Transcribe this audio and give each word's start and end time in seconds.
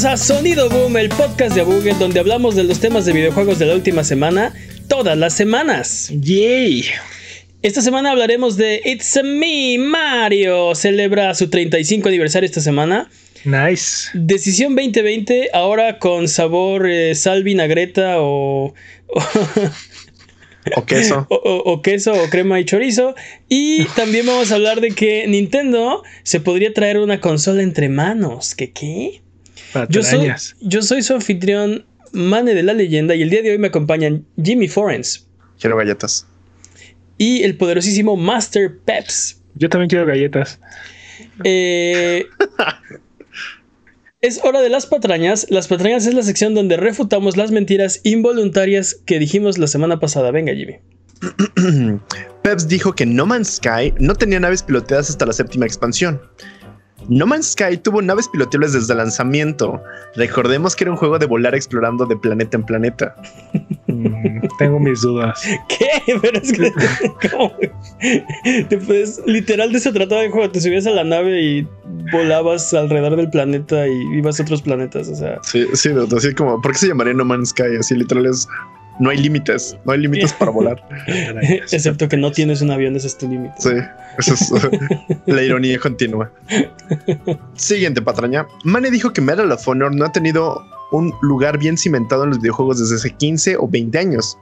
bienvenidos 0.00 0.04
a 0.04 0.16
Sonido 0.16 0.68
Boom, 0.70 0.96
el 0.96 1.08
podcast 1.08 1.56
de 1.56 1.62
Abuget, 1.62 1.96
donde 1.96 2.20
hablamos 2.20 2.54
de 2.54 2.62
los 2.62 2.78
temas 2.78 3.04
de 3.04 3.12
videojuegos 3.12 3.58
de 3.58 3.66
la 3.66 3.74
última 3.74 4.04
semana, 4.04 4.54
todas 4.88 5.18
las 5.18 5.34
semanas. 5.34 6.08
¡Yay! 6.12 6.84
Esta 7.62 7.80
semana 7.82 8.12
hablaremos 8.12 8.56
de 8.56 8.80
It's 8.84 9.16
a 9.16 9.24
Me 9.24 9.76
Mario. 9.78 10.76
Celebra 10.76 11.34
su 11.34 11.50
35 11.50 12.06
aniversario 12.08 12.46
esta 12.46 12.60
semana. 12.60 13.10
Nice. 13.44 14.10
Decisión 14.14 14.76
2020, 14.76 15.50
ahora 15.52 15.98
con 15.98 16.28
sabor 16.28 16.88
eh, 16.88 17.16
sal 17.16 17.42
vinagreta 17.42 18.20
o, 18.20 18.74
O 20.76 20.86
queso. 20.86 21.26
o, 21.30 21.34
o- 21.34 21.72
o 21.72 21.82
queso 21.82 22.12
o 22.12 22.30
crema 22.30 22.60
y 22.60 22.64
chorizo. 22.64 23.16
Y 23.48 23.84
también 23.96 24.26
vamos 24.26 24.52
a 24.52 24.54
hablar 24.54 24.80
de 24.80 24.92
que 24.92 25.26
Nintendo 25.26 26.04
se 26.22 26.38
podría 26.38 26.72
traer 26.72 26.98
una 26.98 27.20
consola 27.20 27.62
entre 27.64 27.88
manos. 27.88 28.54
¿Qué 28.54 28.70
qué? 28.70 29.22
Yo 29.88 30.02
soy, 30.02 30.32
yo 30.60 30.82
soy 30.82 31.02
su 31.02 31.14
anfitrión, 31.14 31.84
Mane 32.12 32.54
de 32.54 32.62
la 32.62 32.72
leyenda, 32.72 33.14
y 33.14 33.22
el 33.22 33.30
día 33.30 33.42
de 33.42 33.50
hoy 33.50 33.58
me 33.58 33.68
acompañan 33.68 34.24
Jimmy 34.42 34.66
Forens 34.68 35.26
Quiero 35.60 35.76
galletas. 35.76 36.26
y 37.18 37.42
el 37.42 37.56
poderosísimo 37.56 38.16
Master 38.16 38.78
Peps. 38.84 39.42
Yo 39.54 39.68
también 39.68 39.88
quiero 39.90 40.06
galletas. 40.06 40.60
Eh, 41.44 42.26
es 44.20 44.40
hora 44.44 44.60
de 44.60 44.68
las 44.68 44.86
patrañas. 44.86 45.46
Las 45.50 45.68
patrañas 45.68 46.06
es 46.06 46.14
la 46.14 46.22
sección 46.22 46.54
donde 46.54 46.76
refutamos 46.76 47.36
las 47.36 47.50
mentiras 47.50 48.00
involuntarias 48.04 48.94
que 49.04 49.18
dijimos 49.18 49.58
la 49.58 49.66
semana 49.66 50.00
pasada. 50.00 50.30
Venga, 50.30 50.54
Jimmy. 50.54 50.76
Peps 52.42 52.68
dijo 52.68 52.94
que 52.94 53.04
No 53.04 53.26
Man's 53.26 53.56
Sky 53.56 53.92
no 53.98 54.14
tenía 54.14 54.38
naves 54.40 54.62
piloteadas 54.62 55.10
hasta 55.10 55.26
la 55.26 55.32
séptima 55.32 55.66
expansión. 55.66 56.20
No 57.08 57.26
Man's 57.26 57.52
Sky 57.52 57.76
tuvo 57.78 58.02
naves 58.02 58.28
piloteables 58.28 58.74
desde 58.74 58.92
el 58.92 58.98
lanzamiento. 58.98 59.82
Recordemos 60.14 60.76
que 60.76 60.84
era 60.84 60.90
un 60.90 60.96
juego 60.96 61.18
de 61.18 61.26
volar 61.26 61.54
explorando 61.54 62.04
de 62.06 62.16
planeta 62.16 62.56
en 62.58 62.64
planeta. 62.64 63.14
Mm, 63.86 64.40
tengo 64.58 64.78
mis 64.78 65.00
dudas. 65.00 65.40
¿Qué? 65.68 66.18
Pero 66.20 66.38
es 66.38 66.52
que. 66.52 66.72
¿cómo? 67.30 67.52
Te 68.68 68.78
puedes- 68.78 69.22
literal 69.26 69.72
de 69.72 69.78
eso 69.78 69.92
trataba 69.92 70.22
el 70.22 70.30
juego. 70.30 70.50
Te 70.50 70.60
subías 70.60 70.86
a 70.86 70.90
la 70.90 71.04
nave 71.04 71.40
y 71.42 71.66
volabas 72.12 72.72
alrededor 72.74 73.16
del 73.16 73.30
planeta 73.30 73.88
y 73.88 74.02
ibas 74.18 74.38
a 74.38 74.42
otros 74.42 74.62
planetas. 74.62 75.08
O 75.08 75.14
sea. 75.14 75.38
Sí, 75.42 75.66
sí, 75.72 75.90
así 76.16 76.34
como, 76.34 76.60
¿por 76.60 76.72
qué 76.72 76.78
se 76.78 76.88
llamaría 76.88 77.14
No 77.14 77.24
Man's 77.24 77.50
Sky? 77.50 77.76
Así 77.80 77.94
literal 77.94 78.26
es, 78.26 78.46
no 78.98 79.10
hay 79.10 79.18
límites, 79.18 79.76
no 79.84 79.92
hay 79.92 80.00
límites 80.00 80.32
para 80.32 80.50
volar. 80.50 80.82
Excepto 81.72 82.08
que 82.08 82.16
no 82.16 82.32
tienes 82.32 82.62
un 82.62 82.70
avión, 82.70 82.96
ese 82.96 83.06
es 83.06 83.18
tu 83.18 83.28
límite. 83.28 83.54
Sí, 83.58 83.70
eso 84.18 84.34
es 84.34 84.52
la 85.26 85.42
ironía 85.42 85.78
continua. 85.78 86.30
Siguiente 87.54 88.02
patraña. 88.02 88.46
Mane 88.64 88.90
dijo 88.90 89.12
que 89.12 89.20
Medal 89.20 89.50
of 89.52 89.66
Honor 89.66 89.94
no 89.94 90.04
ha 90.04 90.12
tenido 90.12 90.62
un 90.92 91.12
lugar 91.22 91.58
bien 91.58 91.76
cimentado 91.76 92.24
en 92.24 92.30
los 92.30 92.40
videojuegos 92.40 92.78
desde 92.80 92.96
hace 92.96 93.10
15 93.10 93.56
o 93.58 93.68
20 93.68 93.98
años. 93.98 94.38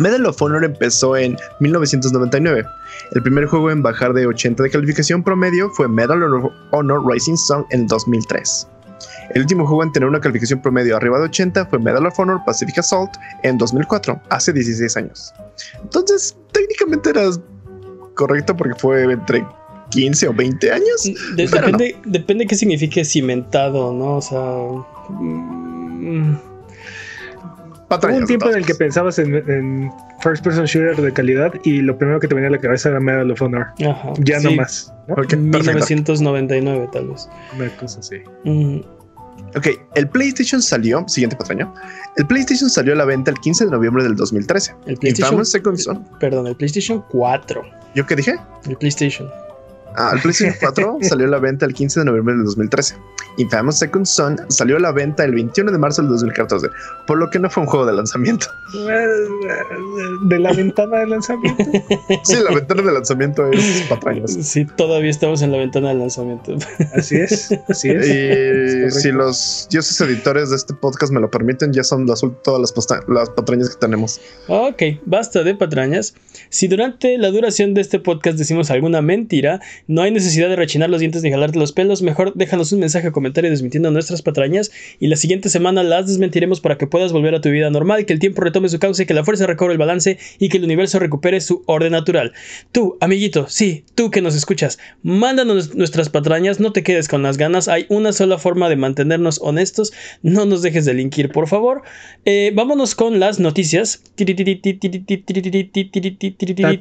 Medal 0.00 0.26
of 0.26 0.40
Honor 0.42 0.64
empezó 0.64 1.16
en 1.16 1.36
1999. 1.60 2.64
El 3.12 3.22
primer 3.22 3.46
juego 3.46 3.70
en 3.70 3.82
bajar 3.82 4.12
de 4.12 4.26
80 4.26 4.62
de 4.62 4.70
calificación 4.70 5.22
promedio 5.22 5.70
fue 5.70 5.88
Medal 5.88 6.22
of 6.22 6.52
Honor 6.72 7.02
Rising 7.06 7.36
Sun 7.36 7.64
en 7.70 7.86
2003. 7.86 8.68
El 9.34 9.42
último 9.42 9.66
juego 9.66 9.82
en 9.82 9.92
tener 9.92 10.08
una 10.08 10.20
calificación 10.20 10.62
promedio 10.62 10.96
arriba 10.96 11.18
de 11.18 11.24
80 11.24 11.66
fue 11.66 11.78
Medal 11.80 12.06
of 12.06 12.18
Honor 12.18 12.40
Pacific 12.46 12.78
Assault 12.78 13.10
en 13.42 13.58
2004, 13.58 14.20
hace 14.30 14.52
16 14.52 14.96
años. 14.96 15.34
Entonces, 15.82 16.36
técnicamente 16.52 17.10
era 17.10 17.22
correcto 18.14 18.56
porque 18.56 18.74
fue 18.76 19.02
entre 19.12 19.44
15 19.90 20.28
o 20.28 20.32
20 20.34 20.72
años. 20.72 21.02
De- 21.36 21.48
Pero 21.50 21.68
no. 21.68 21.76
depende, 21.78 21.96
depende 22.04 22.46
qué 22.46 22.54
signifique 22.54 23.04
cimentado, 23.04 23.92
¿no? 23.92 24.16
O 24.16 24.22
sea. 24.22 24.40
mm, 25.20 26.36
Hubo 27.84 27.88
Patrañas, 27.88 28.20
un 28.22 28.26
tiempo 28.26 28.48
en 28.50 28.56
el 28.56 28.66
que 28.66 28.74
pensabas 28.74 29.18
en, 29.18 29.34
en 29.34 29.92
first 30.20 30.42
person 30.42 30.64
shooter 30.64 30.96
de 30.96 31.12
calidad 31.12 31.52
y 31.64 31.80
lo 31.82 31.96
primero 31.98 32.18
que 32.18 32.26
te 32.26 32.34
venía 32.34 32.48
a 32.48 32.52
la 32.52 32.58
cabeza 32.58 32.88
era 32.88 32.98
Medal 32.98 33.30
of 33.30 33.42
Honor. 33.42 33.66
Ajá. 33.88 34.12
Ya 34.20 34.40
no 34.40 34.50
sí, 34.50 34.56
más. 34.56 34.94
¿no? 35.06 35.14
Ok, 35.14 35.26
perfecto. 35.28 35.36
1999, 35.38 36.88
tal 36.92 37.08
vez. 37.08 37.28
Una 37.56 37.68
cosa 37.76 38.00
así. 38.00 38.16
Mm, 38.44 38.80
Ok, 39.56 39.68
el 39.94 40.08
PlayStation 40.08 40.60
salió, 40.60 41.04
siguiente 41.08 41.36
patraña. 41.36 41.72
El 42.16 42.26
PlayStation 42.26 42.68
salió 42.68 42.92
a 42.92 42.96
la 42.96 43.04
venta 43.04 43.30
el 43.30 43.38
15 43.38 43.66
de 43.66 43.70
noviembre 43.70 44.02
del 44.02 44.16
2013. 44.16 44.74
El 44.86 44.96
PlayStation. 44.96 45.26
Infamous 45.26 45.50
Second 45.50 45.78
Son. 45.78 46.04
Perdón, 46.18 46.46
el 46.48 46.56
PlayStation 46.56 47.04
4. 47.10 47.62
¿Yo 47.94 48.06
qué 48.06 48.16
dije? 48.16 48.36
El 48.66 48.76
PlayStation. 48.76 49.28
Ah, 49.96 50.12
el 50.14 50.20
PlayStation 50.20 50.56
4 50.60 50.98
salió 51.02 51.26
a 51.26 51.30
la 51.30 51.38
venta 51.38 51.66
el 51.66 51.74
15 51.74 52.00
de 52.00 52.06
noviembre 52.06 52.34
del 52.34 52.44
2013. 52.44 52.96
Infamous 53.36 53.78
Second 53.78 54.06
Son 54.06 54.40
salió 54.48 54.76
a 54.76 54.80
la 54.80 54.92
venta 54.92 55.24
el 55.24 55.34
21 55.34 55.72
de 55.72 55.78
marzo 55.78 56.02
del 56.02 56.10
2014, 56.12 56.68
por 57.06 57.18
lo 57.18 57.30
que 57.30 57.38
no 57.38 57.50
fue 57.50 57.62
un 57.62 57.68
juego 57.68 57.86
de 57.86 57.92
lanzamiento. 57.92 58.46
De 60.24 60.38
la 60.38 60.52
ventana 60.52 60.98
de 61.00 61.06
lanzamiento. 61.06 61.64
Sí, 62.24 62.36
la 62.42 62.54
ventana 62.54 62.82
de 62.82 62.92
lanzamiento 62.92 63.50
es 63.50 63.82
patrañas. 63.88 64.32
Sí, 64.32 64.64
todavía 64.64 65.10
estamos 65.10 65.42
en 65.42 65.52
la 65.52 65.58
ventana 65.58 65.88
del 65.90 65.98
lanzamiento. 65.98 66.56
Así 66.94 67.16
es. 67.16 67.52
Así 67.68 67.90
es. 67.90 68.08
Y 68.08 68.86
Es 68.86 69.02
si 69.02 69.12
los 69.12 69.68
dioses 69.70 70.00
editores 70.00 70.50
de 70.50 70.56
este 70.56 70.74
podcast 70.74 71.12
me 71.12 71.20
lo 71.20 71.30
permiten, 71.30 71.72
ya 71.72 71.84
son 71.84 72.06
las, 72.06 72.22
todas 72.42 72.60
las, 72.60 73.08
las 73.08 73.30
patrañas 73.30 73.70
que 73.70 73.76
tenemos. 73.76 74.20
Ok, 74.48 74.82
basta 75.04 75.42
de 75.42 75.54
patrañas. 75.54 76.14
Si 76.48 76.68
durante 76.68 77.18
la 77.18 77.30
duración 77.30 77.74
de 77.74 77.80
este 77.80 78.00
podcast 78.00 78.38
decimos 78.38 78.70
alguna 78.70 79.02
mentira, 79.02 79.60
no 79.86 80.02
hay 80.02 80.10
necesidad 80.10 80.48
de 80.48 80.56
rechinar 80.56 80.90
los 80.90 81.00
dientes 81.00 81.22
ni 81.22 81.30
jalarte 81.30 81.58
los 81.58 81.72
pelos. 81.72 82.02
Mejor 82.02 82.32
déjanos 82.34 82.72
un 82.72 82.80
mensaje 82.80 83.08
o 83.08 83.12
comentario 83.12 83.50
desmintiendo 83.50 83.90
nuestras 83.90 84.22
patrañas 84.22 84.70
y 85.00 85.08
la 85.08 85.16
siguiente 85.16 85.48
semana 85.48 85.82
las 85.82 86.06
desmentiremos 86.06 86.60
para 86.60 86.78
que 86.78 86.86
puedas 86.86 87.12
volver 87.12 87.34
a 87.34 87.40
tu 87.40 87.50
vida 87.50 87.70
normal, 87.70 88.06
que 88.06 88.12
el 88.12 88.18
tiempo 88.18 88.42
retome 88.42 88.68
su 88.68 88.78
cauce, 88.78 89.06
que 89.06 89.14
la 89.14 89.24
fuerza 89.24 89.46
recobre 89.46 89.72
el 89.72 89.78
balance 89.78 90.18
y 90.38 90.48
que 90.48 90.58
el 90.58 90.64
universo 90.64 90.98
recupere 90.98 91.40
su 91.40 91.62
orden 91.66 91.92
natural. 91.92 92.32
Tú, 92.72 92.96
amiguito, 93.00 93.46
sí, 93.48 93.84
tú 93.94 94.10
que 94.10 94.22
nos 94.22 94.34
escuchas, 94.34 94.78
mándanos 95.02 95.74
nuestras 95.74 96.08
patrañas, 96.08 96.60
no 96.60 96.72
te 96.72 96.82
quedes 96.82 97.08
con 97.08 97.22
las 97.22 97.36
ganas. 97.36 97.68
Hay 97.68 97.86
una 97.88 98.12
sola 98.12 98.38
forma 98.38 98.68
de 98.68 98.76
mantenernos 98.76 99.40
honestos. 99.42 99.92
No 100.22 100.46
nos 100.46 100.62
dejes 100.62 100.84
delinquir, 100.84 101.30
por 101.30 101.48
favor. 101.48 101.82
Eh, 102.24 102.52
vámonos 102.54 102.94
con 102.94 103.20
las 103.20 103.38
noticias. 103.38 104.02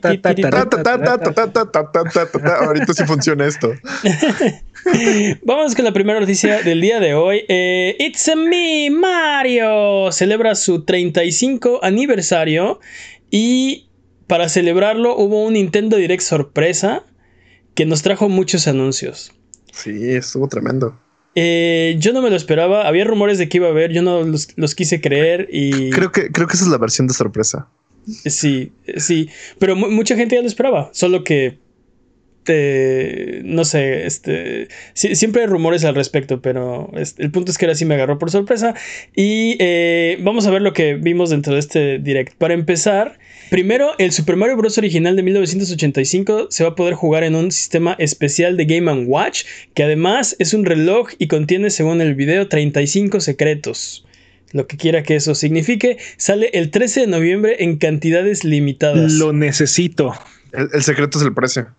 Ta, 0.02 0.14
poco 2.96 3.04
sí 3.04 3.14
funciona 3.14 3.46
esto. 3.46 3.74
Vamos 5.44 5.76
con 5.76 5.86
la 5.86 5.94
primera 5.94 6.20
noticia 6.20 6.62
del 6.62 6.82
día 6.82 7.00
de 7.00 7.14
hoy. 7.14 7.44
Eh, 7.48 7.96
It's 8.00 8.28
a 8.28 8.36
me, 8.36 8.90
Mario. 8.90 10.12
Celebra 10.12 10.56
su 10.56 10.84
35 10.84 11.80
aniversario 11.84 12.80
y 13.30 13.88
para 14.28 14.50
celebrarlo 14.50 15.16
hubo 15.16 15.44
un 15.44 15.54
Nintendo 15.54 15.98
Direct 15.98 16.24
sorpresa 16.24 17.04
que 17.76 17.86
nos 17.86 18.02
trajo 18.02 18.30
muchos 18.30 18.68
anuncios. 18.68 19.32
Sí, 19.72 20.12
estuvo 20.12 20.48
tremendo. 20.48 21.00
Eh, 21.36 21.96
yo 22.00 22.14
no 22.14 22.22
me 22.22 22.30
lo 22.30 22.36
esperaba. 22.36 22.88
Había 22.88 23.06
rumores 23.06 23.38
de 23.38 23.50
que 23.50 23.58
iba 23.58 23.68
a 23.68 23.72
haber. 23.72 23.92
Yo 23.92 24.02
no 24.02 24.22
los, 24.24 24.50
los, 24.56 24.76
quise 24.76 25.02
creer 25.02 25.50
y. 25.52 25.90
Creo 25.90 26.12
que, 26.12 26.32
creo 26.32 26.48
que 26.48 26.54
esa 26.54 26.66
es 26.66 26.72
la 26.72 26.78
versión 26.78 27.08
de 27.08 27.14
sorpresa. 27.14 27.68
Sí, 28.06 28.74
sí. 28.98 29.30
Pero 29.60 29.76
mucha 29.76 30.16
gente 30.16 30.36
ya 30.36 30.42
lo 30.42 30.48
esperaba. 30.48 30.90
Solo 30.94 31.24
que 31.24 31.60
eh, 32.48 33.42
no 33.44 33.66
sé, 33.66 34.06
este 34.06 34.68
siempre 34.94 35.42
hay 35.42 35.48
rumores 35.48 35.84
al 35.86 35.96
respecto, 35.96 36.42
pero 36.42 36.92
este, 36.96 37.24
el 37.24 37.32
punto 37.32 37.52
es 37.52 37.58
que 37.58 37.66
ahora 37.66 37.76
sí 37.76 37.86
me 37.86 37.96
agarró 37.96 38.18
por 38.18 38.32
sorpresa 38.32 38.74
y 39.16 39.56
eh, 39.60 40.18
vamos 40.22 40.46
a 40.48 40.52
ver 40.52 40.62
lo 40.62 40.74
que 40.74 40.96
vimos 40.96 41.30
dentro 41.30 41.54
de 41.54 41.60
este 41.60 42.00
direct. 42.00 42.36
Para 42.36 42.54
empezar, 42.54 43.20
primero 43.50 43.92
el 43.98 44.12
Super 44.12 44.36
Mario 44.36 44.58
Bros. 44.58 44.78
original 44.78 45.16
de 45.16 45.24
1985 45.24 46.48
se 46.50 46.64
va 46.64 46.72
a 46.72 46.76
poder 46.76 46.94
jugar 46.94 47.24
en 47.24 47.36
un 47.36 47.52
sistema 47.52 47.96
especial 48.00 48.58
de 48.58 48.66
Game⁇ 48.66 48.92
Watch 49.08 49.44
que 49.74 49.84
además 49.84 50.36
es 50.40 50.54
un 50.54 50.66
reloj 50.66 51.10
y 51.18 51.28
contiene, 51.28 51.70
según 51.70 52.02
el 52.02 52.16
video, 52.16 52.48
35 52.48 53.20
secretos. 53.20 54.06
Lo 54.52 54.68
que 54.68 54.78
quiera 54.78 55.02
que 55.02 55.16
eso 55.16 55.34
signifique, 55.34 55.98
sale 56.18 56.52
el 56.54 56.70
13 56.70 57.02
de 57.02 57.08
noviembre 57.08 57.56
en 57.60 57.78
cantidades 57.78 58.44
limitadas. 58.44 59.14
Lo 59.14 59.34
necesito. 59.34 60.14
El, 60.52 60.70
el 60.72 60.84
secreto 60.84 61.18
es 61.18 61.26
el 61.26 61.34
precio. 61.34 61.74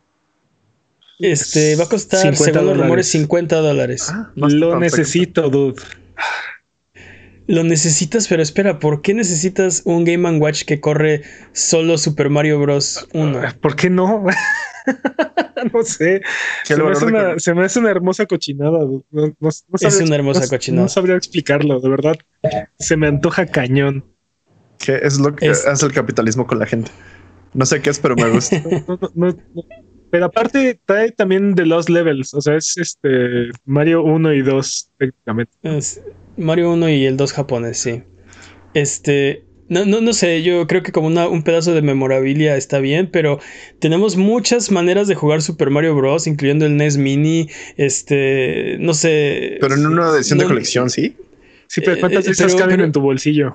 Este 1.32 1.76
va 1.76 1.84
a 1.84 1.88
costar, 1.88 2.20
50 2.20 2.44
según 2.44 2.54
los 2.66 2.76
rumores, 2.76 2.88
dólares. 2.88 3.08
50 3.10 3.56
dólares. 3.56 4.06
Ah, 4.10 4.30
Lo 4.34 4.78
necesito, 4.78 5.48
dude. 5.50 5.80
Lo 7.46 7.62
necesitas, 7.62 8.26
pero 8.28 8.42
espera, 8.42 8.78
¿por 8.78 9.02
qué 9.02 9.12
necesitas 9.12 9.82
un 9.84 10.04
Game 10.04 10.38
Watch 10.38 10.64
que 10.64 10.80
corre 10.80 11.22
solo 11.52 11.98
Super 11.98 12.30
Mario 12.30 12.58
Bros. 12.58 13.06
1? 13.12 13.40
¿Por 13.60 13.76
qué 13.76 13.90
no? 13.90 14.24
no 15.72 15.82
sé. 15.82 16.22
¿Qué 16.66 16.74
Se 16.74 16.82
me, 16.82 16.90
hace 16.90 17.04
una, 17.04 17.24
cor- 17.24 17.40
se 17.42 17.54
me 17.54 17.64
hace 17.64 17.78
una 17.80 17.90
hermosa 17.90 18.24
cochinada. 18.24 18.78
dude. 18.78 19.04
No, 19.10 19.48
Es 19.48 20.00
una 20.00 20.14
hermosa 20.16 20.40
no- 20.40 20.48
cochinada. 20.48 20.82
No 20.84 20.88
sabría 20.88 21.16
explicarlo, 21.16 21.80
de 21.80 21.88
verdad. 21.90 22.16
Se 22.78 22.96
me 22.96 23.08
antoja 23.08 23.44
cañón. 23.46 24.06
¿Qué 24.78 25.00
es 25.02 25.18
lo 25.20 25.36
que 25.36 25.48
Es- 25.50 25.66
hace 25.66 25.84
el 25.84 25.92
capitalismo 25.92 26.46
con 26.46 26.58
la 26.58 26.66
gente? 26.66 26.90
No 27.52 27.66
sé 27.66 27.80
qué 27.82 27.90
es, 27.90 27.98
pero 27.98 28.16
me 28.16 28.28
gusta. 28.30 28.56
No, 28.88 28.98
no, 29.00 29.10
no, 29.14 29.28
no. 29.54 29.62
Pero 30.10 30.26
aparte 30.26 30.78
trae 30.86 31.10
también 31.10 31.54
de 31.54 31.66
los 31.66 31.88
levels, 31.88 32.34
o 32.34 32.40
sea, 32.40 32.56
es 32.56 32.76
este 32.76 33.50
Mario 33.64 34.02
1 34.02 34.32
y 34.34 34.42
2 34.42 34.90
técnicamente. 34.98 35.52
Es 35.62 36.00
Mario 36.36 36.72
1 36.72 36.88
y 36.88 37.04
el 37.06 37.16
2 37.16 37.32
japonés, 37.32 37.78
sí. 37.78 38.02
Este, 38.74 39.44
no, 39.68 39.84
no, 39.86 40.00
no 40.00 40.12
sé, 40.12 40.42
yo 40.42 40.66
creo 40.66 40.82
que 40.82 40.92
como 40.92 41.06
una- 41.08 41.28
un 41.28 41.42
pedazo 41.42 41.74
de 41.74 41.82
memorabilia 41.82 42.56
está 42.56 42.78
bien, 42.78 43.08
pero 43.10 43.40
tenemos 43.80 44.16
muchas 44.16 44.70
maneras 44.70 45.08
de 45.08 45.14
jugar 45.14 45.42
Super 45.42 45.70
Mario 45.70 45.94
Bros., 45.96 46.26
incluyendo 46.26 46.66
el 46.66 46.76
NES 46.76 46.96
Mini, 46.98 47.48
este, 47.76 48.76
no 48.80 48.94
sé. 48.94 49.58
Pero 49.60 49.74
en 49.74 49.86
una 49.86 50.10
edición 50.14 50.38
de 50.38 50.44
colección, 50.46 50.90
sí. 50.90 51.16
Sí, 51.66 51.80
pero 51.80 51.98
¿cuántas 51.98 52.28
eh, 52.28 52.32
esas 52.32 52.46
pero- 52.52 52.58
caben 52.58 52.76
pero- 52.76 52.84
en 52.86 52.92
tu 52.92 53.00
bolsillo? 53.00 53.54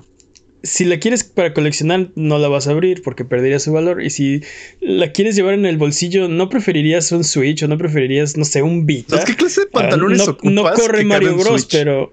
Si 0.62 0.84
la 0.84 0.98
quieres 0.98 1.24
para 1.24 1.54
coleccionar, 1.54 2.10
no 2.16 2.38
la 2.38 2.48
vas 2.48 2.68
a 2.68 2.72
abrir 2.72 3.02
porque 3.02 3.24
perdería 3.24 3.58
su 3.58 3.72
valor. 3.72 4.02
Y 4.02 4.10
si 4.10 4.42
la 4.80 5.10
quieres 5.12 5.34
llevar 5.34 5.54
en 5.54 5.64
el 5.64 5.78
bolsillo, 5.78 6.28
¿no 6.28 6.48
preferirías 6.50 7.10
un 7.12 7.24
Switch 7.24 7.62
o 7.62 7.68
no 7.68 7.78
preferirías, 7.78 8.36
no 8.36 8.44
sé, 8.44 8.62
un 8.62 8.84
Vita? 8.84 9.24
¿Qué 9.24 9.36
clase 9.36 9.62
de 9.62 9.66
Ah, 9.68 9.70
pantalones 9.72 10.18
no, 10.18 10.24
ocupas 10.32 10.52
no 10.52 10.62
corre 10.74 10.98
que 10.98 11.04
Mario 11.04 11.36
Bros, 11.36 11.62
Switch? 11.62 11.72
pero. 11.72 12.12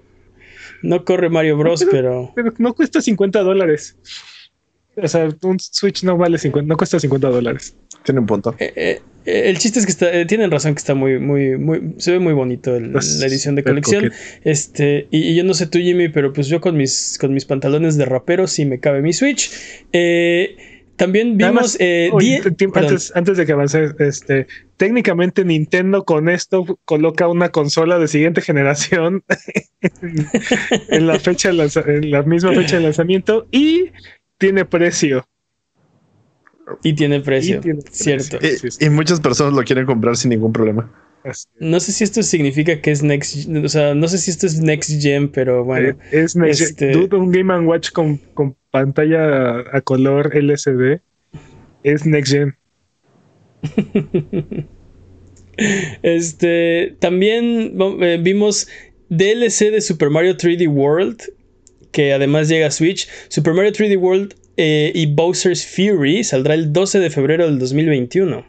No 0.82 1.04
corre 1.04 1.28
Mario 1.28 1.56
Bros, 1.58 1.84
pero. 1.90 2.32
Pero 2.34 2.54
no 2.58 2.72
cuesta 2.74 3.02
50 3.02 3.40
dólares. 3.40 3.96
O 4.96 5.06
sea, 5.06 5.28
un 5.42 5.60
Switch 5.60 6.02
no 6.04 6.16
vale 6.16 6.38
50, 6.38 6.66
no 6.66 6.76
cuesta 6.76 6.98
50 6.98 7.28
dólares. 7.28 7.76
Tiene 8.08 8.20
un 8.20 8.26
punto. 8.26 8.54
Eh, 8.58 8.72
eh, 8.74 9.00
eh, 9.26 9.42
el 9.50 9.58
chiste 9.58 9.78
es 9.80 9.84
que 9.84 9.92
está, 9.92 10.10
eh, 10.18 10.24
tienen 10.24 10.50
razón 10.50 10.74
que 10.74 10.78
está 10.78 10.94
muy, 10.94 11.18
muy, 11.18 11.58
muy, 11.58 11.94
se 11.98 12.12
ve 12.12 12.18
muy 12.20 12.32
bonito 12.32 12.74
el- 12.74 12.90
Pues, 12.92 13.18
la 13.20 13.26
edición 13.26 13.54
de 13.54 13.62
colección. 13.62 14.04
Este, 14.44 15.08
y, 15.10 15.18
y 15.28 15.34
yo 15.36 15.44
no 15.44 15.52
sé 15.52 15.66
tú, 15.66 15.78
Jimmy, 15.78 16.08
pero 16.08 16.32
pues 16.32 16.46
yo 16.48 16.62
con 16.62 16.74
mis, 16.78 17.18
con 17.20 17.34
mis 17.34 17.44
pantalones 17.44 17.98
de 17.98 18.06
rapero 18.06 18.46
sí 18.46 18.64
me 18.64 18.80
cabe 18.80 19.02
mi 19.02 19.12
Switch. 19.12 19.50
Eh, 19.92 20.56
también 20.96 21.36
vimos 21.36 21.76
eh, 21.80 22.08
oye, 22.14 22.40
antes, 22.86 23.12
antes 23.14 23.36
de 23.36 23.44
que 23.44 23.52
avance, 23.52 23.88
este, 23.98 24.46
técnicamente 24.78 25.44
Nintendo 25.44 26.04
con 26.06 26.30
esto 26.30 26.78
coloca 26.86 27.28
una 27.28 27.50
consola 27.50 27.98
de 27.98 28.08
siguiente 28.08 28.40
generación 28.40 29.22
en, 30.02 30.26
en 30.88 31.06
la 31.06 31.18
fecha 31.20 31.50
en 31.50 32.10
la 32.10 32.22
misma 32.22 32.52
fecha 32.54 32.76
de 32.78 32.82
lanzamiento 32.84 33.46
y 33.52 33.90
tiene 34.38 34.64
precio. 34.64 35.26
Y 36.82 36.92
tiene 36.94 37.20
precio, 37.20 37.58
Y 37.58 37.60
tiene 37.60 37.80
precio. 37.82 38.18
cierto. 38.18 38.46
Y, 38.46 38.50
Sí, 38.58 38.70
sí. 38.70 38.84
y 38.84 38.90
muchas 38.90 39.20
personas 39.20 39.54
lo 39.54 39.62
quieren 39.64 39.86
comprar 39.86 40.16
sin 40.16 40.30
ningún 40.30 40.52
problema. 40.52 40.90
No 41.58 41.78
sé 41.80 41.92
si 41.92 42.04
esto 42.04 42.22
significa 42.22 42.80
que 42.80 42.90
es 42.90 43.02
next, 43.02 43.48
o 43.64 43.68
sea, 43.68 43.94
no 43.94 44.08
sé 44.08 44.18
si 44.18 44.30
esto 44.30 44.46
es 44.46 44.60
next 44.60 45.02
gen, 45.02 45.28
pero 45.28 45.64
bueno. 45.64 45.88
eh, 45.90 45.96
es 46.12 46.36
next- 46.36 46.60
este- 46.62 46.92
dude, 46.92 47.16
un 47.16 47.30
Game 47.32 47.58
Watch 47.66 47.90
con, 47.90 48.16
con 48.34 48.56
pantalla 48.70 49.58
a 49.72 49.80
color 49.82 50.34
LCD 50.34 51.00
es 51.82 52.06
next 52.06 52.32
gen. 52.32 52.54
Este, 56.02 56.94
también 57.00 57.74
eh, 58.00 58.18
vimos 58.22 58.68
DLC 59.08 59.70
de 59.72 59.80
Super 59.80 60.08
Mario 60.08 60.36
3D 60.36 60.68
World, 60.68 61.20
que 61.90 62.12
además 62.12 62.48
llega 62.48 62.68
a 62.68 62.70
Switch. 62.70 63.08
Super 63.28 63.54
Mario 63.54 63.72
3D 63.72 63.98
World 63.98 64.34
eh, 64.58 64.92
y 64.94 65.06
Bowser's 65.14 65.64
Fury 65.66 66.22
saldrá 66.24 66.52
el 66.54 66.72
12 66.72 66.98
de 66.98 67.08
febrero 67.10 67.46
del 67.46 67.58
2021. 67.58 68.44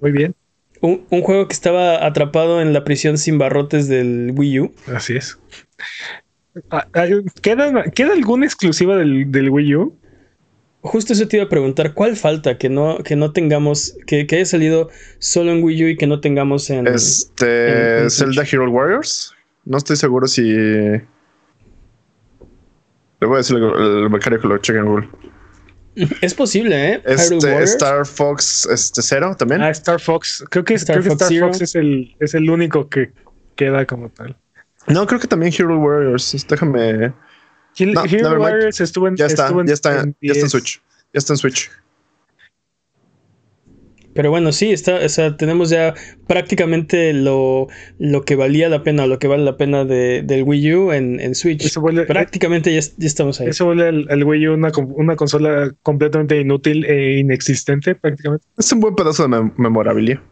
Muy 0.00 0.12
bien, 0.12 0.34
Un, 0.80 1.04
un 1.10 1.20
juego 1.22 1.46
que 1.48 1.52
estaba 1.52 2.06
atrapado 2.06 2.62
en 2.62 2.72
la 2.72 2.82
prisión 2.84 3.18
sin 3.18 3.36
barrotes 3.38 3.86
del 3.88 4.32
Wii 4.34 4.60
U. 4.60 4.72
así 4.86 5.16
es. 5.16 5.38
Ah, 6.70 6.86
¿Queda, 7.42 7.84
¿Queda 7.94 8.12
alguna 8.12 8.46
exclusiva 8.46 8.96
del, 8.96 9.30
del 9.30 9.50
Wii 9.50 9.74
U? 9.76 9.96
Justo 10.82 11.12
eso 11.12 11.28
te 11.28 11.36
iba 11.36 11.46
a 11.46 11.48
preguntar, 11.48 11.94
¿cuál 11.94 12.16
falta 12.16 12.58
que 12.58 12.68
no, 12.68 12.98
que 13.04 13.14
no 13.14 13.32
tengamos, 13.32 13.96
que, 14.06 14.26
que 14.26 14.36
haya 14.36 14.44
salido 14.46 14.90
solo 15.20 15.52
en 15.52 15.62
Wii 15.62 15.84
U 15.84 15.88
y 15.88 15.96
que 15.96 16.08
no 16.08 16.20
tengamos 16.20 16.68
en... 16.70 16.88
Este, 16.88 17.98
en- 17.98 18.02
en 18.04 18.10
Zelda 18.10 18.42
Hero 18.42 18.68
Warriors. 18.70 19.32
No 19.64 19.78
estoy 19.78 19.94
seguro 19.96 20.26
si. 20.26 20.42
Le 20.42 21.06
voy 23.20 23.34
a 23.34 23.38
decir 23.38 23.56
al 23.56 23.64
al 24.02 24.08
becario 24.08 24.40
que 24.40 24.48
lo 24.48 24.58
cheque 24.58 24.80
en 24.80 24.86
Google. 24.86 25.08
Es 26.22 26.34
posible, 26.34 26.94
¿eh? 26.94 27.02
Este. 27.04 27.62
Star 27.64 28.06
Fox 28.06 28.66
este, 28.66 29.02
Cero 29.02 29.34
también. 29.38 29.62
Ah, 29.62 29.70
Star 29.70 30.00
Fox. 30.00 30.44
Creo 30.50 30.64
que, 30.64 30.74
Star 30.74 30.96
creo 30.96 31.04
que 31.04 31.08
Fox 31.10 31.22
Star 31.22 31.28
Zero. 31.28 31.46
Fox 31.48 31.60
es 31.60 31.74
el, 31.74 32.16
es 32.20 32.34
el 32.34 32.48
único 32.48 32.88
que 32.88 33.12
queda 33.56 33.84
como 33.86 34.08
tal. 34.08 34.36
No, 34.86 35.06
creo 35.06 35.20
que 35.20 35.28
también 35.28 35.52
Hero 35.56 35.78
Warriors. 35.78 36.46
Déjame. 36.48 37.12
Hero 37.76 38.30
No. 38.34 38.40
Warriors 38.40 38.80
estuvo 38.80 39.08
en, 39.08 39.16
Ya 39.16 39.26
está, 39.26 39.44
estuvo 39.44 39.60
en- 39.60 39.66
ya 39.66 39.74
está, 39.74 40.00
en 40.00 40.16
ya 40.20 40.32
está 40.32 40.40
en 40.40 40.48
10. 40.48 40.50
Switch. 40.50 40.82
Ya 41.12 41.18
está 41.18 41.32
en 41.34 41.36
Switch. 41.38 41.70
Pero 44.14 44.30
bueno, 44.30 44.52
sí, 44.52 44.72
está, 44.72 44.96
o 44.96 45.08
sea, 45.08 45.36
tenemos 45.36 45.70
ya 45.70 45.94
prácticamente 46.26 47.12
lo, 47.14 47.68
lo 47.98 48.22
que 48.22 48.36
valía 48.36 48.68
la 48.68 48.82
pena, 48.82 49.06
lo 49.06 49.18
que 49.18 49.26
vale 49.26 49.42
la 49.44 49.56
pena 49.56 49.84
de, 49.84 50.22
del 50.22 50.42
Wii 50.42 50.74
U 50.74 50.92
en, 50.92 51.18
en 51.20 51.34
Switch. 51.34 51.64
Eso 51.64 51.80
vuelve, 51.80 52.04
prácticamente 52.04 52.74
ya, 52.74 52.80
ya 52.80 53.06
estamos 53.06 53.40
ahí. 53.40 53.48
eso 53.48 53.64
vuelve 53.64 53.88
al, 53.88 54.06
al 54.10 54.24
Wii 54.24 54.48
U 54.48 54.54
una, 54.54 54.70
una 54.96 55.16
consola 55.16 55.72
completamente 55.82 56.38
inútil 56.38 56.84
e 56.84 57.18
inexistente 57.18 57.94
prácticamente. 57.94 58.44
Es 58.58 58.70
un 58.72 58.80
buen 58.80 58.94
pedazo 58.94 59.22
de 59.22 59.28
mem- 59.30 59.52
memorabilia. 59.56 60.22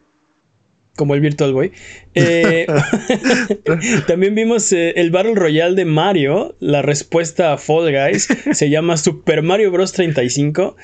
Como 0.96 1.14
el 1.14 1.20
Virtual 1.22 1.54
Boy. 1.54 1.72
Eh, 2.14 2.66
también 4.06 4.34
vimos 4.34 4.70
eh, 4.72 4.92
el 4.96 5.10
Battle 5.10 5.34
Royale 5.34 5.74
de 5.74 5.84
Mario. 5.84 6.56
La 6.60 6.82
respuesta 6.82 7.52
a 7.54 7.58
Fall 7.58 7.92
Guys 7.92 8.28
se 8.52 8.68
llama 8.70 8.96
Super 8.96 9.42
Mario 9.42 9.70
Bros. 9.70 9.92
35. 9.92 10.76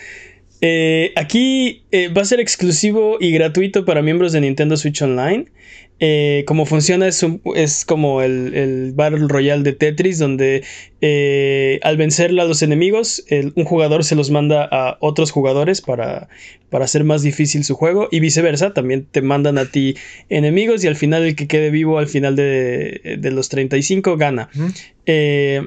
Eh, 0.61 1.13
aquí 1.17 1.83
eh, 1.93 2.09
va 2.09 2.23
a 2.23 2.25
ser 2.25 2.41
exclusivo 2.41 3.19
y 3.21 3.31
gratuito 3.33 3.85
para 3.85 4.03
miembros 4.03 4.33
de 4.33 4.41
Nintendo 4.41 4.77
Switch 4.77 5.03
Online. 5.03 5.47
Eh, 5.99 6.45
como 6.47 6.67
funciona 6.67 7.09
es, 7.09 7.23
un- 7.23 7.41
es 7.55 7.87
como 7.87 8.21
el, 8.21 8.55
el 8.55 8.93
Battle 8.95 9.29
Royale 9.29 9.63
de 9.63 9.73
Tetris, 9.73 10.19
donde 10.19 10.63
eh, 11.01 11.79
al 11.83 11.97
vencer 11.97 12.31
a 12.39 12.45
los 12.45 12.61
enemigos, 12.63 13.25
el- 13.29 13.53
un 13.57 13.65
jugador 13.65 14.05
se 14.05 14.15
los 14.15 14.31
manda 14.31 14.69
a 14.71 14.99
otros 15.01 15.31
jugadores 15.31 15.81
para, 15.81 16.29
para 16.69 16.85
hacer 16.85 17.05
más 17.05 17.23
difícil 17.23 17.65
su 17.65 17.75
juego 17.77 18.09
y 18.11 18.21
viceversa. 18.21 18.75
También 18.75 19.07
te 19.11 19.23
mandan 19.23 19.57
a 19.57 19.67
ti 19.67 19.95
enemigos 20.29 20.85
y 20.85 20.87
al 20.89 20.97
final 20.97 21.23
el 21.25 21.35
que 21.35 21.47
quede 21.49 21.71
vivo 21.71 21.99
al 21.99 22.09
final 22.09 22.37
de, 22.37 23.17
de 23.19 23.31
los 23.31 23.49
35 23.49 24.19
gana. 24.19 24.51
Eh, 25.07 25.67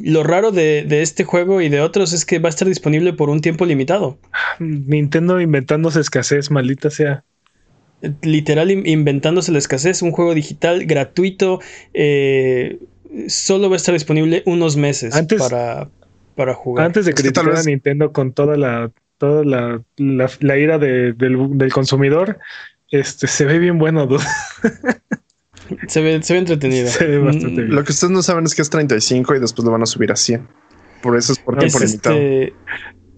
lo 0.00 0.22
raro 0.24 0.50
de, 0.52 0.84
de 0.86 1.02
este 1.02 1.24
juego 1.24 1.60
y 1.60 1.68
de 1.68 1.80
otros 1.80 2.12
es 2.12 2.24
que 2.24 2.38
va 2.38 2.48
a 2.48 2.50
estar 2.50 2.68
disponible 2.68 3.12
por 3.12 3.30
un 3.30 3.40
tiempo 3.40 3.64
limitado. 3.66 4.18
Nintendo 4.58 5.40
inventándose 5.40 6.00
escasez, 6.00 6.50
maldita 6.50 6.90
sea. 6.90 7.24
Literal 8.22 8.70
in- 8.70 8.86
inventándose 8.86 9.52
la 9.52 9.58
escasez, 9.58 10.02
un 10.02 10.12
juego 10.12 10.34
digital 10.34 10.84
gratuito. 10.86 11.60
eh, 11.94 12.78
solo 13.28 13.70
va 13.70 13.76
a 13.76 13.78
estar 13.78 13.94
disponible 13.94 14.42
unos 14.44 14.76
meses 14.76 15.14
Antes- 15.14 15.40
para, 15.40 15.88
para 16.34 16.52
jugar. 16.54 16.84
Antes 16.84 17.06
de 17.06 17.14
criticar 17.14 17.46
a 17.48 17.52
vez- 17.52 17.66
Nintendo 17.66 18.12
con 18.12 18.32
toda 18.32 18.56
la 18.56 18.90
toda 19.18 19.44
la, 19.44 19.82
la, 19.96 20.30
la 20.40 20.58
ira 20.58 20.78
de- 20.78 21.14
del, 21.14 21.56
del 21.56 21.72
consumidor, 21.72 22.38
este 22.90 23.26
se 23.28 23.46
ve 23.46 23.58
bien 23.58 23.78
bueno, 23.78 24.06
dude. 24.06 24.22
se, 25.88 26.00
ve, 26.00 26.22
se 26.22 26.32
ve 26.34 26.38
entretenido. 26.40 26.88
Se 26.88 27.06
ve 27.06 27.18
bastante 27.18 27.62
Mm, 27.62 27.64
bien. 27.66 27.74
Lo 27.74 27.84
que 27.84 27.92
ustedes 27.92 28.10
no 28.12 28.22
saben 28.22 28.44
es 28.46 28.54
que 28.54 28.62
es 28.62 28.70
35 28.70 29.34
y 29.34 29.40
después 29.40 29.64
lo 29.64 29.70
van 29.72 29.82
a 29.82 29.86
subir 29.86 30.12
a 30.12 30.16
100. 30.16 30.46
Por 31.02 31.16
eso 31.16 31.32
es 31.32 31.38
por 31.38 31.54
Es, 31.62 31.72
tiempo 31.72 31.78
limitado. 31.86 32.16
este, 32.16 32.52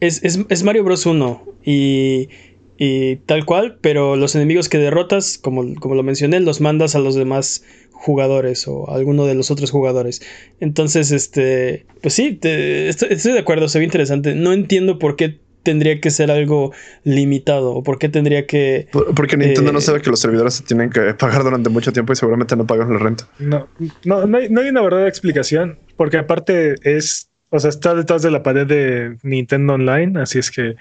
es, 0.01 0.23
es- 0.25 0.41
es 0.49 0.63
Mario 0.63 0.85
Bros. 0.85 1.07
1 1.07 1.45
y, 1.65 2.29
y 2.77 3.17
tal 3.27 3.45
cual, 3.45 3.79
pero 3.81 4.17
los 4.17 4.35
enemigos 4.35 4.69
que 4.69 4.79
derrotas, 4.79 5.39
como, 5.39 5.75
como 5.77 5.95
lo 5.95 6.03
mencioné, 6.03 6.41
los 6.41 6.61
mandas 6.61 6.95
a 6.95 6.99
los 7.01 7.15
demás 7.15 7.65
jugadores 7.93 8.69
o 8.69 8.89
a 8.91 8.95
alguno 8.95 9.27
de 9.27 9.35
los 9.35 9.51
otros 9.51 9.71
jugadores. 9.73 10.23
Entonces, 10.61 11.11
este, 11.11 11.87
pues 12.01 12.15
sí, 12.15 12.33
te- 12.33 12.89
estoy, 12.89 13.09
estoy 13.11 13.33
de 13.33 13.41
acuerdo, 13.41 13.69
se 13.69 13.79
ve 13.81 13.85
interesante. 13.85 14.35
No 14.35 14.53
entiendo 14.53 14.99
por 14.99 15.17
qué 15.17 15.41
tendría 15.63 16.01
que 16.01 16.11
ser 16.11 16.31
algo 16.31 16.73
limitado 17.05 17.73
o 17.73 17.83
por 17.83 17.99
qué 17.99 18.09
tendría 18.09 18.47
que... 18.47 18.89
Por- 18.93 19.15
Porque 19.15 19.37
Nintendo 19.37 19.71
eh, 19.71 19.75
no 19.75 19.81
sabe 19.81 20.01
que 20.01 20.11
los 20.11 20.21
servidores 20.21 20.55
se 20.55 20.65
tienen 20.65 20.91
que 20.91 21.15
pagar 21.15 21.43
durante 21.45 21.69
mucho 21.71 21.93
tiempo 21.93 22.13
y 22.13 22.17
seguramente 22.17 22.57
no 22.57 22.67
pagan 22.67 22.93
la 22.93 22.99
renta. 22.99 23.29
No, 23.39 23.69
no, 24.05 24.27
no 24.27 24.39
hay, 24.39 24.49
no 24.49 24.61
hay 24.61 24.69
una 24.69 24.83
verdadera 24.83 25.09
explicación, 25.09 25.79
porque 25.97 26.17
aparte 26.19 26.77
es, 26.83 27.29
o 27.51 27.59
sea, 27.61 27.71
está 27.71 27.95
detrás 27.95 28.23
de 28.23 28.31
la 28.31 28.43
pared 28.43 28.67
de 28.67 29.17
Nintendo 29.23 29.75
Online, 29.75 30.21
así 30.21 30.39
es 30.39 30.51
que 30.51 30.77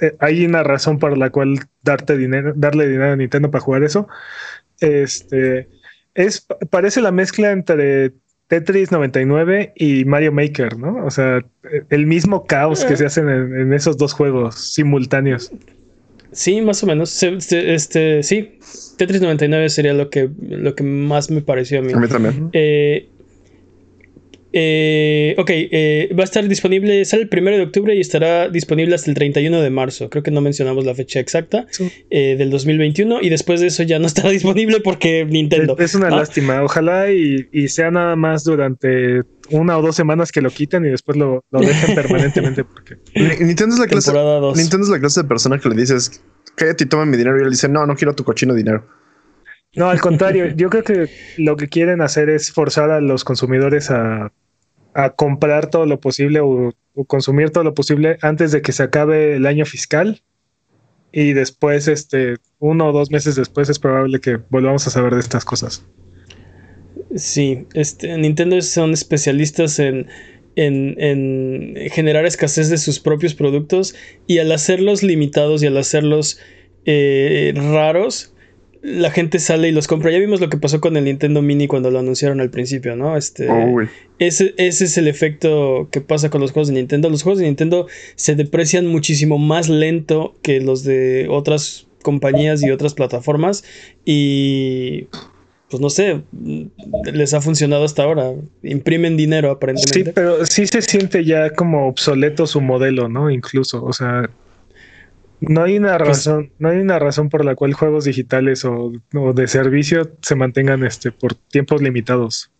eh, 0.00 0.16
hay 0.18 0.44
una 0.46 0.62
razón 0.62 0.98
por 0.98 1.16
la 1.16 1.30
cual 1.30 1.60
darte 1.82 2.16
dinero, 2.16 2.52
darle 2.56 2.88
dinero 2.88 3.12
a 3.12 3.16
Nintendo 3.16 3.50
para 3.50 3.62
jugar 3.62 3.84
eso. 3.84 4.08
Este 4.80 5.68
es 6.14 6.46
parece 6.70 7.00
la 7.00 7.12
mezcla 7.12 7.50
entre 7.50 8.12
Tetris 8.48 8.92
99 8.92 9.72
y 9.76 10.04
Mario 10.04 10.32
Maker, 10.32 10.76
¿no? 10.78 11.04
O 11.06 11.10
sea, 11.10 11.44
el 11.90 12.06
mismo 12.06 12.44
caos 12.46 12.84
que 12.84 12.96
se 12.96 13.06
hacen 13.06 13.28
en, 13.28 13.58
en 13.58 13.72
esos 13.72 13.96
dos 13.96 14.12
juegos 14.12 14.72
simultáneos. 14.74 15.50
Sí, 16.32 16.60
más 16.60 16.82
o 16.82 16.86
menos. 16.86 17.10
Se- 17.10 17.40
se- 17.40 17.74
este, 17.74 18.22
sí, 18.22 18.58
Tetris 18.98 19.22
99 19.22 19.68
sería 19.70 19.94
lo 19.94 20.10
que, 20.10 20.28
lo 20.48 20.74
que 20.74 20.82
más 20.84 21.30
me 21.30 21.40
pareció 21.40 21.78
a 21.78 21.82
mí. 21.82 21.92
A 21.92 21.96
mí 21.96 22.08
también. 22.08 22.50
Eh, 22.52 23.08
Eh, 24.56 25.34
ok, 25.36 25.50
eh, 25.50 26.14
va 26.16 26.22
a 26.22 26.24
estar 26.24 26.46
disponible, 26.46 27.04
sale 27.04 27.24
el 27.24 27.28
primero 27.28 27.56
de 27.56 27.64
octubre 27.64 27.92
y 27.96 28.00
estará 28.00 28.48
disponible 28.48 28.94
hasta 28.94 29.10
el 29.10 29.16
31 29.16 29.60
de 29.60 29.70
marzo. 29.70 30.08
Creo 30.08 30.22
que 30.22 30.30
no 30.30 30.40
mencionamos 30.40 30.84
la 30.84 30.94
fecha 30.94 31.18
exacta 31.18 31.66
eh, 32.08 32.36
del 32.38 32.50
2021 32.50 33.20
y 33.20 33.30
después 33.30 33.60
de 33.60 33.66
eso 33.66 33.82
ya 33.82 33.98
no 33.98 34.06
estará 34.06 34.30
disponible 34.30 34.78
porque 34.78 35.26
Nintendo. 35.28 35.76
Es, 35.76 35.96
una 35.96 36.08
lástima. 36.08 36.62
Ojalá 36.62 37.10
y, 37.10 37.66
sea 37.66 37.90
nada 37.90 38.14
más 38.14 38.44
durante 38.44 39.22
una 39.50 39.76
o 39.76 39.82
dos 39.82 39.96
semanas 39.96 40.30
que 40.30 40.40
lo 40.40 40.50
quiten 40.50 40.84
y 40.84 40.90
después 40.90 41.18
lo, 41.18 41.42
dejen 41.50 41.94
permanentemente. 41.96 42.62
Porque... 42.62 42.96
Nintendo, 43.40 43.74
es 43.74 43.80
la 43.80 43.88
clase, 43.88 44.12
Nintendo 44.54 44.84
es 44.84 44.88
la 44.88 45.00
clase 45.00 45.22
de 45.22 45.28
persona 45.28 45.58
que 45.58 45.68
le 45.68 45.74
dices, 45.74 46.22
cállate 46.54 46.84
y 46.84 46.86
toma 46.86 47.06
mi 47.06 47.16
dinero 47.16 47.40
y 47.40 47.42
él 47.42 47.50
dice, 47.50 47.68
no, 47.68 47.86
no 47.86 47.96
quiero 47.96 48.14
tu 48.14 48.22
cochino 48.22 48.54
dinero. 48.54 48.86
No, 49.74 49.90
al 49.90 50.00
contrario, 50.00 50.46
yo 50.56 50.70
creo 50.70 50.84
que 50.84 51.10
lo 51.38 51.56
que 51.56 51.68
quieren 51.68 52.00
hacer 52.02 52.30
es 52.30 52.52
forzar 52.52 52.92
a 52.92 53.00
los 53.00 53.24
consumidores 53.24 53.90
a 53.90 54.30
a 54.94 55.10
comprar 55.10 55.70
todo 55.70 55.86
lo 55.86 56.00
posible 56.00 56.40
o, 56.40 56.72
consumir 57.06 57.50
todo 57.50 57.64
lo 57.64 57.74
posible 57.74 58.18
antes 58.22 58.52
de 58.52 58.62
que 58.62 58.70
se 58.70 58.84
acabe 58.84 59.36
el 59.36 59.46
año 59.46 59.66
fiscal. 59.66 60.22
Y 61.12 61.32
después, 61.32 61.88
este, 61.88 62.36
uno 62.58 62.88
o 62.88 62.92
dos 62.92 63.10
meses 63.10 63.36
después, 63.36 63.68
es 63.68 63.78
probable 63.78 64.20
que 64.20 64.38
volvamos 64.48 64.86
a 64.86 64.90
saber 64.90 65.14
de 65.14 65.20
estas 65.20 65.44
cosas. 65.44 65.84
Sí, 67.16 67.66
este, 67.74 68.16
Nintendo 68.16 68.60
son 68.62 68.92
especialistas 68.92 69.78
en, 69.78 70.08
en, 70.56 70.96
en, 70.98 71.90
generar 71.90 72.26
escasez 72.26 72.68
de 72.70 72.78
sus 72.78 73.00
propios 73.00 73.34
productos 73.34 73.94
y 74.26 74.38
al 74.38 74.50
hacerlos 74.52 75.02
limitados 75.02 75.62
y 75.62 75.66
al 75.66 75.76
hacerlos 75.76 76.40
eh, 76.84 77.52
raros, 77.56 78.33
la 78.84 79.10
gente 79.10 79.38
sale 79.38 79.68
y 79.68 79.72
los 79.72 79.88
compra. 79.88 80.10
Ya 80.10 80.18
vimos 80.18 80.42
lo 80.42 80.50
que 80.50 80.58
pasó 80.58 80.78
con 80.78 80.98
el 80.98 81.04
Nintendo 81.04 81.40
Mini 81.40 81.66
cuando 81.66 81.90
lo 81.90 82.00
anunciaron 82.00 82.42
al 82.42 82.50
principio, 82.50 82.96
¿no? 82.96 83.16
Este, 83.16 83.48
ese, 84.18 84.54
ese, 84.58 84.84
es 84.84 84.98
el 84.98 85.08
efecto 85.08 85.88
que 85.90 86.02
pasa 86.02 86.28
con 86.28 86.42
los 86.42 86.52
juegos 86.52 86.68
de 86.68 86.74
Nintendo. 86.74 87.08
Los 87.08 87.22
juegos 87.22 87.38
de 87.38 87.46
Nintendo 87.46 87.86
se 88.14 88.34
deprecian 88.34 88.86
muchísimo 88.86 89.38
más 89.38 89.70
lento 89.70 90.34
que 90.42 90.60
los 90.60 90.84
de 90.84 91.28
otras 91.30 91.86
compañías 92.02 92.62
y 92.62 92.70
otras 92.70 92.92
plataformas. 92.92 93.64
Y 94.04 95.06
pues 95.70 95.80
no 95.80 95.88
sé, 95.88 96.20
les 97.10 97.32
ha 97.32 97.40
funcionado 97.40 97.84
hasta 97.84 98.02
ahora. 98.02 98.34
Imprimen 98.62 99.16
dinero 99.16 99.50
aparentemente. 99.50 100.04
Sí, 100.04 100.12
pero 100.14 100.44
sí 100.44 100.66
se 100.66 100.82
siente 100.82 101.24
ya 101.24 101.54
como 101.54 101.88
obsoleto 101.88 102.46
su 102.46 102.60
modelo, 102.60 103.08
¿no? 103.08 103.30
Incluso, 103.30 103.82
o 103.82 103.94
sea, 103.94 104.28
no 105.48 105.62
hay 105.62 105.76
una 105.76 105.96
pues 105.98 106.08
razón, 106.08 106.52
no 106.58 106.68
hay 106.68 106.78
una 106.78 106.98
razón 106.98 107.28
por 107.28 107.44
la 107.44 107.54
cual 107.54 107.72
juegos 107.72 108.04
digitales 108.04 108.64
o, 108.64 108.92
de 109.34 109.48
servicio 109.48 110.10
se 110.22 110.34
mantengan 110.34 110.84
este 110.84 111.12
por 111.12 111.34
tiempos 111.34 111.82
limitados. 111.82 112.50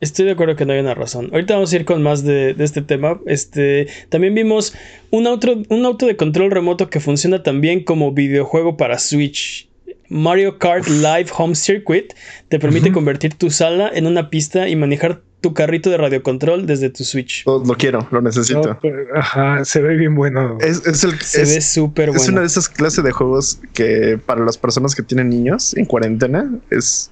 Estoy 0.00 0.24
de 0.24 0.32
acuerdo 0.32 0.56
que 0.56 0.66
no 0.66 0.72
hay 0.72 0.80
una 0.80 0.94
razón. 0.94 1.28
Ahorita 1.32 1.54
vamos 1.54 1.72
a 1.72 1.76
ir 1.76 1.84
con 1.84 2.02
más 2.02 2.24
de, 2.24 2.56
este 2.58 2.82
tema. 2.82 3.20
Este, 3.26 3.86
también 4.08 4.34
vimos 4.34 4.74
un 5.10 5.28
auto, 5.28 5.62
un 5.68 5.84
auto 5.84 6.06
de 6.06 6.16
control 6.16 6.50
remoto 6.50 6.90
que 6.90 6.98
funciona 6.98 7.44
también 7.44 7.84
como 7.84 8.12
videojuego 8.12 8.76
para 8.76 8.98
Switch. 8.98 9.68
Mario 10.08 10.58
Kart 10.58 10.88
Live 10.88 11.26
Home 11.38 11.54
Circuit 11.54 12.12
te 12.48 12.58
permite 12.58 12.90
convertir 12.90 13.34
tu 13.34 13.50
sala 13.50 13.90
en 13.94 14.06
una 14.06 14.28
pista 14.28 14.68
y 14.68 14.74
manejar 14.74 15.22
tu 15.42 15.52
carrito 15.52 15.90
de 15.90 15.98
radiocontrol 15.98 16.64
desde 16.66 16.88
tu 16.88 17.04
Switch. 17.04 17.44
Lo, 17.44 17.62
quiero, 17.76 18.06
lo 18.10 18.22
necesito. 18.22 18.78
ajá, 19.14 19.64
se 19.64 19.82
ve 19.82 19.96
bien 19.96 20.14
bueno. 20.14 20.56
Es, 20.60 20.86
el, 20.86 21.20
se 21.20 21.40
ve 21.40 21.60
súper 21.60 22.10
bueno. 22.10 22.22
Es 22.22 22.28
una 22.28 22.40
de 22.40 22.46
esas 22.46 22.68
clases 22.68 23.04
de 23.04 23.10
juegos 23.10 23.58
que 23.74 24.18
para 24.24 24.42
las 24.44 24.56
personas 24.56 24.94
que 24.94 25.02
tienen 25.02 25.28
niños 25.28 25.76
en 25.76 25.84
cuarentena 25.84 26.50
es 26.70 27.10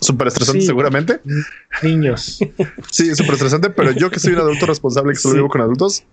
súper 0.00 0.28
estresante 0.28 0.60
seguramente. 0.60 1.20
Niños. 1.82 2.38
Sí, 2.90 3.14
súper 3.14 3.34
estresante, 3.34 3.70
pero 3.70 3.92
yo 3.92 4.10
que 4.10 4.20
soy 4.20 4.34
un 4.34 4.40
adulto 4.40 4.66
responsable 4.66 5.14
que 5.14 5.18
solo 5.18 5.36
vivo 5.36 5.48
con 5.48 5.62
adultos, 5.62 6.04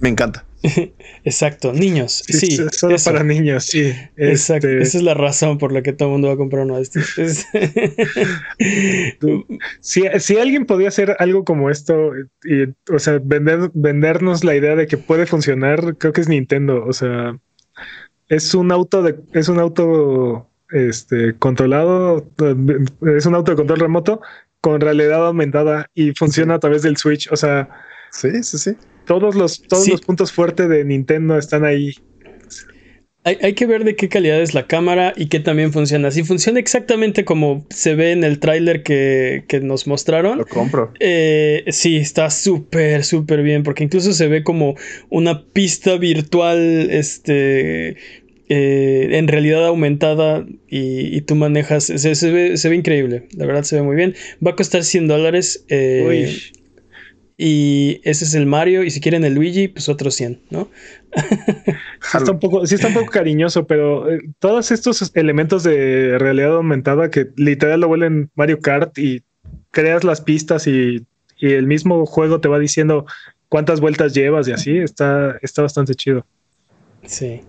me 0.00 0.08
encanta. 0.08 0.44
Exacto, 1.24 1.72
niños. 1.72 2.22
Sí, 2.26 2.58
solo 2.72 2.96
para 3.04 3.22
niños, 3.22 3.64
sí. 3.64 3.92
Exacto, 4.16 4.68
este 4.68 4.82
esa 4.82 4.98
es 4.98 5.04
la 5.04 5.14
razón 5.14 5.58
por 5.58 5.72
la 5.72 5.82
que 5.82 5.92
todo 5.92 6.08
el 6.08 6.12
mundo 6.12 6.28
va 6.28 6.34
a 6.34 6.38
comprar 6.38 6.64
uno 6.64 6.76
de 6.76 6.82
estos. 6.82 7.04
si, 9.80 10.04
si, 10.18 10.38
alguien 10.38 10.66
podía 10.66 10.88
hacer 10.88 11.16
algo 11.18 11.44
como 11.44 11.70
esto, 11.70 12.12
y, 12.44 12.74
o 12.92 12.98
sea, 12.98 13.20
vender, 13.22 13.70
vendernos 13.74 14.44
la 14.44 14.56
idea 14.56 14.76
de 14.76 14.86
que 14.86 14.96
puede 14.96 15.26
funcionar, 15.26 15.96
creo 15.98 16.12
que 16.12 16.20
es 16.20 16.28
Nintendo. 16.28 16.84
O 16.84 16.92
sea, 16.92 17.38
es 18.28 18.54
un 18.54 18.72
auto 18.72 19.02
de, 19.02 19.16
es 19.32 19.48
un 19.48 19.58
auto 19.58 20.48
este 20.70 21.36
controlado, 21.36 22.26
es 23.16 23.26
un 23.26 23.34
auto 23.34 23.52
de 23.52 23.56
control 23.56 23.80
remoto 23.80 24.20
con 24.60 24.80
realidad 24.80 25.26
aumentada 25.26 25.90
y 25.94 26.12
funciona 26.12 26.54
a 26.54 26.58
través 26.58 26.82
del 26.82 26.96
Switch. 26.96 27.30
O 27.30 27.36
sea, 27.36 27.68
sí, 28.10 28.42
sí, 28.42 28.58
sí 28.58 28.76
todos 29.06 29.34
los, 29.34 29.62
todos 29.62 29.88
los 29.88 30.00
puntos 30.00 30.32
fuertes 30.32 30.68
de 30.68 30.84
Nintendo 30.84 31.38
están 31.38 31.64
ahí. 31.64 31.94
Hay, 33.24 33.54
que 33.54 33.66
ver 33.66 33.82
de 33.82 33.96
qué 33.96 34.08
calidad 34.08 34.40
es 34.40 34.54
la 34.54 34.68
cámara 34.68 35.12
y 35.16 35.26
qué 35.26 35.40
también 35.40 35.72
funciona. 35.72 36.12
Si 36.12 36.22
funciona 36.22 36.60
exactamente 36.60 37.24
como 37.24 37.66
se 37.70 37.96
ve 37.96 38.12
en 38.12 38.22
el 38.22 38.38
tráiler 38.38 38.84
que, 38.84 39.42
nos 39.62 39.88
mostraron. 39.88 40.38
Lo 40.38 40.46
compro. 40.46 40.92
Eh, 41.00 41.64
sí, 41.70 41.96
está 41.96 42.30
súper, 42.30 43.02
súper 43.02 43.42
bien. 43.42 43.64
Porque 43.64 43.82
incluso 43.82 44.12
se 44.12 44.28
ve 44.28 44.44
como 44.44 44.76
una 45.08 45.44
pista 45.44 45.96
virtual. 45.96 46.88
Este. 46.88 47.96
Eh, 48.48 49.08
en 49.10 49.26
realidad 49.26 49.66
aumentada 49.66 50.46
y, 50.70 51.20
tú 51.22 51.34
manejas. 51.34 51.86
Se, 51.86 52.30
ve, 52.30 52.76
increíble. 52.76 53.26
La 53.36 53.44
verdad 53.44 53.64
se 53.64 53.74
ve 53.74 53.82
muy 53.82 53.96
bien. 53.96 54.14
Va 54.44 54.52
a 54.52 54.56
costar 54.56 54.84
100 54.84 55.08
dólares. 55.08 55.64
Eh, 55.68 56.38
y 57.36 58.00
ese 58.04 58.24
es 58.24 58.34
el 58.34 58.46
Mario. 58.46 58.84
Y 58.84 58.90
si 58.90 59.00
quieren 59.00 59.24
el 59.24 59.34
Luigi, 59.34 59.68
pues 59.68 59.88
otros 59.88 60.14
100, 60.14 60.42
¿no? 60.50 60.68
sí, 61.14 62.16
está 62.18 62.32
un 62.32 62.40
poco, 62.40 62.66
sí 62.66 62.74
está 62.74 62.88
un 62.88 62.94
poco 62.94 63.10
cariñoso, 63.10 63.66
pero 63.66 64.10
eh, 64.10 64.20
todos 64.38 64.70
estos 64.70 65.10
elementos 65.14 65.62
de 65.62 66.18
realidad 66.18 66.54
aumentada 66.54 67.10
que 67.10 67.28
literal 67.36 67.80
lo 67.80 67.88
vuelven 67.88 68.30
Mario 68.34 68.60
Kart 68.60 68.96
y 68.98 69.22
creas 69.70 70.04
las 70.04 70.20
pistas 70.20 70.66
y, 70.66 71.06
y, 71.38 71.52
el 71.52 71.66
mismo 71.66 72.06
juego 72.06 72.40
te 72.40 72.48
va 72.48 72.58
diciendo 72.58 73.06
cuántas 73.48 73.80
vueltas 73.80 74.14
llevas 74.14 74.48
y 74.48 74.52
así, 74.52 74.78
está, 74.78 75.38
está 75.42 75.62
bastante 75.62 75.94
chido. 75.94 76.24
Sí. 77.04 77.42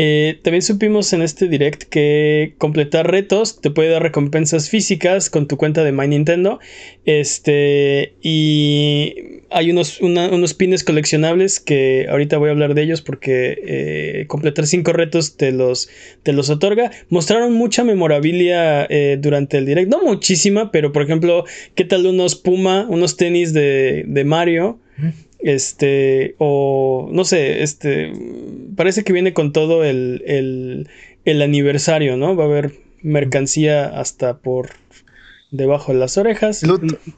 Eh, 0.00 0.38
también 0.44 0.62
supimos 0.62 1.12
en 1.12 1.22
este 1.22 1.48
direct 1.48 1.82
que 1.82 2.54
completar 2.58 3.10
retos 3.10 3.60
te 3.60 3.72
puede 3.72 3.90
dar 3.90 4.00
recompensas 4.00 4.70
físicas 4.70 5.28
con 5.28 5.48
tu 5.48 5.56
cuenta 5.56 5.82
de 5.82 5.90
My 5.90 6.06
Nintendo. 6.06 6.60
Este, 7.04 8.14
y 8.22 9.42
hay 9.50 9.72
unos, 9.72 10.00
unos 10.00 10.54
pines 10.54 10.84
coleccionables 10.84 11.58
que 11.58 12.06
ahorita 12.08 12.38
voy 12.38 12.48
a 12.48 12.52
hablar 12.52 12.74
de 12.74 12.82
ellos 12.82 13.02
porque 13.02 13.58
eh, 13.66 14.26
completar 14.28 14.68
cinco 14.68 14.92
retos 14.92 15.36
te 15.36 15.50
los, 15.50 15.90
te 16.22 16.32
los 16.32 16.48
otorga. 16.48 16.92
Mostraron 17.08 17.54
mucha 17.54 17.82
memorabilia 17.82 18.86
eh, 18.88 19.18
durante 19.20 19.58
el 19.58 19.66
direct, 19.66 19.90
no 19.90 20.00
muchísima, 20.00 20.70
pero 20.70 20.92
por 20.92 21.02
ejemplo, 21.02 21.44
¿qué 21.74 21.84
tal 21.84 22.06
unos 22.06 22.36
Puma, 22.36 22.86
unos 22.88 23.16
tenis 23.16 23.52
de, 23.52 24.04
de 24.06 24.24
Mario? 24.24 24.78
Este, 25.38 26.34
o 26.38 27.08
no 27.12 27.24
sé, 27.24 27.62
este, 27.62 28.12
parece 28.76 29.04
que 29.04 29.12
viene 29.12 29.32
con 29.32 29.52
todo 29.52 29.84
el, 29.84 30.22
el, 31.24 31.42
aniversario, 31.42 32.16
¿no? 32.16 32.34
Va 32.34 32.44
a 32.44 32.46
haber 32.48 32.72
mercancía 33.02 33.86
hasta 34.00 34.38
por 34.38 34.70
debajo 35.52 35.92
de 35.92 35.98
las 35.98 36.18
orejas. 36.18 36.64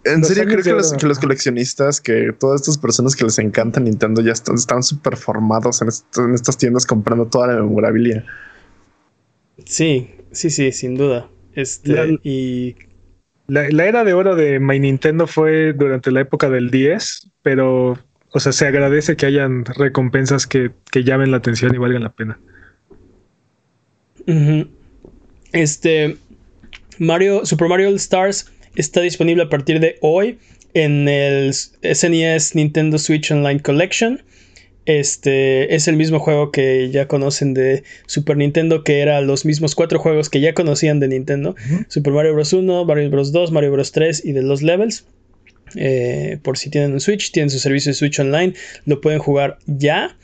en 0.05 0.25
serio, 0.25 0.45
creo 0.45 0.63
que 0.63 0.73
los, 0.73 0.93
que 0.93 1.07
los, 1.07 1.19
coleccionistas, 1.19 2.01
que 2.01 2.33
todas 2.39 2.61
estas 2.61 2.77
personas 2.77 3.17
que 3.17 3.25
les 3.25 3.39
encanta 3.39 3.81
Nintendo 3.81 4.21
ya 4.21 4.33
están 4.33 4.83
súper 4.83 5.17
formados 5.17 5.81
en, 5.81 5.89
en, 6.23 6.35
estas 6.35 6.59
tiendas 6.59 6.85
comprando 6.85 7.27
toda 7.27 7.47
la 7.47 7.55
memorabilia. 7.55 8.27
Sí, 9.65 10.11
sí, 10.31 10.51
sí, 10.51 10.73
sin 10.73 10.95
duda. 10.95 11.29
Este, 11.55 12.19
y 12.23 12.77
la, 13.47 13.69
la, 13.71 13.87
era 13.87 14.05
de 14.05 14.13
oro 14.13 14.37
de 14.37 14.61
My 14.61 14.79
Nintendo 14.79 15.27
fue 15.27 15.73
durante 15.73 16.13
la 16.13 16.21
época 16.21 16.51
del 16.51 16.71
10, 16.71 17.31
pero 17.43 17.99
o 18.33 18.41
sea, 18.41 18.53
se 18.53 18.67
agradece 18.67 19.17
que 19.17 19.27
hayan 19.27 19.65
recompensas 19.65 20.47
que, 20.47 20.71
llamen 20.95 21.31
la 21.31 21.39
atención 21.39 21.75
y 21.75 21.79
valgan 21.79 22.03
la 22.03 22.13
pena. 22.13 22.39
Este 25.53 26.17
Mario, 26.99 27.45
Super 27.45 27.69
Mario 27.69 27.89
All 27.89 27.97
Stars 27.97 28.47
está 28.77 29.01
disponible 29.01 29.43
a 29.43 29.49
partir 29.49 29.81
de 29.81 29.97
hoy 30.01 30.39
en 30.75 31.09
el 31.09 31.53
SNES 31.53 32.55
e 32.55 32.59
Nintendo 32.59 32.99
Switch 32.99 33.31
Online 33.33 33.61
Collection. 33.61 34.23
Este 34.87 35.75
es 35.75 35.89
el 35.89 35.97
mismo 35.97 36.21
juego 36.21 36.53
que 36.53 36.91
ya 36.91 37.07
conocen 37.09 37.55
de 37.55 37.83
Super 38.07 38.37
Nintendo, 38.37 38.85
que 38.85 39.01
eran 39.01 39.27
los 39.27 39.45
mismos 39.45 39.75
cuatro 39.75 39.99
juegos 39.99 40.31
que 40.31 40.41
ya 40.41 40.55
conocían 40.55 41.01
de 41.01 41.09
Nintendo: 41.09 41.57
Super 41.89 42.13
Mario 42.13 42.35
Bros. 42.35 42.53
1, 42.53 42.85
Mario 42.85 43.11
Bros. 43.11 43.33
2, 43.33 43.51
Mario 43.51 43.73
Bros. 43.73 43.93
3 43.93 44.25
y 44.25 44.33
de 44.33 44.43
los 44.43 44.63
Levels. 44.63 45.07
Eh, 45.77 46.39
por 46.43 46.59
si 46.59 46.71
tienen 46.71 46.93
un 46.93 47.01
Switch, 47.01 47.33
tienen 47.33 47.51
su 47.51 47.59
servicio 47.59 47.91
de 47.91 47.95
Switch 47.95 48.19
Online, 48.19 48.55
lo 48.87 49.01
pueden 49.01 49.19
jugar 49.19 49.59
ya. 49.67 50.17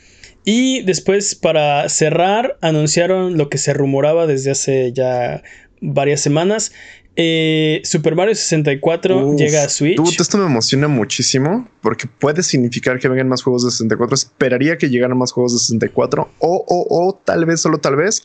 Y 0.44 0.82
después, 0.82 1.34
para 1.34 1.88
cerrar, 1.88 2.56
anunciaron 2.60 3.36
lo 3.36 3.48
que 3.48 3.58
se 3.58 3.74
rumoraba 3.74 4.26
desde 4.26 4.52
hace 4.52 4.92
ya 4.92 5.42
varias 5.80 6.20
semanas. 6.20 6.72
Eh, 7.18 7.80
Super 7.82 8.14
Mario 8.14 8.34
64 8.34 9.26
Uf, 9.28 9.38
llega 9.40 9.64
a 9.64 9.68
Switch. 9.70 9.96
dude, 9.96 10.16
esto 10.20 10.36
me 10.36 10.44
emociona 10.44 10.86
muchísimo 10.86 11.66
porque 11.80 12.06
puede 12.06 12.42
significar 12.42 12.98
que 13.00 13.08
vengan 13.08 13.26
más 13.28 13.42
juegos 13.42 13.64
de 13.64 13.70
64. 13.70 14.14
Esperaría 14.14 14.76
que 14.76 14.90
llegaran 14.90 15.16
más 15.16 15.32
juegos 15.32 15.54
de 15.54 15.58
64 15.60 16.30
o, 16.38 16.64
o, 16.68 17.06
o 17.08 17.14
tal 17.24 17.46
vez, 17.46 17.60
solo 17.62 17.78
tal 17.78 17.96
vez, 17.96 18.22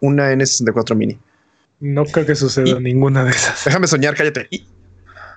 una 0.00 0.32
N64 0.32 0.94
mini. 0.94 1.18
No 1.80 2.04
creo 2.04 2.26
que 2.26 2.34
suceda 2.36 2.78
Y- 2.78 2.82
ninguna 2.82 3.24
de 3.24 3.30
esas. 3.32 3.64
Déjame 3.64 3.86
soñar, 3.88 4.14
cállate. 4.14 4.46
Y 4.50 4.64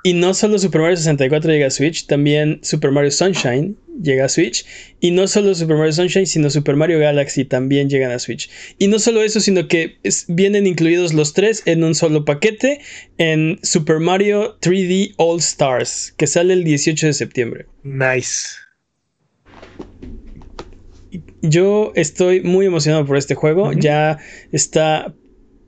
no 0.03 0.34
solo 0.34 0.58
Super 0.58 0.81
Mario 0.81 0.98
64 0.98 1.51
llega 1.51 1.67
a 1.67 1.72
Switch, 1.72 2.08
también 2.08 2.60
Super 2.63 2.91
Mario 2.91 3.12
Sunshine 3.12 3.75
llega 4.01 4.25
a 4.25 4.29
Switch. 4.29 4.65
Y 5.00 5.12
no 5.12 5.27
solo 5.27 5.53
Super 5.53 5.77
Mario 5.77 5.93
Sunshine, 5.93 6.25
sino 6.25 6.50
Super 6.50 6.75
Mario 6.75 6.98
Galaxy 7.00 7.46
también 7.46 7.88
llegan 7.89 8.12
a 8.12 8.17
Switch. 8.17 8.50
Y 8.79 8.88
no 8.88 8.98
solo 8.98 9.22
eso, 9.22 9.39
sino 9.39 9.67
que 9.67 9.98
es- 10.03 10.25
vienen 10.27 10.65
incluidos 10.65 11.13
los 11.13 11.34
tres 11.34 11.62
en 11.65 11.84
un 11.84 11.93
solo 11.93 12.25
paquete 12.25 12.79
en 13.20 13.60
Super 13.62 14.00
Mario 14.00 14.58
3D 14.60 15.13
All 15.17 15.38
Stars, 15.39 16.13
que 16.17 16.25
sale 16.25 16.53
el 16.53 16.63
18 16.63 17.05
de 17.08 17.13
septiembre. 17.13 17.65
Nice. 17.84 18.55
Yo 21.41 21.91
estoy 21.96 22.41
muy 22.41 22.65
emocionado 22.65 23.05
por 23.05 23.17
este 23.17 23.36
juego. 23.36 23.74
Ya 23.74 24.17
está 24.51 25.13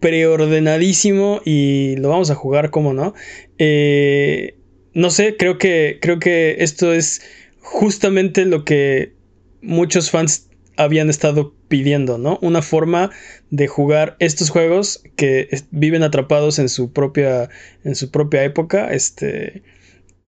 preordenadísimo 0.04 1.42
y 1.46 1.96
lo 1.96 2.10
vamos 2.10 2.30
a 2.30 2.36
jugar, 2.36 2.72
como 2.72 2.94
no. 2.94 3.14
Eh, 3.58 4.58
no 4.94 5.10
sé, 5.10 5.38
creo 5.38 5.58
que, 5.58 5.98
creo 6.02 6.20
que 6.20 6.58
esto 6.60 6.92
es 6.92 7.22
justamente 7.62 8.44
lo 8.44 8.66
que 8.66 9.14
muchos 9.62 10.12
fans 10.12 10.50
habían 10.76 11.10
estado 11.10 11.56
pidiendo, 11.70 12.18
¿no? 12.18 12.38
Una 12.42 12.62
forma 12.62 13.12
de 13.50 13.68
jugar 13.68 14.18
estos 14.20 14.50
juegos 14.50 15.02
que 15.16 15.48
viven 15.72 16.04
atrapados 16.04 16.60
en 16.60 16.68
su 16.68 16.92
propia, 16.92 17.48
en 17.86 17.96
su 17.96 18.12
propia 18.12 18.44
época, 18.44 18.94
este, 18.94 19.64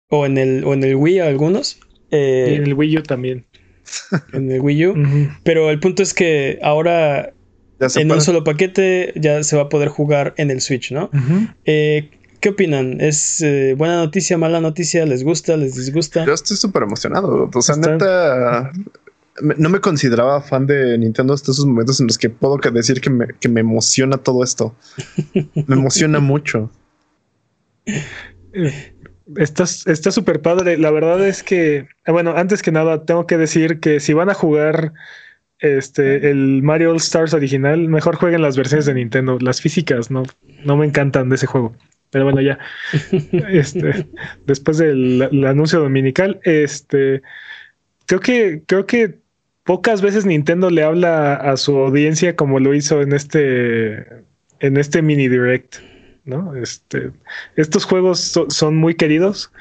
o 0.09 0.27
en 0.27 0.37
el, 0.37 0.63
o 0.63 0.75
en 0.75 0.83
el 0.83 0.95
Wii 0.95 1.21
algunos, 1.21 1.79
eh, 2.11 2.49
Y 2.51 2.53
en 2.53 2.65
el 2.65 2.75
Wii 2.75 2.99
U 2.99 3.01
también. 3.01 3.47
en 4.31 4.51
el 4.51 4.61
Wii 4.61 4.85
U. 4.85 4.93
Pero 5.43 5.71
el 5.71 5.79
punto 5.79 6.03
es 6.03 6.13
que 6.13 6.59
ahora 6.61 7.33
Ya 7.85 7.89
se 7.89 8.01
en 8.01 8.11
un 8.11 8.21
solo 8.21 8.43
paquete 8.43 9.13
ya 9.15 9.43
se 9.43 9.55
va 9.55 9.63
a 9.63 9.69
poder 9.69 9.89
jugar 9.89 10.33
en 10.37 10.49
el 10.51 10.61
Switch, 10.61 10.91
¿no? 10.91 11.09
Eh, 11.65 12.09
¿Qué 12.39 12.49
opinan? 12.49 12.99
¿Es 13.01 13.41
eh, 13.41 13.73
buena 13.77 13.95
noticia, 13.97 14.37
mala 14.37 14.59
noticia? 14.61 15.05
¿Les 15.05 15.23
gusta? 15.23 15.57
¿Les 15.57 15.75
disgusta? 15.75 16.25
Yo 16.25 16.33
estoy 16.33 16.57
súper 16.57 16.83
emocionado. 16.83 17.49
O 17.53 17.61
sea, 17.61 17.75
Está- 17.75 17.91
neta, 17.91 18.71
no 19.57 19.69
me 19.69 19.79
consideraba 19.79 20.41
fan 20.41 20.65
de 20.67 20.97
Nintendo 20.97 21.33
hasta 21.33 21.51
esos 21.51 21.65
momentos 21.65 21.99
en 21.99 22.07
los 22.07 22.17
que 22.17 22.29
puedo 22.29 22.57
que 22.57 22.71
decir 22.71 23.01
que 23.01 23.09
me, 23.09 23.27
que 23.39 23.49
me 23.49 23.61
emociona 23.61 24.17
todo 24.17 24.43
esto. 24.43 24.75
Me 25.67 25.75
emociona 25.75 26.19
mucho. 26.19 26.69
Eh, 28.53 28.91
Está 29.37 29.63
está 29.63 30.11
súper 30.11 30.41
padre. 30.43 30.77
La 30.77 30.91
verdad 30.91 31.27
es 31.27 31.41
que, 31.41 31.87
bueno, 32.05 32.35
antes 32.37 32.61
que 32.61 32.71
nada, 32.71 33.05
tengo 33.05 33.25
que 33.25 33.39
decir 33.39 33.79
que 33.79 33.99
si 33.99 34.13
van 34.13 34.29
a 34.29 34.35
jugar 34.35 34.93
este 35.65 36.29
el 36.29 36.61
Mario 36.63 36.91
All 36.91 36.97
Stars 36.97 37.33
original, 37.33 37.87
mejor 37.87 38.15
jueguen 38.15 38.41
las 38.41 38.57
versiones 38.57 38.85
de 38.85 38.93
Nintendo. 38.93 39.37
Las 39.39 39.61
físicas 39.61 40.11
no, 40.11 40.23
no 40.63 40.77
me 40.77 40.85
encantan 40.85 41.29
de 41.29 41.35
ese 41.35 41.47
juego. 41.47 41.75
Pero 42.11 42.25
bueno, 42.25 42.41
ya. 42.41 42.57
Este, 43.49 44.07
después 44.45 44.77
del 44.77 45.21
el 45.31 45.45
anuncio 45.45 45.79
dominical, 45.79 46.39
este 46.43 47.21
creo 48.05 48.19
que, 48.19 48.61
creo 48.67 48.85
que 48.85 49.15
pocas 49.63 50.01
veces 50.01 50.25
Nintendo 50.25 50.69
le 50.69 50.83
habla 50.83 51.35
a 51.35 51.57
su 51.57 51.75
audiencia 51.77 52.35
como 52.35 52.59
lo 52.59 52.73
hizo 52.73 53.01
en 53.01 53.13
este, 53.13 54.05
en 54.59 54.77
este 54.77 55.01
mini 55.01 55.27
direct. 55.27 55.77
¿no? 56.23 56.55
Este, 56.55 57.11
estos 57.55 57.85
juegos 57.85 58.19
so- 58.19 58.49
son 58.49 58.77
muy 58.77 58.95
queridos. 58.95 59.51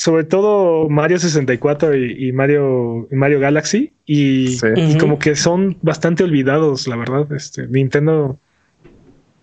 Sobre 0.00 0.24
todo 0.24 0.88
Mario 0.88 1.18
64 1.18 1.94
y, 1.94 2.28
y 2.28 2.32
Mario, 2.32 3.06
y 3.12 3.14
Mario 3.16 3.38
Galaxy. 3.38 3.92
Y, 4.06 4.48
Sí. 4.56 4.96
como 4.98 5.18
que 5.18 5.36
son 5.36 5.76
bastante 5.82 6.24
olvidados, 6.24 6.88
la 6.88 6.96
verdad. 6.96 7.30
Este, 7.34 7.66
Nintendo 7.66 8.38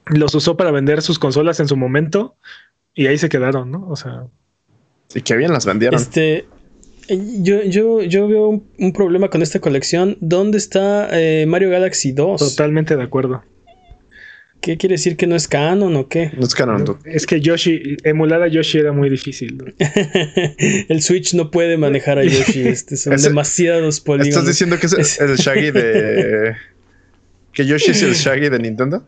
los 0.08 0.34
usó 0.34 0.58
para 0.58 0.72
vender 0.72 1.04
sus 1.04 1.20
consolas 1.20 1.60
en 1.60 1.68
su 1.68 1.78
momento 1.78 2.34
y 2.96 3.06
ahí 3.06 3.20
se 3.20 3.30
quedaron, 3.30 3.70
¿no? 3.70 3.88
O 3.88 3.96
sea, 3.96 4.24
Y 5.14 5.22
que 5.22 5.38
bien 5.38 5.52
las 5.54 5.68
vendieron. 5.68 6.02
Este, 6.02 6.48
yo, 7.08 7.62
yo, 7.62 8.02
yo 8.02 8.28
veo 8.28 8.48
un, 8.48 8.64
un 8.80 8.94
problema 8.94 9.30
con 9.30 9.44
esta 9.44 9.60
colección. 9.60 10.18
¿Dónde 10.22 10.58
está 10.58 11.08
eh, 11.12 11.46
Mario 11.48 11.70
Galaxy 11.70 12.14
2? 12.14 12.40
totalmente 12.56 12.96
de 12.96 13.04
acuerdo. 13.04 13.44
¿Qué 14.62 14.76
quiere 14.78 14.94
decir 14.96 15.16
que 15.18 15.28
no 15.28 15.36
es 15.36 15.48
canon 15.48 15.96
o 15.96 16.08
qué? 16.10 16.32
No 16.38 16.44
es 16.46 16.54
canon, 16.56 16.84
dude. 16.84 17.00
Es 17.06 17.26
que 17.26 17.40
Yoshi, 17.40 17.98
emular 18.04 18.42
a 18.42 18.48
Yoshi 18.48 18.80
era 18.80 18.92
muy 18.92 19.10
difícil. 19.10 19.58
¿no? 19.58 19.66
el 20.90 21.02
Switch 21.02 21.34
no 21.36 21.52
puede 21.52 21.78
manejar 21.78 22.18
a 22.20 22.24
Yoshi. 22.24 22.68
Este, 22.68 22.98
son 22.98 23.16
demasiados 23.18 24.00
polígonos. 24.02 24.30
¿Estás 24.38 24.48
diciendo 24.48 24.78
que 24.80 24.88
es 24.88 24.94
Es- 24.94 25.22
el, 25.22 25.30
el 25.32 25.38
Shaggy 25.38 25.72
de. 25.72 26.56
que 27.54 27.66
Yoshi 27.66 27.92
es 27.92 28.02
el 28.04 28.14
Shaggy 28.14 28.50
de 28.50 28.60
Nintendo? 28.60 29.08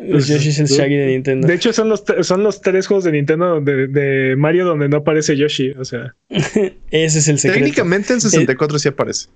Los 0.00 0.28
Yoshi 0.28 0.48
es 0.50 0.58
el 0.60 0.66
Shaggy 0.66 0.96
de 0.96 1.06
Nintendo. 1.06 1.46
De 1.48 1.54
hecho, 1.54 1.72
son 1.72 1.88
los, 1.88 2.04
son 2.22 2.42
los 2.42 2.60
tres 2.60 2.86
juegos 2.86 3.04
de 3.04 3.12
Nintendo 3.12 3.60
de, 3.60 3.88
de 3.88 4.36
Mario 4.36 4.64
donde 4.64 4.88
no 4.88 4.98
aparece 4.98 5.36
Yoshi. 5.36 5.72
O 5.72 5.84
sea, 5.84 6.14
Ese 6.30 7.18
es 7.18 7.28
el 7.28 7.38
secreto. 7.38 7.60
Técnicamente 7.64 8.12
en 8.14 8.20
64 8.20 8.78
sí 8.78 8.88
aparece. 8.88 9.28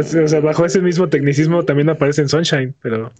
O 0.00 0.28
sea, 0.28 0.40
bajo 0.40 0.64
ese 0.64 0.80
mismo 0.80 1.08
tecnicismo 1.08 1.64
también 1.64 1.88
aparece 1.90 2.22
en 2.22 2.28
Sunshine, 2.28 2.74
pero 2.82 3.12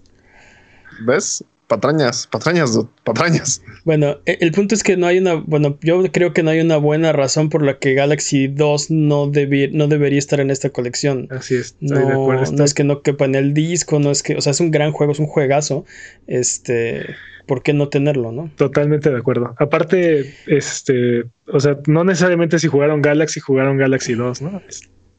¿Ves? 1.06 1.44
Patrañas, 1.68 2.26
patrañas, 2.26 2.78
patrañas. 3.04 3.62
Bueno, 3.84 4.16
e- 4.24 4.38
el 4.40 4.52
punto 4.52 4.74
es 4.74 4.82
que 4.82 4.96
no 4.96 5.06
hay 5.06 5.18
una, 5.18 5.34
bueno, 5.34 5.78
yo 5.82 6.02
creo 6.10 6.32
que 6.32 6.42
no 6.42 6.48
hay 6.50 6.60
una 6.60 6.78
buena 6.78 7.12
razón 7.12 7.50
por 7.50 7.62
la 7.62 7.78
que 7.78 7.92
Galaxy 7.92 8.48
2 8.48 8.90
no, 8.90 9.26
debi- 9.30 9.70
no 9.70 9.86
debería 9.86 10.18
estar 10.18 10.40
en 10.40 10.50
esta 10.50 10.70
colección. 10.70 11.28
así 11.30 11.56
es. 11.56 11.76
Estoy 11.82 11.98
de 11.98 12.06
No, 12.06 12.22
acuerdo. 12.22 12.52
no 12.52 12.64
es 12.64 12.72
que 12.72 12.84
no 12.84 13.02
quepa 13.02 13.26
en 13.26 13.34
el 13.34 13.52
disco, 13.52 13.98
no 13.98 14.10
es 14.10 14.22
que, 14.22 14.34
o 14.36 14.40
sea, 14.40 14.52
es 14.52 14.60
un 14.60 14.70
gran 14.70 14.92
juego, 14.92 15.12
es 15.12 15.18
un 15.18 15.26
juegazo. 15.26 15.84
Este, 16.26 17.04
¿por 17.46 17.62
qué 17.62 17.74
no 17.74 17.88
tenerlo, 17.90 18.32
no? 18.32 18.50
Totalmente 18.56 19.10
de 19.10 19.18
acuerdo. 19.18 19.54
Aparte, 19.58 20.34
este, 20.46 21.24
o 21.52 21.60
sea, 21.60 21.76
no 21.86 22.02
necesariamente 22.02 22.58
si 22.58 22.68
jugaron 22.68 23.02
Galaxy, 23.02 23.40
jugaron 23.40 23.76
Galaxy 23.76 24.14
2, 24.14 24.40
¿no? 24.40 24.62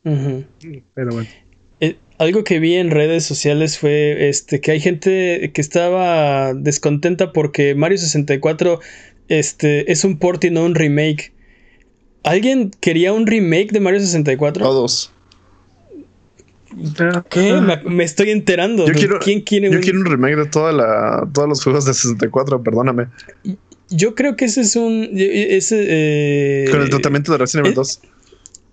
Pero 0.03 1.11
bueno. 1.11 1.29
Algo 2.19 2.43
que 2.43 2.59
vi 2.59 2.75
en 2.75 2.91
redes 2.91 3.23
sociales 3.25 3.77
fue 3.79 4.27
este 4.29 4.59
que 4.59 4.71
hay 4.71 4.79
gente 4.81 5.51
que 5.53 5.61
estaba 5.61 6.53
descontenta 6.53 7.31
porque 7.31 7.75
Mario 7.75 7.97
64 7.97 8.79
este, 9.29 9.89
es 9.91 10.03
un 10.03 10.19
port 10.19 10.43
y 10.43 10.49
no 10.51 10.65
un 10.65 10.75
remake. 10.75 11.31
¿Alguien 12.23 12.71
quería 12.81 13.13
un 13.13 13.25
remake 13.25 13.71
de 13.71 13.79
Mario 13.79 14.01
64? 14.01 14.63
Todos. 14.65 15.13
¿Qué? 17.29 17.53
Me, 17.53 17.77
me 17.83 18.03
estoy 18.03 18.31
enterando. 18.31 18.85
Yo 18.85 18.93
¿De 18.93 18.99
quiero, 18.99 19.19
¿Quién 19.19 19.41
quiere 19.41 19.69
yo 19.71 19.77
un- 19.77 19.81
quiero 19.83 19.99
un 19.99 20.05
remake 20.05 20.35
de 20.35 20.45
toda 20.45 20.71
la, 20.71 21.27
todos 21.33 21.47
los 21.49 21.63
juegos 21.63 21.85
de 21.85 21.93
64, 21.93 22.61
perdóname. 22.61 23.07
Yo 23.89 24.13
creo 24.13 24.35
que 24.35 24.45
ese 24.45 24.61
es 24.61 24.75
un. 24.75 25.09
Ese, 25.15 25.85
eh, 25.87 26.65
Con 26.69 26.81
el 26.81 26.89
tratamiento 26.89 27.31
de 27.31 27.39
Resident 27.39 27.67
Evil 27.67 27.73
eh, 27.73 27.75
2. 27.75 28.01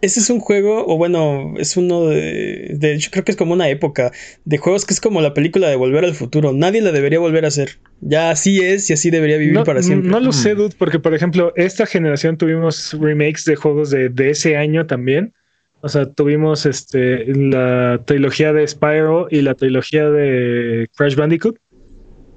Ese 0.02 0.20
es 0.20 0.28
un 0.28 0.40
juego, 0.40 0.84
o 0.86 0.98
bueno, 0.98 1.54
es 1.58 1.76
uno 1.76 2.06
de. 2.06 2.74
De 2.74 2.92
hecho, 2.94 3.10
creo 3.10 3.24
que 3.24 3.30
es 3.32 3.36
como 3.36 3.54
una 3.54 3.68
época 3.70 4.12
de 4.44 4.58
juegos 4.58 4.84
que 4.84 4.92
es 4.92 5.00
como 5.00 5.22
la 5.22 5.32
película 5.32 5.68
de 5.68 5.76
Volver 5.76 6.04
al 6.04 6.14
Futuro. 6.14 6.52
Nadie 6.52 6.82
la 6.82 6.92
debería 6.92 7.18
volver 7.18 7.46
a 7.46 7.48
hacer. 7.48 7.78
Ya 8.02 8.30
así 8.30 8.60
es 8.60 8.90
y 8.90 8.92
así 8.92 9.10
debería 9.10 9.38
vivir 9.38 9.54
No, 9.54 9.64
para 9.64 9.82
siempre. 9.82 10.10
no 10.10 10.20
lo 10.20 10.30
Mm. 10.30 10.32
sé, 10.34 10.54
dude, 10.54 10.74
porque 10.78 10.98
por 10.98 11.14
ejemplo, 11.14 11.52
esta 11.56 11.86
generación 11.86 12.36
tuvimos 12.36 12.94
remakes 13.00 13.44
de 13.46 13.56
juegos 13.56 13.90
de, 13.90 14.10
de 14.10 14.30
ese 14.30 14.56
año 14.58 14.86
también. 14.86 15.32
O 15.80 15.88
sea, 15.88 16.04
tuvimos 16.12 16.66
este 16.66 17.24
la 17.26 18.00
trilogía 18.04 18.52
de 18.52 18.66
Spyro 18.66 19.28
y 19.30 19.40
la 19.42 19.54
trilogía 19.54 20.10
de 20.10 20.88
Crash 20.94 21.14
Bandicoot, 21.14 21.56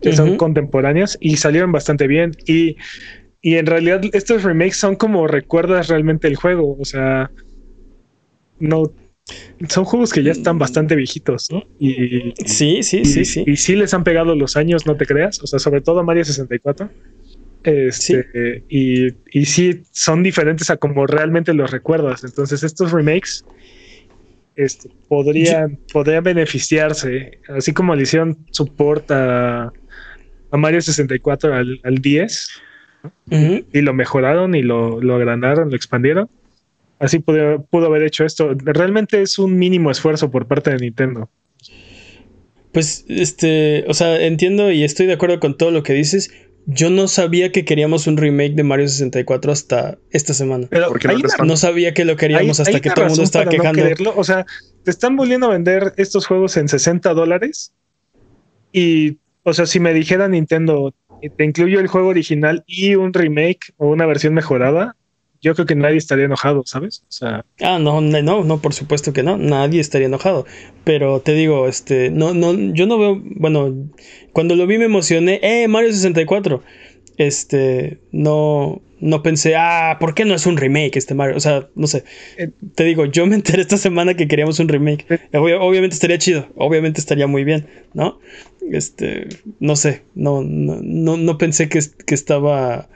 que 0.02 0.14
son 0.14 0.38
contemporáneas 0.38 1.18
y 1.20 1.36
salieron 1.38 1.72
bastante 1.74 2.08
bien. 2.08 2.32
Y, 2.46 2.78
y 3.42 3.56
en 3.56 3.66
realidad 3.66 4.02
estos 4.14 4.44
remakes 4.44 4.78
son 4.78 4.96
como 4.96 5.28
recuerdas 5.28 5.88
realmente 5.90 6.28
el 6.28 6.36
juego. 6.36 6.78
O 6.80 6.86
sea, 6.86 7.32
no 8.60 8.92
son 9.68 9.86
juegos 9.86 10.12
que 10.12 10.24
ya 10.24 10.32
están 10.32 10.58
bastante 10.58 10.96
viejitos, 10.96 11.52
¿no? 11.52 11.64
Y, 11.80 12.34
Sí, 12.46 12.82
sí, 12.82 13.02
y, 13.02 13.06
sí, 13.06 13.26
sí. 13.26 13.44
y 13.46 13.58
sí 13.58 13.76
les 13.76 13.94
han 13.94 14.04
pegado 14.04 14.34
los 14.36 14.56
años, 14.58 14.86
no 14.88 14.96
te 14.96 15.06
creas. 15.06 15.42
O 15.44 15.48
sea, 15.48 15.60
sobre 15.60 15.82
todo 15.82 16.00
a 16.00 16.04
Mario 16.04 16.26
64. 16.26 16.90
Este, 17.62 18.64
y, 18.70 19.08
y 19.32 19.46
sí 19.46 19.82
son 19.92 20.24
diferentes 20.24 20.70
a 20.70 20.78
como 20.78 21.06
realmente 21.06 21.54
los 21.54 21.70
recuerdas. 21.72 22.24
Entonces, 22.24 22.64
estos 22.64 22.92
remakes 22.92 23.44
este, 24.56 24.90
podrían, 25.08 25.78
podrían 25.92 26.24
beneficiarse, 26.24 27.40
así 27.50 27.74
como 27.74 27.96
le 27.96 28.04
hicieron 28.04 28.38
support 28.52 29.12
a, 29.12 29.72
a 30.52 30.58
Mario 30.58 30.82
64 30.82 31.54
al, 31.54 31.80
al 31.84 31.98
10 32.00 32.50
Ujú. 33.30 33.66
y 33.74 33.82
lo 33.82 33.94
mejoraron 33.94 34.56
y 34.56 34.62
lo, 34.64 35.02
lo 35.02 35.16
agrandaron, 35.16 35.70
lo 35.70 35.76
expandieron. 35.76 36.30
Así 37.00 37.20
pudo, 37.20 37.64
pudo 37.70 37.86
haber 37.88 38.04
hecho 38.04 38.26
esto. 38.26 38.54
Realmente 38.56 39.22
es 39.22 39.40
un 39.40 39.58
mínimo 39.58 39.90
esfuerzo 39.90 40.30
por 40.30 40.48
parte 40.48 40.72
de 40.72 40.78
Nintendo. 40.78 41.30
Pues, 42.72 43.06
este, 43.08 43.84
o 43.88 43.94
sea, 43.94 44.22
entiendo 44.22 44.72
y 44.72 44.84
estoy 44.84 45.08
de 45.08 45.14
acuerdo 45.14 45.40
con 45.40 45.58
todo 45.58 45.72
lo 45.72 45.82
que 45.82 45.94
dices. 45.94 46.32
Yo 46.66 46.92
no 46.92 47.08
sabía 47.08 47.52
que 47.52 47.66
queríamos 47.66 48.06
un 48.06 48.18
remake 48.18 48.54
de 48.54 48.62
Mario 48.64 48.88
64 48.88 49.52
hasta 49.52 49.98
esta 50.12 50.36
semana. 50.36 50.68
Pero 50.70 50.90
¿Por 50.90 51.00
qué 51.00 51.08
no 51.08 51.16
una- 51.44 51.56
sabía 51.58 51.96
que 51.96 52.06
lo 52.06 52.16
queríamos 52.16 52.60
hay- 52.60 52.64
hasta 52.64 52.76
hay 52.78 52.82
que 52.82 52.90
todo 52.92 53.06
el 53.06 53.10
mundo 53.10 53.24
estaba 53.24 53.46
no 53.46 53.52
quejando. 53.52 54.14
O 54.16 54.24
sea, 54.24 54.46
te 54.84 54.92
están 54.92 55.16
volviendo 55.16 55.48
a 55.48 55.52
vender 55.52 55.94
estos 55.98 56.28
juegos 56.28 56.58
en 56.58 56.68
60 56.68 57.14
dólares. 57.16 57.74
Y, 58.72 59.18
o 59.44 59.54
sea, 59.54 59.66
si 59.66 59.80
me 59.80 59.94
dijera 59.96 60.28
Nintendo, 60.28 60.94
te 61.38 61.44
incluyo 61.44 61.80
el 61.80 61.88
juego 61.88 62.10
original 62.10 62.64
y 62.68 62.94
un 62.94 63.14
remake 63.14 63.74
o 63.78 63.88
una 63.88 64.06
versión 64.06 64.36
mejorada, 64.36 64.96
yo 65.42 65.54
creo 65.56 65.66
que 65.66 65.76
nadie 65.76 65.98
estaría 65.98 66.26
enojado, 66.26 66.64
¿sabes? 66.66 67.04
O 67.08 67.12
sea, 67.12 67.46
Ah, 67.62 67.80
no, 67.80 68.02
no, 68.02 68.44
no, 68.44 68.62
por 68.62 68.74
supuesto 68.74 69.14
que 69.14 69.24
no. 69.24 69.38
Nadie 69.38 69.80
estaría 69.82 70.08
enojado. 70.08 70.46
Pero 70.84 71.20
te 71.22 71.34
digo, 71.34 71.68
este, 71.68 72.10
no, 72.10 72.34
no, 72.34 72.54
yo 72.74 72.86
no 72.88 72.98
veo, 72.98 73.22
bueno, 73.24 73.74
cuando 74.34 74.56
lo 74.56 74.68
vi 74.68 74.78
me 74.78 74.86
emocioné. 74.86 75.40
¡Eh, 75.44 75.68
Mario 75.68 75.92
64! 75.92 76.64
Este, 77.18 78.00
no, 78.12 78.82
no 79.02 79.22
pensé, 79.24 79.56
ah, 79.58 79.98
¿por 80.00 80.14
qué 80.14 80.24
no 80.26 80.34
es 80.36 80.46
un 80.46 80.56
remake 80.58 80.96
este 80.98 81.14
Mario? 81.16 81.36
O 81.36 81.40
sea, 81.42 81.68
no 81.76 81.88
sé. 81.88 82.04
Eh, 82.38 82.50
Te 82.76 82.84
digo, 82.86 83.06
yo 83.06 83.26
me 83.26 83.36
enteré 83.36 83.62
esta 83.62 83.78
semana 83.78 84.14
que 84.14 84.28
queríamos 84.28 84.60
un 84.60 84.70
remake. 84.70 85.06
Eh. 85.10 85.20
Obvia- 85.34 85.60
obviamente 85.60 85.96
estaría 85.96 86.18
chido, 86.18 86.48
obviamente 86.56 87.00
estaría 87.02 87.28
muy 87.28 87.44
bien, 87.44 87.68
¿no? 87.94 88.20
Este, 88.72 89.28
no 89.60 89.76
sé, 89.76 90.04
no, 90.16 90.44
no, 90.44 90.80
no, 90.82 91.18
no 91.18 91.38
pensé 91.38 91.70
que, 91.70 91.80
que 92.06 92.16
estaba. 92.16 92.88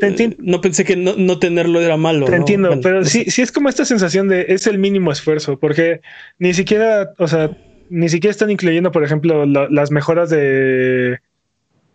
Te 0.00 0.08
enti- 0.08 0.36
No 0.38 0.60
pensé 0.60 0.84
que 0.84 0.96
no, 0.96 1.14
no 1.16 1.38
tenerlo 1.38 1.80
era 1.80 1.96
malo. 1.96 2.26
Te 2.26 2.32
¿no? 2.32 2.36
entiendo, 2.38 2.68
Bueno, 2.68 2.82
pero 2.82 3.04
sé. 3.04 3.24
sí, 3.24 3.30
sí 3.30 3.42
es 3.42 3.52
como 3.52 3.68
esta 3.68 3.84
sensación 3.84 4.28
de 4.28 4.46
es 4.48 4.66
el 4.66 4.78
mínimo 4.78 5.12
esfuerzo, 5.12 5.58
porque 5.58 6.00
ni 6.38 6.54
siquiera, 6.54 7.12
o 7.18 7.28
sea, 7.28 7.50
ni 7.88 8.08
siquiera 8.08 8.30
están 8.30 8.50
incluyendo, 8.50 8.90
por 8.92 9.04
ejemplo, 9.04 9.44
la- 9.46 9.68
las 9.70 9.90
mejoras 9.90 10.30
de, 10.30 11.18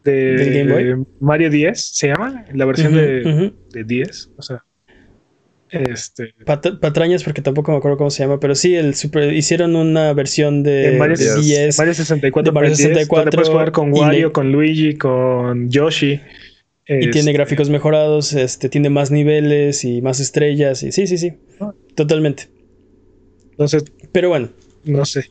de. 0.03 1.03
Mario 1.19 1.49
10, 1.49 1.79
¿se 1.95 2.07
llama? 2.07 2.45
La 2.53 2.65
versión 2.65 2.93
de, 2.93 3.23
ujú. 3.25 3.53
de 3.71 3.83
10, 3.83 4.29
o 4.37 4.41
sea, 4.41 4.63
este, 5.69 6.33
Pat- 6.45 6.79
patrañas 6.81 7.23
porque 7.23 7.41
tampoco 7.41 7.71
me 7.71 7.77
acuerdo 7.77 7.97
cómo 7.97 8.09
se 8.09 8.23
llama, 8.23 8.39
pero 8.39 8.55
sí, 8.55 8.75
el 8.75 8.93
super, 8.95 9.31
hicieron 9.33 9.75
una 9.75 10.11
versión 10.13 10.63
de, 10.63 10.91
de 10.91 10.97
Mario, 10.97 11.15
de 11.15 11.41
10. 11.41 11.77
Mario 11.77 11.93
64, 11.93 12.51
de 12.51 12.53
Mario 12.53 12.53
para 12.53 12.67
el 12.67 12.77
10, 12.77 12.89
donde 12.89 12.99
64 13.05 13.31
puedes 13.31 13.49
jugar 13.49 13.71
con 13.71 13.93
Wario, 13.93 14.27
le- 14.27 14.33
con 14.33 14.51
Luigi, 14.51 14.95
con 14.97 15.69
Yoshi. 15.69 16.19
Y 16.99 17.05
Este, 17.05 17.11
tiene 17.11 17.33
gráficos 17.33 17.69
mejorados, 17.69 18.33
este, 18.33 18.69
tiene 18.69 18.89
más 18.89 19.11
niveles 19.11 19.83
y 19.85 20.01
más 20.01 20.19
estrellas. 20.19 20.83
Y 20.83 20.91
sí, 20.91 21.07
sí, 21.07 21.17
sí. 21.17 21.33
Ah. 21.59 21.73
Totalmente. 21.95 22.47
Entonces, 23.51 23.83
Pero 24.11 24.29
bueno. 24.29 24.49
no 24.85 25.05
sé. 25.05 25.25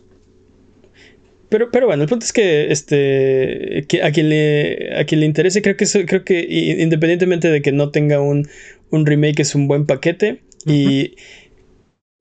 Pero, 1.49 1.70
pero 1.73 1.87
bueno, 1.87 2.05
el 2.05 2.09
punto 2.09 2.25
es 2.25 2.33
que 2.33 2.70
este 2.70 3.85
que 3.88 4.03
a 4.05 4.12
quien 4.12 4.29
le 4.29 4.94
a 4.96 5.05
quien 5.05 5.20
le 5.20 5.27
interese, 5.27 5.62
creo 5.62 5.77
que 5.77 5.85
eso- 5.85 6.05
creo 6.07 6.25
que 6.25 6.46
independientemente 6.79 7.51
de 7.51 7.61
que 7.61 7.73
no 7.73 7.90
tenga 7.90 8.20
un, 8.20 8.49
un 8.90 9.05
remake, 9.07 9.40
es 9.40 9.55
un 9.57 9.66
buen 9.66 9.85
paquete. 9.87 10.42
Y 10.64 11.16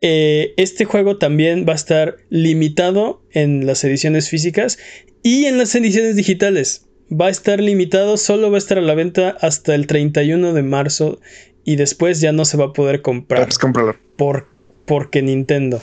eh, 0.01 0.53
este 0.57 0.85
juego 0.85 1.17
también 1.17 1.65
va 1.67 1.73
a 1.73 1.75
estar 1.75 2.15
limitado 2.29 3.21
en 3.31 3.65
las 3.67 3.83
ediciones 3.83 4.29
físicas 4.29 4.79
y 5.21 5.45
en 5.45 5.57
las 5.59 5.75
ediciones 5.75 6.15
digitales. 6.15 6.87
Va 7.11 7.27
a 7.27 7.29
estar 7.29 7.59
limitado, 7.59 8.17
solo 8.17 8.51
va 8.51 8.55
a 8.55 8.59
estar 8.59 8.77
a 8.77 8.81
la 8.81 8.93
venta 8.93 9.35
hasta 9.41 9.73
el 9.75 9.87
31 9.87 10.53
de 10.53 10.63
marzo 10.63 11.19
y 11.63 11.75
después 11.75 12.21
ya 12.21 12.31
no 12.31 12.45
se 12.45 12.57
va 12.57 12.65
a 12.65 12.73
poder 12.73 13.01
comprar 13.01 13.45
Pues 13.45 13.57
cómpralo. 13.57 13.95
por, 14.17 14.47
porque 14.85 15.21
Nintendo. 15.21 15.81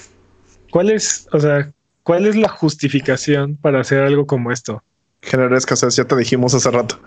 ¿Cuál 0.71 0.91
es, 0.91 1.27
o 1.33 1.41
sea, 1.41 1.73
cuál 2.03 2.27
es 2.27 2.37
la 2.37 2.49
justificación 2.49 3.57
para 3.57 3.81
hacer 3.81 4.03
algo 4.03 4.27
como 4.27 4.53
esto? 4.53 4.83
Generar 5.23 5.55
escasez, 5.55 5.97
ya 5.97 6.05
te 6.05 6.17
dijimos 6.17 6.55
hace 6.55 6.71
rato. 6.71 7.01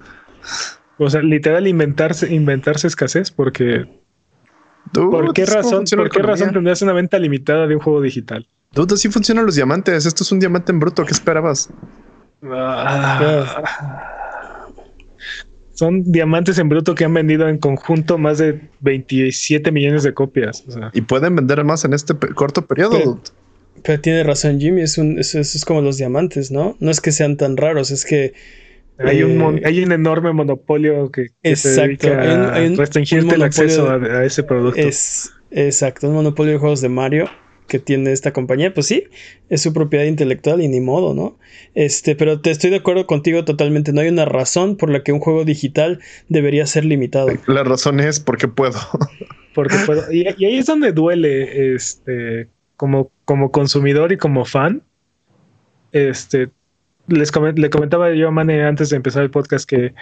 O 0.97 1.09
sea, 1.09 1.21
literal 1.21 1.67
inventarse, 1.67 2.33
inventarse 2.33 2.87
escasez, 2.87 3.31
porque 3.31 3.85
Dude, 4.91 5.11
¿por 5.11 5.33
qué 5.33 5.45
razón, 5.45 5.79
funciona 5.79 6.03
por 6.03 6.11
qué 6.11 6.21
razón 6.21 6.51
tendrías 6.51 6.81
una 6.81 6.93
venta 6.93 7.19
limitada 7.19 7.67
de 7.67 7.75
un 7.75 7.81
juego 7.81 8.01
digital? 8.01 8.47
Dude, 8.73 8.95
así 8.95 9.09
funcionan 9.09 9.45
los 9.45 9.55
diamantes. 9.55 10.05
Esto 10.05 10.23
es 10.23 10.31
un 10.31 10.39
diamante 10.39 10.71
en 10.71 10.79
bruto. 10.79 11.05
¿Qué 11.05 11.11
esperabas? 11.11 11.69
Son 15.73 16.03
diamantes 16.11 16.57
en 16.59 16.67
bruto 16.67 16.93
que 16.93 17.05
han 17.05 17.13
vendido 17.13 17.47
en 17.47 17.57
conjunto 17.57 18.17
más 18.17 18.37
de 18.37 18.59
27 18.81 19.71
millones 19.71 20.03
de 20.03 20.13
copias. 20.13 20.63
O 20.67 20.71
sea, 20.71 20.91
Y 20.93 21.01
pueden 21.01 21.35
vender 21.35 21.63
más 21.63 21.85
en 21.85 21.93
este 21.93 22.13
pe- 22.15 22.33
corto 22.33 22.65
periodo. 22.65 23.21
Pero- 23.81 24.01
tiene 24.01 24.23
razón 24.23 24.59
Jimmy, 24.59 24.81
es, 24.81 24.97
un, 24.97 25.17
es, 25.19 25.35
es- 25.35 25.55
es 25.55 25.63
como 25.63 25.81
los 25.81 25.95
diamantes, 25.97 26.51
¿no? 26.51 26.75
No 26.81 26.91
es 26.91 26.99
que 26.99 27.13
sean 27.13 27.37
tan 27.37 27.55
raros, 27.55 27.91
es 27.91 28.03
que... 28.05 28.33
hay, 28.97 29.23
un, 29.23 29.37
mon- 29.37 29.57
eh, 29.59 29.61
hay 29.63 29.81
un 29.81 29.93
enorme 29.93 30.33
monopolio 30.33 31.09
que, 31.11 31.27
que 31.41 31.55
se 31.55 31.69
Exacto, 31.69 32.07
dedica 32.09 32.21
hay 32.21 32.35
un- 32.35 32.41
a 32.43 32.53
hay 32.55 32.67
un- 32.67 32.77
restringirte 32.77 33.27
un 33.27 33.33
el 33.35 33.43
acceso 33.43 33.89
a, 33.89 34.25
ese 34.25 34.43
producto. 34.43 34.81
Es 34.81 35.31
exacto, 35.51 36.09
un 36.09 36.15
monopolio 36.15 36.51
de 36.53 36.59
juegos 36.59 36.81
de 36.81 36.89
Mario 36.89 37.29
que 37.69 37.79
tiene 37.79 38.11
esta 38.11 38.33
compañía, 38.33 38.73
pues 38.73 38.87
sí, 38.87 39.05
es 39.47 39.61
su 39.61 39.71
propiedad 39.71 40.03
intelectual 40.03 40.61
y 40.61 40.67
ni 40.67 40.81
modo, 40.81 41.13
¿no? 41.13 41.37
Este, 41.75 42.15
pero 42.17 42.41
te 42.41 42.51
estoy 42.51 42.69
de 42.71 42.75
acuerdo 42.77 43.07
contigo 43.07 43.45
totalmente, 43.45 43.93
no 43.93 44.01
hay 44.01 44.09
una 44.09 44.25
razón 44.25 44.75
por 44.75 44.89
la 44.89 45.03
que 45.03 45.13
un 45.13 45.19
juego 45.21 45.45
digital 45.45 46.01
debería 46.27 46.65
ser 46.65 46.83
limitado. 46.83 47.29
La 47.47 47.63
razón 47.63 48.01
es 48.01 48.19
porque 48.19 48.49
puedo. 48.49 48.77
Porque 49.55 49.75
puedo- 49.85 50.11
y, 50.11 50.25
y 50.37 50.45
ahí 50.45 50.57
es 50.57 50.67
donde 50.67 50.91
duele 50.91 51.73
este 51.75 52.47
como, 52.77 53.11
como 53.25 53.51
consumidor 53.51 54.11
y 54.11 54.17
como 54.17 54.45
fan. 54.45 54.83
Este 55.91 56.49
les 57.07 57.33
comen- 57.33 57.57
le 57.57 57.71
comentaba 57.71 58.13
yo 58.13 58.27
a 58.27 58.31
Mane 58.31 58.63
antes 58.63 58.91
de 58.91 58.95
empezar 58.97 59.23
el 59.23 59.31
podcast 59.31 59.67
que 59.67 59.93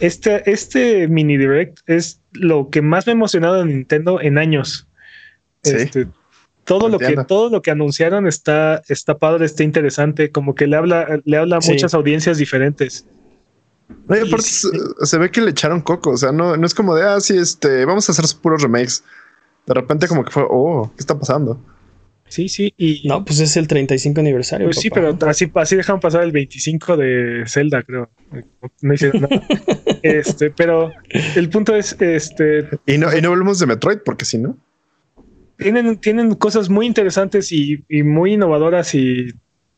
este, 0.00 0.50
este 0.50 1.06
mini 1.08 1.36
direct 1.36 1.78
es 1.86 2.22
lo 2.32 2.70
que 2.70 2.80
más 2.80 3.06
me 3.06 3.12
ha 3.12 3.14
emocionado 3.14 3.56
de 3.58 3.66
Nintendo 3.66 4.20
en 4.22 4.38
años. 4.38 4.88
Sí. 5.62 5.76
Este, 5.76 6.06
todo 6.64 6.88
lo 6.88 6.98
que 6.98 7.16
todo 7.28 7.50
lo 7.50 7.62
que 7.62 7.70
anunciaron 7.70 8.26
está 8.26 8.82
está 8.88 9.18
padre, 9.18 9.46
está 9.46 9.62
interesante, 9.64 10.30
como 10.30 10.54
que 10.54 10.66
le 10.66 10.76
habla 10.76 11.20
le 11.24 11.36
habla 11.36 11.58
a 11.58 11.60
Sí. 11.60 11.72
muchas 11.72 11.94
audiencias 11.94 12.38
diferentes. 12.38 13.06
No, 14.08 14.16
y 14.16 14.20
aparte 14.20 14.42
sí. 14.46 14.68
se, 15.00 15.06
se 15.06 15.18
ve 15.18 15.30
que 15.30 15.40
le 15.40 15.50
echaron 15.50 15.80
coco. 15.80 16.10
O 16.10 16.16
sea, 16.16 16.32
no, 16.32 16.56
no 16.56 16.66
es 16.66 16.74
como 16.74 16.94
de, 16.94 17.02
ah, 17.02 17.20
sí, 17.20 17.36
este, 17.36 17.84
vamos 17.84 18.08
a 18.08 18.12
hacer 18.12 18.24
puros 18.40 18.62
remakes. 18.62 19.04
De 19.66 19.74
repente 19.74 20.08
como 20.08 20.24
que 20.24 20.30
fue, 20.30 20.44
oh, 20.48 20.90
¿qué 20.96 21.00
está 21.00 21.18
pasando? 21.18 21.58
Sí, 22.28 22.48
sí, 22.48 22.72
y 22.76 23.06
No, 23.06 23.24
pues 23.24 23.38
es 23.40 23.56
el 23.56 23.68
35 23.68 24.20
aniversario. 24.20 24.66
Pues 24.66 24.78
sí, 24.78 24.90
pero 24.90 25.16
así, 25.26 25.50
así 25.54 25.76
dejan 25.76 26.00
pasar 26.00 26.22
el 26.24 26.32
25 26.32 26.96
de 26.96 27.44
Zelda, 27.46 27.82
creo. 27.82 28.08
No 28.80 28.94
hicieron 28.94 29.22
nada. 29.22 29.42
Este, 30.02 30.50
pero 30.50 30.92
el 31.34 31.48
punto 31.48 31.74
es, 31.74 31.96
este, 31.98 32.68
Y 32.86 32.98
no, 32.98 33.16
y 33.16 33.22
no 33.22 33.30
hablemos 33.30 33.58
de 33.58 33.66
Metroid, 33.66 33.98
porque 34.04 34.26
si 34.26 34.36
no. 34.36 34.54
Tienen, 35.58 35.98
tienen 35.98 36.34
cosas 36.34 36.68
muy 36.70 36.86
interesantes 36.86 37.52
y, 37.52 37.84
y 37.88 38.02
muy 38.02 38.34
innovadoras 38.34 38.94
y, 38.94 39.32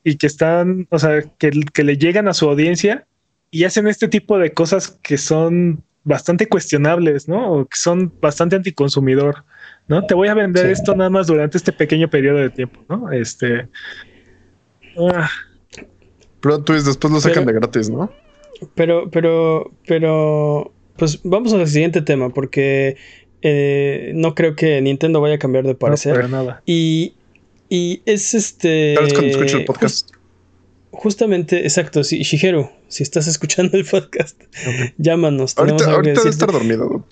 y 0.05 0.17
que 0.17 0.27
están, 0.27 0.87
o 0.91 0.99
sea, 0.99 1.23
que, 1.39 1.51
que 1.73 1.85
le 1.85 1.97
llegan 1.99 2.29
a 2.29 2.35
su 2.35 2.49
audiencia 2.49 3.07
y 3.51 3.65
hacen 3.65 3.87
este 3.89 4.09
tipo 4.09 4.39
de 4.39 4.53
cosas 4.53 4.99
que 5.03 5.19
son 5.19 5.83
bastante 6.05 6.49
cuestionables, 6.49 7.29
¿no? 7.29 7.53
O 7.53 7.65
que 7.67 7.77
son 7.77 8.13
bastante 8.21 8.55
anticonsumidor, 8.57 9.45
¿no? 9.89 10.05
Te 10.07 10.15
voy 10.15 10.29
a 10.29 10.35
vender 10.35 10.67
Sí. 10.67 10.73
esto 10.73 10.95
nada 10.95 11.11
más 11.11 11.27
durante 11.27 11.59
este 11.59 11.73
pequeño 11.73 12.09
periodo 12.09 12.39
de 12.39 12.51
tiempo, 12.51 12.81
¿no? 12.89 13.11
Este. 13.11 13.69
ah, 15.13 15.29
Plot 16.41 16.65
twist, 16.65 16.87
después 16.87 17.13
lo 17.13 17.21
sacan 17.21 17.45
Pero- 17.45 17.55
de 17.55 17.61
gratis, 17.61 17.91
¿no? 17.91 18.11
Pero, 18.75 19.11
pero, 19.11 19.71
pero, 19.87 20.73
pues 20.97 21.21
vamos 21.25 21.53
al 21.53 21.67
siguiente 21.67 22.01
tema, 22.01 22.31
porque 22.31 22.97
eh, 23.49 24.11
no 24.15 24.35
creo 24.35 24.57
que 24.57 24.81
Nintendo 24.81 25.21
vaya 25.21 25.37
a 25.37 25.39
cambiar 25.39 25.63
de 25.65 25.73
no, 25.75 25.79
parecer. 25.79 26.15
para 26.15 26.27
nada. 26.29 26.63
Y, 26.67 27.15
y 27.69 28.03
es 28.07 28.35
este. 28.35 28.95
Tal 28.95 29.05
vez 29.05 29.13
cuando 29.15 29.31
escucho 29.31 29.57
el 29.59 29.65
podcast. 29.65 30.11
justamente, 30.91 31.61
exacto, 31.63 32.03
sí, 32.03 32.23
Shigeru, 32.23 32.69
si 32.89 33.05
estás 33.05 33.27
escuchando 33.29 33.77
el 33.79 33.85
podcast, 33.85 34.41
llámanos. 34.99 35.57
Ahorita, 35.57 35.93
ahorita 35.93 36.21
debe 36.21 36.31
estar 36.31 36.51
dormido. 36.51 36.89
dude. 36.89 37.05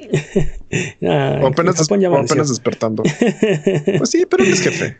Ah, 1.02 1.40
O 1.42 1.46
apenas, 1.48 1.76
Japón 1.76 2.04
o 2.04 2.16
apenas 2.16 2.48
despertando. 2.50 3.02
Pues 3.98 4.10
sí, 4.10 4.26
pero 4.28 4.44
es 4.44 4.60
jefe. 4.60 4.96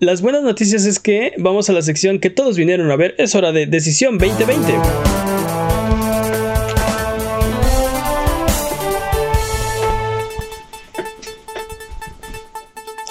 Las 0.00 0.20
buenas 0.22 0.42
noticias 0.42 0.84
es 0.86 0.98
que 0.98 1.34
vamos 1.38 1.70
a 1.70 1.72
la 1.72 1.82
sección 1.82 2.18
que 2.18 2.30
todos 2.30 2.56
vinieron 2.56 2.90
a 2.90 2.96
ver. 2.96 3.14
Es 3.18 3.34
hora 3.34 3.52
de 3.52 3.66
Decisión 3.66 4.18
2020. 4.18 5.79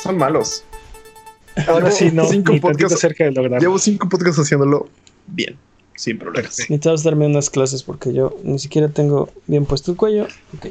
Son 0.10 0.17
malos. 0.17 0.63
Ahora 1.67 1.89
Llevo 1.89 1.98
sí, 1.98 2.10
no, 2.12 2.26
cinco 2.28 2.54
podcasts- 2.54 2.98
cerca 3.00 3.26
de 3.26 3.32
lograr. 3.32 3.62
Llevo 3.62 3.78
cinco 3.78 4.10
podcasts 4.10 4.39
haciéndolo 4.39 4.89
bien, 5.28 5.56
sin 5.95 6.17
problemas. 6.17 6.58
Necesitas 6.58 7.04
darme 7.04 7.28
unas 7.28 7.52
clases 7.52 7.84
porque 7.84 8.12
yo 8.12 8.36
ni 8.43 8.58
siquiera 8.58 8.89
tengo 8.89 9.30
bien 9.45 9.65
puesto 9.65 9.91
el 9.91 9.98
cuello. 9.98 10.28
Ok. 10.58 10.67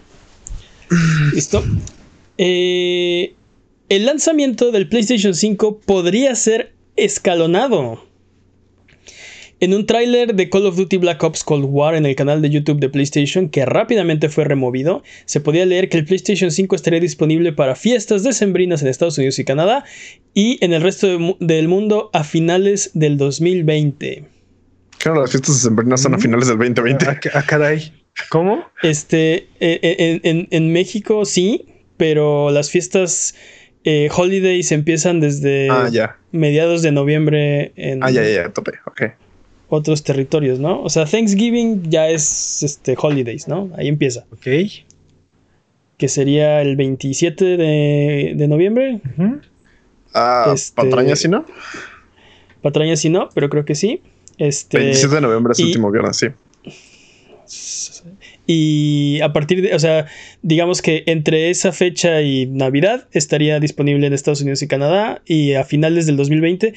Listo. 1.35 1.63
Eh, 2.37 3.35
el 3.89 4.07
lanzamiento 4.07 4.73
del 4.73 4.89
PlayStation 4.89 5.35
5 5.35 5.79
podría 5.87 6.35
ser 6.35 6.73
escalonado. 6.97 8.05
En 9.61 9.75
un 9.75 9.87
tráiler 9.87 10.35
de 10.37 10.49
Call 10.51 10.67
of 10.67 10.77
Duty 10.77 10.99
Black 10.99 11.23
Ops 11.25 11.43
Cold 11.43 11.65
War 11.69 11.97
en 11.97 12.07
el 12.07 12.15
canal 12.15 12.41
de 12.43 12.49
YouTube 12.51 12.79
de 12.79 12.89
PlayStation, 12.89 13.49
que 13.49 13.65
rápidamente 13.67 14.29
fue 14.29 14.45
removido, 14.45 15.03
se 15.25 15.41
podía 15.41 15.67
leer 15.67 15.89
que 15.89 15.99
el 15.99 16.05
PlayStation 16.05 16.53
5 16.53 16.77
estaría 16.77 17.01
disponible 17.01 17.53
para 17.53 17.75
fiestas 17.75 18.23
decembrinas 18.23 18.83
en 18.83 18.89
Estados 18.89 19.19
Unidos 19.19 19.39
y 19.41 19.45
Canadá 19.45 19.85
y 20.33 20.59
en 20.65 20.73
el 20.73 20.83
resto 20.83 21.09
del 21.41 21.67
mundo 21.67 22.11
a 22.13 22.23
finales 22.23 22.93
del 22.95 23.17
2020. 23.17 24.25
Claro, 24.99 25.23
las 25.23 25.31
fiestas 25.31 25.57
decembrinas 25.57 26.03
son 26.03 26.15
a 26.15 26.19
finales 26.19 26.47
del 26.49 26.59
2020. 26.59 27.07
Ah, 27.09 27.21
ah, 27.35 27.43
caray. 27.45 27.93
¿Cómo? 28.31 28.65
Este, 28.83 29.49
eh, 29.61 29.81
eh, 29.83 30.21
en, 30.23 30.47
en 30.51 30.73
México 30.73 31.25
sí, 31.25 31.67
pero 31.97 32.51
las 32.51 32.71
fiestas 32.71 33.35
eh, 33.83 34.09
holidays 34.17 34.71
empiezan 34.71 35.19
desde 35.21 35.69
Ah, 35.71 35.89
ya. 35.91 36.17
mediados 36.31 36.83
de 36.83 36.93
noviembre 36.93 37.73
en 37.77 38.05
Ah, 38.05 38.11
ya, 38.11 38.23
ya, 38.23 38.31
ya, 38.45 38.53
tope. 38.53 38.73
Ok. 38.87 39.03
Otros 39.69 40.03
territorios, 40.03 40.59
¿no? 40.59 40.83
O 40.83 40.89
sea, 40.89 41.05
Thanksgiving 41.05 41.91
ya 41.91 42.09
es 42.09 42.63
este 42.63 42.97
holidays, 43.01 43.49
¿no? 43.49 43.71
Ahí 43.77 43.89
empieza. 43.89 44.25
Ok. 44.33 44.47
Que 45.97 46.09
sería 46.09 46.63
el 46.63 46.77
27 46.77 47.45
de, 47.57 48.33
de 48.37 48.49
noviembre. 48.49 49.01
Ah, 50.15 50.53
Este- 50.55 50.75
patraña, 50.75 51.17
¿sí 51.17 51.29
no? 51.29 51.45
Patraña 52.63 52.97
sí 52.97 53.09
no, 53.11 53.29
pero 53.35 53.49
creo 53.51 53.65
que 53.65 53.75
sí. 53.75 54.01
Este, 54.39 54.79
27 54.79 55.17
de 55.17 55.21
noviembre 55.21 55.53
es 55.53 55.59
el 55.59 55.65
y- 55.67 55.69
último 55.71 55.91
viernes, 55.91 56.17
sí. 56.17 56.29
Y 58.51 59.21
a 59.21 59.31
partir 59.35 59.61
de, 59.61 59.75
o 59.75 59.79
sea, 59.79 60.07
digamos 60.41 60.81
que 60.81 61.03
entre 61.07 61.51
esa 61.51 61.71
fecha 61.71 62.23
y 62.23 62.47
Navidad 62.47 63.07
estaría 63.13 63.61
disponible 63.61 64.07
en 64.07 64.15
Estados 64.15 64.41
Unidos 64.41 64.63
y 64.63 64.69
Canadá 64.69 65.21
y 65.27 65.53
a 65.53 65.65
finales 65.65 66.07
del 66.07 66.17
2020. 66.17 66.73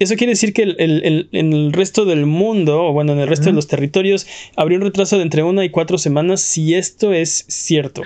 Eso 0.00 0.16
quiere 0.16 0.32
decir 0.34 0.52
que 0.52 0.64
el- 0.64 0.76
el- 0.78 1.02
el- 1.02 1.28
en 1.32 1.54
el 1.54 1.72
resto 1.72 2.04
del 2.04 2.26
mundo, 2.26 2.84
o 2.84 2.92
bueno, 2.92 3.14
en 3.14 3.20
el 3.20 3.26
resto 3.28 3.46
de 3.46 3.52
los 3.52 3.68
territorios, 3.68 4.26
habría 4.54 4.76
un 4.76 4.84
retraso 4.84 5.16
de 5.16 5.22
entre 5.22 5.42
una 5.42 5.64
y 5.64 5.70
cuatro 5.70 5.96
semanas 5.96 6.42
si 6.42 6.74
esto 6.74 7.14
es 7.14 7.46
cierto. 7.48 8.02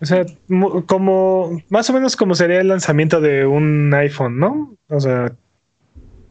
O 0.00 0.06
sea, 0.06 0.24
como 0.86 1.62
más 1.68 1.90
o 1.90 1.92
menos 1.92 2.16
como 2.16 2.34
sería 2.34 2.62
el 2.62 2.68
lanzamiento 2.68 3.20
de 3.20 3.44
un 3.44 3.92
iPhone, 3.92 4.38
¿no? 4.38 4.74
O 4.88 5.00
sea, 5.00 5.34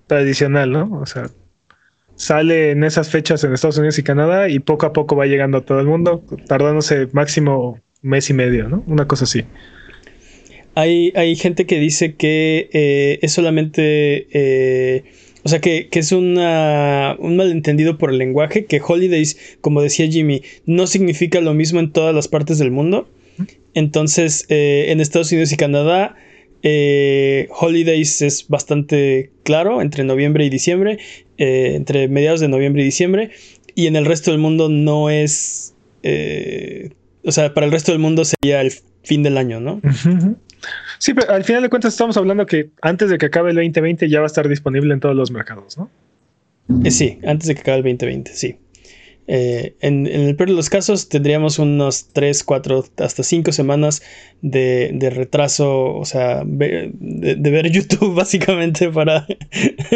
tradicional, 0.08 0.72
¿no? 0.72 1.00
O 1.00 1.06
sea, 1.06 1.30
sale 2.22 2.70
en 2.70 2.84
esas 2.84 3.10
fechas 3.10 3.44
en 3.44 3.52
Estados 3.52 3.80
Unidos 3.80 3.98
y 3.98 4.04
Canadá 4.04 4.48
y 4.48 4.60
poco 4.60 4.86
a 4.86 4.94
poco 4.94 5.16
va 5.16 5.26
llegando 5.26 5.58
a 5.58 5.62
todo 5.66 5.80
el 5.80 5.88
mundo, 5.88 6.24
tardándose 6.48 7.08
máximo 7.14 7.80
mes 8.04 8.30
y 8.30 8.34
medio, 8.36 8.70
¿no? 8.70 8.84
Una 8.86 9.08
cosa 9.08 9.24
así. 9.24 9.44
Hay, 10.76 11.12
hay 11.16 11.36
gente 11.36 11.66
que 11.66 11.80
dice 11.80 12.14
que 12.16 12.70
eh, 12.74 13.18
es 13.24 13.34
solamente. 13.34 14.28
eh, 14.34 15.04
o 15.44 15.50
sea, 15.50 15.60
que, 15.60 15.90
que 15.90 15.98
es 15.98 16.12
una, 16.12 17.16
un 17.18 17.38
malentendido 17.38 17.98
por 17.98 18.12
el 18.12 18.20
lenguaje, 18.20 18.66
que 18.66 18.80
holidays, 18.80 19.58
como 19.62 19.82
decía 19.82 20.06
Jimmy, 20.08 20.44
no 20.68 20.86
significa 20.86 21.42
lo 21.42 21.56
mismo 21.56 21.80
en 21.80 21.92
todas 21.92 22.14
las 22.14 22.28
partes 22.28 22.60
del 22.60 22.70
mundo. 22.70 23.10
Entonces, 23.74 24.46
eh, 24.50 24.86
en 24.90 25.02
Estados 25.02 25.32
Unidos 25.32 25.52
y 25.52 25.58
Canadá, 25.58 26.16
eh, 26.62 27.48
holidays 27.60 28.22
es 28.22 28.48
bastante 28.48 29.32
claro, 29.42 29.82
entre 29.82 30.04
noviembre 30.04 30.46
y 30.46 30.50
diciembre, 30.50 31.00
eh, 31.42 31.74
entre 31.74 32.08
mediados 32.08 32.40
de 32.40 32.48
noviembre 32.48 32.84
y 32.84 32.86
diciembre, 32.86 33.32
y 33.74 33.88
en 33.88 33.96
el 33.96 34.06
resto 34.06 34.30
del 34.30 34.40
mundo 34.40 34.70
no 34.70 35.10
es... 35.10 35.74
eh, 36.04 36.92
o 37.24 37.32
sea, 37.32 37.54
para 37.56 37.66
el 37.66 37.72
resto 37.72 37.92
del 37.92 38.00
mundo 38.00 38.24
sería 38.26 38.62
el 38.62 38.72
fin 39.04 39.24
del 39.24 39.38
año, 39.38 39.60
¿no? 39.60 39.82
Sí, 41.00 41.16
pero 41.16 41.32
al 41.32 41.44
final 41.44 41.64
de 41.64 41.70
cuentas 41.70 41.94
estamos 41.94 42.16
hablando 42.16 42.46
que 42.46 42.70
antes 42.84 43.10
de 43.10 43.18
que 43.18 43.26
acabe 43.26 43.50
el 43.50 43.56
2020 43.56 44.08
ya 44.08 44.20
va 44.20 44.26
a 44.26 44.28
estar 44.28 44.48
disponible 44.48 44.94
en 44.94 45.00
todos 45.00 45.16
los 45.16 45.32
mercados, 45.32 45.80
¿no? 45.80 45.90
Eh, 46.84 46.92
sí, 46.92 47.18
antes 47.26 47.48
de 47.48 47.56
que 47.56 47.62
acabe 47.62 47.78
el 47.78 47.84
2020, 47.84 48.34
sí. 48.36 48.58
Eh, 49.28 49.76
en, 49.82 50.08
en 50.08 50.22
el 50.22 50.36
peor 50.36 50.50
de 50.50 50.56
los 50.56 50.70
casos 50.70 51.08
tendríamos 51.08 51.60
unos 51.60 52.08
3, 52.12 52.44
4, 52.44 52.86
hasta 52.98 53.24
5 53.24 53.52
semanas 53.52 54.02
de, 54.42 54.92
de 54.94 55.10
retraso, 55.10 55.96
o 55.96 56.06
sea, 56.06 56.44
de, 56.46 56.92
de 56.94 57.52
ver 57.52 57.68
YouTube 57.72 58.16
básicamente 58.16 58.90
para, 58.90 59.28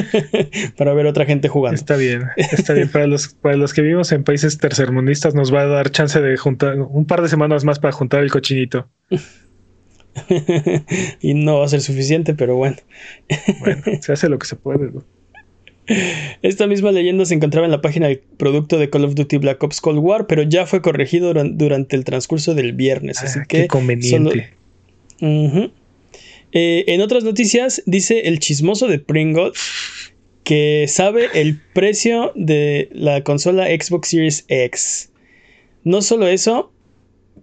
para 0.78 0.94
ver 0.94 1.08
otra 1.08 1.26
gente 1.26 1.50
jugando. 1.50 1.76
Está 1.76 1.98
bien, 1.98 2.24
está 2.38 2.74
bien. 2.74 2.90
Para 2.90 3.08
los, 3.08 3.30
para 3.30 3.58
los 3.58 3.74
que 3.74 3.82
vivimos 3.82 4.12
en 4.12 4.24
países 4.24 4.58
tercermundistas 4.58 5.34
nos 5.34 5.54
va 5.54 5.62
a 5.62 5.68
dar 5.68 5.92
chance 5.92 6.22
de 6.22 6.38
juntar 6.38 6.80
un 6.80 7.06
par 7.06 7.22
de 7.22 7.30
semanas 7.30 7.66
más 7.66 7.80
para 7.80 7.92
juntar 7.92 8.24
el 8.24 8.32
cochinito. 8.32 8.88
y 11.20 11.34
no 11.34 11.60
va 11.60 11.66
a 11.66 11.70
ser 11.70 11.82
suficiente, 11.82 12.36
pero 12.36 12.56
bueno. 12.56 12.78
Bueno, 13.60 13.82
se 14.02 14.14
hace 14.14 14.30
lo 14.30 14.40
que 14.40 14.48
se 14.48 14.56
puede. 14.56 14.92
¿no? 14.92 15.04
Esta 16.42 16.68
misma 16.68 16.92
leyenda 16.92 17.26
se 17.26 17.34
encontraba 17.36 17.66
en 17.66 17.72
la 17.72 17.82
página 17.82 18.08
del 18.08 18.20
producto 18.38 18.78
de 18.80 18.90
Call 18.90 19.06
of 19.06 19.16
Duty 19.16 19.38
Black 19.38 19.62
Ops 19.64 19.82
Cold 19.82 20.00
War, 20.00 20.26
pero 20.28 20.42
ya 20.44 20.66
fue 20.66 20.82
corregido 20.82 21.30
duran- 21.34 21.58
durante 21.58 21.96
el 21.96 22.04
transcurso 22.06 22.56
del 22.56 22.74
viernes. 22.74 23.22
Así 23.22 23.40
Ah, 23.40 23.46
que 23.48 23.62
qué 23.62 23.68
conveniente. 23.68 24.50
Eh, 26.58 26.86
en 26.88 27.02
otras 27.02 27.24
noticias, 27.24 27.84
dice 27.86 28.22
el 28.28 28.40
chismoso 28.40 28.88
de 28.88 29.00
Pringle 29.00 29.52
que 30.44 30.86
sabe 30.88 31.28
el 31.34 31.60
precio 31.74 32.32
de 32.36 32.90
la 32.94 33.24
consola 33.24 33.66
Xbox 33.68 34.10
Series 34.10 34.46
X. 34.48 35.10
No 35.84 36.02
solo 36.02 36.28
eso, 36.28 36.72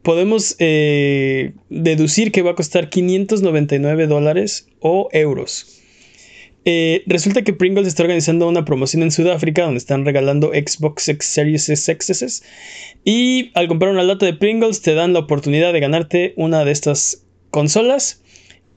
podemos 0.03 0.57
eh, 0.61 1.53
deducir 1.69 2.33
que 2.33 2.43
va 2.43 2.53
a 2.53 2.55
costar 2.55 2.89
599 2.91 4.07
dólares 4.07 4.69
o 4.81 5.09
euros. 5.13 5.82
Eh, 6.65 7.03
resulta 7.07 7.43
que 7.43 7.53
Pringles 7.53 7.89
está 7.89 8.03
organizando 8.05 8.49
una 8.49 8.65
promoción 8.65 9.03
en 9.03 9.11
Sudáfrica 9.11 9.63
donde 9.65 9.79
están 9.79 10.05
regalando 10.05 10.53
Xbox 10.53 11.09
X 11.09 11.27
Series 11.27 11.69
S 11.69 12.43
y 13.05 13.51
al 13.55 13.67
comprar 13.67 13.91
una 13.91 14.05
lata 14.05 14.27
de 14.27 14.35
Pringles 14.35 14.81
te 14.81 14.95
dan 14.95 15.13
la 15.13 15.19
oportunidad 15.21 15.73
de 15.73 15.81
ganarte 15.81 16.35
una 16.37 16.65
de 16.65 16.71
estas 16.71 17.25
consolas. 17.51 18.23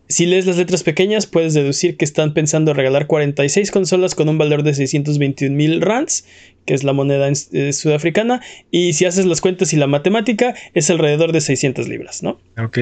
Si 0.08 0.26
lees 0.28 0.46
las 0.46 0.58
letras 0.58 0.84
pequeñas, 0.84 1.26
puedes 1.26 1.54
deducir 1.56 1.98
que 1.98 2.06
están 2.06 2.34
pensando 2.36 2.74
regalar 2.74 3.08
46 3.08 3.72
consolas 3.72 4.14
con 4.14 4.30
un 4.30 4.38
valor 4.38 4.62
de 4.64 4.74
621 4.76 5.56
mil 5.56 5.82
rands, 5.82 6.26
que 6.66 6.76
es 6.76 6.84
la 6.84 6.94
moneda 6.94 7.28
en- 7.28 7.34
eh, 7.54 7.74
sudafricana. 7.74 8.42
Y 8.70 8.94
si 8.94 9.06
haces 9.06 9.26
las 9.26 9.42
cuentas 9.42 9.74
y 9.74 9.78
la 9.78 9.88
matemática, 9.88 10.54
es 10.76 10.90
alrededor 10.92 11.32
de 11.32 11.42
600 11.42 11.88
libras, 11.88 12.22
¿no? 12.22 12.40
Ok. 12.64 12.78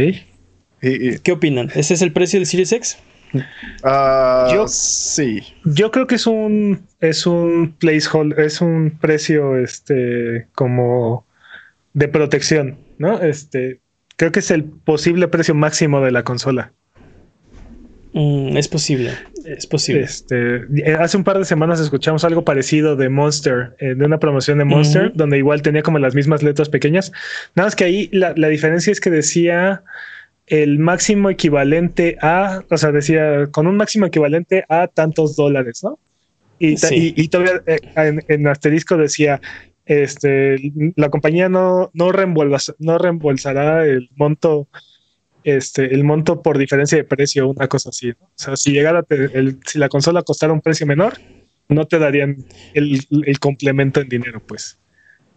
¿Qué 1.24 1.32
opinan? 1.32 1.72
¿Ese 1.76 1.94
es 1.94 2.02
el 2.02 2.12
precio 2.12 2.40
del 2.40 2.46
Series 2.48 2.74
X? 2.74 2.98
Ah, 3.84 4.50
Yo- 4.54 4.68
sí. 4.68 5.42
Yo 5.66 5.92
creo 5.92 6.08
que 6.08 6.16
es 6.16 6.28
un 6.28 6.82
es 7.00 7.26
un 7.26 7.76
placeholder, 7.78 8.40
es 8.40 8.62
un 8.62 8.98
precio 9.00 9.58
este 9.58 10.48
como 10.56 11.26
de 11.94 12.08
protección, 12.08 12.78
¿no? 12.98 13.22
Este 13.22 13.80
creo 14.16 14.32
que 14.32 14.40
es 14.40 14.52
el 14.52 14.64
posible 14.64 15.28
precio 15.28 15.56
máximo 15.56 16.02
de 16.02 16.12
la 16.12 16.24
consola. 16.24 16.72
Mm, 18.14 18.58
es 18.58 18.68
posible, 18.68 19.12
es 19.44 19.66
posible. 19.66 20.04
Este, 20.04 20.62
hace 21.00 21.18
un 21.18 21.24
par 21.24 21.40
de 21.40 21.46
semanas 21.46 21.80
escuchamos 21.80 22.24
algo 22.24 22.46
parecido 22.46 22.96
de 22.96 23.10
Monster, 23.10 23.76
eh, 23.80 23.96
de 23.96 24.06
una 24.06 24.20
promoción 24.20 24.60
de 24.60 24.66
Monster, 24.66 25.12
donde 25.16 25.40
igual 25.40 25.64
tenía 25.64 25.82
como 25.82 25.98
las 25.98 26.14
mismas 26.14 26.44
letras 26.44 26.70
pequeñas. 26.70 27.12
Nada 27.56 27.68
más 27.68 27.76
que 27.76 27.86
ahí 27.86 28.10
la, 28.12 28.34
la 28.38 28.50
diferencia 28.50 28.92
es 28.92 29.00
que 29.02 29.10
decía 29.10 29.82
el 30.48 30.80
máximo 30.80 31.30
equivalente 31.30 32.18
a, 32.22 32.64
o 32.70 32.78
sea, 32.78 32.92
decía 32.92 33.48
con 33.52 33.68
un 33.68 33.78
máximo 33.78 34.06
equivalente 34.06 34.66
a 34.70 34.88
tantos 34.88 35.36
dólares, 35.36 35.82
¿no? 35.84 36.00
Y, 36.60 36.78
Sí. 36.78 37.14
y- 37.16 37.22
y 37.24 37.28
todavía 37.30 37.62
eh, 37.66 37.80
en, 37.96 38.24
en 38.28 38.48
asterisco 38.48 38.98
decía, 38.98 39.42
este, 39.86 40.72
la 40.96 41.10
compañía 41.10 41.50
no, 41.50 41.90
no, 41.94 42.12
reembolsa- 42.12 42.76
no 42.80 42.98
reembolsará 42.98 43.86
el 43.86 44.10
monto 44.16 44.68
este, 45.46 45.94
el 45.94 46.06
monto 46.06 46.42
por 46.42 46.58
diferencia 46.58 46.98
de 46.98 47.04
precio, 47.04 47.50
una 47.50 47.68
cosa 47.68 47.90
así. 47.90 48.08
¿no? 48.10 48.28
O 48.28 48.32
sea, 48.36 48.56
si 48.56 48.72
llegara, 48.72 49.04
el- 49.10 49.60
si 49.66 49.78
la 49.78 49.90
consola 49.90 50.22
costara 50.24 50.54
un 50.54 50.62
precio 50.62 50.88
menor, 50.88 51.18
no 51.68 51.86
te 51.86 52.00
darían 52.00 52.38
el, 52.74 53.02
el 53.26 53.40
complemento 53.40 54.00
en 54.00 54.08
dinero, 54.08 54.42
pues. 54.46 54.80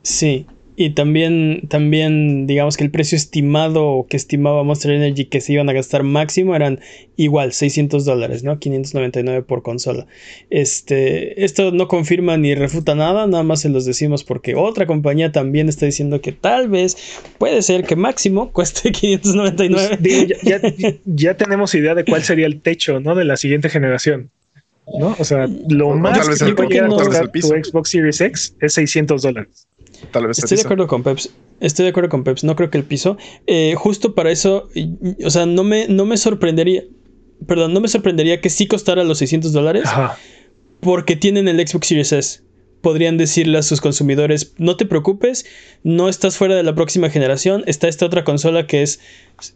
Sí, 0.03 0.47
y 0.77 0.91
también, 0.91 1.63
también 1.69 2.47
digamos 2.47 2.77
que 2.77 2.85
el 2.85 2.91
precio 2.91 3.17
estimado 3.17 4.07
que 4.09 4.17
estimaba 4.17 4.63
Monster 4.63 4.91
Energy 4.93 5.25
que 5.25 5.41
se 5.41 5.55
iban 5.55 5.69
a 5.69 5.73
gastar 5.73 6.03
máximo 6.03 6.55
eran 6.55 6.81
igual 7.17 7.53
600 7.53 8.05
dólares, 8.05 8.45
¿no? 8.45 8.59
599 8.59 9.43
por 9.43 9.63
consola. 9.63 10.07
Este, 10.51 11.45
esto 11.45 11.71
no 11.73 11.89
confirma 11.89 12.37
ni 12.37 12.55
refuta 12.55 12.95
nada, 12.95 13.27
nada 13.27 13.43
más 13.43 13.61
se 13.61 13.69
los 13.69 13.85
decimos 13.85 14.25
porque 14.25 14.55
otra 14.55 14.87
compañía 14.87 15.33
también 15.33 15.69
está 15.69 15.87
diciendo 15.87 16.21
que 16.21 16.33
tal 16.33 16.69
vez 16.69 16.97
puede 17.39 17.63
ser 17.63 17.85
que 17.85 17.97
máximo 17.97 18.51
cueste 18.53 18.93
599. 18.93 19.89
Pues, 19.89 20.03
digo, 20.03 20.27
ya, 20.43 20.61
ya- 20.77 20.95
ya 21.05 21.37
tenemos 21.37 21.75
idea 21.75 21.95
de 21.95 22.05
cuál 22.05 22.23
sería 22.23 22.47
el 22.47 22.61
techo, 22.61 23.01
¿no? 23.01 23.15
De 23.15 23.25
la 23.25 23.37
siguiente 23.37 23.69
generación. 23.69 24.31
¿no? 25.01 25.17
O 25.19 25.25
sea, 25.25 25.49
lo 25.69 25.89
O 25.89 25.97
más 25.97 26.17
tal 26.19 26.29
vez 26.29 26.43
que 26.43 26.53
puede 26.55 26.87
costar 26.87 27.31
piso. 27.33 27.49
tu 27.49 27.65
Xbox 27.65 27.91
Series 27.91 28.21
X 28.21 28.57
es 28.61 28.73
600 28.75 29.21
dólares. 29.23 29.67
Tal 30.11 30.27
vez 30.27 30.39
Estoy 30.39 30.57
de 30.57 30.63
acuerdo 30.63 30.87
con 30.87 31.03
Peps. 31.03 31.31
Estoy 31.61 31.85
de 31.85 31.91
acuerdo 31.91 32.09
con 32.11 32.25
Peps. 32.25 32.45
No 32.45 32.57
creo 32.57 32.71
que 32.71 32.79
el 32.79 32.85
piso. 32.85 33.17
eh, 33.47 33.75
justo 33.77 34.15
para 34.15 34.31
eso. 34.31 34.69
O 35.25 35.31
sea, 35.31 35.47
no 35.47 35.65
me, 35.65 35.89
no 35.89 36.05
me 36.07 36.17
sorprendería. 36.17 36.85
Perdón, 37.47 37.75
no 37.75 37.81
me 37.81 37.89
sorprendería 37.89 38.41
que 38.41 38.51
sí 38.51 38.67
costara 38.67 39.05
los 39.05 39.19
600 39.19 39.53
dólares. 39.53 39.85
Porque 40.81 41.17
tienen 41.17 41.49
el 41.49 41.67
Xbox 41.67 41.89
Series 41.89 42.13
S. 42.13 42.41
podrían 42.81 43.17
decirle 43.17 43.59
a 43.59 43.63
sus 43.63 43.81
consumidores, 43.81 44.55
no 44.59 44.77
te 44.77 44.87
preocupes, 44.87 45.47
no 45.83 46.09
estás 46.09 46.37
fuera 46.37 46.55
de 46.55 46.63
la 46.63 46.75
próxima 46.75 47.11
generación, 47.11 47.65
está 47.67 47.89
esta 47.89 48.07
otra 48.07 48.25
consola 48.25 48.67
que 48.67 48.83
es 48.83 49.01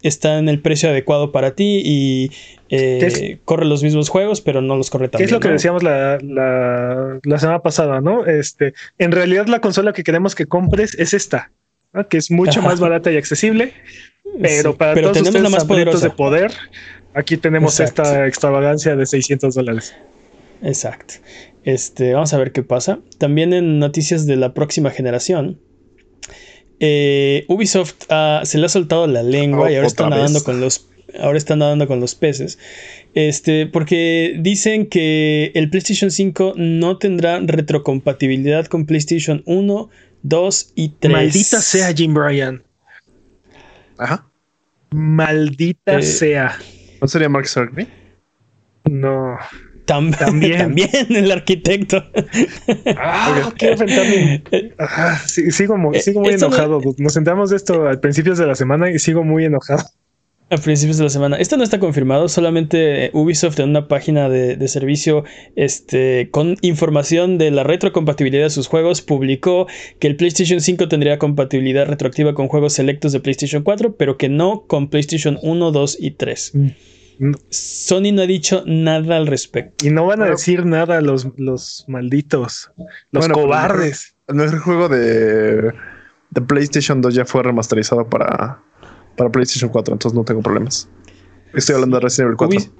está 0.02 0.38
en 0.38 0.48
el 0.48 0.60
precio 0.60 0.90
adecuado 0.90 1.32
para 1.32 1.54
ti 1.54 1.80
y 1.84 2.30
eh, 2.68 3.38
corre 3.44 3.64
los 3.64 3.82
mismos 3.82 4.08
juegos, 4.08 4.40
pero 4.40 4.60
no 4.60 4.76
los 4.76 4.90
corre 4.90 5.08
tan 5.08 5.18
¿Qué 5.18 5.24
es 5.24 5.30
lo 5.30 5.40
que 5.40 5.48
decíamos 5.48 5.82
la, 5.82 6.18
la, 6.22 7.38
semana 7.38 7.60
pasada, 7.60 8.00
no? 8.00 8.26
Este, 8.26 8.74
en 8.98 9.12
realidad 9.12 9.46
la 9.46 9.60
consola 9.60 9.92
que 9.92 10.02
queremos 10.02 10.34
que 10.34 10.46
compres 10.46 10.94
es 10.98 11.14
esta, 11.14 11.50
que 12.08 12.18
es 12.18 12.30
mucho 12.30 12.62
más 12.62 12.80
barata 12.80 13.10
y 13.10 13.16
accesible, 13.16 13.72
pero 14.40 14.76
para 14.76 14.94
todos 14.94 15.20
ustedes 15.20 15.42
la 15.42 15.50
más 15.50 15.64
poderosa. 15.64 16.08
de 16.08 16.14
poder, 16.14 16.52
aquí 17.14 17.36
tenemos 17.36 17.80
esta 17.80 18.26
extravagancia 18.26 18.96
de 18.96 19.06
600 19.06 19.54
dólares. 19.54 19.94
Exacto. 20.62 21.14
Este, 21.64 22.14
vamos 22.14 22.32
a 22.32 22.38
ver 22.38 22.52
qué 22.52 22.62
pasa. 22.62 23.00
También 23.18 23.52
en 23.52 23.78
noticias 23.78 24.26
de 24.26 24.36
la 24.36 24.54
próxima 24.54 24.90
generación. 24.90 25.60
Eh, 26.80 27.44
Ubisoft 27.48 27.94
se 28.44 28.58
le 28.58 28.66
ha 28.66 28.68
soltado 28.68 29.06
la 29.06 29.22
lengua 29.22 29.70
y 29.70 29.76
ahora 29.76 29.86
están 29.86 30.10
nadando 30.10 30.42
con 30.42 30.60
los. 30.60 30.88
Ahora 31.18 31.36
están 31.36 31.58
nadando 31.58 31.86
con 31.88 32.00
los 32.00 32.14
peces. 32.14 32.58
Este, 33.14 33.66
porque 33.66 34.36
dicen 34.38 34.86
que 34.86 35.50
el 35.54 35.68
PlayStation 35.68 36.10
5 36.10 36.54
no 36.56 36.98
tendrá 36.98 37.40
retrocompatibilidad 37.40 38.66
con 38.66 38.86
PlayStation 38.86 39.42
1, 39.44 39.90
2 40.22 40.72
y 40.76 40.90
3. 41.00 41.12
Maldita 41.12 41.60
sea 41.60 41.92
Jim 41.92 42.14
Bryan. 42.14 42.62
Ajá. 43.98 44.30
Maldita 44.90 45.98
eh, 45.98 46.02
sea. 46.02 46.56
¿No 47.00 47.08
sería 47.08 47.28
Mark 47.28 47.48
Zuckerberg? 47.48 47.88
No. 48.88 49.36
también. 50.18 50.58
también 50.58 50.88
el 51.10 51.30
arquitecto. 51.30 52.04
Ah, 52.96 53.50
quiero 53.58 53.86
sigo, 55.26 55.76
muy, 55.76 55.96
eh, 55.96 56.02
sigo 56.02 56.20
muy 56.20 56.34
enojado. 56.34 56.80
Nos 56.98 57.12
sentamos 57.12 57.50
de 57.50 57.56
esto 57.56 57.86
al 57.86 58.00
principios 58.00 58.38
de 58.38 58.46
la 58.46 58.54
semana 58.54 58.90
y 58.90 58.98
sigo 58.98 59.24
muy 59.24 59.44
enojado. 59.44 59.84
A 60.52 60.56
principios 60.56 60.98
de 60.98 61.04
la 61.04 61.10
semana. 61.10 61.36
Esto 61.36 61.56
no 61.56 61.62
está 61.62 61.78
confirmado, 61.78 62.28
solamente 62.28 63.10
Ubisoft 63.12 63.60
en 63.60 63.68
una 63.68 63.86
página 63.86 64.28
de, 64.28 64.66
servicio 64.66 65.22
este, 65.54 66.28
con 66.32 66.56
información 66.60 67.38
de 67.38 67.52
la 67.52 67.62
retrocompatibilidad 67.62 68.44
de 68.44 68.50
sus 68.50 68.66
juegos 68.66 69.00
publicó 69.00 69.68
que 70.00 70.08
el 70.08 70.16
PlayStation 70.16 70.60
5 70.60 70.88
tendría 70.88 71.20
compatibilidad 71.20 71.86
retroactiva 71.86 72.34
con 72.34 72.48
juegos 72.48 72.72
selectos 72.72 73.12
de 73.12 73.20
PlayStation 73.20 73.62
4, 73.62 73.94
pero 73.94 74.18
que 74.18 74.28
no 74.28 74.64
con 74.66 74.88
PlayStation 74.88 75.38
1, 75.40 75.70
2 75.70 75.96
y 76.00 76.10
3. 76.12 76.52
Sony 77.50 78.12
no 78.12 78.22
ha 78.22 78.26
dicho 78.26 78.62
nada 78.66 79.16
al 79.16 79.26
respecto. 79.26 79.86
Y 79.86 79.90
no 79.90 80.06
van 80.06 80.22
a 80.22 80.26
decir 80.26 80.64
nada 80.64 81.00
los, 81.00 81.28
los 81.36 81.84
malditos, 81.86 82.70
los 83.10 83.28
cobardes. 83.28 84.14
El 84.26 84.36
mejor 84.36 84.58
juego 84.60 84.88
de, 84.88 85.72
de, 86.30 86.40
PlayStation 86.46 87.00
2 87.00 87.14
ya 87.14 87.24
fue 87.26 87.42
remasterizado 87.42 88.08
para, 88.08 88.62
para 89.16 89.30
PlayStation 89.30 89.70
4, 89.70 89.94
entonces 89.94 90.16
no 90.16 90.24
tengo 90.24 90.40
problemas. 90.40 90.88
Estoy 91.52 91.74
hablando 91.74 91.96
de 91.96 92.02
Resident 92.02 92.28
Evil 92.28 92.36
4. 92.36 92.79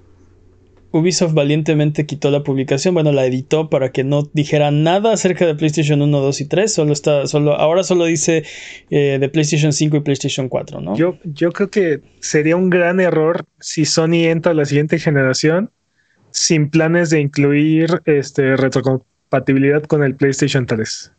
Ubisoft 0.92 1.35
valientemente 1.35 2.05
quitó 2.05 2.31
la 2.31 2.42
publicación, 2.42 2.94
bueno, 2.94 3.12
la 3.12 3.24
editó 3.24 3.70
para 3.70 3.92
que 3.92 4.03
no 4.03 4.29
dijera 4.33 4.70
nada 4.70 5.12
acerca 5.12 5.46
de 5.46 5.55
PlayStation 5.55 6.03
1, 6.03 6.20
2 6.20 6.40
y 6.40 6.44
3, 6.46 6.72
solo 6.72 6.92
está, 6.92 7.26
solo, 7.26 7.55
ahora 7.55 7.85
solo 7.85 8.07
dice 8.07 8.44
eh, 8.90 9.18
de 9.20 9.29
PlayStation 9.29 9.72
5 9.72 9.98
y 9.98 10.00
PlayStation 10.00 10.48
4, 10.48 10.81
¿no? 10.81 10.96
Yo, 10.96 11.16
yo 11.24 11.53
creo 11.53 11.70
que 11.70 12.00
sería 12.20 12.57
un 12.57 12.70
gran 12.70 12.98
error 12.98 13.44
si 13.61 13.85
Sony 13.85 14.24
entra 14.26 14.53
a 14.53 14.55
la 14.55 14.64
siguiente 14.64 14.98
generación 14.98 15.70
sin 16.33 16.70
planes 16.70 17.11
de 17.11 17.20
incluir 17.20 18.03
este, 18.05 18.57
retrocompatibilidad 18.57 19.83
con 19.85 20.03
el 20.03 20.16
PlayStation 20.16 20.66
3. 20.66 21.12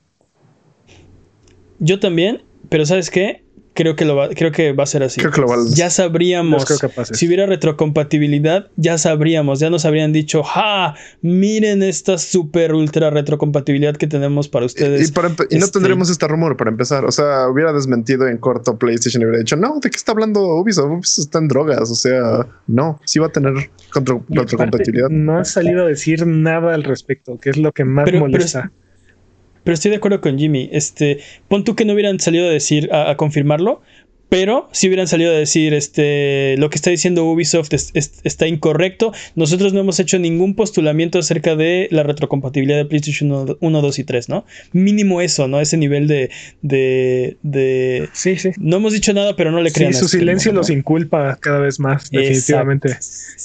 Yo 1.79 1.99
también, 1.99 2.43
pero 2.69 2.85
¿sabes 2.85 3.09
qué? 3.09 3.43
Creo 3.81 3.95
que, 3.95 4.05
lo 4.05 4.15
va, 4.15 4.29
creo 4.29 4.51
que 4.51 4.73
va 4.73 4.83
a 4.83 4.85
ser 4.85 5.01
así. 5.01 5.19
Ya 5.73 5.89
sabríamos. 5.89 6.65
si 7.13 7.27
hubiera 7.27 7.47
retrocompatibilidad, 7.47 8.69
ya 8.75 8.99
sabríamos. 8.99 9.59
Ya 9.59 9.71
nos 9.71 9.85
habrían 9.85 10.13
dicho, 10.13 10.43
¡ja! 10.43 10.93
Miren 11.23 11.81
esta 11.81 12.19
super 12.19 12.75
ultra 12.75 13.09
retrocompatibilidad 13.09 13.97
que 13.97 14.05
tenemos 14.05 14.49
para 14.49 14.67
ustedes. 14.67 15.09
Y, 15.09 15.13
no 15.13 15.65
este 15.65 15.71
tendremos 15.71 16.11
este 16.11 16.27
rumor 16.27 16.57
para 16.57 16.69
empezar. 16.69 17.05
O 17.05 17.11
sea, 17.11 17.47
hubiera 17.49 17.73
desmentido 17.73 18.27
en 18.27 18.37
corto 18.37 18.77
PlayStation 18.77 19.23
y 19.23 19.25
hubiera 19.25 19.39
dicho, 19.39 19.55
no, 19.55 19.79
¿de 19.81 19.89
qué 19.89 19.97
está 19.97 20.11
hablando 20.11 20.41
Ubisoft? 20.57 20.91
Ubisoft 20.91 21.25
está 21.25 21.39
en 21.39 21.47
drogas. 21.47 21.89
O 21.89 21.95
sea, 21.95 22.45
no, 22.67 22.99
sí 23.05 23.17
va 23.17 23.27
a 23.27 23.31
tener 23.31 23.53
retrocompatibilidad. 24.29 25.09
No 25.09 25.39
ha 25.39 25.45
salido 25.45 25.85
a 25.85 25.87
decir 25.87 26.27
nada 26.27 26.75
al 26.75 26.83
respecto, 26.83 27.39
que 27.39 27.49
es 27.49 27.57
lo 27.57 27.71
que 27.71 27.83
más 27.83 28.13
molesta. 28.13 28.71
Pero 28.71 28.80
estoy 29.65 29.91
de 29.91 29.97
acuerdo 29.97 30.21
con 30.21 30.37
Jimmy. 30.37 30.69
Este, 30.71 31.19
pon 31.47 31.63
tú 31.63 31.75
que 31.75 31.85
no 31.85 31.93
hubieran 31.93 32.19
salido 32.19 32.47
a 32.47 32.51
decir, 32.51 32.89
a, 32.93 33.15
confirmarlo, 33.15 33.81
pero 34.29 34.69
si 34.71 34.87
hubieran 34.87 35.07
salido 35.07 35.31
a 35.31 35.35
decir, 35.35 35.73
este, 35.73 36.55
lo 36.57 36.69
que 36.69 36.77
está 36.77 36.89
diciendo 36.89 37.25
Ubisoft 37.25 37.73
está 37.73 38.47
incorrecto. 38.47 39.11
Nosotros 39.35 39.73
no 39.73 39.81
hemos 39.81 39.99
hecho 39.99 40.19
ningún 40.19 40.55
postulamiento 40.55 41.19
acerca 41.19 41.57
de 41.57 41.89
la 41.91 42.03
retrocompatibilidad 42.03 42.77
de 42.77 42.85
PlayStation 42.85 43.57
1, 43.59 43.81
2 43.81 43.99
y 43.99 44.03
3, 44.05 44.29
¿no? 44.29 44.45
Mínimo 44.71 45.19
eso, 45.19 45.49
¿no? 45.49 45.59
Ese 45.59 45.75
nivel 45.75 46.07
de, 46.07 46.31
de, 46.61 48.09
Sí, 48.13 48.37
sí. 48.37 48.51
No 48.57 48.77
hemos 48.77 48.93
dicho 48.93 49.11
nada, 49.13 49.35
pero 49.35 49.51
no 49.51 49.61
le 49.61 49.69
crean. 49.69 49.93
Sí, 49.93 49.99
su 49.99 50.07
silencio 50.07 50.53
los 50.53 50.69
inculpa 50.69 51.37
cada 51.41 51.59
vez 51.59 51.81
más, 51.81 52.09
definitivamente. 52.09 52.97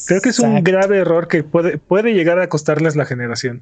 Creo 0.06 0.20
que 0.20 0.28
es 0.28 0.38
un 0.38 0.62
grave 0.62 0.98
error 0.98 1.26
que 1.26 1.42
puede, 1.42 1.78
puede 1.78 2.14
llegar 2.14 2.38
a 2.38 2.48
costarles 2.48 2.94
la 2.94 3.06
generación. 3.06 3.60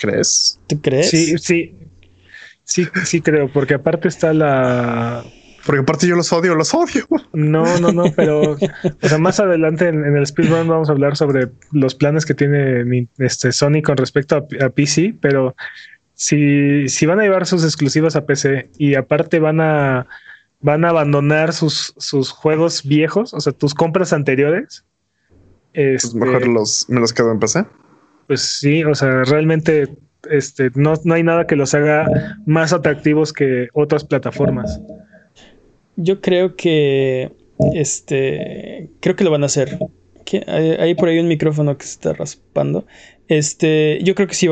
¿Crees? 0.00 0.58
¿Tú 0.66 0.80
crees? 0.80 1.10
Sí, 1.10 1.38
sí. 1.38 1.74
Sí, 2.66 2.88
sí 3.04 3.20
creo, 3.20 3.50
porque 3.52 3.74
aparte 3.74 4.08
está 4.08 4.32
la. 4.32 5.24
Porque 5.64 5.80
aparte 5.80 6.06
yo 6.06 6.16
los 6.16 6.32
odio, 6.32 6.54
los 6.54 6.74
odio. 6.74 7.06
No, 7.32 7.78
no, 7.80 7.92
no, 7.92 8.12
pero 8.14 8.52
o 8.52 9.08
sea, 9.08 9.18
más 9.18 9.38
adelante 9.40 9.88
en, 9.88 10.16
el 10.16 10.26
speedrun 10.26 10.68
vamos 10.68 10.88
a 10.88 10.92
hablar 10.92 11.16
sobre 11.16 11.48
los 11.72 11.94
planes 11.94 12.26
que 12.26 12.34
tiene 12.34 13.08
este 13.18 13.52
Sony 13.52 13.82
con 13.84 13.96
respecto 13.96 14.46
a, 14.60 14.68
PC, 14.70 15.14
pero 15.20 15.54
si, 16.14 16.88
si 16.88 17.06
van 17.06 17.20
a 17.20 17.22
llevar 17.22 17.46
sus 17.46 17.62
exclusivas 17.62 18.16
a 18.16 18.26
PC 18.26 18.70
y 18.78 18.94
aparte 18.94 19.38
van 19.38 19.60
a 19.60 20.06
van 20.60 20.84
a 20.84 20.88
abandonar 20.88 21.52
sus, 21.52 21.94
sus 21.98 22.30
juegos 22.30 22.82
viejos, 22.82 23.32
o 23.32 23.40
sea, 23.40 23.52
tus 23.52 23.74
compras 23.74 24.12
anteriores. 24.12 24.84
Pues 25.72 26.14
mejor 26.14 26.36
este 26.36 26.48
los, 26.48 26.88
me 26.88 27.00
los 27.00 27.12
quedo 27.12 27.30
en 27.30 27.38
PC 27.38 27.66
pues 28.26 28.42
sí, 28.42 28.84
o 28.84 28.94
sea, 28.94 29.24
realmente 29.24 29.88
este, 30.30 30.70
no, 30.74 30.94
no 31.04 31.14
hay 31.14 31.22
nada 31.22 31.46
que 31.46 31.56
los 31.56 31.74
haga 31.74 32.06
más 32.46 32.72
atractivos 32.72 33.32
que 33.32 33.68
otras 33.72 34.04
plataformas. 34.04 34.80
Yo 35.96 36.20
creo 36.20 36.56
que 36.56 37.32
este 37.74 38.90
creo 39.00 39.16
que 39.16 39.24
lo 39.24 39.30
van 39.30 39.42
a 39.42 39.46
hacer. 39.46 39.78
Hay, 40.48 40.94
por 40.96 41.08
ahí 41.08 41.20
un 41.20 41.28
micrófono 41.28 41.78
que 41.78 41.84
se 41.86 41.92
está 41.92 42.12
raspando. 42.12 42.84
Este, 43.28 44.00
yo 44.02 44.16
creo 44.16 44.26
que 44.26 44.34
sí, 44.34 44.48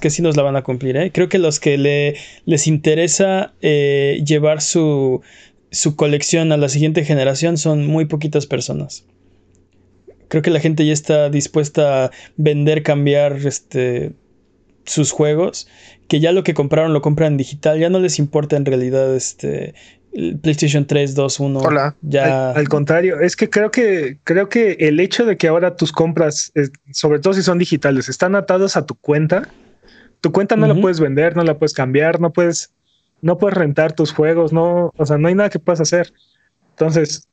que 0.00 0.10
sí 0.10 0.20
nos 0.20 0.36
la 0.36 0.42
van 0.42 0.56
a 0.56 0.62
cumplir. 0.62 0.96
¿eh? 0.98 1.10
Creo 1.12 1.30
que 1.30 1.38
los 1.38 1.60
que 1.60 1.78
le, 1.78 2.16
les 2.44 2.66
interesa 2.66 3.54
eh, 3.62 4.22
llevar 4.26 4.60
su, 4.60 5.22
su 5.70 5.96
colección 5.96 6.52
a 6.52 6.58
la 6.58 6.68
siguiente 6.68 7.04
generación 7.04 7.56
son 7.56 7.86
muy 7.86 8.04
poquitas 8.04 8.46
personas 8.46 9.06
creo 10.34 10.42
que 10.42 10.50
la 10.50 10.58
gente 10.58 10.84
ya 10.84 10.92
está 10.92 11.30
dispuesta 11.30 12.06
a 12.06 12.10
vender, 12.36 12.82
cambiar 12.82 13.34
este, 13.46 14.14
sus 14.84 15.12
juegos, 15.12 15.68
que 16.08 16.18
ya 16.18 16.32
lo 16.32 16.42
que 16.42 16.54
compraron 16.54 16.92
lo 16.92 17.02
compran 17.02 17.36
digital, 17.36 17.78
ya 17.78 17.88
no 17.88 18.00
les 18.00 18.18
importa 18.18 18.56
en 18.56 18.64
realidad 18.64 19.14
este 19.14 19.74
PlayStation 20.42 20.88
3, 20.88 21.14
2, 21.14 21.38
1. 21.38 21.60
Hola. 21.60 21.94
Ya... 22.02 22.50
Al, 22.50 22.68
contrario, 22.68 23.20
es 23.20 23.36
que 23.36 23.48
creo 23.48 23.70
que 23.70 24.18
creo 24.24 24.48
que 24.48 24.72
el 24.80 24.98
hecho 24.98 25.24
de 25.24 25.36
que 25.36 25.46
ahora 25.46 25.76
tus 25.76 25.92
compras, 25.92 26.52
sobre 26.90 27.20
todo 27.20 27.34
si 27.34 27.42
son 27.44 27.58
digitales, 27.58 28.08
están 28.08 28.34
atados 28.34 28.76
a 28.76 28.86
tu 28.86 28.96
cuenta. 28.96 29.48
Tu 30.20 30.32
cuenta 30.32 30.56
no 30.56 30.66
la 30.66 30.74
puedes 30.74 30.98
vender, 30.98 31.36
no 31.36 31.44
la 31.44 31.58
puedes 31.58 31.74
cambiar, 31.74 32.20
no 32.20 32.32
puedes, 32.32 32.72
no 33.22 33.38
puedes 33.38 33.56
rentar 33.56 33.92
tus 33.92 34.10
juegos, 34.10 34.52
no, 34.52 34.90
o 34.96 35.06
sea, 35.06 35.16
no 35.16 35.28
hay 35.28 35.36
nada 35.36 35.48
que 35.48 35.60
puedas 35.60 35.80
hacer. 35.80 36.12
Entonces, 36.70 37.28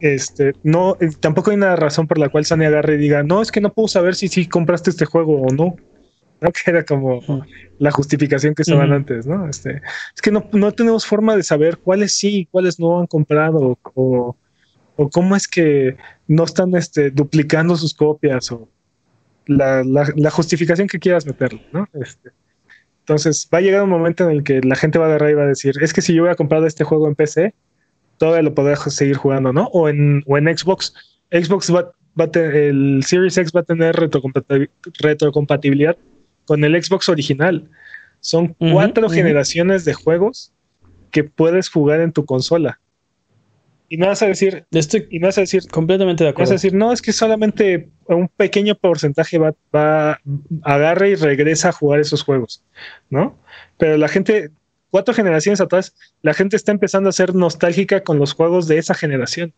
este, 0.00 0.54
no, 0.62 0.96
eh, 1.00 1.10
tampoco 1.20 1.50
hay 1.50 1.56
una 1.56 1.76
razón 1.76 2.06
por 2.06 2.18
la 2.18 2.28
cual 2.28 2.44
Sony 2.44 2.64
agarre 2.64 2.94
y 2.94 2.98
diga, 2.98 3.22
no, 3.22 3.42
es 3.42 3.50
que 3.50 3.60
no 3.60 3.72
puedo 3.72 3.88
saber 3.88 4.14
si 4.14 4.28
sí 4.28 4.46
compraste 4.46 4.90
este 4.90 5.04
juego 5.04 5.42
o 5.42 5.52
no. 5.52 5.76
¿no? 6.40 6.52
Que 6.52 6.70
era 6.70 6.84
como 6.84 7.20
la 7.78 7.90
justificación 7.90 8.54
que 8.54 8.62
estaban 8.62 8.92
antes, 8.92 9.26
¿no? 9.26 9.48
Este, 9.48 9.82
es 10.14 10.22
que 10.22 10.30
no, 10.30 10.48
no, 10.52 10.72
tenemos 10.72 11.06
forma 11.06 11.36
de 11.36 11.42
saber 11.42 11.78
cuáles 11.78 12.12
sí 12.12 12.40
y 12.40 12.46
cuáles 12.46 12.78
no 12.78 13.00
han 13.00 13.06
comprado 13.06 13.78
o, 13.94 14.36
o, 14.96 15.10
cómo 15.10 15.36
es 15.36 15.48
que 15.48 15.96
no 16.26 16.44
están 16.44 16.74
este, 16.76 17.10
duplicando 17.10 17.76
sus 17.76 17.94
copias 17.94 18.52
o 18.52 18.68
la, 19.46 19.82
la, 19.84 20.30
justificación 20.30 20.88
que 20.88 20.98
quieras 20.98 21.26
meterlo, 21.26 21.60
¿no? 21.72 21.88
Este, 21.94 22.30
entonces 23.00 23.48
va 23.52 23.58
a 23.58 23.62
llegar 23.62 23.82
un 23.82 23.90
momento 23.90 24.24
en 24.24 24.36
el 24.36 24.44
que 24.44 24.60
la 24.60 24.76
gente 24.76 24.98
va 24.98 25.06
a 25.06 25.08
agarrar 25.08 25.30
y 25.30 25.34
va 25.34 25.44
a 25.44 25.48
decir, 25.48 25.74
es 25.80 25.92
que 25.92 26.02
si 26.02 26.14
yo 26.14 26.22
hubiera 26.22 26.36
comprado 26.36 26.66
este 26.66 26.84
juego 26.84 27.08
en 27.08 27.14
PC, 27.14 27.54
todavía 28.18 28.42
lo 28.42 28.54
podrás 28.54 28.80
seguir 28.94 29.16
jugando, 29.16 29.52
¿no? 29.52 29.66
O 29.72 29.88
en, 29.88 30.22
o 30.26 30.36
en 30.36 30.56
Xbox. 30.56 30.94
Xbox 31.30 31.74
va, 31.74 31.92
va 32.18 32.24
a 32.24 32.30
tener, 32.30 32.54
el 32.56 33.02
Series 33.04 33.36
X 33.36 33.52
va 33.54 33.60
a 33.60 33.64
tener 33.64 33.96
retrocompatibilidad 35.00 35.96
con 36.46 36.64
el 36.64 36.82
Xbox 36.82 37.08
original. 37.08 37.68
Son 38.20 38.48
cuatro 38.54 39.08
generaciones 39.08 39.84
de 39.84 39.94
juegos 39.94 40.52
que 41.10 41.24
puedes 41.24 41.68
jugar 41.68 42.00
en 42.00 42.12
tu 42.12 42.24
consola. 42.24 42.80
Y 43.90 43.96
no 43.96 44.06
vas 44.06 44.20
a 44.22 44.26
decir, 44.26 44.66
Estoy 44.70 45.06
y 45.10 45.18
no 45.18 45.28
vas 45.28 45.38
a 45.38 45.42
decir, 45.42 45.66
completamente 45.70 46.22
de 46.22 46.30
vas 46.30 46.32
a 46.32 46.34
acuerdo. 46.34 46.52
decir, 46.52 46.74
no, 46.74 46.92
es 46.92 47.00
que 47.00 47.12
solamente 47.12 47.88
un 48.06 48.28
pequeño 48.28 48.74
porcentaje 48.74 49.38
va, 49.38 49.54
va, 49.74 50.20
agarra 50.62 51.08
y 51.08 51.14
regresa 51.14 51.70
a 51.70 51.72
jugar 51.72 52.00
esos 52.00 52.22
juegos, 52.22 52.62
¿no? 53.08 53.38
Pero 53.78 53.96
la 53.96 54.08
gente, 54.08 54.50
cuatro 54.90 55.14
generaciones 55.14 55.60
atrás, 55.60 55.94
la 56.22 56.34
gente 56.34 56.56
está 56.56 56.72
empezando 56.72 57.08
a 57.08 57.12
ser 57.12 57.34
nostálgica 57.34 58.02
con 58.02 58.18
los 58.18 58.32
juegos 58.32 58.68
de 58.68 58.78
esa 58.78 58.94
generación. 58.94 59.52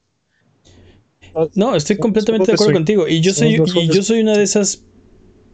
No, 1.54 1.76
estoy 1.76 1.96
completamente 1.96 2.46
de 2.48 2.54
acuerdo 2.54 2.72
contigo. 2.72 3.08
Y 3.08 3.20
yo 3.20 3.30
y 3.30 4.02
soy 4.02 4.20
una 4.20 4.36
de 4.36 4.42
esas. 4.42 4.84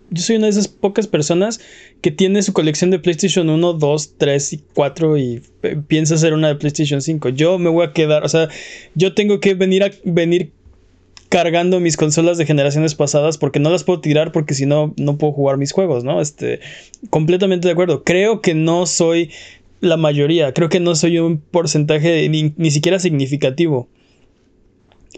Yo 0.08 0.22
soy 0.22 0.36
una 0.36 0.46
de 0.46 0.52
esas 0.52 0.68
pocas 0.68 1.08
personas 1.08 1.60
que 2.00 2.12
tiene 2.12 2.40
su 2.42 2.52
colección 2.52 2.90
de 2.90 3.00
PlayStation 3.00 3.50
1, 3.50 3.72
2, 3.72 4.14
3 4.16 4.52
y 4.52 4.58
4 4.72 5.16
y 5.16 5.42
eh, 5.64 5.80
piensa 5.88 6.14
hacer 6.14 6.32
una 6.32 6.46
de 6.46 6.54
PlayStation 6.54 7.02
5. 7.02 7.30
Yo 7.30 7.58
me 7.58 7.68
voy 7.68 7.84
a 7.84 7.92
quedar, 7.92 8.24
o 8.24 8.28
sea, 8.28 8.48
yo 8.94 9.14
tengo 9.14 9.40
que 9.40 9.54
venir 9.54 9.82
a 9.82 9.90
venir 10.04 10.52
cargando 11.28 11.80
mis 11.80 11.96
consolas 11.96 12.38
de 12.38 12.46
generaciones 12.46 12.94
pasadas 12.94 13.36
porque 13.36 13.58
no 13.58 13.68
las 13.68 13.82
puedo 13.82 14.00
tirar 14.00 14.30
porque 14.30 14.54
si 14.54 14.64
no 14.64 14.94
no 14.96 15.18
puedo 15.18 15.32
jugar 15.32 15.56
mis 15.58 15.72
juegos, 15.72 16.04
¿no? 16.04 16.20
Este 16.20 16.60
completamente 17.10 17.66
de 17.66 17.72
acuerdo. 17.72 18.04
Creo 18.04 18.40
que 18.40 18.54
no 18.54 18.86
soy 18.86 19.32
la 19.80 19.96
mayoría, 19.96 20.52
creo 20.52 20.68
que 20.68 20.80
no 20.80 20.94
soy 20.94 21.18
un 21.18 21.38
porcentaje 21.38 22.28
ni, 22.28 22.54
ni 22.56 22.70
siquiera 22.70 22.98
significativo. 22.98 23.88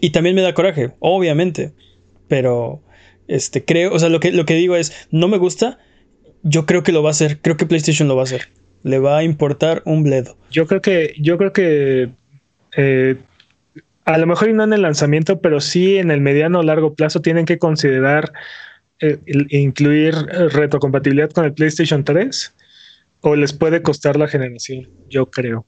Y 0.01 0.11
también 0.11 0.35
me 0.35 0.41
da 0.41 0.53
coraje, 0.53 0.91
obviamente. 0.99 1.73
Pero 2.27 2.81
este 3.27 3.63
creo, 3.63 3.93
o 3.93 3.99
sea, 3.99 4.09
lo 4.09 4.19
que, 4.19 4.31
lo 4.31 4.45
que 4.45 4.55
digo 4.55 4.75
es, 4.75 5.07
no 5.11 5.27
me 5.27 5.37
gusta, 5.37 5.79
yo 6.43 6.65
creo 6.65 6.83
que 6.83 6.91
lo 6.91 7.03
va 7.03 7.09
a 7.09 7.11
hacer, 7.11 7.39
creo 7.41 7.57
que 7.57 7.65
PlayStation 7.65 8.07
lo 8.07 8.15
va 8.15 8.21
a 8.21 8.25
hacer. 8.25 8.49
Le 8.83 8.99
va 8.99 9.17
a 9.17 9.23
importar 9.23 9.81
un 9.85 10.03
bledo. 10.03 10.37
Yo 10.51 10.67
creo 10.67 10.81
que, 10.81 11.13
yo 11.19 11.37
creo 11.37 11.51
que 11.51 12.09
eh, 12.77 13.15
a 14.05 14.17
lo 14.17 14.25
mejor 14.25 14.51
no 14.53 14.63
en 14.63 14.73
el 14.73 14.81
lanzamiento, 14.81 15.41
pero 15.41 15.59
sí 15.59 15.97
en 15.97 16.11
el 16.11 16.21
mediano 16.21 16.59
o 16.59 16.63
largo 16.63 16.93
plazo 16.93 17.21
tienen 17.21 17.45
que 17.45 17.57
considerar 17.57 18.31
eh, 19.01 19.19
incluir 19.49 20.15
retrocompatibilidad 20.15 21.29
con 21.31 21.45
el 21.45 21.53
PlayStation 21.53 22.03
3 22.03 22.53
o 23.21 23.35
les 23.35 23.53
puede 23.53 23.81
costar 23.81 24.17
la 24.17 24.27
generación, 24.27 24.89
yo 25.09 25.27
creo. 25.27 25.65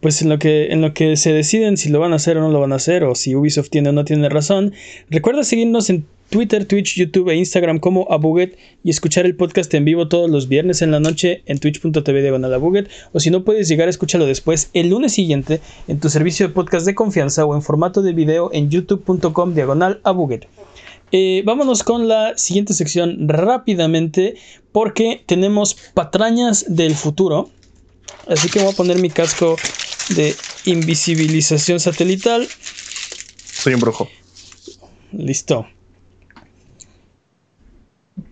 Pues 0.00 0.20
en 0.20 0.28
lo 0.28 0.38
que 0.38 0.72
en 0.72 0.82
lo 0.82 0.94
que 0.94 1.16
se 1.16 1.32
deciden 1.32 1.76
si 1.76 1.88
lo 1.88 2.00
van 2.00 2.12
a 2.12 2.16
hacer 2.16 2.36
o 2.36 2.40
no 2.40 2.50
lo 2.50 2.58
van 2.58 2.72
a 2.72 2.76
hacer 2.76 3.04
o 3.04 3.14
si 3.14 3.36
Ubisoft 3.36 3.70
tiene 3.70 3.90
o 3.90 3.92
no 3.92 4.04
tiene 4.04 4.28
razón, 4.28 4.72
recuerda 5.08 5.44
seguirnos 5.44 5.90
en 5.90 6.06
Twitter, 6.28 6.64
Twitch, 6.64 6.96
YouTube 6.96 7.28
e 7.28 7.36
Instagram 7.36 7.78
como 7.78 8.10
Abuget 8.10 8.56
y 8.82 8.90
escuchar 8.90 9.26
el 9.26 9.36
podcast 9.36 9.72
en 9.74 9.84
vivo 9.84 10.08
todos 10.08 10.30
los 10.30 10.48
viernes 10.48 10.80
en 10.80 10.90
la 10.90 10.98
noche 10.98 11.42
en 11.44 11.58
twitch.tv 11.58 12.22
diagonal 12.22 12.54
Abuget 12.54 12.88
o 13.12 13.20
si 13.20 13.30
no 13.30 13.44
puedes 13.44 13.68
llegar, 13.68 13.88
escúchalo 13.88 14.26
después 14.26 14.70
el 14.72 14.88
lunes 14.88 15.12
siguiente 15.12 15.60
en 15.86 16.00
tu 16.00 16.08
servicio 16.08 16.48
de 16.48 16.54
podcast 16.54 16.86
de 16.86 16.94
confianza 16.94 17.44
o 17.44 17.54
en 17.54 17.62
formato 17.62 18.00
de 18.00 18.14
video 18.14 18.50
en 18.52 18.70
youtube.com 18.70 19.54
diagonal 19.54 20.00
Abuget. 20.02 20.48
Eh, 21.14 21.42
vámonos 21.44 21.82
con 21.82 22.08
la 22.08 22.38
siguiente 22.38 22.72
sección 22.72 23.28
rápidamente 23.28 24.36
porque 24.72 25.22
tenemos 25.26 25.76
patrañas 25.94 26.64
del 26.68 26.94
futuro. 26.94 27.50
Así 28.26 28.48
que 28.48 28.60
voy 28.60 28.72
a 28.72 28.76
poner 28.76 28.98
mi 28.98 29.10
casco 29.10 29.56
de 30.10 30.34
invisibilización 30.64 31.80
satelital. 31.80 32.48
Soy 33.44 33.74
un 33.74 33.80
brujo. 33.80 34.08
Listo. 35.12 35.66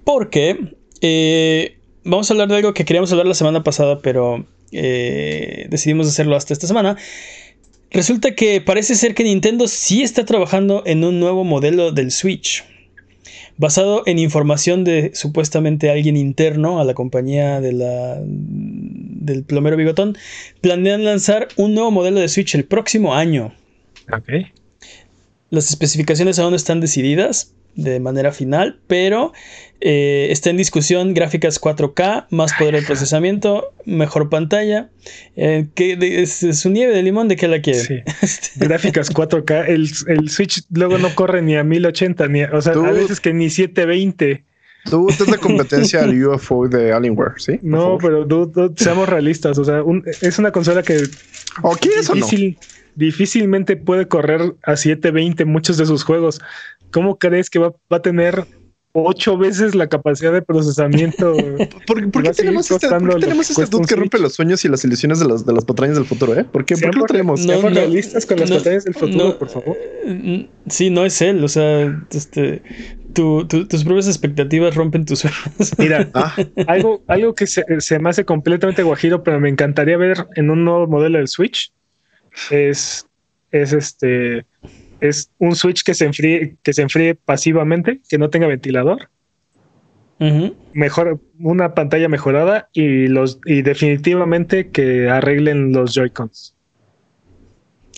Porque 0.04 0.74
eh, 1.00 1.78
vamos 2.04 2.30
a 2.30 2.34
hablar 2.34 2.48
de 2.48 2.56
algo 2.56 2.74
que 2.74 2.84
queríamos 2.84 3.12
hablar 3.12 3.26
la 3.26 3.34
semana 3.34 3.62
pasada, 3.62 4.00
pero 4.00 4.46
eh, 4.72 5.66
decidimos 5.68 6.08
hacerlo 6.08 6.36
hasta 6.36 6.52
esta 6.52 6.66
semana. 6.66 6.96
Resulta 7.90 8.34
que 8.34 8.60
parece 8.60 8.94
ser 8.94 9.14
que 9.14 9.24
Nintendo 9.24 9.66
sí 9.66 10.02
está 10.02 10.24
trabajando 10.24 10.84
en 10.86 11.04
un 11.04 11.18
nuevo 11.18 11.44
modelo 11.44 11.90
del 11.90 12.12
Switch. 12.12 12.64
Basado 13.60 14.04
en 14.06 14.18
información 14.18 14.84
de 14.84 15.10
supuestamente 15.12 15.90
alguien 15.90 16.16
interno 16.16 16.80
a 16.80 16.84
la 16.84 16.94
compañía 16.94 17.60
de 17.60 17.74
la, 17.74 18.18
del 18.24 19.44
plomero 19.44 19.76
bigotón, 19.76 20.16
planean 20.62 21.04
lanzar 21.04 21.48
un 21.56 21.74
nuevo 21.74 21.90
modelo 21.90 22.20
de 22.20 22.30
Switch 22.30 22.54
el 22.54 22.64
próximo 22.64 23.14
año. 23.14 23.52
Ok. 24.10 24.46
Las 25.50 25.68
especificaciones 25.68 26.38
aún 26.38 26.54
están 26.54 26.80
decididas 26.80 27.54
de 27.76 28.00
manera 28.00 28.32
final, 28.32 28.80
pero 28.86 29.32
eh, 29.80 30.28
está 30.30 30.50
en 30.50 30.56
discusión 30.58 31.14
gráficas 31.14 31.60
4K, 31.60 32.26
más 32.30 32.52
poder 32.54 32.74
de 32.74 32.82
procesamiento, 32.82 33.72
mejor 33.86 34.28
pantalla. 34.28 34.90
Eh, 35.36 35.66
¿qué 35.74 35.96
de- 35.96 36.22
es, 36.22 36.42
es 36.42 36.58
su 36.60 36.70
nieve 36.70 36.92
de 36.94 37.02
limón? 37.02 37.28
¿De 37.28 37.36
qué 37.36 37.48
la 37.48 37.60
quiere? 37.62 37.80
Sí. 37.80 37.94
Gráficas 38.56 39.12
4K. 39.14 39.66
El, 39.68 39.88
el 40.08 40.28
Switch 40.30 40.62
luego 40.70 40.98
no 40.98 41.14
corre 41.14 41.40
ni 41.42 41.56
a 41.56 41.64
1080, 41.64 42.28
ni 42.28 42.42
a- 42.42 42.50
o 42.52 42.60
sea, 42.60 42.72
a 42.74 42.92
veces 42.92 43.20
que 43.20 43.32
ni 43.32 43.48
720. 43.50 44.44
Tú 44.90 45.08
tú 45.16 45.24
es 45.24 45.30
la 45.30 45.36
competencia 45.38 46.00
al 46.04 46.24
UFO 46.26 46.66
de 46.68 46.92
Alienware, 46.92 47.34
¿sí? 47.36 47.52
Por 47.58 47.64
No, 47.64 47.78
favor. 47.82 47.98
pero 48.02 48.24
dude, 48.24 48.52
dude, 48.68 48.74
seamos 48.82 49.08
realistas. 49.08 49.58
O 49.58 49.64
sea, 49.64 49.82
un- 49.82 50.02
es 50.22 50.38
una 50.38 50.50
consola 50.52 50.82
que 50.82 51.02
¿O 51.62 51.72
quieres 51.76 52.08
o 52.10 52.14
no? 52.14 52.26
difícil- 52.26 52.58
difícilmente 52.96 53.76
puede 53.76 54.08
correr 54.08 54.54
a 54.62 54.76
720 54.76 55.44
muchos 55.44 55.76
de 55.78 55.86
sus 55.86 56.02
juegos. 56.04 56.40
¿Cómo 56.90 57.18
crees 57.18 57.50
que 57.50 57.58
va, 57.58 57.70
va 57.92 57.96
a 57.98 58.02
tener 58.02 58.46
ocho 58.92 59.38
veces 59.38 59.74
la 59.76 59.88
capacidad 59.88 60.32
de 60.32 60.42
procesamiento? 60.42 61.32
¿Por, 61.86 62.10
por 62.10 62.22
qué 62.24 62.30
tenemos 62.32 62.70
este, 62.70 62.88
por 62.88 63.14
qué 63.14 63.20
tenemos 63.20 63.46
que 63.46 63.52
este 63.62 63.66
dude 63.76 63.86
que 63.86 63.94
rompe 63.96 64.18
los 64.18 64.34
sueños 64.34 64.64
y 64.64 64.68
las 64.68 64.84
ilusiones 64.84 65.20
de, 65.20 65.28
los, 65.28 65.46
de 65.46 65.52
las 65.52 65.64
patrañas 65.64 65.96
del 65.96 66.06
futuro, 66.06 66.34
eh? 66.34 66.44
¿Por 66.44 66.64
qué, 66.64 66.76
¿Por 66.76 66.90
qué 66.90 66.98
lo 66.98 67.04
traemos? 67.06 67.46
No, 67.46 67.62
no, 67.62 67.68
realistas 67.68 68.26
con 68.26 68.40
las 68.40 68.50
no, 68.50 68.56
batallas 68.56 68.84
del 68.84 68.94
futuro, 68.94 69.24
no. 69.28 69.38
por 69.38 69.48
favor. 69.48 69.76
Mm, 70.06 70.40
Sí, 70.68 70.90
no 70.90 71.04
es 71.06 71.20
él, 71.22 71.42
o 71.44 71.48
sea, 71.48 72.04
este, 72.10 72.62
tu- 73.12 73.46
tu- 73.46 73.66
tus 73.66 73.84
propias 73.84 74.08
expectativas 74.08 74.74
rompen 74.74 75.04
tus 75.04 75.20
sueños. 75.20 75.38
Mira, 75.78 76.08
Ah, 76.14 76.34
algo, 76.66 77.02
algo 77.06 77.34
que 77.34 77.46
se, 77.46 77.64
se 77.78 77.98
me 78.00 78.10
hace 78.10 78.24
completamente 78.24 78.82
guajiro, 78.82 79.22
pero 79.22 79.38
me 79.40 79.48
encantaría 79.48 79.96
ver 79.96 80.26
en 80.36 80.50
un 80.50 80.64
nuevo 80.64 80.86
modelo 80.88 81.18
del 81.18 81.28
Switch 81.28 81.72
es, 82.50 83.06
es 83.52 83.72
este 83.72 84.46
es 85.00 85.30
un 85.38 85.54
Switch 85.56 85.82
que 85.84 85.94
se 85.94 86.06
enfríe, 86.06 86.56
que 86.62 86.72
se 86.72 86.82
enfríe 86.82 87.14
pasivamente, 87.14 88.00
que 88.08 88.18
no 88.18 88.30
tenga 88.30 88.46
ventilador, 88.46 89.10
mejor, 90.72 91.20
una 91.38 91.74
pantalla 91.74 92.08
mejorada 92.08 92.68
y 92.72 93.08
los 93.08 93.40
y 93.44 93.62
definitivamente 93.62 94.70
que 94.70 95.08
arreglen 95.08 95.72
los 95.72 95.94
Joy-Cons. 95.94 96.54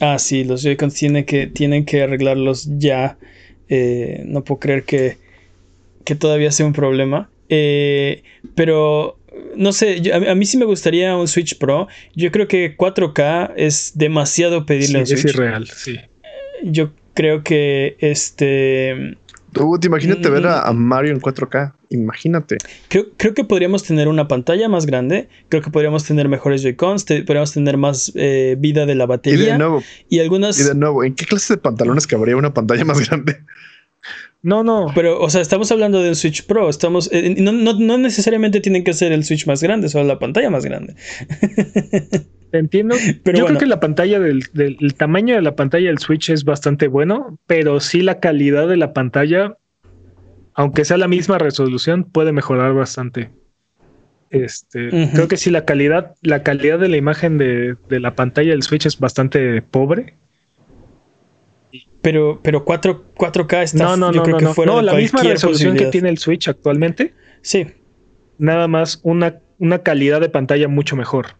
Ah, 0.00 0.18
sí, 0.18 0.44
los 0.44 0.62
Joy-Cons 0.62 0.94
tienen 0.94 1.24
que, 1.24 1.46
tienen 1.46 1.84
que 1.84 2.02
arreglarlos 2.02 2.66
ya. 2.78 3.18
Eh, 3.68 4.22
no 4.26 4.42
puedo 4.44 4.58
creer 4.60 4.84
que, 4.84 5.18
que 6.04 6.14
todavía 6.14 6.52
sea 6.52 6.66
un 6.66 6.72
problema. 6.72 7.30
Eh, 7.48 8.22
pero, 8.54 9.18
no 9.56 9.72
sé, 9.72 10.00
yo- 10.00 10.14
a, 10.14 10.32
a 10.32 10.34
mí 10.34 10.44
sí 10.46 10.56
me 10.56 10.64
gustaría 10.64 11.16
un 11.16 11.28
Switch 11.28 11.58
Pro. 11.58 11.88
Yo 12.14 12.30
creo 12.32 12.48
que 12.48 12.76
4K 12.76 13.52
es 13.56 13.92
demasiado 13.94 14.66
pedirle 14.66 14.86
Sí, 14.88 14.96
a 14.96 15.00
un 15.00 15.04
es 15.04 15.24
irreal, 15.24 15.66
sí. 15.68 16.00
Yo 16.64 16.92
creo 17.14 17.42
que 17.42 17.96
este... 18.00 19.16
tú 19.52 19.78
te 19.78 19.86
imagínate 19.88 20.28
Mm. 20.28 20.32
ver 20.32 20.46
a, 20.46 20.62
a 20.62 20.72
Mario 20.72 21.12
en 21.12 21.20
4K. 21.20 21.74
Imagínate. 21.90 22.56
Creo, 22.88 23.06
creo 23.18 23.34
que 23.34 23.44
podríamos 23.44 23.82
tener 23.82 24.08
una 24.08 24.26
pantalla 24.28 24.68
más 24.68 24.86
grande. 24.86 25.28
Creo 25.50 25.60
que 25.62 25.70
podríamos 25.70 26.04
tener 26.04 26.28
mejores 26.28 26.62
Joy-Cons. 26.62 27.04
te- 27.04 27.22
podríamos 27.22 27.52
tener 27.52 27.76
más 27.76 28.10
eh, 28.14 28.56
vida 28.58 28.86
de 28.86 28.94
la 28.94 29.04
Y 29.04 29.06
de 29.06 29.08
batería. 29.08 29.58
nuevo, 29.58 29.82
Y 30.08 30.20
algunas... 30.20 30.58
y 30.58 30.62
de 30.64 30.74
nuevo, 30.74 31.04
¿en 31.04 31.14
qué 31.14 31.26
clase 31.26 31.54
de 31.54 31.58
pantalones 31.60 32.06
cabría 32.06 32.36
una 32.36 32.54
pantalla 32.54 32.84
más 32.86 33.06
grande? 33.06 33.36
No, 34.44 34.64
no. 34.64 34.86
Pero, 34.94 35.20
o 35.20 35.30
sea, 35.30 35.40
estamos 35.40 35.70
hablando 35.70 36.02
de 36.02 36.08
un 36.08 36.16
Switch 36.16 36.44
Pro. 36.46 36.68
Estamos. 36.68 37.08
eh, 37.12 37.36
no, 37.38 37.52
no- 37.52 37.78
no 37.78 37.98
necesariamente 37.98 38.60
tienen 38.60 38.82
que 38.84 38.92
ser 38.94 39.12
el 39.12 39.22
Switch 39.24 39.46
más 39.46 39.62
grande, 39.62 39.88
solo 39.88 40.04
la 40.04 40.18
pantalla 40.18 40.50
más 40.50 40.64
grande. 40.64 40.94
Entiendo. 42.52 42.94
Pero 43.22 43.38
Yo 43.38 43.44
bueno. 43.44 43.58
creo 43.58 43.66
que 43.66 43.70
la 43.70 43.80
pantalla 43.80 44.20
del, 44.20 44.44
del- 44.52 44.76
el 44.80 44.94
tamaño 44.94 45.34
de 45.34 45.42
la 45.42 45.56
pantalla 45.56 45.88
del 45.88 45.98
Switch 45.98 46.28
es 46.30 46.44
bastante 46.44 46.86
bueno, 46.88 47.38
pero 47.46 47.80
sí 47.80 48.02
la 48.02 48.20
calidad 48.20 48.68
de 48.68 48.76
la 48.76 48.92
pantalla, 48.92 49.56
aunque 50.54 50.84
sea 50.84 50.98
la 50.98 51.08
misma 51.08 51.38
resolución, 51.38 52.04
puede 52.04 52.32
mejorar 52.32 52.74
bastante. 52.74 53.30
Este, 54.30 54.88
creo 55.12 55.28
que 55.28 55.36
sí 55.36 55.50
la 55.50 55.64
calidad, 55.66 56.14
la 56.22 56.42
calidad 56.42 56.78
de 56.78 56.88
la 56.88 56.96
imagen 56.96 57.36
de, 57.38 57.76
de 57.88 58.00
la 58.00 58.14
pantalla 58.14 58.50
del 58.52 58.62
Switch 58.62 58.86
es 58.86 58.98
bastante 58.98 59.60
pobre. 59.62 60.14
Pero, 62.02 62.40
pero 62.42 62.64
4, 62.64 63.12
4K 63.14 63.62
está. 63.62 63.84
no, 63.84 63.96
no, 63.96 64.10
yo 64.12 64.18
no, 64.18 64.22
creo 64.24 64.32
no, 64.34 64.38
que 64.38 64.44
no. 64.46 64.54
fuera 64.54 64.72
No, 64.72 64.78
de 64.78 64.84
la 64.84 64.94
misma 64.94 65.22
resolución 65.22 65.76
que 65.76 65.86
tiene 65.86 66.08
el 66.08 66.18
Switch 66.18 66.48
actualmente, 66.48 67.14
Sí. 67.42 67.66
nada 68.38 68.66
más 68.68 69.00
una, 69.04 69.38
una 69.58 69.78
calidad 69.80 70.20
de 70.20 70.28
pantalla 70.28 70.66
mucho 70.68 70.96
mejor. 70.96 71.36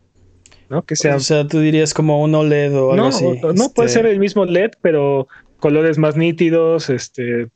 ¿No? 0.73 0.83
Que 0.83 0.97
sea 0.97 1.17
O 1.17 1.21
sea, 1.21 1.47
tú 1.47 1.61
dirías 1.61 1.93
como 1.93 2.23
un 2.23 2.35
OLED 2.35 2.75
o 2.75 2.93
algo 2.93 2.97
no, 2.97 3.07
así. 3.09 3.25
no 3.25 3.69
puede 3.75 3.89
este, 3.89 4.01
ser 4.01 4.07
el 4.07 4.19
mismo 4.19 4.47
LED, 4.47 4.71
pero 4.81 5.29
colores 5.59 5.99
más 5.99 6.17
nítidos, 6.17 6.89
este, 6.89 7.49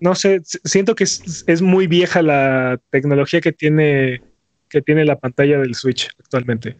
no 0.00 0.16
sé, 0.16 0.40
siento 0.42 0.96
que 0.96 1.04
es, 1.04 1.62
muy 1.62 1.86
vieja 1.86 2.20
la 2.22 2.80
tecnología 2.90 3.40
que 3.40 3.52
tiene, 3.52 4.20
que 4.68 4.82
tiene 4.82 5.04
la 5.04 5.16
pantalla 5.16 5.58
del 5.58 5.76
Switch 5.76 6.10
actualmente. 6.18 6.76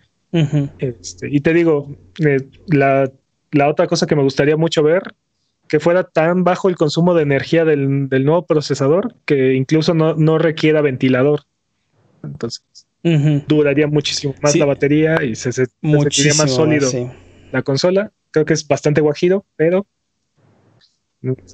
Este, 0.79 1.29
y 1.31 1.41
te 1.41 1.55
digo, 1.55 1.97
eh, 2.19 2.41
la, 2.67 3.11
otra 3.69 3.87
cosa 3.87 4.07
que 4.07 4.17
me 4.17 4.25
gustaría 4.25 4.57
mucho 4.57 4.83
ver, 4.83 5.03
que 5.69 5.79
fuera 5.79 6.03
tan 6.03 6.43
bajo 6.43 6.69
el 6.69 6.77
consumo 6.77 7.15
de 7.15 7.23
energía 7.23 7.65
del, 7.65 8.09
nuevo 8.09 8.45
procesador 8.45 9.15
que 9.25 9.55
incluso 9.55 9.95
no, 9.95 10.39
requiera 10.39 10.83
ventilador. 10.83 11.43
Entonces, 12.25 12.88
duraría 13.03 13.87
muchísimo 13.87 14.35
más 14.43 14.57
la 14.57 14.65
batería 14.65 15.23
y 15.23 15.35
se, 15.35 15.53
sentiría 15.53 16.35
más 16.35 16.51
sólido 16.51 16.91
la 17.53 17.63
consola. 17.63 18.13
Creo 18.31 18.45
que 18.45 18.55
es 18.55 18.67
bastante 18.67 19.01
guajiro, 19.01 19.45
pero 19.57 19.87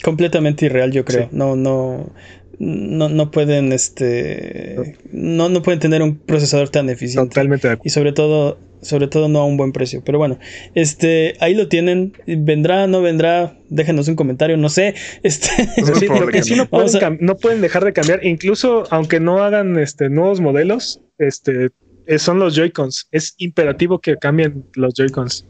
completamente 0.02 0.66
irreal, 0.66 0.92
yo 0.92 1.04
creo. 1.04 1.28
No, 1.32 1.56
no, 1.56 2.12
no, 2.58 3.08
no 3.08 3.30
pueden, 3.30 3.72
este, 3.72 4.96
no, 5.12 5.48
no 5.48 5.62
pueden 5.62 5.80
tener 5.80 6.02
un 6.02 6.16
procesador 6.16 6.68
tan 6.68 6.88
eficiente. 6.90 7.28
Totalmente. 7.28 7.78
Y 7.84 7.90
sobre 7.90 8.12
todo, 8.12 8.58
sobre 8.82 9.08
todo 9.08 9.28
no 9.28 9.40
a 9.40 9.46
un 9.46 9.56
buen 9.56 9.72
precio. 9.72 10.02
Pero 10.04 10.18
bueno, 10.18 10.38
este, 10.74 11.34
ahí 11.40 11.54
lo 11.54 11.68
tienen. 11.68 12.12
Vendrá, 12.26 12.86
no 12.86 13.02
vendrá. 13.02 13.56
Déjenos 13.68 14.08
un 14.08 14.16
comentario, 14.16 14.56
no 14.56 14.68
sé. 14.68 14.94
Este, 15.22 15.48
lo 16.20 16.26
que 16.28 16.42
sí 16.42 16.54
no 16.54 16.66
pueden, 16.66 17.18
no 17.20 17.36
pueden 17.36 17.60
dejar 17.60 17.84
de 17.84 17.92
cambiar, 17.92 18.24
incluso 18.24 18.84
aunque 18.90 19.20
no 19.20 19.42
hagan 19.42 19.78
este 19.78 20.10
nuevos 20.10 20.40
modelos, 20.40 21.00
este, 21.18 21.70
son 22.18 22.38
los 22.38 22.54
Joy-Cons. 22.54 23.08
Es 23.10 23.34
imperativo 23.38 24.00
que 24.00 24.16
cambien 24.16 24.64
los 24.74 24.94
Joy-Cons. 24.94 25.46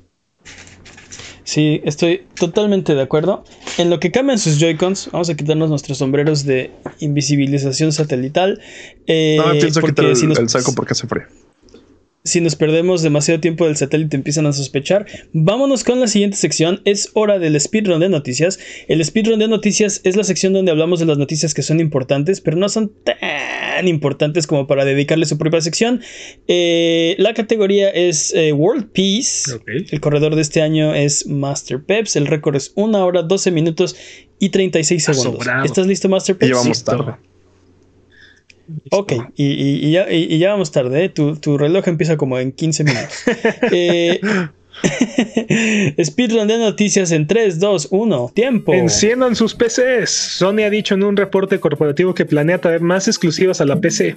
Sí, 1.45 1.83
estoy 1.85 2.27
totalmente 2.35 2.95
de 2.95 3.03
acuerdo. 3.03 3.45
En 3.77 3.91
lo 3.91 4.01
que 4.01 4.11
cambian 4.11 4.39
sus 4.39 4.59
Joy-Cons, 4.59 5.11
vamos 5.13 5.29
a 5.29 5.35
quitarnos 5.35 5.69
nuestros 5.69 5.99
sombreros 5.99 6.45
de 6.45 6.71
invisibilización 7.01 7.93
satelital. 7.93 8.61
Eh, 9.07 9.37
no, 9.39 9.53
pienso 9.53 9.81
quitar 9.83 10.07
el, 10.07 10.39
el 10.39 10.49
saco 10.49 10.75
porque 10.75 10.93
hace 10.93 11.07
frío 11.07 11.27
si 12.27 12.41
nos 12.41 12.57
perdemos 12.57 13.03
demasiado 13.03 13.39
tiempo 13.39 13.67
del 13.67 13.77
satélite 13.77 14.17
empiezan 14.17 14.47
a 14.47 14.53
sospechar. 14.55 15.05
Vámonos 15.35 15.85
con 15.85 16.01
la 16.01 16.07
siguiente 16.07 16.39
sección. 16.39 16.81
Es 16.87 17.11
hora 17.13 17.39
del 17.39 17.61
speedrun 17.61 18.01
de 18.01 18.09
noticias. 18.09 18.59
El 18.89 19.05
speedrun 19.05 19.39
de 19.39 19.47
noticias 19.47 20.01
es 20.05 20.17
la 20.17 20.25
sección 20.25 20.55
donde 20.55 20.71
hablamos 20.71 21.01
de 21.01 21.05
las 21.05 21.19
noticias 21.19 21.53
que 21.53 21.61
son 21.61 21.81
importantes, 21.81 22.41
pero 22.41 22.57
no 22.57 22.71
son 22.71 22.91
tan 23.05 23.87
importantes 23.87 24.47
como 24.47 24.67
para 24.67 24.87
dedicarle 24.87 25.27
su 25.27 25.37
propia 25.37 25.61
sección. 25.61 26.01
Eh, 26.49 27.15
la 27.19 27.35
categoría 27.35 27.91
es 27.91 28.33
eh, 28.35 28.53
World 28.53 28.89
Peace. 28.93 29.61
El 29.91 30.01
corredor 30.01 30.35
de 30.35 30.41
este 30.41 30.63
año 30.63 30.95
es 30.95 31.27
Master 31.27 31.85
Peps. 31.85 32.17
El 32.17 32.27
récord 32.27 32.57
es 32.57 32.73
1 32.75 33.05
hora, 33.05 33.23
12 33.23 33.51
minutos 33.51 33.97
y 34.39 34.49
36 34.49 35.05
segundos. 35.05 35.47
¿Estás 35.63 35.87
listo, 35.87 36.09
Master 36.09 36.39
Peps? 36.39 36.49
Llevamos 36.49 36.85
tarde. 36.85 37.34
Ok, 38.91 39.13
y, 39.37 39.91
ya, 39.91 40.51
vamos 40.51 40.73
tarde, 40.73 41.05
¿eh? 41.05 41.09
tu, 41.09 41.59
reloj 41.59 41.89
empieza 41.89 42.17
como 42.17 42.39
en 42.39 42.53
15 42.53 42.85
minutos. 42.85 43.25
eh, 43.73 44.21
Speedrun 46.03 46.49
de 46.49 46.59
noticias 46.59 47.13
en 47.13 47.27
3, 47.27 47.61
2, 47.61 47.89
1, 47.91 48.33
tiempo. 48.35 48.75
Enciendan 48.75 49.37
sus 49.37 49.55
PCs. 49.55 50.11
Sony 50.11 50.63
ha 50.65 50.71
dicho 50.71 50.95
en 50.95 51.05
un 51.05 51.17
reporte 51.17 51.61
corporativo 51.61 52.15
que 52.15 52.25
planea 52.25 52.59
traer 52.59 52.81
más 52.81 53.09
exclusivas 53.09 53.61
a 53.61 53.65
la 53.65 53.81
PC 53.81 54.17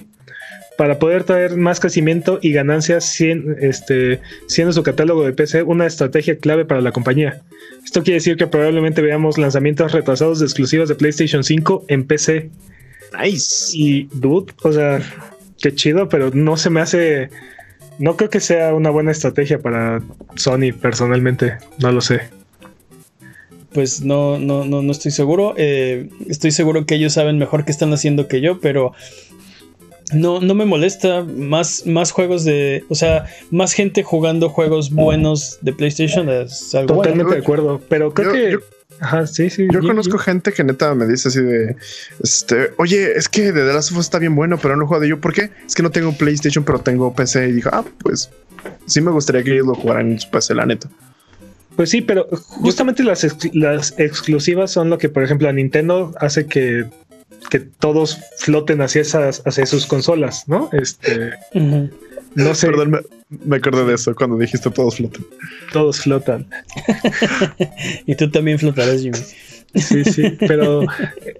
para 0.76 1.00
poder 1.00 1.24
traer 1.24 1.56
más 1.56 1.80
crecimiento 1.80 2.38
y 2.40 2.52
ganancias 2.52 3.20
este, 3.20 4.20
siendo 4.46 4.72
su 4.72 4.84
catálogo 4.84 5.24
de 5.24 5.32
PC 5.32 5.64
una 5.64 5.86
estrategia 5.86 6.38
clave 6.38 6.64
para 6.64 6.80
la 6.80 6.92
compañía. 6.92 7.42
Esto 7.84 8.04
quiere 8.04 8.18
decir 8.18 8.36
que 8.36 8.46
probablemente 8.46 9.02
veamos 9.02 9.38
lanzamientos 9.38 9.90
retrasados 9.90 10.38
de 10.38 10.46
exclusivas 10.46 10.88
de 10.88 10.94
PlayStation 10.94 11.42
5 11.42 11.86
en 11.88 12.06
PC 12.06 12.50
Nice. 13.16 13.70
Y 13.74 14.08
dude, 14.12 14.52
o 14.62 14.72
sea, 14.72 15.00
qué 15.60 15.74
chido, 15.74 16.08
pero 16.08 16.30
no 16.32 16.56
se 16.56 16.70
me 16.70 16.80
hace. 16.80 17.30
No 17.98 18.16
creo 18.16 18.30
que 18.30 18.40
sea 18.40 18.74
una 18.74 18.90
buena 18.90 19.10
estrategia 19.10 19.58
para 19.58 20.02
Sony 20.36 20.72
personalmente. 20.80 21.58
No 21.78 21.90
lo 21.92 22.00
sé. 22.00 22.22
Pues 23.72 24.02
no, 24.02 24.38
no, 24.38 24.64
no, 24.64 24.82
no 24.82 24.92
estoy 24.92 25.10
seguro. 25.10 25.54
Eh, 25.56 26.08
estoy 26.28 26.52
seguro 26.52 26.86
que 26.86 26.94
ellos 26.94 27.12
saben 27.12 27.38
mejor 27.38 27.64
qué 27.64 27.72
están 27.72 27.92
haciendo 27.92 28.28
que 28.28 28.40
yo, 28.40 28.60
pero 28.60 28.92
no, 30.12 30.40
no 30.40 30.54
me 30.54 30.64
molesta. 30.64 31.24
Más, 31.24 31.86
más 31.86 32.12
juegos 32.12 32.44
de. 32.44 32.84
O 32.88 32.94
sea, 32.94 33.26
más 33.50 33.72
gente 33.72 34.02
jugando 34.02 34.48
juegos 34.48 34.90
buenos 34.90 35.58
de 35.60 35.72
PlayStation 35.72 36.28
es 36.28 36.74
algo 36.74 36.96
Totalmente 36.96 37.34
de 37.34 37.40
acuerdo. 37.40 37.80
Pero 37.88 38.14
creo 38.14 38.32
que. 38.32 38.58
Ajá, 39.00 39.26
sí, 39.26 39.50
sí. 39.50 39.66
Yo 39.72 39.80
conozco 39.80 40.18
gente 40.18 40.52
que 40.52 40.64
neta 40.64 40.94
me 40.94 41.06
dice 41.06 41.28
así 41.28 41.40
de, 41.40 41.76
este, 42.22 42.72
oye, 42.78 43.12
es 43.16 43.28
que 43.28 43.52
de 43.52 43.64
The 43.64 43.72
Last 43.72 43.92
of 43.92 43.98
Us 43.98 44.06
está 44.06 44.18
bien 44.18 44.34
bueno, 44.34 44.58
pero 44.58 44.76
no 44.76 44.86
juego 44.86 45.00
de 45.00 45.08
yo. 45.08 45.20
¿Por 45.20 45.32
qué? 45.32 45.50
Es 45.66 45.74
que 45.74 45.82
no 45.82 45.90
tengo 45.90 46.12
PlayStation, 46.12 46.64
pero 46.64 46.80
tengo 46.80 47.14
PC. 47.14 47.48
Y 47.48 47.52
dijo, 47.52 47.70
ah, 47.72 47.84
pues 48.02 48.30
sí 48.86 49.00
me 49.00 49.10
gustaría 49.10 49.42
que 49.42 49.52
ellos 49.52 49.66
lo 49.66 49.74
jugaran 49.74 50.12
en 50.12 50.20
su 50.20 50.30
PC, 50.30 50.54
la 50.54 50.66
neta. 50.66 50.88
Pues 51.76 51.90
sí, 51.90 52.00
pero 52.00 52.26
justamente 52.32 53.04
las, 53.04 53.24
las 53.54 53.94
exclusivas 53.98 54.72
son 54.72 54.90
lo 54.90 54.98
que, 54.98 55.08
por 55.08 55.22
ejemplo, 55.22 55.48
a 55.48 55.52
Nintendo 55.52 56.12
hace 56.18 56.46
que, 56.46 56.86
que 57.50 57.60
todos 57.60 58.18
floten 58.38 58.80
hacia 58.82 59.02
esas, 59.02 59.42
hacia 59.46 59.64
sus 59.64 59.86
consolas, 59.86 60.48
¿no? 60.48 60.70
Este. 60.72 61.34
No 62.34 62.54
sé. 62.54 62.68
Perdón, 62.68 63.00
me, 63.44 63.56
acordé 63.56 63.84
de 63.84 63.94
eso 63.94 64.14
cuando 64.14 64.36
dijiste 64.36 64.70
todos 64.70 64.96
flotan. 64.96 65.24
Todos 65.72 66.00
flotan. 66.00 66.46
y 68.06 68.14
tú 68.14 68.30
también 68.30 68.58
flotarás, 68.58 69.00
Jimmy. 69.02 69.18
Sí, 69.74 70.02
sí, 70.04 70.22
pero 70.40 70.86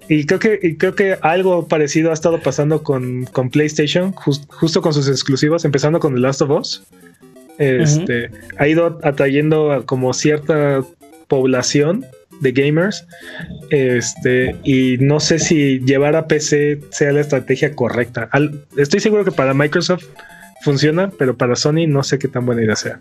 y 0.07 0.25
creo 0.25 0.39
que 0.39 0.77
creo 0.77 0.93
que 0.93 1.17
algo 1.21 1.67
parecido 1.67 2.11
ha 2.11 2.13
estado 2.13 2.39
pasando 2.39 2.83
con, 2.83 3.27
PlayStation, 3.51 4.11
justo 4.13 4.81
con 4.81 4.93
sus 4.93 5.07
exclusivas, 5.07 5.65
empezando 5.65 5.99
con 5.99 6.13
The 6.13 6.19
Last 6.19 6.41
of 6.43 6.51
Us. 6.51 6.83
Este 7.57 8.29
ha 8.57 8.67
ido 8.67 8.99
atrayendo 9.03 9.83
como 9.85 10.13
cierta 10.13 10.83
población 11.27 12.05
de 12.39 12.51
gamers. 12.51 13.05
Este, 13.69 14.55
y 14.63 14.97
no 14.99 15.19
sé 15.19 15.39
si 15.39 15.79
llevar 15.79 16.15
a 16.15 16.27
PC 16.27 16.79
sea 16.91 17.11
la 17.11 17.21
estrategia 17.21 17.75
correcta. 17.75 18.29
estoy 18.77 18.99
seguro 18.99 19.25
que 19.25 19.31
para 19.31 19.53
Microsoft 19.53 20.05
funciona, 20.61 21.11
pero 21.17 21.37
para 21.37 21.55
Sony 21.55 21.87
no 21.87 22.03
sé 22.03 22.19
qué 22.19 22.27
tan 22.27 22.45
buena 22.45 22.63
idea 22.63 22.75
sea. 22.75 22.99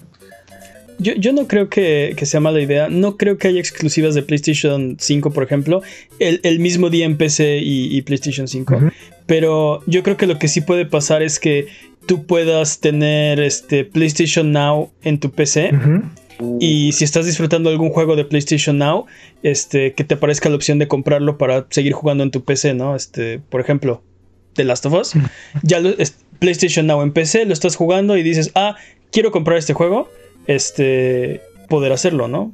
Yo, 1.00 1.32
no 1.32 1.46
creo 1.46 1.68
que, 1.68 2.16
sea 2.22 2.40
mala 2.40 2.61
idea. 2.61 2.88
No 2.88 3.16
creo 3.16 3.38
que 3.38 3.46
haya 3.46 3.61
exclusivas 3.61 4.16
de 4.16 4.22
PlayStation 4.22 4.96
5, 4.98 5.30
por 5.30 5.44
ejemplo, 5.44 5.80
el, 6.18 6.59
mismo 6.59 6.90
día 6.90 7.06
en 7.06 7.16
PC 7.16 7.61
y, 7.62 8.02
PlayStation 8.02 8.48
5. 8.48 8.80
Pero 9.26 9.80
yo 9.86 10.02
creo 10.02 10.16
que 10.16 10.26
lo 10.26 10.38
que 10.40 10.48
sí 10.48 10.61
puede 10.61 10.86
pasar 10.86 11.22
es 11.22 11.38
que 11.38 11.68
tú 12.06 12.26
puedas 12.26 12.80
tener 12.80 13.38
este 13.38 13.84
PlayStation 13.84 14.50
Now 14.50 14.90
en 15.02 15.20
tu 15.20 15.30
PC. 15.30 15.70
Y 16.59 16.92
si 16.92 17.04
estás 17.04 17.26
disfrutando 17.26 17.70
algún 17.70 17.90
juego 17.90 18.16
de 18.16 18.24
PlayStation 18.24 18.78
Now, 18.78 19.06
este, 19.44 19.92
que 19.92 20.02
te 20.02 20.14
aparezca 20.14 20.48
la 20.48 20.56
opción 20.56 20.80
de 20.80 20.88
comprarlo 20.88 21.38
para 21.38 21.66
seguir 21.70 21.92
jugando 21.92 22.24
en 22.24 22.32
tu 22.32 22.42
PC, 22.42 22.74
¿no? 22.74 22.96
Este, 22.96 23.38
por 23.38 23.61
ejemplo, 23.61 24.02
The 24.54 24.64
Last 24.64 24.84
of 24.86 24.94
Us. 24.94 25.12
Ya 25.62 25.78
lo, 25.78 25.90
PlayStation 26.39 26.86
Now 26.86 27.03
en 27.03 27.12
PC, 27.12 27.45
lo 27.47 27.53
estás 27.53 27.76
jugando 27.76 28.16
y 28.16 28.22
dices, 28.22 28.51
ah, 28.55 28.76
quiero 29.11 29.30
comprar 29.30 29.59
este 29.59 29.74
juego, 29.74 30.09
este, 30.47 31.41
poder 31.68 31.93
hacerlo, 31.93 32.28
¿no? 32.28 32.53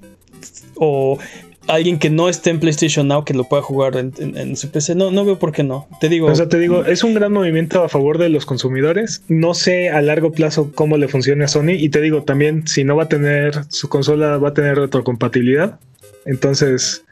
O 0.76 1.18
alguien 1.66 1.98
que 1.98 2.10
no 2.10 2.28
esté 2.28 2.50
en 2.50 2.60
PlayStation 2.60 3.08
Now 3.08 3.24
que 3.24 3.34
lo 3.34 3.44
pueda 3.44 3.62
jugar 3.62 3.96
en, 3.96 4.56
su 4.56 4.70
PC. 4.70 4.94
No, 4.94 5.10
no 5.10 5.24
veo 5.24 5.38
por 5.38 5.52
qué 5.52 5.62
no. 5.62 5.88
Te 6.00 6.08
digo. 6.08 6.26
O 6.26 6.34
sea, 6.34 6.48
te 6.48 6.58
digo, 6.58 6.84
es 6.84 7.04
un 7.04 7.14
gran 7.14 7.32
movimiento 7.32 7.82
a 7.82 7.88
favor 7.88 8.18
de 8.18 8.28
los 8.28 8.46
consumidores. 8.46 9.22
No 9.28 9.54
sé 9.54 9.90
a 9.90 10.02
largo 10.02 10.32
plazo 10.32 10.72
cómo 10.74 10.96
le 10.96 11.08
funcione 11.08 11.44
a 11.44 11.48
Sony. 11.48 11.72
Y 11.78 11.88
te 11.88 12.00
digo 12.00 12.22
también, 12.24 12.66
si 12.66 12.84
no 12.84 12.96
va 12.96 13.04
a 13.04 13.08
tener 13.08 13.64
su 13.68 13.88
consola, 13.88 14.38
va 14.38 14.50
a 14.50 14.54
tener 14.54 14.76
retrocompatibilidad. 14.76 15.78
Entonces, 16.26 17.04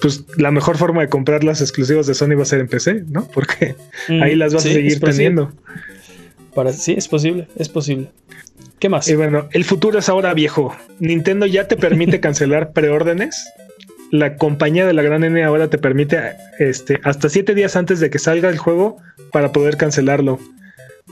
pues 0.00 0.24
la 0.36 0.50
mejor 0.50 0.76
forma 0.76 1.02
de 1.02 1.08
comprar 1.08 1.44
las 1.44 1.60
exclusivas 1.60 2.06
de 2.06 2.14
Sony 2.14 2.34
va 2.36 2.42
a 2.42 2.46
ser 2.46 2.60
en 2.60 2.68
PC, 2.68 3.04
¿no? 3.08 3.28
Porque 3.28 3.74
mm, 4.08 4.22
ahí 4.22 4.36
las 4.36 4.54
vas 4.54 4.66
a 4.66 4.68
seguir 4.68 5.00
teniendo. 5.00 5.52
Para, 6.54 6.72
sí, 6.72 6.94
es 6.96 7.08
posible, 7.08 7.48
es 7.56 7.68
posible. 7.68 8.10
¿Qué 8.78 8.88
más? 8.88 9.08
Y 9.08 9.14
bueno, 9.14 9.48
el 9.52 9.64
futuro 9.64 9.98
es 9.98 10.08
ahora 10.08 10.32
viejo. 10.34 10.74
Nintendo 10.98 11.46
ya 11.46 11.68
te 11.68 11.76
permite 11.76 12.20
cancelar 12.20 12.72
preórdenes. 12.72 13.52
La 14.10 14.36
compañía 14.36 14.86
de 14.86 14.92
la 14.92 15.02
gran 15.02 15.22
N 15.22 15.42
ahora 15.44 15.68
te 15.68 15.78
permite 15.78 16.18
este, 16.58 16.98
hasta 17.04 17.28
siete 17.28 17.54
días 17.54 17.76
antes 17.76 18.00
de 18.00 18.10
que 18.10 18.18
salga 18.18 18.48
el 18.48 18.58
juego 18.58 18.96
para 19.30 19.52
poder 19.52 19.76
cancelarlo. 19.76 20.38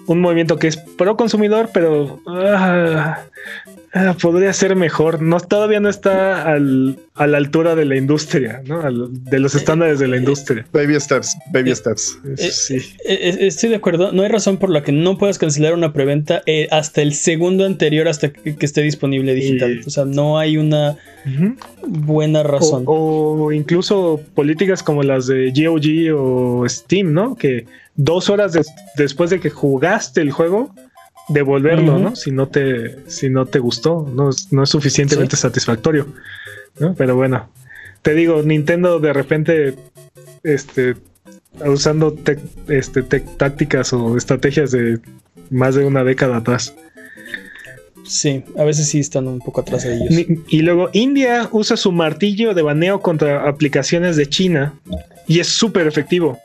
Un 0.07 0.21
movimiento 0.21 0.59
que 0.59 0.67
es 0.67 0.77
pro 0.77 1.17
consumidor, 1.17 1.71
pero 1.73 2.21
ah, 2.27 3.21
Ah, 3.93 4.15
podría 4.21 4.53
ser 4.53 4.77
mejor. 4.77 5.23
No, 5.23 5.41
todavía 5.41 5.81
no 5.81 5.89
está 5.89 6.43
al, 6.43 6.99
a 7.15 7.27
la 7.27 7.39
altura 7.39 7.75
de 7.75 7.87
la 7.87 7.97
industria, 7.97 8.63
¿no? 8.67 8.83
de 9.09 9.39
los 9.39 9.55
estándares 9.55 9.99
de 9.99 10.09
la 10.09 10.19
industria. 10.19 10.67
Baby 10.73 11.01
steps, 11.01 11.37
baby 11.53 11.75
steps. 11.75 12.19
sí. 12.37 12.79
estoy 13.05 13.71
de 13.71 13.77
acuerdo. 13.77 14.13
No 14.13 14.23
hay 14.23 14.29
razón 14.29 14.59
por 14.59 14.69
la 14.71 14.83
que 14.83 14.93
no 14.93 15.17
puedas 15.17 15.39
cancelar 15.39 15.73
una 15.73 15.93
preventa 15.93 16.43
hasta 16.71 17.01
el 17.01 17.15
segundo 17.15 17.65
anterior, 17.65 18.09
hasta 18.09 18.31
que, 18.31 18.57
esté 18.61 18.83
disponible 18.83 19.35
digital. 19.35 19.81
O 19.87 19.91
sea, 19.91 20.05
no 20.05 20.39
hay 20.39 20.59
una 20.59 20.99
buena 21.87 22.43
razón. 22.43 22.85
O, 22.87 23.53
incluso 23.53 24.21
políticas 24.35 24.83
como 24.83 25.03
las 25.03 25.27
de 25.27 25.51
GOG 25.51 26.15
o 26.15 26.69
Steam, 26.69 27.13
¿no? 27.13 27.37
Que 27.37 27.67
dos 27.97 28.29
horas 28.29 28.57
después 28.97 29.31
de 29.31 29.41
que 29.41 29.51
jugaste 29.51 30.21
el 30.21 30.31
juego 30.31 30.75
devolverlo, 31.29 31.99
¿no? 31.99 32.17
Si 32.17 32.31
no 32.31 32.49
te, 32.49 33.09
si 33.09 33.29
no 33.29 33.47
te 33.47 33.59
gustó, 33.59 34.07
no, 34.13 34.31
no 34.51 34.63
es 34.63 34.69
suficientemente 34.71 35.37
satisfactorio. 35.37 36.07
¿no? 36.79 36.95
Pero 36.95 37.17
bueno, 37.17 37.49
te 38.03 38.15
digo, 38.15 38.43
Nintendo 38.43 39.01
de 39.01 39.13
repente, 39.13 39.75
este, 40.43 40.97
usando 41.65 42.17
este, 42.69 43.03
tácticas 43.03 43.93
o 43.93 44.17
estrategias 44.17 44.71
de 44.71 45.01
más 45.51 45.75
de 45.75 45.85
una 45.85 46.05
década 46.05 46.39
atrás. 46.39 46.75
Sí, 48.05 48.43
a 48.57 48.65
veces 48.65 48.89
sí 48.89 49.01
están 49.01 49.29
un 49.29 49.39
poco 49.39 49.61
atrás 49.61 49.85
de 49.85 49.97
ellos. 49.97 50.43
Y 50.49 50.63
luego 50.63 50.89
India 50.95 51.47
usa 51.53 51.77
su 51.77 51.93
martillo 51.93 52.55
de 52.55 52.63
baneo 52.63 53.01
contra 53.01 53.47
aplicaciones 53.47 54.17
de 54.17 54.27
China 54.27 54.75
y 55.27 55.41
es 55.41 55.49
súper 55.49 55.87
efectivo. 55.87 56.39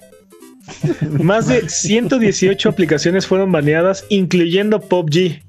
Más 1.22 1.48
de 1.48 1.70
118 1.70 2.70
aplicaciones 2.70 3.28
fueron 3.28 3.52
baneadas, 3.52 4.06
incluyendo 4.10 4.80
PUBG. 4.82 5.42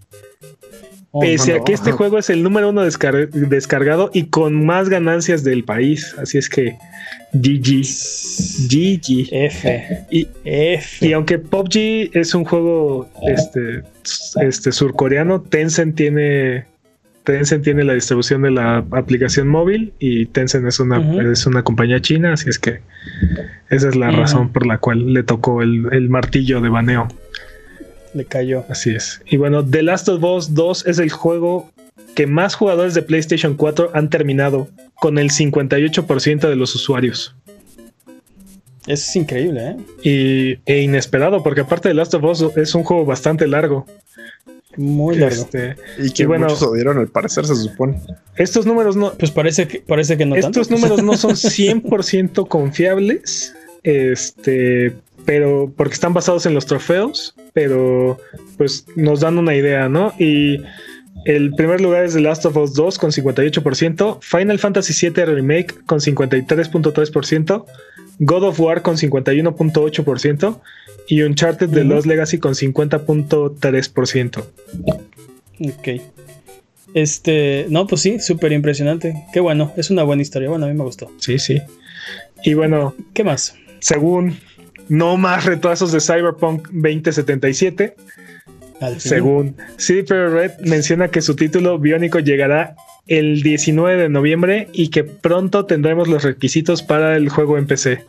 Oh, 1.17 1.21
Pese 1.21 1.55
a 1.55 1.63
que 1.63 1.73
este 1.73 1.93
juego 1.93 2.19
es 2.19 2.29
el 2.29 2.43
número 2.43 2.71
uno 2.71 2.83
descargado 2.83 4.11
y 4.13 4.25
con 4.25 4.67
más 4.67 4.89
ganancias 4.89 5.45
del 5.45 5.63
país. 5.63 6.13
Así 6.19 6.39
es 6.39 6.49
que 6.49 6.77
GG. 7.33 7.85
GG. 8.69 9.29
F. 9.31 10.07
Y, 10.11 10.27
F. 10.45 11.07
y 11.07 11.13
aunque 11.13 11.39
PUBG 11.39 12.11
es 12.17 12.35
un 12.35 12.45
juego 12.45 13.09
este, 13.29 13.85
este 14.43 14.73
surcoreano, 14.73 15.41
Tencent 15.41 15.95
tiene 15.95 16.67
Tencent 17.25 17.65
tiene 17.65 17.85
la 17.85 17.95
distribución 17.95 18.43
de 18.43 18.51
la 18.51 18.85
aplicación 18.91 19.49
móvil 19.49 19.95
y 19.99 20.27
Tencent 20.27 20.67
es 20.67 20.79
una, 20.79 21.33
es 21.33 21.47
una 21.47 21.63
compañía 21.63 22.01
china, 22.01 22.35
así 22.35 22.51
es 22.51 22.59
que 22.59 22.81
esa 23.71 23.89
es 23.89 23.97
la 23.97 24.11
razón 24.11 24.53
por 24.53 24.67
la 24.67 24.79
cual 24.79 25.13
le 25.13 25.23
tocó 25.23 25.63
el, 25.63 26.09
martillo 26.11 26.61
de 26.61 26.69
baneo. 26.69 27.09
Le 28.13 28.27
cayó. 28.27 28.65
Así 28.69 28.95
es. 28.95 29.23
Y 29.27 29.39
bueno, 29.39 29.65
The 29.65 29.83
Last 29.83 30.09
of 30.09 30.23
Us 30.23 30.55
2 30.55 30.87
es 30.87 30.99
el 30.99 31.11
juego 31.11 31.73
que 32.15 32.27
más 32.27 32.55
jugadores 32.55 32.95
de 32.95 33.03
PlayStation 33.03 33.55
4 33.55 33.91
han 33.95 34.11
terminado, 34.11 34.69
con 34.95 35.19
el 35.19 35.31
58% 35.31 36.49
de 36.49 36.57
los 36.57 36.75
usuarios. 36.75 37.35
Eso 38.87 38.93
es 38.93 39.17
increíble, 39.17 39.71
¿eh? 39.71 39.77
Y, 40.03 40.73
e 40.73 40.83
inesperado, 40.83 41.43
porque 41.43 41.63
aparte 41.63 41.89
de 41.89 41.95
Last 41.95 42.15
of 42.15 42.23
Us 42.25 42.57
es 42.57 42.75
un 42.75 42.85
juego 42.85 43.05
bastante 43.07 43.49
largo. 43.49 43.87
Muy 44.77 45.17
largo. 45.17 45.43
Este, 45.43 45.77
y 45.99 46.11
que 46.11 46.27
bueno, 46.27 46.47
muchos 46.47 46.63
odiaron 46.63 46.99
al 46.99 47.09
parecer, 47.09 47.47
se 47.47 47.57
supone. 47.57 47.99
Estos 48.37 48.67
números 48.67 48.97
no. 48.97 49.13
Pues 49.13 49.31
parece 49.31 49.69
que, 49.69 49.81
parece 49.81 50.17
que 50.17 50.27
no. 50.27 50.37
Estos 50.37 50.71
números 50.71 51.03
no 51.03 51.17
son 51.17 51.31
100% 51.35 52.49
confiables. 52.49 53.55
Este, 53.83 54.95
pero 55.25 55.73
porque 55.77 55.95
están 55.95 56.15
basados 56.15 56.47
en 56.47 56.55
los 56.55 56.67
trofeos, 56.67 57.35
pero 57.53 58.19
pues 58.57 58.87
nos 58.97 59.21
dan 59.21 59.39
una 59.39 59.55
idea, 59.55 59.89
¿no? 59.89 60.13
Y 60.19 60.63
el 61.25 61.55
primer 61.55 61.81
lugar 61.81 62.05
es 62.05 62.15
The 62.15 62.21
Last 62.21 62.45
of 62.45 62.57
Us 62.57 62.75
2 62.75 62.99
con 62.99 63.11
58%, 63.11 64.19
Final 64.21 64.59
Fantasy 64.59 65.09
VII 65.09 65.25
Remake 65.25 65.75
con 65.87 66.01
53.3%, 66.01 67.65
God 68.19 68.45
of 68.45 68.61
War 68.61 68.83
con 68.83 68.97
51.8%, 68.97 70.61
y 71.07 71.23
Uncharted 71.23 71.69
de 71.69 71.85
Lost 71.85 72.07
Legacy 72.07 72.39
con 72.39 72.55
50.3%. 72.55 74.45
Ok. 75.61 75.89
Este, 76.95 77.67
no, 77.69 77.87
pues 77.87 78.01
sí, 78.03 78.21
súper 78.21 78.53
impresionante. 78.53 79.27
Qué 79.33 79.41
bueno, 79.41 79.73
es 79.77 79.91
una 79.91 80.05
buena 80.05 80.23
historia. 80.23 80.49
Bueno, 80.49 80.67
a 80.67 80.69
mí 80.69 80.75
me 80.75 80.85
gustó. 80.85 81.11
Sí, 81.19 81.39
sí. 81.39 81.61
Y 82.45 82.55
bueno, 82.55 82.95
¿qué 83.13 83.25
más? 83.25 83.57
Según 83.81 84.39
no 84.89 85.17
más 85.17 85.45
retrasos 85.45 85.93
de 85.93 86.01
Cyberpunk 86.01 86.69
2077. 86.69 87.97
según 88.99 89.57
CD 89.77 90.29
Red 90.29 90.53
menciona 90.61 91.09
que 91.09 91.21
su 91.21 91.37
título 91.37 91.79
biónico 91.79 92.21
llegará 92.21 92.77
el 93.07 93.43
19 93.43 94.03
de 94.03 94.09
noviembre 94.09 94.69
y 94.73 94.89
que 94.89 95.05
pronto 95.05 95.67
tendremos 95.67 96.09
los 96.09 96.23
requisitos 96.23 96.83
para 96.83 97.17
el 97.17 97.29
juego 97.29 97.59
en 97.59 97.67
PC. 97.67 98.05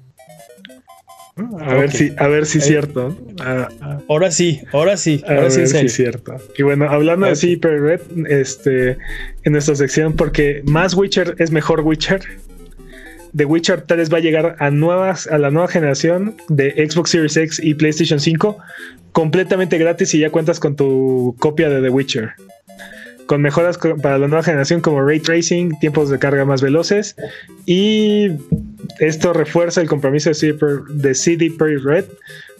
A 1.60 1.76
ver 1.76 1.92
si, 1.92 2.14
a 2.18 2.28
ver 2.28 2.46
si 2.46 2.60
es 2.60 2.66
cierto. 2.66 3.18
ahora 4.08 4.32
sí, 4.32 4.62
ahora 4.72 4.96
sí, 4.96 5.22
ahora 5.28 5.50
sí, 5.50 5.62
es 5.62 5.94
cierto. 5.94 6.36
Y 6.58 6.64
bueno, 6.64 6.90
hablando 6.90 7.26
de 7.26 7.36
sí, 7.36 7.60
Red, 7.62 8.00
este, 8.28 8.98
en 9.44 9.52
nuestra 9.52 9.76
sección, 9.76 10.16
porque 10.16 10.62
más 10.66 10.94
Witcher 10.94 11.36
es 11.40 11.52
mejor 11.52 11.82
Witcher. 11.82 12.22
The 13.36 13.44
Witcher 13.44 13.82
3 13.82 14.14
va 14.14 14.20
a 14.20 14.22
llegar 14.22 14.56
a 14.60 14.72
nuevas, 14.72 15.28
a 15.28 15.38
la 15.38 15.52
nueva 15.52 15.68
generación 15.68 16.38
de 16.48 16.72
Xbox 16.90 17.10
Series 17.10 17.36
X 17.36 17.60
y 17.62 17.74
PlayStation 17.74 18.22
5 18.22 18.58
completamente 19.12 19.78
gratis 19.78 20.10
si 20.10 20.20
ya 20.20 20.30
cuentas 20.30 20.62
con 20.62 20.78
tu 20.78 21.36
copia 21.40 21.70
de 21.70 21.82
The 21.82 21.90
Witcher 21.90 22.32
con 23.26 23.42
mejoras 23.42 23.78
para 23.78 24.18
la 24.18 24.28
nueva 24.28 24.44
generación 24.44 24.82
como 24.82 25.02
ray 25.02 25.20
tracing, 25.20 25.78
tiempos 25.80 26.10
de 26.10 26.20
carga 26.20 26.46
más 26.46 26.62
veloces 26.62 27.16
y 27.66 28.32
esto 29.00 29.34
refuerza 29.34 29.82
el 29.82 29.88
compromiso 29.88 30.30
de 30.30 31.16
CD 31.16 31.52
Projekt 31.52 31.84
Red 31.84 32.06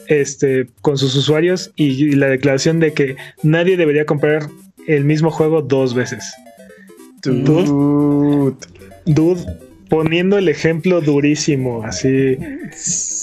este, 0.08 0.68
con 0.82 0.98
sus 0.98 1.16
usuarios 1.16 1.72
y, 1.76 2.16
la 2.16 2.28
declaración 2.28 2.80
de 2.80 2.94
que 2.94 3.16
nadie 3.44 3.78
debería 3.78 4.06
comprar 4.06 4.50
el 4.88 5.04
mismo 5.04 5.32
juego 5.32 5.62
dos 5.62 5.94
veces. 5.94 6.34
Dude, 7.24 8.56
dude. 9.06 9.46
Poniendo 9.90 10.40
el 10.40 10.50
ejemplo 10.50 11.00
durísimo, 11.00 11.84
así 11.84 12.38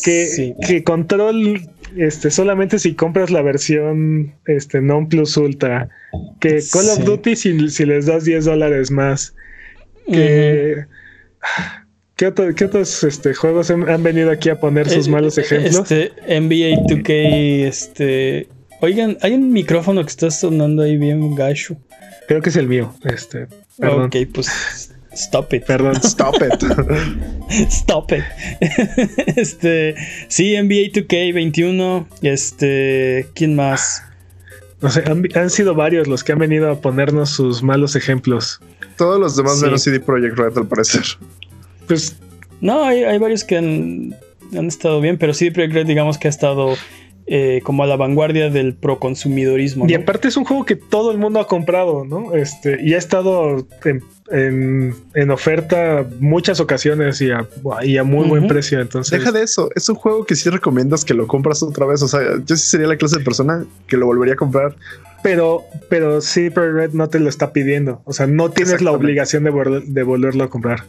que, 0.05 0.55
que 0.67 0.85
Control 0.85 1.61
este, 1.97 2.31
solamente 2.31 2.79
si 2.79 2.95
compras 2.95 3.31
la 3.31 3.43
versión 3.43 4.35
este, 4.47 4.81
non 4.81 5.09
plus 5.09 5.37
ultra, 5.37 5.89
que 6.41 6.61
Call 6.73 6.89
of 6.91 7.05
Duty 7.05 7.37
si, 7.37 7.53
les 7.53 8.07
das 8.07 8.25
10 8.25 8.45
dólares 8.45 8.91
más, 8.91 9.35
que... 10.07 10.87
¿Qué, 12.15 12.27
otros 12.29 13.03
este, 13.03 13.35
juegos 13.35 13.69
han, 13.73 14.03
venido 14.05 14.31
aquí 14.31 14.49
a 14.49 14.61
poner 14.61 14.89
sus 14.89 15.09
eh, 15.09 15.11
malos 15.11 15.39
ejemplos? 15.39 15.91
Este, 15.91 16.13
NBA 16.29 16.87
2K, 16.87 17.67
este... 17.67 18.49
Oigan, 18.81 19.19
hay 19.23 19.35
un 19.35 19.51
micrófono 19.53 20.03
que 20.03 20.11
está 20.11 20.31
sonando 20.31 20.83
ahí 20.83 20.97
bien 20.99 21.35
gacho. 21.35 21.77
Creo 22.29 22.41
que 22.41 22.51
es 22.51 22.57
el 22.57 22.69
mío, 22.69 22.95
este. 23.05 23.49
Perdón. 23.79 24.07
Ok, 24.07 24.17
pues 24.33 24.92
Stop 25.15 25.53
it. 25.53 25.65
Perdón, 25.67 25.97
stop 25.97 26.37
it. 26.43 26.63
stop 27.71 28.13
it. 28.13 28.25
este, 29.37 29.95
sí, 30.29 30.57
NBA 30.57 30.93
2K 30.93 31.35
21. 31.35 32.07
Este, 32.23 33.27
¿quién 33.35 33.55
más? 33.55 34.03
No 34.81 34.91
sé, 34.91 35.05
han, 35.07 35.51
sido 35.51 35.75
varios 35.75 36.09
los 36.09 36.25
que 36.25 36.33
han 36.33 36.39
venido 36.39 36.71
a 36.71 36.81
ponernos 36.81 37.31
sus 37.31 37.63
malos 37.63 37.95
ejemplos. 37.95 38.61
Todos 38.97 39.21
los 39.21 39.37
demás 39.37 39.61
de 39.61 39.71
los 39.71 39.83
CD 39.83 40.01
Projekt 40.01 40.37
Red, 40.37 40.59
al 40.59 40.67
parecer. 40.67 41.03
Pues. 41.87 42.17
No, 42.61 42.85
hay, 42.85 43.05
hay 43.05 43.19
varios 43.19 43.45
que 43.45 43.59
han, 43.59 44.15
han, 44.57 44.67
estado 44.67 45.01
bien, 45.01 45.19
pero 45.19 45.35
CD 45.35 45.53
Projekt 45.53 45.75
Red, 45.75 45.87
digamos 45.87 46.19
que 46.19 46.29
ha 46.29 46.31
estado 46.31 46.75
eh, 47.27 47.61
como 47.63 47.85
a 47.85 47.87
la 47.87 47.97
vanguardia 47.97 48.51
del 48.51 48.75
proconsumidorismo. 48.75 49.87
Y 49.89 49.95
aparte 49.95 50.29
es 50.29 50.37
un 50.37 50.45
juego 50.45 50.65
que 50.65 50.75
todo 50.75 51.13
el 51.13 51.19
mundo 51.19 51.39
ha 51.39 51.47
comprado, 51.47 52.05
¿no? 52.05 52.35
Este, 52.35 52.79
y 52.83 52.95
ha 52.95 52.99
estado 52.99 53.65
en, 54.31 55.31
oferta 55.31 56.05
muchas 56.19 56.59
ocasiones 56.59 57.21
y 57.21 57.31
a, 57.31 58.05
muy 58.05 58.29
buen 58.29 58.49
precio. 58.49 58.81
Entonces, 58.81 59.19
deja 59.19 59.31
de 59.31 59.43
eso. 59.43 59.71
Es 59.77 59.89
un 59.89 59.95
juego 59.95 60.25
que 60.25 60.35
sí 60.35 60.51
recomiendas 60.51 61.05
que 61.05 61.15
lo 61.15 61.29
compras 61.29 61.63
otra 61.63 61.87
vez. 61.87 62.03
O 62.03 62.09
sea, 62.09 62.21
yo 62.45 62.57
sí 62.57 62.67
sería 62.67 62.89
la 62.89 62.97
clase 62.97 63.19
de 63.19 63.25
persona 63.25 63.65
que 63.87 63.97
lo 63.97 64.07
volvería 64.07 64.35
a 64.35 64.39
comprar. 64.39 64.75
Pero, 65.23 65.65
pero 65.89 66.21
sí, 66.21 66.49
Red 66.49 66.91
no 66.93 67.09
te 67.09 67.21
lo 67.21 67.29
está 67.29 67.53
pidiendo. 67.53 68.03
O 68.05 68.13
sea, 68.13 68.27
no 68.27 68.51
tienes 68.51 68.83
la 68.83 68.91
obligación 68.91 69.45
de, 69.45 69.83
de 69.87 70.03
volverlo 70.03 70.43
a 70.43 70.51
comprar. 70.51 70.85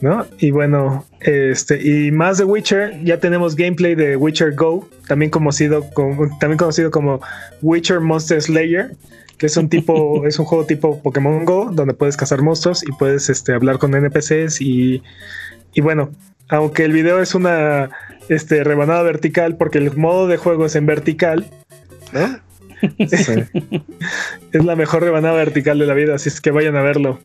¿No? 0.00 0.26
Y 0.38 0.50
bueno, 0.52 1.04
este, 1.20 1.80
y 1.82 2.12
más 2.12 2.38
de 2.38 2.44
Witcher, 2.44 3.02
ya 3.04 3.18
tenemos 3.18 3.56
gameplay 3.56 3.94
de 3.94 4.16
Witcher 4.16 4.54
Go, 4.54 4.88
también 5.08 5.30
conocido 5.30 5.84
como, 5.90 6.38
también 6.38 6.58
conocido 6.58 6.90
como 6.90 7.20
Witcher 7.60 8.00
Monster 8.00 8.40
Slayer, 8.40 8.92
que 9.38 9.46
es 9.46 9.56
un 9.56 9.68
tipo, 9.68 10.26
es 10.26 10.38
un 10.38 10.44
juego 10.44 10.64
tipo 10.64 11.02
Pokémon 11.02 11.44
Go, 11.44 11.70
donde 11.72 11.94
puedes 11.94 12.16
cazar 12.16 12.42
monstruos 12.42 12.84
y 12.84 12.92
puedes 12.92 13.28
este, 13.28 13.52
hablar 13.52 13.78
con 13.78 13.94
NPCs 13.94 14.60
y, 14.60 15.02
y 15.74 15.80
bueno, 15.80 16.10
aunque 16.48 16.84
el 16.84 16.92
video 16.92 17.20
es 17.20 17.34
una 17.34 17.90
este, 18.28 18.62
rebanada 18.62 19.02
vertical, 19.02 19.56
porque 19.56 19.78
el 19.78 19.96
modo 19.96 20.28
de 20.28 20.36
juego 20.36 20.66
es 20.66 20.76
en 20.76 20.86
vertical, 20.86 21.50
¿no? 22.12 22.38
es 22.98 24.64
la 24.64 24.76
mejor 24.76 25.02
rebanada 25.02 25.34
vertical 25.34 25.78
de 25.78 25.86
la 25.86 25.94
vida, 25.94 26.14
así 26.14 26.28
es 26.28 26.40
que 26.40 26.50
vayan 26.50 26.76
a 26.76 26.82
verlo, 26.82 27.20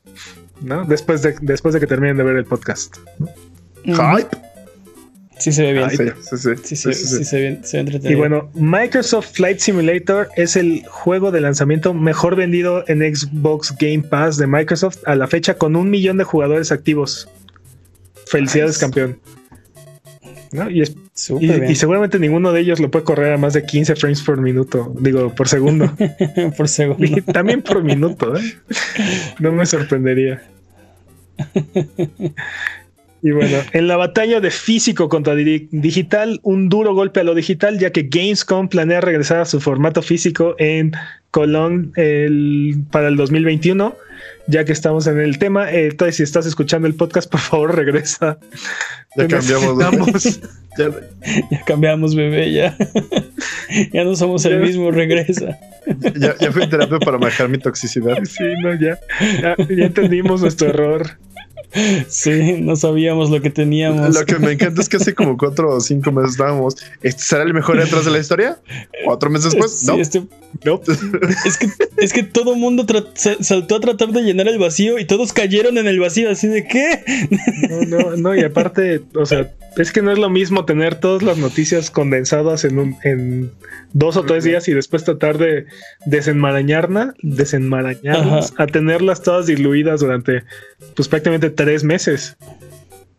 ¿no? 0.62 0.86
Después 0.86 1.22
de, 1.22 1.36
después 1.42 1.74
de 1.74 1.80
que 1.80 1.88
terminen 1.88 2.18
de 2.18 2.24
ver 2.24 2.36
el 2.38 2.46
podcast. 2.46 2.96
Hype. 3.84 4.30
Sí 5.40 5.52
se 5.52 5.62
ve 5.62 5.74
bien. 5.74 5.90
Sí, 5.92 5.98
sí, 5.98 6.38
sí. 6.38 6.50
Sí, 6.64 6.76
se- 6.76 6.76
Sí, 6.76 6.76
sí, 6.76 6.94
sí. 6.94 7.18
sí 7.18 7.24
se 7.24 7.40
ve, 7.40 7.60
se 7.64 7.78
ve 7.78 7.82
entretenido. 7.82 8.12
Y 8.12 8.16
bueno, 8.16 8.50
Microsoft 8.56 9.34
Flight 9.34 9.60
Simulator 9.60 10.30
es 10.36 10.56
el 10.56 10.84
juego 10.88 11.30
de 11.32 11.42
lanzamiento 11.42 11.94
mejor 11.94 12.36
vendido 12.36 12.84
en 12.88 13.00
Xbox 13.16 13.76
Game 13.80 14.02
Pass 14.02 14.38
de 14.38 14.48
Microsoft 14.48 14.98
a 15.06 15.16
la 15.16 15.28
fecha 15.28 15.54
con 15.54 15.76
un 15.76 15.92
millón 15.92 16.18
de 16.18 16.24
jugadores 16.24 16.72
activos. 16.72 17.30
Felicidades, 18.26 18.72
Nice. 18.72 18.80
campeón. 18.82 19.20
¿No? 20.58 20.70
Y, 20.70 20.82
es- 20.82 20.96
y- 21.40 21.72
y 21.72 21.76
seguramente 21.76 22.20
ninguno 22.20 22.52
de 22.52 22.62
ellos 22.62 22.80
lo 22.80 22.90
puede 22.92 23.06
correr 23.06 23.34
a 23.34 23.38
más 23.38 23.54
de 23.54 23.64
15 23.66 23.96
frames 23.96 24.22
por 24.22 24.42
minuto, 24.42 24.94
digo, 25.00 25.34
por 25.36 25.48
segundo. 25.48 25.92
Por 26.58 26.68
segundo. 26.68 27.06
Y 27.06 27.22
También 27.22 27.62
por 27.62 27.84
minuto, 27.84 28.36
¿eh? 28.36 28.42
No 29.40 29.52
me 29.52 29.66
sorprendería. 29.66 30.42
Y 33.24 33.32
bueno, 33.32 33.58
en 33.74 33.88
la 33.88 33.98
batalla 33.98 34.40
de 34.40 34.52
físico 34.52 35.10
contra 35.10 35.34
di- 35.36 35.68
digital, 35.72 36.40
un 36.44 36.70
duro 36.70 36.94
golpe 36.94 37.20
a 37.20 37.24
lo 37.24 37.34
digital, 37.34 37.80
ya 37.80 37.92
que 37.92 38.04
Gamescom 38.04 38.70
planea 38.70 39.02
regresar 39.02 39.40
a 39.42 39.46
su 39.46 39.60
formato 39.60 40.02
físico 40.04 40.56
en 40.60 40.92
Colón 41.32 41.92
el- 41.96 42.84
para 42.92 43.08
el 43.08 43.16
2021. 43.18 43.96
Ya 44.48 44.64
que 44.66 44.72
estamos 44.72 45.08
en 45.08 45.20
el 45.20 45.40
tema, 45.40 45.72
eh, 45.72 45.88
entonces 45.88 46.16
si 46.16 46.24
estás 46.24 46.46
escuchando 46.46 46.88
el 46.88 46.96
podcast, 46.96 47.30
por 47.30 47.42
favor 47.42 47.76
regresa. 47.76 48.38
Ya 49.18 49.28
cambiamos. 49.28 50.40
Ya- 50.78 50.92
Ya 51.50 51.64
cambiamos, 51.66 52.14
bebé, 52.16 52.52
ya. 52.54 52.78
ya 53.94 54.04
no 54.04 54.16
somos 54.16 54.46
el 54.46 54.60
mismo, 54.62 54.92
regresa. 54.92 55.58
ya, 56.16 56.36
ya 56.40 56.52
fui 56.52 56.64
en 56.64 56.70
terapia 56.70 57.00
para 57.00 57.18
manejar 57.18 57.50
mi 57.50 57.58
toxicidad. 57.58 58.16
Sí, 58.26 58.44
no, 58.62 58.76
ya, 58.76 59.00
ya, 59.42 59.56
ya 59.58 59.86
entendimos 59.86 60.42
nuestro 60.42 60.70
error. 60.70 61.18
Sí, 62.08 62.58
no 62.62 62.76
sabíamos 62.76 63.30
lo 63.30 63.42
que 63.42 63.50
teníamos. 63.50 64.16
Lo 64.16 64.26
que 64.26 64.40
me 64.40 64.54
encanta 64.54 64.82
es 64.82 64.90
que 64.90 64.98
hace 64.98 65.14
como 65.14 65.38
cuatro 65.38 65.70
o 65.76 65.80
cinco 65.82 66.12
meses 66.12 66.32
estábamos. 66.32 66.76
¿Este 67.02 67.22
será 67.22 67.44
el 67.44 67.54
mejor 67.54 67.78
detrás 67.80 68.06
de 68.06 68.12
la 68.12 68.20
historia? 68.20 68.58
Cuatro 69.06 69.30
meses 69.30 69.52
después, 69.52 69.72
Sí, 69.80 69.88
no. 69.88 69.96
este- 70.00 70.24
No, 70.64 70.82
es, 71.46 71.58
que, 71.58 71.68
es 71.98 72.14
que 72.14 72.24
todo 72.24 72.54
el 72.54 72.60
mundo 72.60 72.86
saltó 73.42 73.76
a 73.76 73.80
tratar 73.82 74.10
de 74.10 74.22
llenar 74.22 74.48
el 74.48 74.58
vacío 74.58 74.98
y 74.98 75.06
todos 75.06 75.34
cayeron 75.34 75.78
en 75.78 75.88
el 75.88 76.00
vacío, 76.00 76.32
así 76.32 76.48
de 76.48 76.66
¿qué? 76.66 77.04
No, 77.70 77.82
no, 78.00 78.16
no, 78.16 78.36
y 78.36 78.44
aparte, 78.44 79.02
o 79.14 79.26
sea, 79.26 79.52
es 79.76 79.92
que 79.92 80.02
no 80.02 80.12
es 80.12 80.18
lo 80.18 80.30
mismo 80.30 80.66
tener 80.66 80.96
todas 80.96 81.22
las 81.22 81.38
noticias 81.38 81.92
condensadas 81.92 82.64
en, 82.64 82.80
un, 82.80 82.96
en 83.04 83.52
dos 83.94 84.18
o 84.18 84.24
tres 84.24 84.44
días 84.46 84.68
y 84.68 84.74
después 84.74 85.04
tratar 85.04 85.38
de 85.38 85.66
desenmarañarla, 86.08 87.14
desenmarañarlas, 87.22 88.54
a 88.58 88.66
tenerlas 88.68 89.22
todas 89.22 89.46
diluidas 89.46 90.00
durante, 90.00 90.44
pues 90.96 91.08
prácticamente 91.08 91.47
tres 91.50 91.84
meses. 91.84 92.38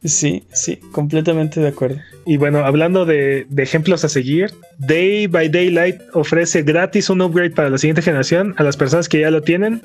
Sí, 0.04 0.44
sí, 0.52 0.76
completamente 0.92 1.60
de 1.60 1.68
acuerdo. 1.68 2.00
Y 2.24 2.36
bueno, 2.36 2.64
hablando 2.64 3.04
de, 3.04 3.46
de 3.48 3.62
ejemplos 3.62 4.04
a 4.04 4.08
seguir, 4.08 4.54
Day 4.78 5.26
by 5.26 5.48
Daylight 5.48 6.00
ofrece 6.12 6.62
gratis 6.62 7.10
un 7.10 7.20
upgrade 7.20 7.50
para 7.50 7.68
la 7.68 7.78
siguiente 7.78 8.02
generación 8.02 8.54
a 8.58 8.62
las 8.62 8.76
personas 8.76 9.08
que 9.08 9.20
ya 9.20 9.30
lo 9.30 9.42
tienen. 9.42 9.82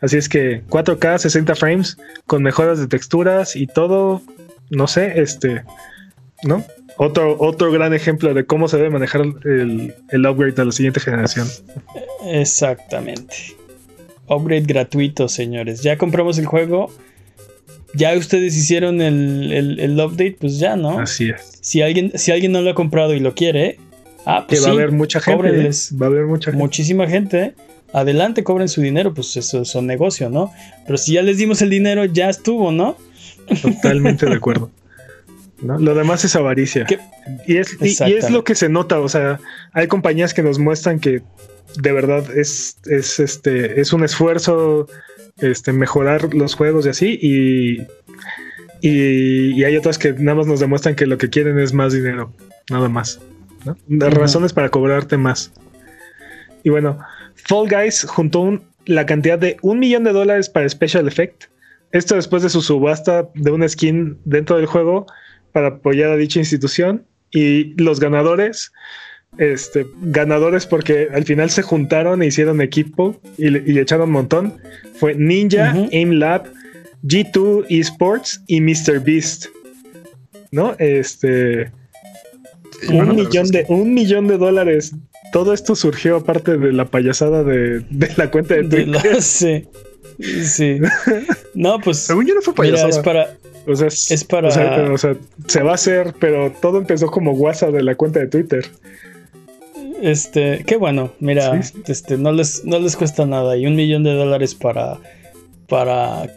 Así 0.00 0.18
es 0.18 0.28
que 0.28 0.62
4K, 0.68 1.18
60 1.18 1.54
frames, 1.54 1.96
con 2.26 2.42
mejoras 2.42 2.78
de 2.78 2.88
texturas 2.88 3.56
y 3.56 3.66
todo, 3.66 4.20
no 4.68 4.86
sé, 4.86 5.20
este, 5.20 5.64
¿no? 6.42 6.64
Otro, 6.96 7.36
otro 7.40 7.72
gran 7.72 7.94
ejemplo 7.94 8.34
de 8.34 8.44
cómo 8.44 8.68
se 8.68 8.76
debe 8.76 8.90
manejar 8.90 9.22
el, 9.44 9.94
el 10.10 10.26
upgrade 10.26 10.60
a 10.60 10.64
la 10.66 10.72
siguiente 10.72 11.00
generación. 11.00 11.48
Exactamente. 12.26 13.34
Upgrade 14.28 14.62
gratuito, 14.62 15.28
señores. 15.28 15.82
Ya 15.82 15.96
compramos 15.98 16.38
el 16.38 16.46
juego. 16.46 16.92
Ya 17.94 18.16
ustedes 18.16 18.56
hicieron 18.56 19.00
el, 19.00 19.52
el- 19.52 19.80
el 19.80 19.92
update, 20.00 20.36
pues 20.40 20.58
ya, 20.58 20.76
¿no? 20.76 20.98
Así 20.98 21.30
es. 21.30 21.58
Si 21.60 21.80
alguien, 21.82 22.12
si 22.16 22.32
alguien 22.32 22.52
no 22.52 22.60
lo 22.60 22.70
ha 22.70 22.74
comprado 22.74 23.14
y 23.14 23.20
lo 23.20 23.34
quiere, 23.34 23.78
ah, 24.26 24.44
Que 24.48 24.56
pues 24.56 24.62
va 24.62 24.68
a 24.68 24.70
sí, 24.72 24.76
haber 24.78 24.92
mucha 24.92 25.20
gente. 25.20 25.48
¿eh? 25.66 25.70
Va 26.00 26.06
a 26.06 26.08
haber 26.08 26.24
mucha 26.26 26.50
gente. 26.50 26.62
muchísima 26.62 27.06
gente. 27.08 27.54
Adelante, 27.92 28.42
cobren 28.42 28.68
su 28.68 28.80
dinero, 28.80 29.14
pues 29.14 29.36
eso 29.36 29.62
es 29.62 29.72
un 29.76 29.86
negocio, 29.86 30.28
¿no? 30.28 30.52
Pero 30.84 30.98
si 30.98 31.12
ya 31.12 31.22
les 31.22 31.38
dimos 31.38 31.62
el 31.62 31.70
dinero, 31.70 32.04
ya 32.04 32.28
estuvo, 32.28 32.72
¿no? 32.72 32.96
Totalmente 33.62 34.26
de 34.26 34.34
acuerdo. 34.34 34.70
¿no? 35.62 35.78
Lo 35.78 35.94
demás 35.94 36.24
es 36.24 36.34
avaricia. 36.34 36.84
¿Qué? 36.86 36.98
Y 37.46 37.56
es, 37.58 37.76
y- 37.80 38.10
y, 38.10 38.12
es 38.14 38.30
lo 38.30 38.42
que 38.44 38.54
se 38.56 38.68
nota. 38.68 38.98
O 39.00 39.08
sea, 39.08 39.38
hay 39.72 39.86
compañías 39.86 40.34
que 40.34 40.42
nos 40.42 40.58
muestran 40.58 40.98
que 40.98 41.22
de 41.80 41.92
verdad 41.92 42.24
es, 42.36 42.76
es 42.86 43.18
este 43.20 43.80
es 43.80 43.92
un 43.92 44.04
esfuerzo 44.04 44.86
este, 45.38 45.72
mejorar 45.72 46.34
los 46.34 46.54
juegos 46.54 46.86
y 46.86 46.88
así. 46.90 47.18
Y, 47.20 47.82
y, 48.80 49.52
y 49.60 49.64
hay 49.64 49.76
otras 49.76 49.98
que 49.98 50.12
nada 50.12 50.36
más 50.36 50.46
nos 50.46 50.60
demuestran 50.60 50.94
que 50.94 51.06
lo 51.06 51.18
que 51.18 51.30
quieren 51.30 51.58
es 51.58 51.72
más 51.72 51.92
dinero. 51.92 52.32
Nada 52.70 52.88
más. 52.88 53.20
¿no? 53.64 53.76
Las 53.88 54.12
Ujú. 54.12 54.20
razones 54.20 54.52
para 54.52 54.68
cobrarte 54.68 55.16
más. 55.16 55.52
Y 56.62 56.70
bueno, 56.70 56.98
Fall 57.34 57.68
Guys 57.68 58.04
juntó 58.04 58.40
un- 58.40 58.62
la 58.86 59.06
cantidad 59.06 59.38
de 59.38 59.56
un 59.62 59.78
millón 59.78 60.04
de 60.04 60.12
dólares 60.12 60.48
para 60.50 60.68
Special 60.68 61.06
Effect. 61.08 61.44
Esto 61.92 62.16
después 62.16 62.42
de 62.42 62.48
su 62.50 62.60
subasta 62.60 63.28
de 63.34 63.50
una 63.50 63.68
skin 63.68 64.18
dentro 64.24 64.56
del 64.56 64.66
juego 64.66 65.06
para 65.52 65.68
apoyar 65.68 66.10
a 66.10 66.16
dicha 66.16 66.38
institución. 66.40 67.06
Y 67.30 67.74
los 67.82 68.00
ganadores, 68.00 68.72
este, 69.38 69.86
ganadores 70.02 70.66
porque 70.66 71.08
al 71.12 71.24
final 71.24 71.50
se 71.50 71.62
juntaron 71.62 72.22
e 72.22 72.26
hicieron 72.26 72.60
equipo 72.60 73.20
y, 73.38 73.50
le- 73.50 73.62
y 73.66 73.78
echaron 73.78 74.08
un 74.08 74.12
montón. 74.12 74.54
Fue 74.96 75.14
Ninja, 75.14 75.72
Ujú. 75.74 75.88
Aim 75.92 76.10
Lab, 76.12 76.44
G2 77.02 77.66
Esports 77.68 78.42
y 78.46 78.60
Mr. 78.60 79.00
Beast. 79.00 79.46
¿No? 80.50 80.74
Este. 80.78 81.70
Un 82.88 83.14
millón, 83.16 83.48
de, 83.48 83.64
un 83.68 83.94
millón 83.94 84.26
de 84.28 84.36
dólares. 84.38 84.92
Todo 85.32 85.52
esto 85.52 85.74
surgió 85.74 86.16
aparte 86.16 86.56
de 86.58 86.72
la 86.72 86.84
payasada 86.86 87.42
de, 87.42 87.80
de 87.90 88.10
la 88.16 88.30
cuenta 88.30 88.54
de 88.54 88.62
De 88.62 88.84
Twitter. 88.84 89.14
la- 89.14 89.20
sí. 89.20 89.64
Sí. 90.44 90.78
No, 91.54 91.80
pues. 91.80 91.98
Según 91.98 92.26
yo 92.26 92.34
no 92.34 92.40
fue 92.42 92.52
Mira, 92.58 92.76
payasada. 92.76 92.88
es 92.90 92.98
para. 92.98 93.36
O 93.66 93.74
sea, 93.74 93.86
Es 93.88 94.24
para- 94.24 94.48
O 94.48 94.50
sea, 94.52 94.92
o 94.92 94.98
sea, 94.98 95.16
se 95.48 95.62
va 95.62 95.72
a 95.72 95.74
hacer, 95.74 96.14
pero 96.20 96.52
todo 96.62 96.78
empezó 96.78 97.06
como 97.08 97.32
WhatsApp 97.32 97.70
de 97.72 97.82
la 97.82 97.94
cuenta 97.96 98.20
de 98.20 98.28
Twitter. 98.28 98.64
Este, 100.04 100.64
qué 100.66 100.76
bueno, 100.76 101.14
mira, 101.18 101.62
Sí, 101.62 101.72
sí. 101.82 101.82
este, 101.92 102.18
no 102.18 102.30
les, 102.30 102.66
no 102.66 102.78
les 102.78 102.94
cuesta 102.94 103.24
nada. 103.24 103.56
Y 103.56 103.66
un 103.66 103.74
millón 103.74 104.02
de 104.02 104.12
dólares 104.12 104.54
para, 104.54 104.98
para 105.66 106.30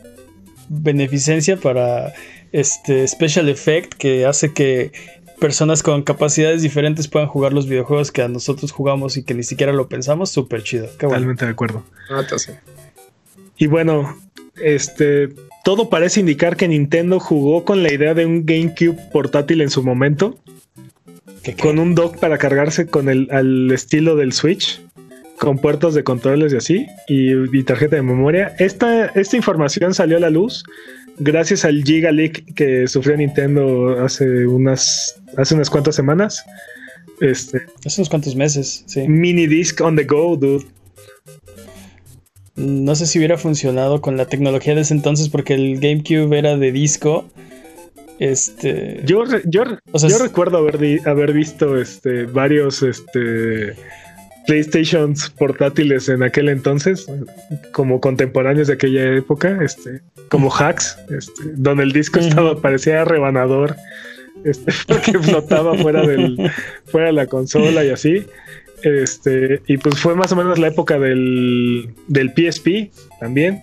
beneficencia, 0.70 1.58
para 1.58 2.14
este 2.54 3.06
Special 3.06 3.50
Effect, 3.50 3.94
que 3.94 4.26
hace 4.26 4.54
que 4.54 4.94
personas 5.42 5.84
con 5.84 6.04
capacidades 6.04 6.62
diferentes 6.62 7.10
puedan 7.10 7.28
jugar 7.28 7.52
los 7.52 7.68
videojuegos 7.68 8.14
que 8.14 8.22
a 8.22 8.30
nosotros 8.30 8.72
jugamos 8.72 9.18
y 9.18 9.24
que 9.24 9.34
ni 9.34 9.44
siquiera 9.44 9.74
lo 9.74 9.90
pensamos, 9.90 10.30
súper 10.30 10.64
chido. 10.64 10.86
Qué 10.98 11.06
bueno. 11.06 11.20
Totalmente 11.20 11.44
de 11.44 11.52
acuerdo. 11.52 11.84
Ah. 12.10 12.24
Y 13.58 13.68
bueno, 13.68 14.18
este, 14.64 15.28
todo 15.66 15.90
parece 15.90 16.22
indicar 16.22 16.56
que 16.56 16.70
Nintendo 16.70 17.20
jugó 17.20 17.66
con 17.66 17.84
la 17.84 17.94
idea 17.94 18.14
de 18.14 18.26
un 18.26 18.46
GameCube 18.46 18.98
portátil 19.12 19.60
en 19.60 19.70
su 19.70 19.84
momento, 19.84 20.38
¿Qué- 21.48 21.56
qué? 21.56 21.62
con 21.64 21.80
un 21.80 21.96
dock 21.96 22.18
para 22.18 22.38
cargarse 22.38 22.88
con 22.88 23.08
el 23.10 23.28
al 23.32 23.72
estilo 23.72 24.16
del 24.16 24.34
Switch, 24.34 24.82
con 25.40 25.58
puertos 25.60 25.94
de 25.96 26.04
controles 26.04 26.52
y 26.54 26.58
así, 26.58 26.86
y, 27.08 27.58
y 27.58 27.64
tarjeta 27.64 27.96
de 27.96 28.02
memoria. 28.02 28.54
Esta, 28.60 29.06
esta 29.08 29.38
información 29.38 29.94
salió 29.94 30.18
a 30.18 30.20
la 30.20 30.30
luz 30.30 30.64
gracias 31.20 31.66
al 31.66 31.84
Giga 31.84 32.12
Leak 32.12 32.54
que 32.54 32.88
sufrió 32.88 33.16
Nintendo 33.18 34.04
hace 34.04 34.46
unas, 34.46 35.20
hace 35.38 35.56
unas 35.56 35.70
cuantas 35.70 35.96
semanas. 35.96 36.44
Este, 37.22 37.62
Hace 37.86 38.02
unos 38.02 38.10
cuantos 38.10 38.36
meses, 38.36 38.84
sí. 38.86 39.08
mini 39.08 39.48
disc 39.48 39.82
on 39.82 39.96
the 39.96 40.04
go, 40.04 40.36
dude. 40.38 40.66
No 42.56 42.96
sé 42.96 43.06
si 43.06 43.20
hubiera 43.20 43.38
funcionado 43.38 44.02
con 44.02 44.18
la 44.18 44.26
tecnología 44.26 44.74
de 44.76 44.82
ese 44.82 44.94
entonces 44.94 45.30
porque 45.30 45.54
el 45.54 45.80
GameCube 45.80 46.38
era 46.38 46.58
de 46.58 46.72
disco. 46.72 47.30
Este. 48.20 49.02
Yo, 49.06 49.26
re- 49.26 49.44
yo, 49.46 49.64
re- 49.64 49.78
O 49.92 50.00
sea, 50.00 50.10
yo 50.10 50.16
es- 50.16 50.22
recuerdo 50.22 50.58
haber, 50.58 50.78
di- 50.80 51.00
haber 51.06 51.34
visto 51.34 51.80
este, 51.80 52.26
varios 52.26 52.82
este, 52.84 53.74
PlayStations 54.48 55.30
portátiles 55.32 56.10
en 56.10 56.24
aquel 56.24 56.50
entonces, 56.50 57.06
como 57.72 58.00
contemporáneos 58.02 58.68
de 58.68 58.74
aquella 58.74 59.14
época, 59.16 59.60
este, 59.64 60.02
como 60.30 60.50
hacks, 60.52 60.98
este, 61.10 61.44
donde 61.56 61.84
el 61.84 61.92
disco 61.92 62.20
estaba, 62.20 62.60
parecía 62.60 63.04
rebanador, 63.06 63.76
este, 64.46 64.72
porque 64.88 65.18
flotaba 65.20 65.76
fuera, 65.76 66.06
del, 66.06 66.38
fuera 66.86 67.08
de 67.08 67.14
la 67.14 67.28
consola 67.28 67.84
y 67.84 67.90
así. 67.90 68.26
Este, 68.84 69.62
y 69.68 69.78
pues 69.78 70.00
fue 70.00 70.16
más 70.16 70.32
o 70.32 70.36
menos 70.36 70.60
la 70.60 70.68
época 70.68 71.00
del, 71.00 71.90
del 72.08 72.30
PSP 72.36 72.92
también. 73.20 73.62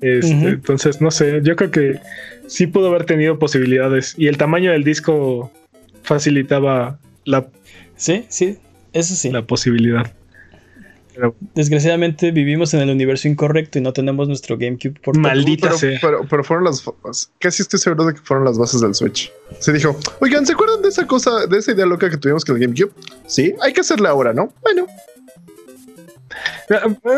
Este. 0.00 0.32
Entonces, 0.48 1.00
no 1.00 1.12
sé, 1.12 1.40
yo 1.44 1.54
creo 1.54 1.70
que 1.70 2.00
sí 2.52 2.66
pudo 2.66 2.88
haber 2.88 3.04
tenido 3.04 3.38
posibilidades. 3.38 4.14
Y 4.16 4.26
el 4.28 4.36
tamaño 4.36 4.72
del 4.72 4.84
disco 4.84 5.50
facilitaba 6.02 6.98
la, 7.24 7.46
Sí, 7.96 8.24
sí, 8.28 8.58
eso 8.92 9.14
sí. 9.14 9.30
la 9.30 9.42
posibilidad. 9.46 10.12
Pero- 11.14 11.34
Desgraciadamente 11.54 12.30
vivimos 12.30 12.72
en 12.74 12.80
el 12.80 12.90
universo 12.90 13.28
incorrecto 13.28 13.78
y 13.78 13.82
no 13.82 13.92
tenemos 13.92 14.28
nuestro 14.28 14.56
GameCube 14.56 14.98
por 15.02 15.16
Maldita 15.18 15.68
Pero, 15.68 15.78
sea. 15.78 15.98
pero, 16.00 16.26
pero 16.28 16.42
fueron 16.42 16.64
las 16.64 16.82
casi 17.38 17.62
estoy 17.62 17.78
seguro 17.80 18.06
de 18.06 18.14
que 18.14 18.20
fueron 18.20 18.44
las 18.46 18.56
bases 18.58 18.80
del 18.80 18.94
Switch. 18.94 19.30
Se 19.58 19.72
dijo, 19.72 19.94
oigan, 20.20 20.46
¿se 20.46 20.54
acuerdan 20.54 20.80
de 20.82 20.88
esa 20.88 21.06
cosa, 21.06 21.46
de 21.46 21.58
esa 21.58 21.72
idea 21.72 21.84
loca 21.84 22.08
que 22.08 22.16
tuvimos 22.16 22.44
con 22.46 22.56
el 22.56 22.62
GameCube? 22.62 22.92
Sí, 23.26 23.52
hay 23.60 23.72
que 23.74 23.80
hacerla 23.82 24.08
ahora, 24.10 24.32
¿no? 24.32 24.52
Bueno, 24.62 24.86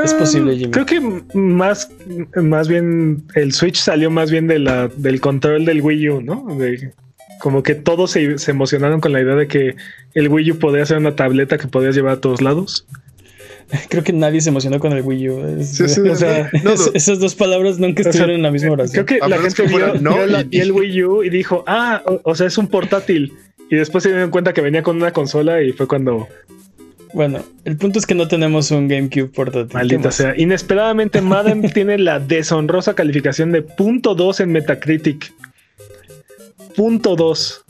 Es 0.05 0.15
posible, 0.15 0.57
Jimmy. 0.57 0.71
Creo 0.73 0.87
que 0.87 1.01
más, 1.35 1.91
más 2.35 2.69
bien 2.69 3.25
el 3.35 3.53
Switch 3.53 3.77
salió 3.77 4.11
más 4.11 4.31
bien 4.31 4.47
de 4.47 4.59
la, 4.59 4.89
del 4.89 5.21
control 5.21 5.65
del 5.65 5.81
Wii 5.81 6.09
U, 6.11 6.21
¿no? 6.23 6.47
De- 6.59 6.93
como 7.41 7.63
que 7.63 7.75
todos 7.75 8.11
se, 8.13 8.39
se 8.39 8.51
emocionaron 8.53 9.01
con 9.01 9.13
la 9.13 9.21
idea 9.21 9.35
de 9.35 9.47
que 9.49 9.77
el 10.15 10.29
Wii 10.29 10.53
U 10.53 10.59
podía 10.59 10.87
ser 10.87 10.97
una 10.99 11.15
tableta 11.15 11.59
que 11.59 11.67
podías 11.69 11.95
llevar 11.95 12.15
a 12.15 12.21
todos 12.21 12.41
lados. 12.41 12.87
Creo 13.91 14.03
que 14.03 14.13
nadie 14.13 14.41
se 14.41 14.49
emocionó 14.51 14.79
con 14.81 14.93
el 14.93 15.03
Wii 15.03 15.29
U. 15.31 15.59
Es- 15.61 15.77
Sí, 15.77 15.89
sí, 15.89 16.01
o 16.09 16.15
sea, 16.17 16.51
no, 16.63 16.73
es- 16.73 16.87
no. 16.87 16.93
esas 16.95 17.19
dos 17.21 17.35
palabras 17.35 17.79
nunca 17.79 18.01
O 18.01 18.03
sea, 18.05 18.11
estuvieron 18.11 18.37
en 18.37 18.43
la 18.43 18.51
misma 18.51 18.73
oración. 18.73 19.05
Creo 19.05 19.19
que 19.21 19.25
A 19.25 19.29
la 19.29 19.39
gente 19.39 19.55
que 19.63 19.69
vio, 19.69 19.79
fuera, 19.79 19.95
¿no? 20.01 20.15
vio 20.15 20.27
la- 20.27 20.41
Y- 20.43 20.45
vio 20.49 20.63
el 20.63 20.73
Wii 20.73 21.03
U 21.05 21.23
y 21.23 21.31
dijo, 21.31 21.65
ah, 21.67 22.03
o, 22.07 22.21
o 22.25 22.35
sea, 22.35 22.47
es 22.47 22.57
un 22.59 22.69
portátil. 22.69 23.33
Y 23.71 23.77
después 23.77 24.03
se 24.05 24.11
dieron 24.11 24.31
cuenta 24.31 24.53
que 24.53 24.61
venía 24.61 24.83
con 24.83 24.97
una 24.97 25.13
consola 25.13 25.63
y 25.63 25.73
fue 25.73 25.87
cuando, 25.89 26.29
Bueno, 27.15 27.45
el 27.65 27.77
punto 27.77 28.01
es 28.01 28.07
que 28.07 28.15
no 28.17 28.27
tenemos 28.27 28.73
un 28.73 28.89
GameCube 28.89 29.29
portátil. 29.29 29.69
¿Qué 29.69 29.75
maldita 29.77 30.11
sea, 30.11 30.35
inesperadamente 30.37 31.21
Madden 31.21 31.63
tiene 31.73 31.97
la 31.97 32.19
deshonrosa 32.19 32.95
calificación 32.95 33.53
de 33.53 33.63
punto 33.63 34.17
.2 34.17 34.41
en 34.41 34.51
Metacritic. 34.53 35.33
Punto 36.75 37.17
.2. 37.17 37.63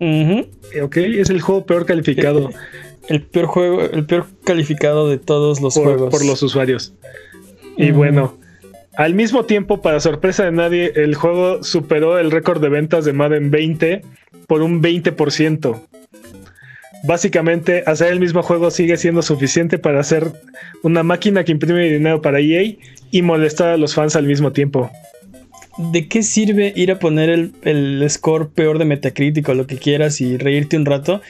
Ujú. 0.00 0.48
Eh, 0.72 0.82
Ok, 0.82 0.96
es 0.98 1.28
el 1.28 1.40
juego 1.40 1.66
peor 1.66 1.86
calificado 1.86 2.50
El 3.08 3.22
peor 3.22 3.46
juego, 3.46 3.82
el 3.82 4.06
peor 4.06 4.26
calificado 4.44 5.08
de 5.08 5.18
todos 5.18 5.60
los 5.60 5.74
por, 5.74 5.84
juegos. 5.84 6.10
por 6.10 6.24
los 6.24 6.40
usuarios. 6.42 6.94
Y 7.76 7.90
bueno, 7.90 8.38
al 8.94 9.14
mismo 9.14 9.44
tiempo, 9.44 9.82
para 9.82 9.98
sorpresa 9.98 10.44
de 10.44 10.52
nadie, 10.52 10.92
el 10.94 11.14
juego 11.16 11.64
superó 11.64 12.18
el 12.18 12.30
récord 12.30 12.60
de 12.60 12.68
ventas 12.68 13.04
de 13.04 13.12
Madden 13.12 13.50
20 13.50 14.02
por 14.46 14.62
un 14.62 14.82
20%. 14.82 15.80
Básicamente, 17.04 17.84
hacer 17.86 18.12
el 18.12 18.20
mismo 18.20 18.42
juego 18.42 18.70
sigue 18.70 18.96
siendo 18.96 19.22
suficiente 19.22 19.78
para 19.78 20.00
hacer 20.00 20.32
una 20.82 21.02
máquina 21.02 21.44
que 21.44 21.52
imprime 21.52 21.88
dinero 21.88 22.20
para 22.22 22.40
EA 22.40 22.74
y 23.10 23.22
molestar 23.22 23.68
a 23.68 23.76
los 23.76 23.94
fans 23.94 24.16
al 24.16 24.26
mismo 24.26 24.52
tiempo. 24.52 24.90
¿De 25.92 26.08
qué 26.08 26.24
sirve 26.24 26.72
ir 26.74 26.90
a 26.90 26.98
poner 26.98 27.30
el, 27.30 27.52
el 27.62 28.04
score 28.10 28.48
peor 28.48 28.78
de 28.78 28.84
Metacritic 28.84 29.48
o 29.48 29.54
lo 29.54 29.66
que 29.66 29.76
quieras 29.76 30.20
y 30.20 30.36
reírte 30.36 30.76
un 30.76 30.86
rato? 30.86 31.20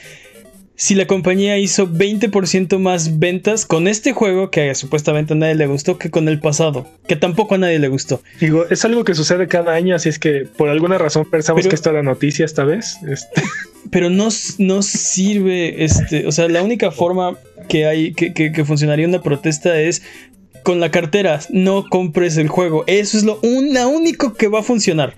Si 0.81 0.95
la 0.95 1.07
compañía 1.07 1.57
hizo 1.57 1.89
20% 1.89 2.79
más 2.79 3.19
ventas 3.19 3.65
con 3.65 3.89
este 3.89 4.13
juego 4.13 4.49
que 4.49 4.73
supuestamente 4.75 5.33
a 5.33 5.35
nadie 5.35 5.55
le 5.55 5.67
gustó 5.67 5.97
que 5.97 6.09
con 6.09 6.29
el 6.29 6.39
pasado, 6.39 6.87
que 7.05 7.17
tampoco 7.17 7.55
a 7.55 7.57
nadie 7.57 7.79
le 7.79 7.89
gustó. 7.89 8.21
Digo, 8.39 8.65
es 8.69 8.85
algo 8.85 9.03
que 9.03 9.13
sucede 9.13 9.49
cada 9.49 9.73
año, 9.73 9.93
así 9.93 10.07
es 10.07 10.19
que 10.19 10.47
por 10.55 10.69
alguna 10.69 10.97
razón 10.97 11.29
pensamos 11.29 11.63
Pero- 11.63 11.69
que 11.71 11.75
esto 11.75 11.89
era 11.89 12.01
noticia 12.01 12.45
esta 12.45 12.63
vez. 12.63 12.95
Este, 13.05 13.41
Pero 13.91 14.09
no, 14.09 14.29
no 14.57 14.81
sirve, 14.81 15.83
este, 15.83 16.25
o 16.25 16.31
sea, 16.31 16.47
la 16.47 16.63
única 16.63 16.91
forma 16.91 17.37
que 17.67 17.85
hay, 17.85 18.13
que, 18.13 18.33
que- 18.33 18.53
que 18.53 18.63
funcionaría 18.63 19.05
una 19.05 19.21
protesta 19.21 19.77
es 19.81 20.01
con 20.63 20.79
la 20.79 20.91
cartera, 20.91 21.41
no 21.49 21.83
compres 21.89 22.37
el 22.37 22.47
juego. 22.47 22.85
Eso 22.87 23.17
es 23.17 23.25
lo 23.25 23.37
un- 23.43 23.73
la 23.73 23.87
único 23.87 24.33
que 24.35 24.47
va 24.47 24.59
a 24.59 24.63
funcionar. 24.63 25.13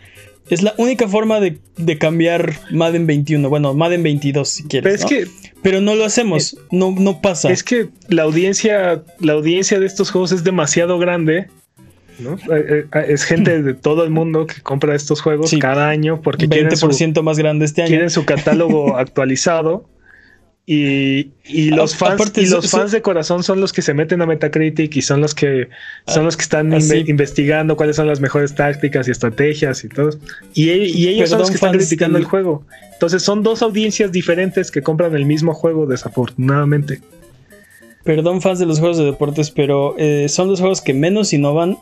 Es 0.52 0.62
la 0.62 0.74
única 0.78 1.08
forma 1.08 1.40
de, 1.40 1.58
de 1.78 1.98
cambiar 1.98 2.54
Madden 2.72 3.08
21, 3.08 3.50
bueno, 3.50 3.74
Madden 3.74 4.04
22 4.04 4.48
si 4.50 4.64
quieres. 4.66 4.84
pero 4.84 4.96
es 4.96 5.02
¿no? 5.02 5.08
que 5.08 5.52
Pero 5.64 5.82
no 5.82 5.96
lo 5.96 6.06
hacemos, 6.06 6.58
no, 6.72 6.92
no 6.98 7.22
pasa. 7.22 7.52
Es 7.52 7.64
que 7.64 7.90
la 8.10 8.24
audiencia, 8.24 9.02
la 9.20 9.34
audiencia 9.34 9.80
de 9.80 9.86
estos 9.88 10.12
juegos 10.12 10.32
es 10.32 10.44
demasiado 10.44 11.00
grande. 11.00 11.48
¿no? 12.20 12.36
Eh, 12.56 12.86
eh, 12.94 13.06
Es 13.08 13.24
gente 13.24 13.64
de 13.64 13.74
todo 13.74 14.04
el 14.04 14.12
mundo 14.12 14.46
que 14.46 14.62
compra 14.62 14.94
estos 14.94 15.22
juegos 15.22 15.50
Sí. 15.50 15.58
cada 15.58 15.90
año 15.90 16.22
porque 16.22 16.48
quieren 16.48 16.76
su, 16.78 16.88
20% 16.88 17.24
más 17.24 17.38
grande 17.40 17.66
este 17.66 17.82
año. 17.82 17.90
quieren 17.90 18.10
su 18.12 18.26
catálogo 18.26 18.98
actualizado. 18.98 19.90
Y, 20.74 21.32
y 21.44 21.70
los 21.72 21.98
fans, 21.98 22.14
aparte, 22.14 22.42
y 22.44 22.46
los 22.46 22.72
fans 22.72 22.94
de 22.94 23.02
corazón 23.02 23.44
son 23.44 23.60
los 23.60 23.74
que 23.74 23.82
se 23.82 23.94
meten 23.94 24.22
a 24.22 24.26
Metacritic 24.26 24.96
y 24.96 25.02
son 25.02 25.20
los 25.20 25.36
que 25.36 25.68
son 26.08 26.22
Ah, 26.22 26.24
los 26.24 26.38
que 26.38 26.44
están 26.44 26.72
inve- 26.72 27.10
investigando 27.10 27.76
cuáles 27.76 27.98
son 27.98 28.08
las 28.08 28.22
mejores 28.22 28.56
tácticas 28.56 29.06
y 29.10 29.12
estrategias 29.12 29.84
y 29.84 29.90
todo. 29.90 30.12
Y, 30.54 30.70
e- 30.70 30.88
y 30.88 31.10
ellos 31.10 31.30
son 31.30 31.40
los 31.40 31.50
que 31.50 31.56
están 31.56 31.74
criticando 31.74 32.14
del- 32.18 32.24
el 32.24 32.30
juego. 32.30 32.64
Entonces 32.94 33.22
son 33.22 33.44
dos 33.44 33.62
audiencias 33.64 34.14
diferentes 34.14 34.72
que 34.72 34.82
compran 34.82 35.14
el 35.14 35.26
mismo 35.26 35.54
juego, 35.54 35.88
desafortunadamente. 35.88 37.02
Perdón, 38.06 38.42
fans 38.42 38.60
de 38.60 38.66
los 38.66 38.80
juegos 38.80 38.98
de 38.98 39.04
deportes, 39.04 39.52
pero 39.52 39.96
eh, 39.98 40.28
son 40.30 40.48
los 40.48 40.62
juegos 40.62 40.80
que 40.80 40.94
menos 40.94 41.34
innovan 41.34 41.78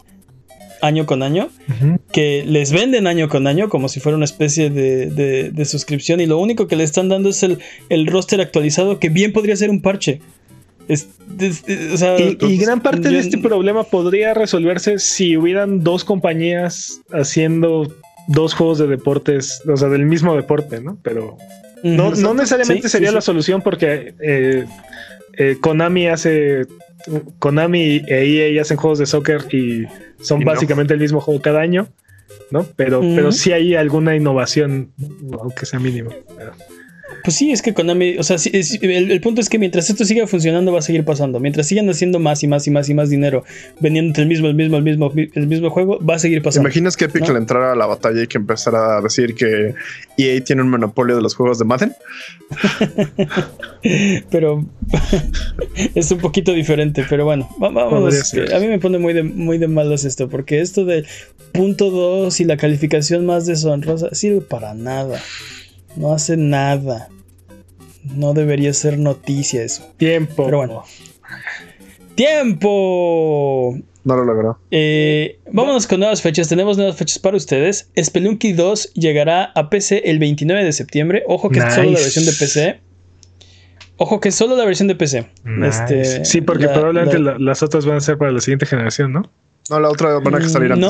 año 0.81 1.05
con 1.05 1.23
año. 1.23 1.49
Que 2.11 2.43
les 2.45 2.71
venden 2.71 3.07
año 3.07 3.29
con 3.29 3.47
año 3.47 3.69
como 3.69 3.89
si 3.89 3.99
fuera 3.99 4.15
una 4.15 4.25
especie 4.25 4.69
de, 4.69 5.07
de- 5.07 5.51
de 5.51 5.65
suscripción 5.65 6.19
y 6.21 6.25
lo 6.25 6.37
único 6.39 6.67
que 6.67 6.75
le 6.75 6.83
están 6.83 7.09
dando 7.09 7.29
es 7.29 7.43
el, 7.43 7.59
el 7.89 8.07
roster 8.07 8.41
actualizado 8.41 8.99
que 8.99 9.09
bien 9.09 9.31
podría 9.33 9.55
ser 9.55 9.69
un 9.69 9.81
parche. 9.81 10.21
Es- 10.87 11.07
es- 11.39 11.63
es- 11.67 11.93
o 11.93 11.97
sea, 11.97 12.19
Y, 12.19 12.37
y 12.41 12.57
gran 12.57 12.81
parte 12.81 13.03
yo- 13.03 13.11
de 13.11 13.19
este 13.19 13.37
problema 13.37 13.83
podría 13.83 14.33
resolverse 14.33 14.97
si 14.99 15.37
hubieran 15.37 15.83
dos 15.83 16.03
compañías 16.03 17.01
haciendo 17.11 17.93
dos 18.27 18.53
juegos 18.53 18.77
de 18.79 18.87
deportes, 18.87 19.61
o 19.71 19.77
sea, 19.77 19.89
del 19.89 20.05
mismo 20.05 20.35
deporte, 20.35 20.81
¿no? 20.81 20.97
Pero 21.03 21.37
no, 21.83 22.11
no 22.11 22.33
necesariamente 22.33 22.87
Sí, 22.87 22.91
sería 22.91 23.09
sí, 23.09 23.15
la 23.15 23.21
sí. 23.21 23.25
solución 23.25 23.61
porque 23.61 24.13
eh, 24.21 24.65
eh, 25.33 25.57
Konami 25.59 26.07
hace. 26.07 26.65
Konami 27.39 28.01
e 28.07 28.51
EA 28.55 28.61
hacen 28.61 28.77
juegos 28.77 28.99
de 28.99 29.05
soccer 29.05 29.45
y 29.53 29.85
son 30.21 30.41
Y 30.41 30.45
no. 30.45 30.51
básicamente 30.51 30.93
el 30.93 30.99
mismo 30.99 31.21
juego 31.21 31.41
cada 31.41 31.61
año, 31.61 31.87
¿no? 32.51 32.65
Pero, 32.75 32.99
pero 32.99 33.31
sí 33.31 33.53
hay 33.53 33.75
alguna 33.75 34.15
innovación, 34.15 34.91
aunque 35.39 35.65
sea 35.65 35.79
mínimo. 35.79 36.09
Pero- 36.37 36.51
Pues 37.23 37.35
sí, 37.35 37.51
es 37.51 37.61
que 37.61 37.73
Konami, 37.73 38.17
o 38.17 38.23
sea, 38.23 38.37
sí, 38.37 38.49
es- 38.53 38.81
el, 38.81 39.11
el 39.11 39.21
punto 39.21 39.41
es 39.41 39.49
que 39.49 39.59
mientras 39.59 39.89
esto 39.89 40.05
siga 40.05 40.25
funcionando 40.27 40.71
va 40.71 40.79
a 40.79 40.81
seguir 40.81 41.03
pasando. 41.05 41.39
Mientras 41.39 41.67
sigan 41.67 41.89
haciendo 41.89 42.19
más 42.19 42.43
y 42.43 42.47
más 42.47 42.65
y 42.67 42.71
más 42.71 42.87
y 42.89 42.93
más 42.93 43.09
dinero 43.09 43.43
vendiendo 43.79 44.19
el 44.21 44.27
mismo, 44.27 44.47
el 44.47 44.55
mismo, 44.55 44.77
el 44.77 44.83
mismo, 44.83 45.11
el 45.15 45.47
mismo 45.47 45.69
juego, 45.69 45.99
va 46.05 46.15
a 46.15 46.19
seguir 46.19 46.39
¿te 46.39 46.45
pasando. 46.45 46.67
imaginas 46.67 46.95
que 46.97 47.05
Epic 47.05 47.27
¿No? 47.27 47.33
le 47.33 47.39
entrara 47.39 47.73
a 47.73 47.75
la 47.75 47.85
batalla 47.85 48.23
y 48.23 48.27
que 48.27 48.37
empezara 48.37 48.97
a 48.97 49.01
decir 49.01 49.35
que 49.35 49.73
EA 50.17 50.43
tiene 50.43 50.61
un 50.61 50.69
monopolio 50.69 51.15
de 51.15 51.21
los 51.21 51.35
juegos 51.35 51.59
de 51.59 51.65
Madden? 51.65 51.93
pero 54.29 54.65
es 55.95 56.11
un 56.11 56.19
poquito 56.19 56.53
diferente. 56.53 57.05
Pero 57.09 57.25
bueno, 57.25 57.49
vamos. 57.59 58.31
que 58.31 58.53
A 58.53 58.59
mí 58.59 58.67
me 58.67 58.79
pone 58.79 58.97
muy 58.97 59.13
de, 59.13 59.23
muy 59.23 59.57
de 59.57 59.67
malas 59.67 60.05
esto, 60.05 60.29
porque 60.29 60.61
esto 60.61 60.85
de 60.85 61.05
punto 61.51 61.89
2 61.89 62.39
y 62.39 62.45
la 62.45 62.57
calificación 62.57 63.25
más 63.25 63.45
deshonrosa 63.45 64.13
sirve 64.13 64.41
para 64.41 64.73
nada. 64.73 65.19
No 65.99 66.13
hace 66.13 66.37
nada. 66.37 67.09
No 68.15 68.33
debería 68.33 68.73
ser 68.73 68.97
noticia 68.97 69.61
eso. 69.63 69.85
Tiempo. 69.97 70.45
Pero 70.45 70.57
bueno. 70.57 70.83
¡Tiempo! 72.15 73.77
No 74.03 74.15
lo 74.15 74.25
logró. 74.25 74.59
Eh, 74.71 75.39
vámonos 75.51 75.87
con 75.87 75.99
nuevas 75.99 76.21
fechas. 76.21 76.47
Tenemos 76.47 76.77
nuevas 76.77 76.95
fechas 76.95 77.19
para 77.19 77.37
ustedes. 77.37 77.89
Spelunky 78.01 78.53
2 78.53 78.93
llegará 78.93 79.45
a 79.55 79.69
PC 79.69 80.03
el 80.09 80.19
29 80.19 80.63
de 80.63 80.71
septiembre. 80.73 81.23
Ojo 81.27 81.49
que 81.49 81.59
es 81.59 81.73
solo 81.73 81.91
la 81.91 81.99
versión 81.99 82.25
de 82.25 82.31
PC. 82.33 82.79
Ojo 83.97 84.19
que 84.19 84.29
es 84.29 84.35
solo 84.35 84.55
la 84.55 84.65
versión 84.65 84.87
de 84.87 84.95
PC. 84.95 85.29
Nice. 85.43 85.67
Este, 85.99 86.25
sí, 86.25 86.41
porque 86.41 86.65
la- 86.65 86.73
probablemente 86.73 87.19
la- 87.19 87.33
la- 87.33 87.39
las 87.39 87.61
otras 87.63 87.85
van 87.85 87.97
a 87.97 88.01
ser 88.01 88.17
para 88.17 88.31
la 88.31 88.39
siguiente 88.39 88.65
generación, 88.65 89.11
¿no? 89.11 89.29
No, 89.69 89.79
la 89.79 89.89
otra 89.89 90.17
van 90.19 90.35
a 90.35 90.49
salir 90.49 90.71
Mm, 90.75 90.79
No. 90.79 90.87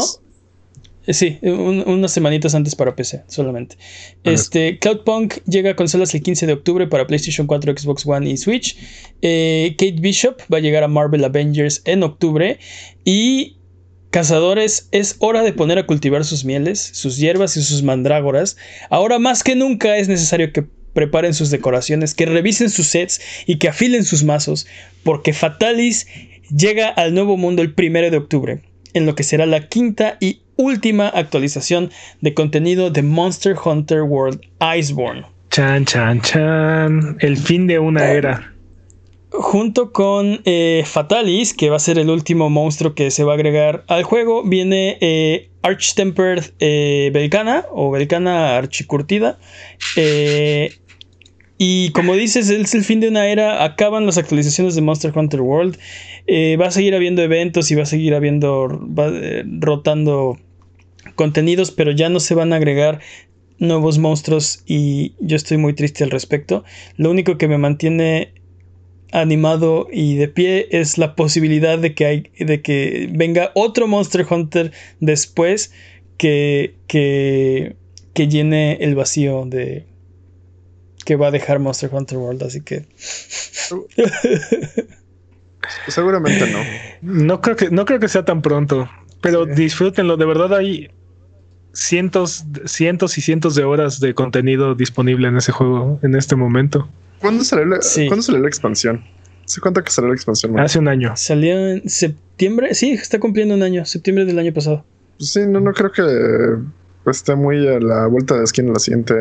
Eh, 1.09 1.13
Sí, 1.13 1.39
un- 1.41 1.83
unas 1.87 2.11
semanitas 2.11 2.53
antes 2.53 2.75
para 2.75 2.95
PC 2.95 3.23
solamente. 3.27 3.77
Vale. 4.23 4.35
Este, 4.35 4.77
Cloudpunk 4.77 5.37
llega 5.47 5.71
a 5.71 5.75
consolas 5.75 6.13
el 6.13 6.21
15 6.21 6.45
de 6.45 6.53
octubre 6.53 6.85
para 6.87 7.07
PlayStation 7.07 7.47
4, 7.47 7.73
Xbox 7.75 8.05
One 8.05 8.29
y 8.29 8.37
Switch. 8.37 8.77
Eh, 9.23 9.75
Kate 9.77 9.97
Bishop 9.99 10.37
va 10.53 10.57
a 10.57 10.61
llegar 10.61 10.83
a 10.83 10.87
Marvel 10.87 11.23
Avengers 11.23 11.81
en 11.85 12.03
octubre. 12.03 12.59
Y 13.05 13.57
cazadores, 14.11 14.87
es 14.91 15.15
hora 15.19 15.41
de 15.43 15.53
poner 15.53 15.77
a 15.79 15.85
cultivar 15.87 16.25
sus 16.25 16.45
mieles, 16.45 16.79
sus 16.79 17.17
hierbas 17.17 17.57
y 17.57 17.63
sus 17.63 17.81
mandrágoras. 17.83 18.55
Ahora 18.89 19.17
más 19.19 19.43
que 19.43 19.55
nunca 19.55 19.97
es 19.97 20.07
necesario 20.07 20.51
que 20.53 20.65
preparen 20.93 21.33
sus 21.33 21.49
decoraciones, 21.51 22.13
que 22.15 22.25
revisen 22.25 22.69
sus 22.69 22.87
sets 22.87 23.21
y 23.45 23.57
que 23.57 23.67
afilen 23.69 24.03
sus 24.03 24.23
mazos, 24.23 24.67
porque 25.03 25.33
Fatalis 25.33 26.07
llega 26.55 26.87
al 26.87 27.13
nuevo 27.13 27.37
mundo 27.37 27.61
el 27.61 27.73
primero 27.73 28.09
de 28.09 28.17
octubre, 28.17 28.61
en 28.93 29.05
lo 29.05 29.13
que 29.15 29.23
será 29.23 29.45
la 29.45 29.67
quinta 29.69 30.17
y 30.19 30.41
última 30.59 31.07
actualización 31.07 31.89
de 32.19 32.33
contenido 32.33 32.91
de 32.91 33.01
Monster 33.01 33.55
Hunter 33.63 34.01
World 34.01 34.41
Iceborne. 34.77 35.25
Chan, 35.49 35.85
chan, 35.85 36.21
chan. 36.21 37.17
El 37.21 37.37
fin 37.37 37.65
de 37.65 37.79
una 37.79 38.11
era. 38.11 38.53
Junto 39.31 39.91
con 39.93 40.41
eh, 40.43 40.83
Fatalis, 40.85 41.53
que 41.53 41.69
va 41.69 41.77
a 41.77 41.79
ser 41.79 41.97
el 41.97 42.09
último 42.09 42.49
monstruo 42.49 42.93
que 42.93 43.09
se 43.09 43.23
va 43.23 43.31
a 43.31 43.35
agregar 43.35 43.83
al 43.87 44.03
juego, 44.03 44.43
viene 44.43 44.97
eh, 45.01 45.49
Archtempered 45.61 46.43
eh, 46.59 47.09
Belcana 47.13 47.65
o 47.71 47.91
Belcana 47.91 48.57
Archicurtida. 48.57 49.39
eh, 49.95 50.73
Y 51.57 51.91
como 51.91 52.15
dices, 52.15 52.49
es 52.49 52.73
el 52.73 52.83
fin 52.83 53.01
de 53.01 53.09
una 53.09 53.27
era, 53.27 53.63
acaban 53.63 54.05
las 54.05 54.17
actualizaciones 54.17 54.75
de 54.75 54.81
Monster 54.81 55.11
Hunter 55.15 55.41
World, 55.41 55.77
eh, 56.25 56.55
va 56.55 56.67
a 56.67 56.71
seguir 56.71 56.95
habiendo 56.95 57.21
eventos 57.21 57.69
y 57.69 57.75
va 57.75 57.83
a 57.83 57.85
seguir 57.85 58.15
habiendo, 58.15 58.79
eh, 58.97 59.43
rotando 59.59 60.37
contenidos, 61.19 61.71
pero 61.71 61.91
ya 61.91 62.07
no 62.07 62.21
se 62.21 62.33
van 62.33 62.53
a 62.53 62.55
agregar 62.55 63.01
nuevos 63.57 63.97
monstruos 63.97 64.63
y 64.65 65.15
yo 65.19 65.35
estoy 65.35 65.57
muy 65.57 65.73
triste 65.73 66.05
al 66.05 66.11
respecto. 66.11 66.63
Lo 66.95 67.11
único 67.11 67.37
que 67.37 67.49
me 67.49 67.57
mantiene 67.57 68.31
animado 69.11 69.89
y 69.91 70.15
de 70.15 70.29
pie 70.29 70.69
es 70.71 70.97
la 70.97 71.15
posibilidad 71.15 71.77
de 71.77 71.93
que, 71.93 72.05
hay, 72.05 72.31
de 72.39 72.61
que 72.61 73.09
venga 73.11 73.51
otro 73.53 73.85
Monster 73.85 74.25
Hunter 74.29 74.71
después 75.01 75.73
que, 76.15 76.77
que, 76.87 77.75
que 78.13 78.29
llene 78.29 78.77
el 78.79 78.95
vacío 78.95 79.43
de 79.45 79.87
que 81.03 81.17
va 81.17 81.27
a 81.27 81.31
dejar 81.31 81.59
Monster 81.59 81.89
Hunter 81.91 82.17
World, 82.17 82.43
así 82.43 82.61
que 82.61 82.85
seguramente 85.89 86.49
no. 86.49 86.59
No 87.01 87.41
creo 87.41 87.57
que 87.57 87.71
no 87.71 87.83
creo 87.83 87.99
que 87.99 88.07
sea 88.07 88.23
tan 88.23 88.41
pronto, 88.41 88.89
pero 89.19 89.45
disfrútenlo, 89.45 90.15
de 90.15 90.25
verdad 90.25 90.53
hay 90.55 90.91
cientos 91.79 92.45
cientos 92.65 93.17
y 93.17 93.21
cientos 93.21 93.55
de 93.55 93.63
horas 93.63 93.99
de 93.99 94.13
contenido 94.13 94.75
disponible 94.75 95.27
en 95.27 95.37
ese 95.37 95.51
juego 95.51 95.99
en 96.03 96.15
este 96.15 96.35
momento. 96.35 96.89
¿Cuándo 97.19 97.43
salió 97.43 97.65
la, 97.65 97.81
salió 97.81 98.39
la 98.39 98.47
expansión? 98.47 99.03
¿Se 99.45 99.61
cuenta 99.61 99.83
que 99.83 99.91
salió 99.91 100.09
la 100.09 100.15
expansión? 100.15 100.59
Hace 100.59 100.79
un 100.79 100.87
año. 100.87 101.13
Salió 101.15 101.69
en 101.69 101.89
septiembre. 101.89 102.75
Sí, 102.75 102.91
está 102.91 103.19
cumpliendo 103.19 103.55
un 103.55 103.63
año. 103.63 103.83
Septiembre 103.85 104.25
del 104.25 104.37
año 104.39 104.53
pasado. 104.53 104.85
Pues 105.17 105.31
sí, 105.31 105.41
no, 105.47 105.59
no 105.59 105.73
creo 105.73 105.91
que 105.91 107.09
esté 107.09 107.35
muy 107.35 107.67
a 107.67 107.79
la 107.79 108.07
vuelta 108.07 108.37
de 108.37 108.43
esquina 108.43 108.73
la 108.73 108.79
siguiente. 108.79 109.15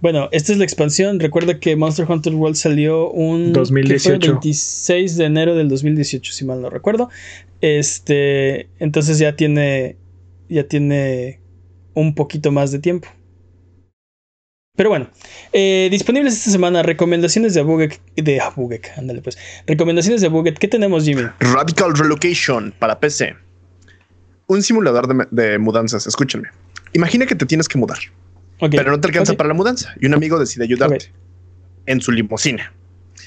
Bueno, 0.00 0.28
esta 0.32 0.52
es 0.52 0.58
la 0.58 0.64
expansión. 0.64 1.20
Recuerda 1.20 1.60
que 1.60 1.76
Monster 1.76 2.06
Hunter 2.08 2.34
World 2.34 2.56
salió 2.56 3.10
un 3.10 3.52
2018. 3.52 4.32
26 4.32 5.16
de 5.16 5.24
enero 5.24 5.54
del 5.54 5.68
2018, 5.68 6.32
si 6.32 6.44
mal 6.44 6.62
no 6.62 6.70
recuerdo. 6.70 7.10
Este, 7.60 8.68
entonces 8.80 9.18
ya 9.18 9.36
tiene 9.36 9.96
ya 10.52 10.68
tiene 10.68 11.40
un 11.94 12.14
poquito 12.14 12.52
más 12.52 12.72
de 12.72 12.78
tiempo. 12.78 13.08
Pero 14.74 14.88
bueno, 14.88 15.10
eh, 15.52 15.88
disponibles 15.90 16.34
esta 16.34 16.50
semana 16.50 16.82
recomendaciones 16.82 17.52
de 17.52 17.60
Abugek, 17.60 18.00
de 18.16 18.40
Abugek, 18.40 18.92
ándale 18.96 19.20
pues. 19.20 19.36
Recomendaciones 19.66 20.22
de 20.22 20.28
Abuget, 20.28 20.58
¿qué 20.58 20.66
tenemos 20.66 21.04
Jimmy? 21.04 21.24
Radical 21.40 21.94
Relocation 21.94 22.72
para 22.78 22.98
PC. 22.98 23.34
Un 24.46 24.62
simulador 24.62 25.30
de, 25.30 25.58
mudanzas, 25.58 26.06
escúchenme. 26.06 26.48
Imagina 26.94 27.26
que 27.26 27.34
te 27.34 27.44
tienes 27.44 27.68
que 27.68 27.78
mudar, 27.78 27.98
pero 28.58 28.90
no 28.90 29.00
te 29.00 29.08
alcanza 29.08 29.34
para 29.34 29.48
la 29.48 29.54
mudanza 29.54 29.94
y 30.00 30.06
un 30.06 30.14
amigo 30.14 30.38
decide 30.38 30.64
ayudarte 30.64 31.12
en 31.86 32.00
su 32.00 32.10
limusina. 32.10 32.72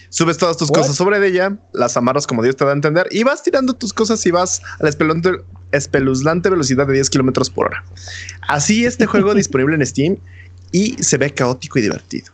Subes 0.09 0.37
todas 0.37 0.57
tus 0.57 0.71
cosas 0.71 0.95
sobre 0.95 1.25
ella, 1.25 1.57
las 1.73 1.97
amarras 1.97 2.27
como 2.27 2.43
Dios 2.43 2.55
te 2.55 2.65
da 2.65 2.71
a 2.71 2.73
entender 2.73 3.07
y 3.11 3.23
vas 3.23 3.43
tirando 3.43 3.73
tus 3.73 3.93
cosas 3.93 4.25
y 4.25 4.31
vas 4.31 4.61
a 4.79 4.83
la 4.83 4.89
espeluznante 5.71 6.49
velocidad 6.49 6.87
de 6.87 6.93
10 6.93 7.09
kilómetros 7.09 7.49
por 7.49 7.67
hora. 7.67 7.83
Así 8.47 8.85
este 8.85 9.05
juego 9.05 9.33
disponible 9.35 9.75
en 9.75 9.85
Steam 9.85 10.17
y 10.71 11.01
se 11.03 11.17
ve 11.17 11.31
caótico 11.31 11.79
y 11.79 11.83
divertido. 11.83 12.31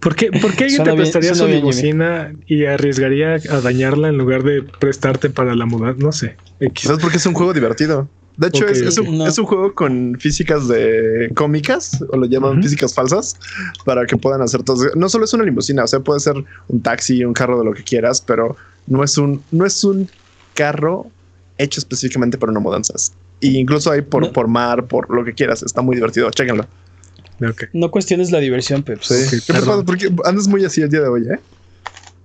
¿Por 0.00 0.14
qué, 0.14 0.30
¿Por 0.30 0.54
qué 0.54 0.64
alguien 0.64 0.84
te 0.84 0.92
prestaría 0.94 1.34
su 1.34 1.48
limusina 1.48 2.32
y 2.46 2.64
arriesgaría 2.64 3.34
a 3.50 3.60
dañarla 3.60 4.08
en 4.08 4.18
lugar 4.18 4.42
de 4.42 4.62
prestarte 4.62 5.30
para 5.30 5.54
la 5.54 5.66
mudanza? 5.66 6.00
No 6.00 6.12
sé. 6.12 6.36
Quizás 6.72 6.98
porque 7.00 7.16
es 7.16 7.26
un 7.26 7.34
juego 7.34 7.52
divertido. 7.52 8.08
De 8.36 8.48
hecho, 8.48 8.68
es, 8.68 8.98
un, 8.98 9.46
juego 9.46 9.74
con 9.74 10.16
físicas 10.20 10.68
de 10.68 11.30
cómicas, 11.34 12.04
o 12.10 12.18
lo 12.18 12.26
llaman 12.26 12.62
físicas 12.62 12.92
falsas, 12.92 13.36
para 13.84 14.04
que 14.04 14.16
puedan 14.16 14.42
hacer 14.42 14.62
todo. 14.62 14.90
No 14.94 15.08
solo 15.08 15.24
es 15.24 15.32
una 15.32 15.44
limusina, 15.44 15.84
o 15.84 15.86
sea, 15.86 16.00
puede 16.00 16.20
ser 16.20 16.34
un 16.68 16.80
taxi, 16.82 17.24
un 17.24 17.32
carro 17.32 17.58
de 17.58 17.64
lo 17.64 17.72
que 17.72 17.82
quieras, 17.82 18.20
pero 18.20 18.56
no 18.86 19.02
es 19.02 19.16
un, 19.16 19.42
no 19.52 19.64
es 19.64 19.82
un 19.84 20.10
carro 20.52 21.06
hecho 21.56 21.80
específicamente 21.80 22.36
para 22.36 22.50
una 22.50 22.60
mudanza. 22.60 22.94
Y 23.40 23.56
incluso 23.56 23.90
hay 23.90 24.02
por, 24.02 24.30
por 24.32 24.48
mar, 24.48 24.86
por 24.86 25.14
lo 25.14 25.24
que 25.24 25.32
quieras. 25.32 25.62
Está 25.62 25.80
muy 25.80 25.96
divertido. 25.96 26.30
Chéquenlo. 26.30 26.66
No 27.72 27.90
cuestiones 27.90 28.30
la 28.30 28.38
diversión, 28.38 28.82
Pep. 28.82 29.00
Sí. 29.02 29.40
¿Qué 29.46 29.52
pasa? 29.52 29.82
Porque 29.84 30.10
andas 30.24 30.48
muy 30.48 30.64
así 30.64 30.82
el 30.82 30.90
día 30.90 31.00
de 31.00 31.08
hoy, 31.08 31.26
¿eh? 31.28 31.38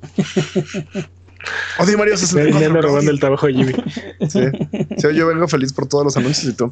Odio 1.79 1.97
Mario 1.97 2.17
64. 2.17 2.73
Me 2.73 2.81
robando 2.81 3.11
el 3.11 3.19
trabajo 3.19 3.47
de 3.47 3.53
Jimmy. 3.53 3.73
Sí. 4.29 4.41
Yo 5.15 5.27
vengo 5.27 5.47
feliz 5.47 5.73
por 5.73 5.87
todos 5.87 6.03
los 6.03 6.17
anuncios 6.17 6.53
y 6.53 6.55
tú. 6.55 6.71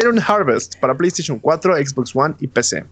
Iron 0.00 0.20
Harvest 0.20 0.78
para 0.78 0.96
PlayStation 0.96 1.38
4, 1.38 1.76
Xbox 1.76 2.14
One 2.14 2.34
y 2.40 2.46
PC. 2.48 2.84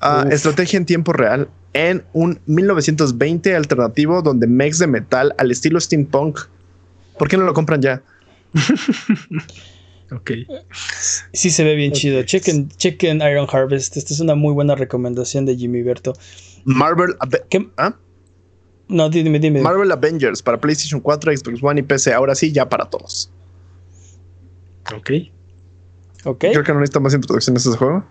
Ah, 0.00 0.26
estrategia 0.30 0.76
en 0.76 0.86
tiempo 0.86 1.12
real 1.12 1.48
en 1.72 2.04
un 2.12 2.40
1920 2.46 3.56
alternativo 3.56 4.22
donde 4.22 4.46
mechs 4.46 4.78
de 4.78 4.86
metal 4.86 5.34
al 5.38 5.50
estilo 5.50 5.80
steampunk. 5.80 6.40
¿Por 7.18 7.28
qué 7.28 7.36
no 7.36 7.44
lo 7.44 7.54
compran 7.54 7.82
ya? 7.82 8.02
Ok. 10.12 10.30
Sí 11.32 11.50
se 11.50 11.64
ve 11.64 11.74
bien 11.74 11.92
chido. 11.92 12.22
Chequen, 12.22 12.68
chequen 12.68 13.16
Iron 13.22 13.48
Harvest. 13.50 13.96
Esta 13.96 14.14
es 14.14 14.20
una 14.20 14.34
muy 14.34 14.52
buena 14.52 14.74
recomendación 14.74 15.46
de 15.46 15.56
Jimmy 15.56 15.82
Berto. 15.82 16.12
Marvel... 16.64 17.16
¿Ah? 17.76 17.96
No, 18.88 19.08
dime, 19.08 19.38
dime. 19.38 19.60
Marvel 19.60 19.90
Avengers 19.90 20.42
para 20.42 20.60
PlayStation 20.60 21.00
4, 21.00 21.36
Xbox 21.36 21.62
One 21.62 21.80
y 21.80 21.82
PC. 21.82 22.12
Ahora 22.12 22.34
sí, 22.34 22.52
ya 22.52 22.68
para 22.68 22.84
todos. 22.84 23.30
Ok. 24.94 25.10
Ok. 26.24 26.40
Creo 26.40 26.64
que 26.64 26.72
no 26.72 26.80
necesita 26.80 27.00
más 27.00 27.14
introducciones 27.14 27.66
a 27.66 27.70
ese 27.70 27.78
juego. 27.78 28.04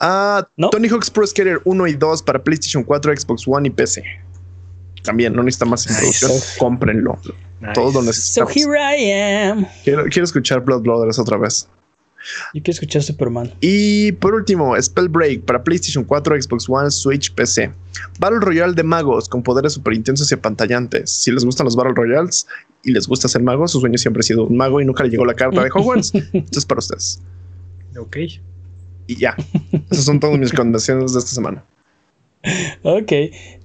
Ah, 0.00 0.46
Tony 0.70 0.88
Hawk's 0.88 1.10
Pro 1.10 1.26
Skater 1.26 1.60
1 1.64 1.86
y 1.86 1.92
2 1.94 2.22
para 2.22 2.42
PlayStation 2.42 2.82
4, 2.82 3.16
Xbox 3.16 3.46
One 3.46 3.68
y 3.68 3.70
PC. 3.70 4.02
También 5.02 5.34
no 5.34 5.42
necesita 5.42 5.64
más 5.64 5.88
introducción. 5.88 6.32
Cómprenlo. 6.58 7.18
Todos 7.74 7.94
lo 7.94 8.02
necesitamos. 8.02 8.52
So 8.52 8.60
here 8.60 8.78
I 8.78 9.12
am. 9.50 9.66
Quiero, 9.84 10.04
escuchar 10.06 10.60
Blood 10.60 10.82
Brothers 10.82 11.18
otra 11.18 11.36
vez. 11.36 11.68
Yo 12.54 12.62
quiero 12.62 12.72
escuchar 12.72 13.02
Superman. 13.02 13.52
Y 13.60 14.12
por 14.12 14.34
último, 14.34 14.80
Spellbreak 14.80 15.42
para 15.42 15.62
PlayStation 15.62 16.04
4, 16.04 16.42
Xbox 16.42 16.68
One, 16.68 16.90
Switch, 16.90 17.32
PC. 17.32 17.72
Battle 18.18 18.40
Royale 18.40 18.74
de 18.74 18.82
magos 18.82 19.28
con 19.28 19.42
poderes 19.42 19.72
super 19.74 19.94
intensos 19.94 20.30
y 20.30 20.34
apantallantes. 20.34 21.10
Si 21.10 21.30
les 21.30 21.44
gustan 21.44 21.64
los 21.64 21.76
Battle 21.76 21.94
Royales 21.94 22.46
y 22.84 22.92
les 22.92 23.06
gusta 23.06 23.28
ser 23.28 23.42
mago, 23.42 23.66
su 23.68 23.80
sueño 23.80 23.98
siempre 23.98 24.20
ha 24.20 24.24
sido 24.24 24.44
un 24.44 24.56
mago 24.56 24.80
y 24.80 24.84
nunca 24.84 25.04
le 25.04 25.10
llegó 25.10 25.24
la 25.24 25.34
carta 25.34 25.62
de 25.62 25.70
Hogwarts. 25.72 26.14
Esto 26.32 26.58
es 26.58 26.66
para 26.66 26.78
ustedes. 26.78 27.20
Ok. 27.98 28.16
Y 29.06 29.16
ya. 29.16 29.36
Esas 29.90 30.04
son 30.04 30.20
todas 30.20 30.38
mis 30.38 30.50
recomendaciones 30.50 31.12
de 31.12 31.18
esta 31.18 31.30
semana. 31.30 31.64
Ok, 32.82 33.12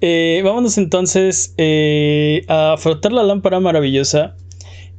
eh, 0.01 0.41
vámonos 0.43 0.79
entonces 0.79 1.53
eh, 1.57 2.43
a 2.47 2.75
frotar 2.77 3.13
la 3.13 3.23
lámpara 3.23 3.59
maravillosa 3.59 4.35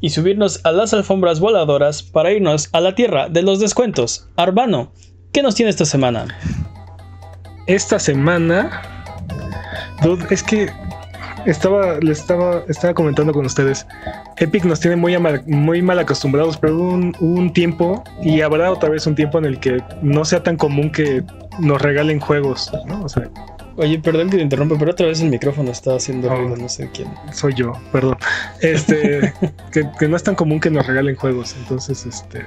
y 0.01 0.11
subirnos 0.11 0.61
a 0.65 0.73
las 0.73 0.93
alfombras 0.93 1.41
voladoras 1.41 2.03
para 2.03 2.33
irnos 2.33 2.69
a 2.73 2.81
la 2.81 2.95
tierra 2.95 3.29
de 3.29 3.43
los 3.43 3.61
descuentos. 3.61 4.29
Arbano, 4.37 4.93
¿qué 5.33 5.43
nos 5.43 5.55
tiene 5.55 5.71
esta 5.71 5.85
semana? 5.85 6.27
Esta 7.67 7.99
semana, 7.99 8.83
es 10.31 10.43
que 10.43 10.71
estaba, 11.47 11.99
le 12.01 12.13
estaba, 12.13 12.63
estaba 12.69 12.95
comentando 12.95 13.33
con 13.33 13.47
ustedes. 13.47 13.87
Epic 14.37 14.65
nos 14.65 14.81
tiene 14.81 14.97
muy, 14.97 15.17
muy 15.47 15.83
mal 15.83 15.99
acostumbrados, 15.99 16.57
pero 16.57 16.79
un, 16.79 17.15
un, 17.21 17.53
tiempo 17.53 18.03
y 18.23 18.41
habrá 18.41 18.71
otra 18.71 18.89
vez 18.89 19.07
un 19.07 19.15
tiempo 19.15 19.39
en 19.39 19.45
el 19.45 19.61
que 19.61 19.83
no 20.03 20.25
sea 20.25 20.43
tan 20.43 20.57
común 20.57 20.91
que 20.91 21.23
nos 21.59 21.81
regalen 21.81 22.21
juegos, 22.21 22.71
¿no? 22.87 23.05
O 23.05 23.09
sea, 23.09 23.31
Oye, 23.77 23.99
perdón 23.99 24.31
que 24.31 24.37
te 24.37 24.43
interrumpa, 24.43 24.77
pero 24.79 24.93
otra 24.93 25.07
vez 25.07 25.21
el 25.21 25.31
micrófono 25.31 25.71
está 25.71 25.97
haciendo 25.97 26.29
ruido, 26.29 26.57
no 26.57 26.69
sé 26.69 26.89
quién. 26.95 27.09
Soy 27.33 27.55
yo, 27.55 27.73
perdón. 27.93 28.17
Este, 28.61 29.33
que, 29.73 30.09
no 30.09 30.17
es 30.17 30.23
tan 30.23 30.35
común 30.35 30.61
que 30.61 30.71
nos 30.71 30.87
regalen 30.87 31.17
juegos, 31.17 31.57
entonces, 31.59 32.07
este. 32.07 32.43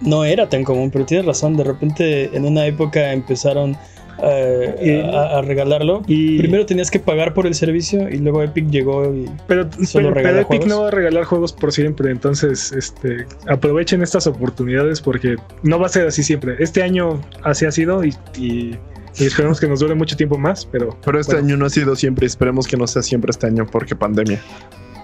No 0.00 0.24
era 0.24 0.48
tan 0.48 0.64
común, 0.64 0.90
pero 0.90 1.06
tienes 1.06 1.26
razón. 1.26 1.56
De 1.56 1.64
repente, 1.64 2.36
en 2.36 2.44
una 2.44 2.66
época 2.66 3.12
empezaron 3.12 3.76
eh, 4.22 5.10
a, 5.12 5.42
regalarlo. 5.42 6.02
Y 6.06 6.38
primero 6.38 6.66
tenías 6.66 6.90
que 6.90 7.00
pagar 7.00 7.34
por 7.34 7.46
el 7.46 7.54
servicio 7.54 8.08
y 8.08 8.18
luego 8.18 8.42
Epic 8.42 8.68
llegó 8.70 9.14
y 9.14 9.28
pero, 9.46 9.68
solo 9.84 10.12
pero, 10.14 10.40
Epic 10.40 10.66
no 10.66 10.82
va 10.82 10.88
a 10.88 10.90
regalar 10.90 11.24
juegos 11.24 11.52
por 11.52 11.72
siempre, 11.72 12.10
entonces 12.10 12.72
este 12.72 13.26
aprovechen 13.48 14.02
estas 14.02 14.26
oportunidades 14.26 15.00
porque 15.00 15.36
no 15.62 15.78
va 15.78 15.86
a 15.86 15.88
ser 15.88 16.06
así 16.06 16.22
siempre. 16.22 16.56
Este 16.58 16.82
año 16.82 17.20
así 17.42 17.66
ha 17.66 17.72
sido 17.72 18.04
y 18.04 18.14
y 18.38 18.78
esperemos 19.18 19.60
que 19.60 19.68
nos 19.68 19.80
dure 19.80 19.94
mucho 19.94 20.16
tiempo 20.16 20.38
más, 20.38 20.66
pero. 20.66 20.98
Pero 21.04 21.20
este 21.20 21.36
año 21.36 21.56
no 21.56 21.66
ha 21.66 21.70
sido 21.70 21.94
siempre, 21.96 22.26
esperemos 22.26 22.66
que 22.66 22.76
no 22.76 22.86
sea 22.86 23.02
siempre 23.02 23.30
este 23.30 23.46
año 23.46 23.66
porque 23.66 23.94
pandemia. 23.94 24.40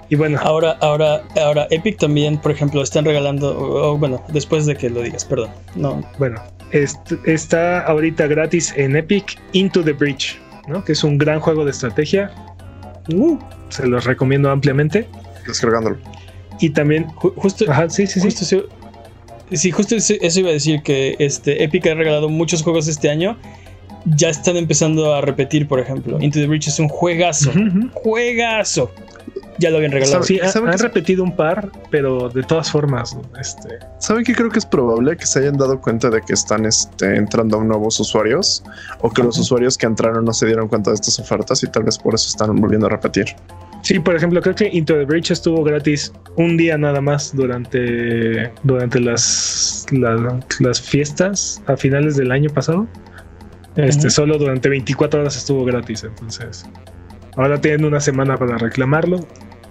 Y 0.09 0.17
bueno. 0.17 0.39
Ahora, 0.43 0.77
ahora, 0.81 1.23
ahora, 1.41 1.69
Epic 1.71 1.99
también, 1.99 2.39
por 2.39 2.51
ejemplo, 2.51 2.83
están 2.83 3.05
regalando. 3.05 3.97
bueno, 3.97 4.23
después 4.33 4.67
de 4.67 4.77
que 4.77 4.91
lo 4.91 5.03
digas, 5.03 5.25
perdón. 5.25 5.51
No. 5.77 6.03
Bueno, 6.19 6.43
está 6.73 7.81
ahorita 7.87 8.27
gratis 8.27 8.75
en 8.77 8.97
Epic 8.97 9.39
Into 9.53 9.85
the 9.85 9.93
Breach, 9.93 10.37
¿no? 10.67 10.85
Que 10.85 10.93
es 10.93 11.05
un 11.05 11.17
gran 11.17 11.39
juego 11.39 11.65
de 11.65 11.71
estrategia. 11.71 12.33
Uh, 13.13 13.39
se 13.69 13.87
los 13.87 14.05
recomiendo 14.05 14.51
ampliamente. 14.51 15.09
Descargándolo. 15.47 15.97
Y 16.61 16.71
también, 16.71 17.05
justo. 17.15 17.65
Ajá, 17.71 17.89
sí, 17.89 18.07
sí, 18.07 18.21
sí. 18.31 18.63
Sí, 19.53 19.71
justo 19.73 19.97
eso 19.97 20.41
iba 20.41 20.51
a 20.51 20.53
decir 20.53 20.83
que 20.83 21.17
este 21.19 21.65
Epic 21.65 21.85
ha 21.89 21.95
regalado 21.95 22.29
muchos 22.29 22.63
juegos 22.63 22.87
este 22.87 23.11
año 23.11 23.37
ya 24.05 24.31
están 24.31 24.57
empezando 24.57 25.15
a 25.15 25.21
repetir, 25.21 25.69
por 25.69 25.81
ejemplo. 25.81 26.21
Into 26.21 26.39
the 26.39 26.47
Breach 26.47 26.69
es 26.69 26.79
un 26.79 26.89
juegazo. 26.89 27.51
Juegazo. 27.95 28.91
Ya 29.59 29.71
lo 29.71 29.77
habían 29.77 29.93
regalado. 29.93 30.23
Sí, 30.23 30.41
han 30.41 30.79
repetido 30.79 31.23
un 31.23 31.37
par, 31.37 31.71
pero 31.91 32.31
de 32.31 32.43
todas 32.43 32.71
formas, 32.71 33.17
este. 33.39 33.79
¿Saben 33.99 34.25
que 34.25 34.35
creo 34.35 34.49
que 34.49 34.59
es 34.59 34.65
probable 34.65 35.17
que 35.17 35.27
se 35.27 35.41
hayan 35.41 35.59
dado 35.59 35.79
cuenta 35.81 36.09
de 36.09 36.23
que 36.23 36.33
están 36.33 36.65
este, 36.65 37.17
entrando 37.17 37.63
nuevos 37.63 38.01
usuarios? 38.01 38.63
O 39.01 39.11
que 39.11 39.23
los 39.23 39.39
usuarios 39.39 39.77
que 39.77 39.87
entraron 39.87 40.25
no 40.25 40.33
se 40.33 40.47
dieron 40.47 40.67
cuenta 40.67 40.91
de 40.91 40.95
estas 40.95 41.19
ofertas 41.19 41.63
y 41.63 41.67
tal 41.67 41.83
vez 41.83 41.99
por 41.99 42.15
eso 42.15 42.29
están 42.29 42.57
volviendo 42.57 42.87
a 42.87 42.91
repetir. 42.91 43.27
Sí, 43.83 43.99
por 43.99 44.15
ejemplo, 44.15 44.41
creo 44.41 44.55
que 44.55 44.69
Into 44.69 44.95
the 44.95 45.05
Breach 45.05 45.31
estuvo 45.31 45.65
gratis 45.65 46.13
un 46.37 46.57
día 46.57 46.77
nada 46.77 47.01
más 47.01 47.35
durante, 47.35 48.53
durante 48.63 49.01
las, 49.01 49.87
las, 49.91 50.81
fiestas 50.81 51.63
a 51.67 51.77
finales 51.77 52.17
del 52.17 52.31
año 52.31 52.51
pasado. 52.51 52.87
Este, 53.85 54.11
Solo 54.11 54.39
durante 54.39 54.69
24 54.69 55.21
horas 55.21 55.37
estuvo 55.37 55.65
gratis, 55.65 56.05
entonces 56.05 56.65
ahora 57.37 57.61
tienen 57.61 57.85
una 57.85 58.01
semana 58.01 58.37
para 58.37 58.59
reclamarlo. 58.59 59.21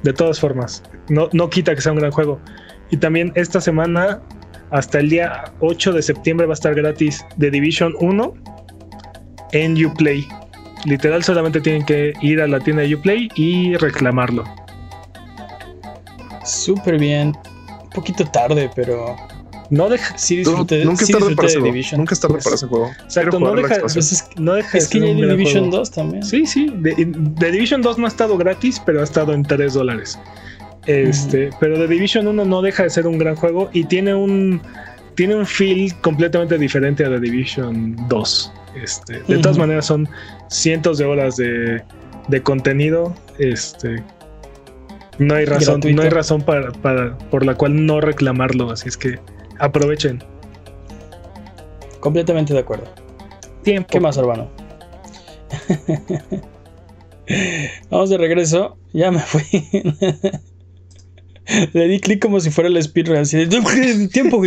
De 0.03 0.13
todas 0.13 0.39
formas, 0.39 0.83
no, 1.09 1.29
no 1.33 1.49
quita 1.49 1.75
que 1.75 1.81
sea 1.81 1.91
un 1.91 1.99
gran 1.99 2.11
juego. 2.11 2.39
Y 2.89 2.97
también 2.97 3.31
esta 3.35 3.59
semana, 3.61 4.21
hasta 4.71 4.99
el 4.99 5.09
día 5.09 5.53
8 5.59 5.93
de 5.93 6.01
septiembre, 6.01 6.47
va 6.47 6.53
a 6.53 6.55
estar 6.55 6.73
gratis 6.73 7.25
The 7.37 7.51
Division 7.51 7.93
1 7.99 8.33
en 9.51 9.85
Uplay. 9.85 10.27
Literal, 10.85 11.23
solamente 11.23 11.59
tienen 11.59 11.85
que 11.85 12.13
ir 12.21 12.41
a 12.41 12.47
la 12.47 12.59
tienda 12.59 12.83
de 12.83 12.95
Uplay 12.95 13.29
y 13.35 13.75
reclamarlo. 13.75 14.45
Súper 16.45 16.97
bien. 16.97 17.33
Un 17.83 17.89
poquito 17.89 18.25
tarde, 18.25 18.69
pero. 18.75 19.15
No 19.69 19.87
deja. 19.87 20.17
Sí, 20.17 20.37
disfruté, 20.37 20.83
nunca 20.83 21.05
sí 21.05 21.11
es 21.11 21.19
tarde 21.19 21.35
para 21.35 21.47
ese 21.47 21.59
juego. 21.59 21.73
Division. 21.73 21.99
Nunca 21.99 22.13
es 22.13 22.19
tarde 22.19 22.39
para 22.43 22.55
ese 22.55 22.65
juego. 22.65 22.91
Exacto, 23.03 23.39
no 23.39 23.53
deja, 23.53 23.79
pues 23.81 23.95
es, 23.97 24.25
no 24.37 24.53
deja. 24.53 24.77
Es 24.77 24.87
que 24.87 24.99
ya 24.99 25.05
hay 25.05 25.15
Division 25.15 25.69
2 25.69 25.91
también. 25.91 26.23
Sí, 26.23 26.45
sí. 26.45 26.73
The, 26.81 27.51
Division 27.51 27.81
2 27.81 27.99
no 27.99 28.05
ha 28.05 28.07
estado 28.07 28.37
gratis, 28.37 28.81
pero 28.83 29.01
ha 29.01 29.03
estado 29.03 29.33
en 29.33 29.43
3 29.43 29.73
dólares. 29.73 30.17
Este, 30.87 31.51
pero 31.59 31.75
The 31.75 31.87
Division 31.87 32.27
1 32.27 32.45
no 32.45 32.61
deja 32.61 32.83
de 32.83 32.89
ser 32.89 33.05
un 33.05 33.19
gran 33.19 33.35
juego 33.35 33.69
y 33.73 33.83
tiene 33.83 34.15
un 34.15 34.61
tiene 35.13 35.35
un 35.35 35.45
feel 35.45 35.93
completamente 36.01 36.57
diferente 36.57 37.05
a 37.05 37.09
The 37.09 37.19
Division 37.19 37.95
2. 38.07 38.53
Este, 38.81 39.21
de 39.27 39.37
todas 39.39 39.57
maneras 39.57 39.85
son 39.85 40.07
cientos 40.47 40.97
de 40.97 41.05
horas 41.05 41.35
de, 41.35 41.83
contenido. 42.41 43.13
Este, 43.37 44.01
no 45.19 45.35
hay 45.35 45.45
razón, 45.45 45.81
no 45.93 46.01
hay 46.01 46.09
razón 46.09 46.41
para, 46.41 46.71
por 47.29 47.45
la 47.45 47.53
cual 47.53 47.85
no 47.85 48.01
reclamarlo. 48.01 48.71
Así 48.71 48.87
es 48.87 48.97
que 48.97 49.19
aprovechen. 49.59 50.23
Completamente 51.99 52.53
de 52.53 52.59
acuerdo. 52.59 52.85
Tiempo. 53.63 53.89
¿Qué 53.91 53.99
más, 53.99 54.17
hermano? 54.17 54.47
Vamos 57.89 58.09
de 58.09 58.17
regreso. 58.17 58.77
Ya 58.93 59.11
me 59.11 59.19
fui. 59.19 59.43
Le 61.73 61.87
di 61.87 61.99
clic 61.99 62.21
como 62.21 62.39
si 62.39 62.49
fuera 62.51 62.69
el 62.69 62.81
speedrun. 62.81 63.17
Así 63.17 63.37
de 63.37 64.07
tiempo, 64.07 64.41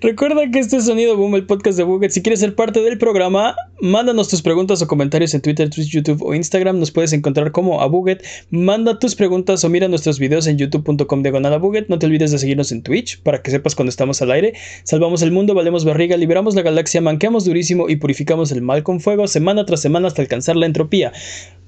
Recuerda 0.00 0.50
que 0.50 0.58
este 0.58 0.76
es 0.76 0.84
Sonido 0.84 1.16
Boom, 1.16 1.36
el 1.36 1.46
podcast 1.46 1.78
de 1.78 1.84
Buget. 1.84 2.10
Si 2.10 2.22
quieres 2.22 2.40
ser 2.40 2.54
parte 2.54 2.82
del 2.82 2.98
programa, 2.98 3.56
mándanos 3.80 4.28
tus 4.28 4.42
preguntas 4.42 4.82
o 4.82 4.86
comentarios 4.86 5.32
en 5.34 5.40
Twitter, 5.40 5.70
Twitch, 5.70 5.88
YouTube 5.90 6.22
o 6.22 6.34
Instagram. 6.34 6.78
Nos 6.78 6.90
puedes 6.90 7.12
encontrar 7.12 7.52
como 7.52 7.80
a 7.80 7.86
Buget. 7.86 8.22
Manda 8.50 8.98
tus 8.98 9.14
preguntas 9.14 9.64
o 9.64 9.68
mira 9.68 9.88
nuestros 9.88 10.18
videos 10.18 10.46
en 10.46 10.58
youtube.com 10.58 11.22
diagonal 11.22 11.54
a 11.54 11.58
Buget. 11.58 11.88
No 11.88 11.98
te 11.98 12.06
olvides 12.06 12.30
de 12.30 12.38
seguirnos 12.38 12.72
en 12.72 12.82
Twitch 12.82 13.22
para 13.22 13.42
que 13.42 13.50
sepas 13.50 13.74
cuando 13.74 13.90
estamos 13.90 14.20
al 14.22 14.30
aire. 14.32 14.54
Salvamos 14.84 15.22
el 15.22 15.32
mundo, 15.32 15.54
valemos 15.54 15.84
barriga, 15.84 16.16
liberamos 16.16 16.54
la 16.54 16.62
galaxia, 16.62 17.00
manqueamos 17.00 17.44
durísimo 17.44 17.88
y 17.88 17.96
purificamos 17.96 18.52
el 18.52 18.62
mal 18.62 18.82
con 18.82 19.00
fuego 19.00 19.28
semana 19.28 19.64
tras 19.64 19.80
semana 19.80 20.08
hasta 20.08 20.22
alcanzar 20.22 20.56
la 20.56 20.66
entropía. 20.66 21.12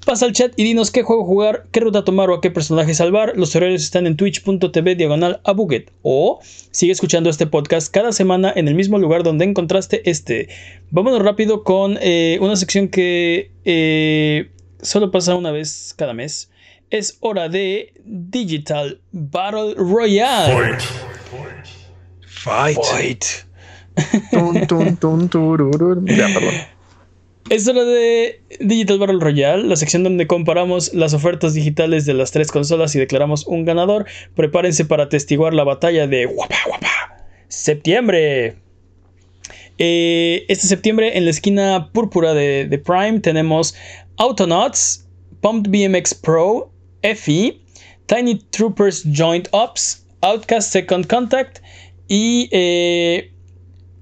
Pasa 0.05 0.25
al 0.25 0.33
chat 0.33 0.53
y 0.55 0.63
dinos 0.63 0.89
qué 0.89 1.03
juego 1.11 1.25
jugar, 1.25 1.67
qué 1.71 1.81
ruta 1.81 2.05
tomar 2.05 2.29
o 2.29 2.35
a 2.35 2.41
qué 2.41 2.51
personaje 2.51 2.93
salvar. 2.93 3.33
Los 3.35 3.53
horarios 3.53 3.83
están 3.83 4.07
en 4.07 4.15
twitch.tv 4.15 4.95
diagonal 4.95 5.41
a 5.43 5.51
Buget. 5.51 5.91
O 6.03 6.39
sigue 6.71 6.93
escuchando 6.93 7.29
este 7.29 7.47
podcast 7.47 7.93
cada 7.93 8.13
semana 8.13 8.53
en 8.55 8.69
el 8.69 8.75
mismo 8.75 8.97
lugar 8.97 9.23
donde 9.23 9.43
encontraste 9.43 10.09
este. 10.09 10.47
Vámonos 10.89 11.21
rápido 11.21 11.65
con 11.65 11.97
eh, 12.01 12.37
una 12.39 12.55
sección 12.55 12.87
que 12.87 13.51
eh, 13.65 14.51
solo 14.81 15.11
pasa 15.11 15.35
una 15.35 15.51
vez 15.51 15.93
cada 15.97 16.13
mes. 16.13 16.49
Es 16.89 17.17
hora 17.19 17.49
de 17.49 17.93
Digital 18.05 19.01
Battle 19.11 19.73
Royale. 19.75 20.77
Fight. 22.21 22.79
Fight. 22.81 23.25
ya, 26.05 26.27
perdón. 26.33 26.53
Es 27.51 27.67
hora 27.67 27.83
de 27.83 28.41
Digital 28.61 28.97
Battle 28.97 29.19
Royale, 29.19 29.63
la 29.63 29.75
sección 29.75 30.03
donde 30.03 30.25
comparamos 30.25 30.93
las 30.93 31.13
ofertas 31.13 31.53
digitales 31.53 32.05
de 32.05 32.13
las 32.13 32.31
tres 32.31 32.49
consolas 32.49 32.95
y 32.95 32.99
declaramos 32.99 33.45
un 33.45 33.65
ganador. 33.65 34.05
Prepárense 34.35 34.85
para 34.85 35.03
atestiguar 35.03 35.53
la 35.53 35.65
batalla 35.65 36.07
de 36.07 36.27
Guapa 36.27 36.55
Guapa. 36.65 37.25
Septiembre. 37.49 38.55
Eh, 39.77 40.45
este 40.47 40.65
septiembre 40.65 41.17
en 41.17 41.25
la 41.25 41.31
esquina 41.31 41.89
púrpura 41.91 42.33
de, 42.33 42.81
Prime 42.85 43.19
tenemos 43.19 43.75
Autonauts, 44.15 45.05
Pumped 45.41 45.69
BMX 45.71 46.13
Pro, 46.13 46.71
FE, 47.01 47.59
Tiny 48.05 48.39
Troopers 48.51 49.03
Joint 49.13 49.49
Ops, 49.51 50.07
Outcast 50.21 50.71
Second 50.71 51.05
Contact 51.05 51.59
y 52.07 52.47
eh, 52.53 53.33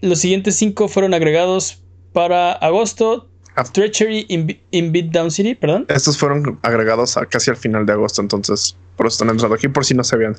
los 0.01 0.19
siguientes 0.19 0.55
cinco 0.55 0.87
fueron 0.87 1.15
agregados 1.15 1.81
para 2.13 2.51
agosto. 2.51 3.28
Treachery 3.73 4.25
in, 4.29 4.91
Beatdown 4.91 5.31
City, 5.31 5.55
perdón. 5.55 5.85
Estos 5.89 6.17
fueron 6.17 6.59
agregados 6.61 7.17
a 7.17 7.25
casi 7.25 7.49
al 7.49 7.57
final 7.57 7.85
de 7.85 7.93
agosto, 7.93 8.21
entonces 8.21 8.75
por 8.95 9.07
eso 9.07 9.15
están 9.15 9.29
entrando 9.29 9.55
aquí, 9.55 9.67
por 9.67 9.85
si 9.85 9.93
no 9.93 10.03
se 10.03 10.17
vean. 10.17 10.35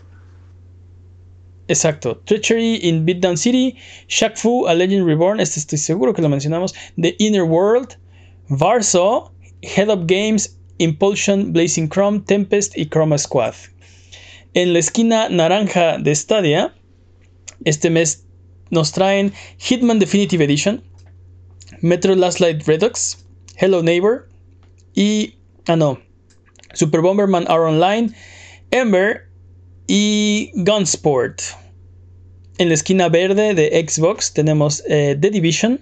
Exacto. 1.69 2.21
Treachery 2.25 2.77
in 2.83 3.05
Beatdown 3.05 3.37
City, 3.37 3.77
Shaq 4.09 4.37
Fu, 4.37 4.67
A 4.67 4.75
Legend 4.75 5.07
Reborn, 5.07 5.39
este 5.39 5.61
estoy 5.61 5.79
seguro 5.79 6.15
que 6.15 6.23
lo 6.23 6.29
mencionamos, 6.29 6.75
The 7.01 7.15
Inner 7.19 7.43
World, 7.43 7.97
Varso, 8.49 9.33
Head 9.63 9.89
Up 9.89 10.07
Games, 10.07 10.59
Impulsion, 10.79 11.53
Blazing 11.53 11.89
Chrome, 11.89 12.21
Tempest 12.21 12.77
y 12.77 12.87
Chroma 12.87 13.19
Squad. 13.19 13.55
En 14.55 14.73
la 14.73 14.81
esquina 14.81 15.29
naranja 15.29 15.99
de 15.99 16.15
Stadia, 16.15 16.75
este 17.65 17.91
mes 17.91 18.25
nos 18.71 18.91
traen 18.91 19.33
Hitman 19.59 19.99
Definitive 19.99 20.45
Edition, 20.45 20.83
Metro 21.83 22.15
Last 22.15 22.41
Light 22.41 22.67
Redux, 22.67 23.25
Hello 23.57 23.83
Neighbor 23.83 24.29
y. 24.95 25.35
Ah, 25.67 25.77
no. 25.77 25.99
Super 26.75 27.01
Bomberman 27.01 27.47
R 27.49 27.65
Online, 27.65 28.15
Ember 28.71 29.29
y 29.87 30.53
Gunsport. 30.55 31.43
En 32.59 32.69
la 32.69 32.75
esquina 32.75 33.09
verde 33.09 33.55
de 33.55 33.87
Xbox 33.89 34.33
tenemos 34.33 34.83
eh, 34.89 35.17
The 35.19 35.31
Division, 35.31 35.81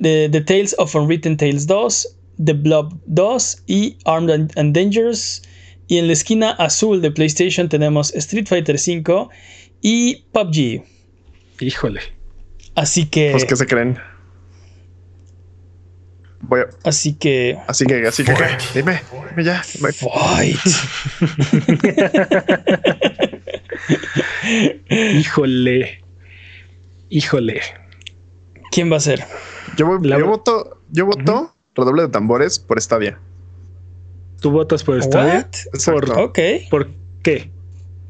The, 0.00 0.28
Tales 0.46 0.74
of 0.78 0.94
Unwritten 0.94 1.36
Tales 1.36 1.66
2, 1.66 2.16
The 2.44 2.52
Blob 2.52 3.00
2 3.06 3.62
y 3.66 3.96
Armed 4.04 4.52
and 4.56 4.74
Dangerous. 4.74 5.42
Y 5.86 5.98
en 5.98 6.06
la 6.06 6.12
esquina 6.14 6.52
azul 6.52 7.02
de 7.02 7.10
PlayStation 7.10 7.68
tenemos 7.68 8.14
Street 8.14 8.46
Fighter 8.46 8.76
V 8.76 9.28
y 9.82 10.24
PUBG. 10.32 10.84
Híjole. 11.60 12.00
Así 12.74 13.06
que. 13.06 13.32
Pues 13.32 13.44
que 13.44 13.56
se 13.56 13.66
creen. 13.66 13.98
Así 16.84 17.14
que. 17.14 17.58
Así 17.66 17.86
que, 17.86 18.06
así 18.06 18.24
que. 18.24 18.32
Dime, 18.74 19.00
dime 19.30 19.44
ya. 19.44 19.62
Fight. 19.62 20.58
Híjole. 24.90 26.02
Híjole. 27.08 27.60
¿Quién 28.70 28.90
va 28.90 28.96
a 28.96 29.00
ser? 29.00 29.24
Yo, 29.76 29.86
voto, 30.26 30.80
yo 30.90 31.06
voto 31.06 31.54
redoble 31.74 32.02
de 32.02 32.08
tambores 32.08 32.58
por 32.58 32.80
Stadia. 32.80 33.18
¿Tú 34.40 34.50
votas 34.50 34.84
por 34.84 35.02
Stadia? 35.02 35.48
Por, 35.84 36.30
¿Por 36.70 36.90
qué? 37.22 37.50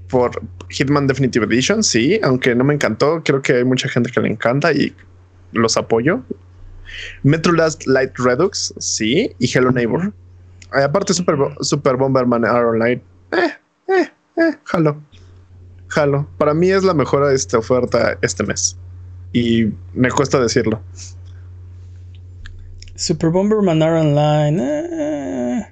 Por 0.09 0.43
Hitman 0.69 1.07
Definitive 1.07 1.47
Edition, 1.47 1.83
sí, 1.83 2.19
aunque 2.23 2.55
no 2.55 2.65
me 2.65 2.75
encantó, 2.75 3.23
creo 3.25 3.43
que 3.43 3.55
hay 3.55 3.65
mucha 3.65 3.89
gente 3.89 4.11
que 4.11 4.21
le 4.21 4.29
encanta 4.29 4.73
y 4.73 4.95
los 5.53 5.77
apoyo. 5.77 6.23
Metro 7.23 7.53
Last 7.53 7.87
Light 7.87 8.13
Redux, 8.19 8.75
sí, 8.79 9.31
y 9.39 9.51
Hello 9.53 9.71
Neighbor. 9.71 10.13
aparte, 10.73 11.15
Super, 11.15 11.37
Super 11.61 11.97
Bomberman 11.97 12.45
Arrow 12.45 12.75
Light. 12.75 13.03
Eh, 13.33 13.53
eh, 13.89 14.11
eh, 14.37 14.55
jalo. 14.65 15.01
Jalo. 15.89 16.29
Para 16.39 16.55
mí 16.55 16.71
es 16.71 16.83
la 16.85 16.95
mejor 16.95 17.33
esta 17.33 17.59
oferta 17.59 18.19
este 18.23 18.43
mes. 18.45 18.77
Y 19.33 19.67
me 19.93 20.11
cuesta 20.11 20.41
decirlo. 20.41 20.81
Super 22.97 23.31
Bomberman 23.31 23.83
Arrow 23.83 24.01
Online. 24.01 24.63
Eh, 24.63 25.67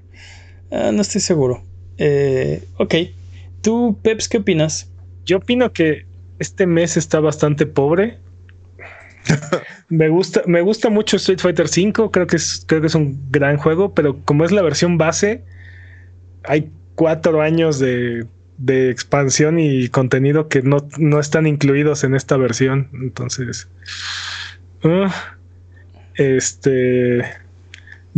eh, 0.71 0.91
no 0.93 1.03
estoy 1.03 1.21
seguro. 1.21 1.63
Eh, 1.99 2.65
ok. 2.79 2.95
¿Tú, 3.61 3.99
Peps, 4.03 4.29
qué 4.29 4.39
opinas? 4.39 4.91
Yo 5.25 5.37
opino 5.37 5.73
que 5.73 6.07
este 6.39 6.67
mes 6.67 6.97
está 6.97 7.21
bastante 7.21 7.67
pobre 7.67 8.19
me 9.89 10.09
gusta, 10.09 10.43
me 10.47 10.61
gusta 10.61 10.91
mucho 10.91 11.17
Street 11.17 11.41
Fighter 11.41 11.67
V, 11.67 12.11
creo 12.11 12.27
que 12.27 12.37
es, 12.37 12.65
creo 12.67 12.81
que 12.81 12.87
es 12.87 12.95
un 12.95 13.19
gran 13.31 13.57
juego, 13.57 13.95
pero 13.95 14.19
como 14.25 14.45
es 14.45 14.53
la 14.53 14.63
versión 14.63 14.99
base, 14.99 15.45
hay 16.45 16.71
cuatro 16.95 17.41
años 17.41 17.79
de, 17.79 18.27
de 18.59 18.91
expansión 18.91 19.59
y 19.59 19.89
contenido 19.89 20.49
que 20.49 20.63
no, 20.63 20.89
no, 20.99 21.21
están 21.21 21.47
incluidos 21.47 22.05
en 22.05 22.15
esta 22.15 22.37
versión. 22.37 22.89
Entonces, 22.95 23.69
uh, 24.85 25.09
este 26.15 27.25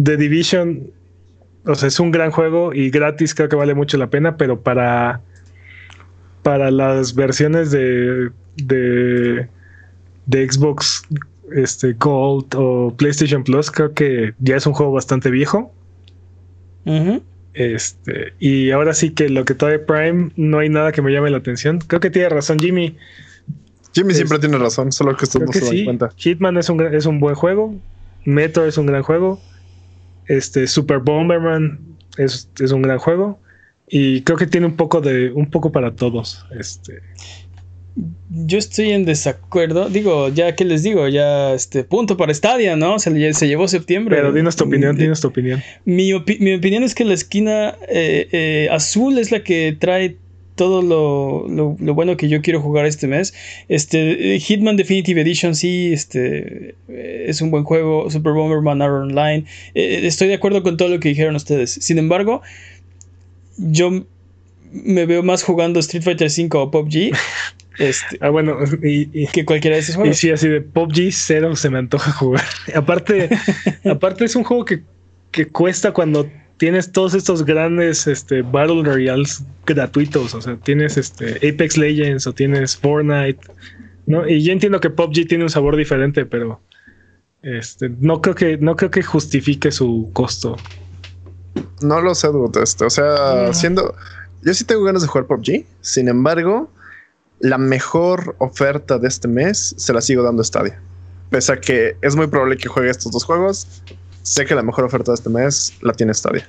The 0.03 0.17
Division, 0.17 0.91
o 1.65 1.75
sea, 1.75 1.89
es 1.89 2.01
un 2.01 2.11
gran 2.11 2.31
juego 2.31 2.75
y 2.75 2.91
gratis 2.91 3.35
creo 3.35 3.49
que 3.49 3.57
vale 3.57 3.75
mucho 3.75 3.97
la 3.97 4.09
pena, 4.09 4.37
pero 4.37 4.61
para 4.61 5.21
para 6.45 6.71
las 6.71 7.15
versiones 7.15 7.71
de, 7.71 8.31
de 10.27 10.51
Xbox 10.51 11.03
este, 11.55 11.93
Gold 11.95 12.55
o 12.55 12.95
PlayStation 12.97 13.45
Plus, 13.45 13.71
creo 13.71 13.93
que 13.93 14.35
ya 14.39 14.57
es 14.57 14.67
un 14.67 14.73
juego 14.73 14.93
bastante 14.93 15.31
viejo. 15.31 15.73
Este, 17.55 18.35
y 18.41 18.71
ahora 18.73 18.95
sí 18.95 19.11
que 19.11 19.29
lo 19.29 19.45
que 19.45 19.55
trae 19.55 19.79
Prime, 19.79 20.31
no 20.37 20.59
hay 20.59 20.69
nada 20.69 20.93
que 20.93 21.03
me 21.03 21.13
llame 21.13 21.31
la 21.31 21.39
atención. 21.39 21.79
Creo 21.79 22.01
que 22.01 22.11
tiene 22.11 22.29
razón, 22.29 22.59
Jimmy. 22.59 22.97
Jimmy 23.95 24.13
siempre 24.13 24.39
tiene 24.41 24.59
razón, 24.59 24.91
solo 24.91 25.17
que 25.17 25.25
esto 25.25 25.39
no 25.39 25.53
se 25.53 25.65
dan 25.65 25.85
cuenta. 25.85 26.11
Hitman 26.17 26.57
es 26.57 26.69
un, 26.69 26.81
es 26.81 27.07
un 27.07 27.21
buen 27.21 27.37
juego. 27.37 27.75
Metro 28.25 28.67
es 28.67 28.77
un 28.77 28.87
gran 28.87 29.03
juego. 29.03 29.41
Este, 30.27 30.67
Super 30.67 30.99
Bomberman 30.99 31.79
es, 32.19 32.49
es 32.59 32.73
un 32.73 32.83
gran 32.83 32.99
juego. 32.99 33.39
Y 33.87 34.23
creo 34.23 34.37
que 34.37 34.47
tiene 34.47 34.67
un 34.67 34.77
poco 34.77 35.01
de, 35.01 35.31
un 35.31 35.49
poco 35.49 35.71
para 35.71 35.95
todos. 35.95 36.45
Este. 36.59 37.03
Yo 38.31 38.59
estoy 38.59 38.91
en 38.91 39.05
desacuerdo. 39.05 39.89
Digo, 39.89 40.29
ya 40.29 40.57
que 40.57 40.65
les 40.65 40.83
digo, 40.83 41.07
ya 41.09 41.55
este 41.55 41.85
punto 41.85 42.17
para 42.17 42.35
Stadia, 42.35 42.75
¿no? 42.75 42.99
Se, 42.99 43.35
se 43.35 43.49
llevó 43.49 43.69
septiembre. 43.69 44.17
Pero 44.17 44.33
dinos 44.33 44.57
tu 44.57 44.65
opinión, 44.65 44.97
dinos 44.97 45.21
tu 45.21 45.29
opinión. 45.29 45.63
Mi, 45.85 46.13
opinión 46.13 46.83
es 46.83 46.95
que 46.95 47.05
la 47.05 47.15
esquina 47.15 47.77
eh, 47.89 48.29
eh, 48.33 48.69
azul 48.73 49.19
es 49.19 49.31
la 49.31 49.45
que 49.45 49.77
trae 49.79 50.17
todo 50.55 50.83
lo, 50.83 51.49
lo, 51.49 51.95
bueno 51.95 52.17
que 52.17 52.29
yo 52.29 52.43
quiero 52.43 52.61
jugar 52.61 52.87
este 52.87 53.07
mes. 53.07 53.35
Este 53.69 54.39
Hitman 54.41 54.77
Definitive 54.77 55.21
Edition 55.21 55.55
sí, 55.55 55.93
este 55.93 56.75
es 56.89 57.41
un 57.41 57.51
buen 57.51 57.65
juego. 57.65 58.11
Super 58.11 58.33
Bomberman 58.33 58.83
Hour 58.83 59.03
Online. 59.03 59.45
Eh, 59.75 60.01
estoy 60.05 60.29
de 60.29 60.35
acuerdo 60.35 60.63
con 60.63 60.77
todo 60.77 60.89
lo 60.89 61.01
que 61.01 61.09
dijeron 61.09 61.37
ustedes. 61.37 61.71
Sin 61.71 61.99
embargo, 61.99 62.43
yo 63.57 64.05
me 64.73 65.07
veo 65.07 65.23
más 65.23 65.43
jugando 65.43 65.81
Street 65.81 66.03
Fighter 66.03 66.29
V 66.29 66.49
o 66.59 66.71
PUBG. 66.71 67.13
Este, 67.79 68.19
ah, 68.21 68.31
bueno, 68.31 68.59
y, 68.83 69.27
que 69.29 69.45
cualquiera 69.45 69.77
de 69.77 69.83
esos 69.83 69.97
juegos. 69.97 70.17
Y 70.17 70.21
sí, 70.21 70.31
así 70.31 70.49
de 70.49 70.61
PUBG 70.61 71.13
cero 71.13 71.57
se 71.57 71.71
me 71.71 71.79
antoja 71.79 72.13
jugar. 72.13 72.45
aparte, 72.75 73.31
aparte 73.91 74.25
es 74.25 74.37
un 74.37 74.45
juego 74.45 74.65
que, 74.65 74.83
que, 75.31 75.49
cuesta 75.49 75.93
cuando 75.93 76.31
tienes 76.57 76.93
todos 76.93 77.15
estos 77.15 77.45
grandes 77.45 78.07
este, 78.07 78.43
Battle 78.43 78.83
Royales 78.85 79.45
gratuitos. 79.67 80.35
O 80.35 80.41
sea, 80.41 80.57
tienes 80.57 80.97
este 80.97 81.37
Apex 81.37 81.77
Legends 81.77 82.27
o 82.27 82.33
tienes 82.33 82.77
Fortnite. 82.77 83.41
¿no? 84.07 84.29
Y 84.29 84.43
yo 84.43 84.53
entiendo 84.53 84.81
que 84.81 84.91
PUBG 84.91 85.27
tiene 85.27 85.45
un 85.45 85.51
sabor 85.51 85.77
diferente, 85.77 86.27
pero 86.27 86.61
este, 87.43 87.91
no 88.01 88.21
creo 88.21 88.35
que, 88.35 88.57
no 88.59 88.77
creo 88.77 88.91
que 88.91 89.03
justifique 89.03 89.71
su 89.71 90.11
costo. 90.13 90.57
No 91.83 92.01
lo 92.01 92.15
sé, 92.15 92.29
dude. 92.29 92.63
Este, 92.63 92.85
o 92.85 92.91
sea, 92.91 93.53
siendo. 93.53 93.95
Yo 94.43 94.55
sí 94.55 94.65
tengo 94.65 94.85
ganas 94.85 95.03
de 95.03 95.09
jugar 95.09 95.27
PUBG. 95.27 95.65
Sin 95.81 96.09
embargo, 96.09 96.71
la 97.45 97.59
mejor 97.59 98.37
oferta 98.39 98.99
de 98.99 99.07
este 99.07 99.29
mes 99.29 99.75
se 99.77 99.93
la 99.93 100.01
sigo 100.01 100.23
dando 100.23 100.41
a 100.41 100.47
Stadia. 100.47 100.81
Pese 101.29 101.53
a 101.53 101.61
que 101.61 101.95
es 102.01 102.17
muy 102.17 102.27
probable 102.27 102.57
que 102.57 102.71
juegue 102.71 102.89
estos 102.89 103.13
dos 103.13 103.23
juegos, 103.23 103.83
sé 104.23 104.47
que 104.47 104.55
la 104.55 104.63
mejor 104.63 104.85
oferta 104.85 105.11
de 105.13 105.17
este 105.17 105.29
mes 105.29 105.75
la 105.83 105.93
tiene 105.93 106.15
Stadia. 106.15 106.49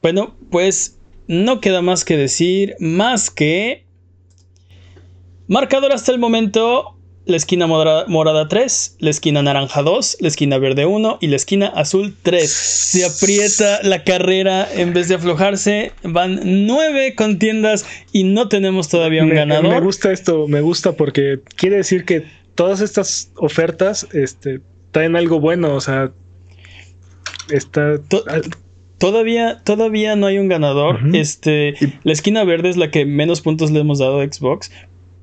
Bueno, 0.00 0.36
pues 0.52 0.96
no 1.26 1.60
queda 1.60 1.82
más 1.82 2.04
que 2.04 2.16
decir, 2.16 2.76
más 2.78 3.32
que. 3.32 3.84
Marcador 5.48 5.92
hasta 5.92 6.12
el 6.12 6.20
momento: 6.20 6.96
la 7.28 7.36
esquina 7.36 7.66
morada, 7.66 8.48
3, 8.48 8.96
la 9.00 9.10
esquina 9.10 9.42
naranja 9.42 9.82
2, 9.82 10.16
la 10.20 10.28
esquina 10.28 10.56
verde 10.56 10.86
1 10.86 11.18
y 11.20 11.26
la 11.26 11.36
esquina 11.36 11.66
azul 11.66 12.16
3. 12.22 12.50
Se 12.50 13.04
aprieta 13.04 13.80
la 13.82 14.02
carrera 14.02 14.66
en 14.74 14.94
vez 14.94 15.08
de 15.08 15.16
aflojarse. 15.16 15.92
Van 16.02 16.40
9 16.66 17.14
contiendas 17.16 17.86
y 18.12 18.24
no 18.24 18.48
tenemos 18.48 18.88
todavía 18.88 19.22
un 19.22 19.34
ganador. 19.34 19.74
Me 19.74 19.80
gusta 19.80 20.10
esto, 20.10 20.48
me 20.48 20.62
gusta 20.62 20.92
porque 20.92 21.40
quiere 21.54 21.76
decir 21.76 22.06
que 22.06 22.24
todas 22.54 22.80
estas 22.80 23.30
ofertas 23.36 24.08
este, 24.14 24.62
traen 24.90 25.14
algo 25.14 25.38
bueno. 25.38 25.74
O 25.74 25.82
sea, 25.82 26.10
está. 27.50 28.00
Todavía, 28.96 29.62
todavía 29.64 30.16
no 30.16 30.26
hay 30.26 30.38
un 30.38 30.48
ganador. 30.48 30.98
Este, 31.14 31.74
la 32.02 32.12
esquina 32.12 32.42
verde 32.42 32.70
es 32.70 32.76
la 32.76 32.90
que 32.90 33.04
menos 33.04 33.42
puntos 33.42 33.70
le 33.70 33.80
hemos 33.80 34.00
dado 34.00 34.20
a 34.20 34.24
Xbox, 34.24 34.72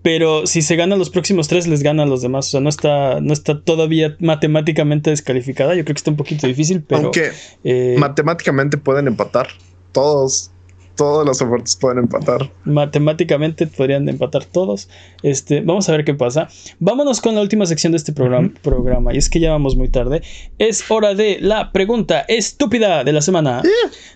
pero 0.06 0.46
si 0.46 0.62
se 0.62 0.76
ganan 0.76 1.00
los 1.00 1.10
próximos 1.10 1.48
tres, 1.48 1.66
les 1.66 1.82
ganan 1.82 2.12
los 2.12 2.22
demás. 2.22 2.46
O 2.50 2.50
sea, 2.52 2.62
no 2.62 2.70
está, 2.70 3.20
no 3.22 3.34
está 3.34 3.60
todavía 3.60 4.16
matemáticamente 4.20 5.10
descalificada. 5.10 5.74
Yo 5.74 5.84
creo 5.84 5.96
que 5.96 5.98
está 5.98 6.12
un 6.12 6.18
poquito 6.18 6.46
difícil, 6.46 6.84
pero. 6.84 7.06
Aunque 7.06 7.32
eh, 7.64 7.96
matemáticamente 7.98 8.78
pueden 8.78 9.08
empatar. 9.08 9.48
Todos, 9.94 10.52
todas 10.96 11.26
las 11.26 11.42
ofertas 11.42 11.76
pueden 11.76 11.98
empatar. 11.98 12.52
Matemáticamente 12.66 13.66
podrían 13.66 14.08
empatar 14.08 14.46
todos. 14.46 14.90
Este, 15.24 15.62
vamos 15.62 15.90
a 15.90 15.94
ver 15.94 16.06
qué 16.06 16.14
pasa. 16.14 16.50
Vámonos 16.78 17.20
con 17.20 17.34
la 17.34 17.42
última 17.42 17.66
sección 17.66 17.92
de 17.92 17.98
este 17.98 18.14
programa, 18.14 18.52
programa. 18.62 19.12
Y 19.12 19.18
es 19.18 19.28
que 19.28 19.40
ya 19.40 19.54
vamos 19.54 19.76
muy 19.76 19.90
tarde. 19.90 20.22
Es 20.60 20.84
hora 20.92 21.16
de 21.16 21.40
la 21.42 21.72
pregunta 21.72 22.26
estúpida 22.28 23.04
de 23.04 23.12
la 23.12 23.24
semana. 23.24 23.64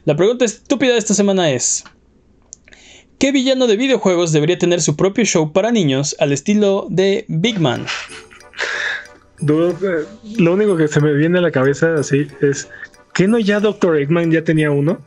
La 0.06 0.16
pregunta 0.16 0.46
estúpida 0.46 0.92
de 0.92 1.00
esta 1.00 1.16
semana 1.16 1.50
es. 1.50 1.84
¿Qué 3.20 3.34
villano 3.34 3.68
de 3.68 3.76
videojuegos 3.76 4.32
debería 4.32 4.58
tener 4.58 4.82
su 4.82 4.96
propio 4.96 5.26
show 5.26 5.52
para 5.52 5.72
niños 5.72 6.16
al 6.20 6.32
estilo 6.32 6.88
de 6.90 7.26
Big 7.28 7.60
Man? 7.60 7.86
Eh, 9.42 10.06
lo 10.38 10.54
único 10.54 10.78
que 10.78 10.88
se 10.88 11.02
me 11.02 11.14
viene 11.14 11.40
a 11.40 11.42
la 11.42 11.52
cabeza 11.52 11.96
así 11.96 12.28
es 12.40 12.70
¿que 13.14 13.28
no 13.28 13.38
ya 13.38 13.60
Dr. 13.60 13.98
Eggman 13.98 14.32
ya 14.32 14.46
tenía 14.46 14.72
uno? 14.72 15.02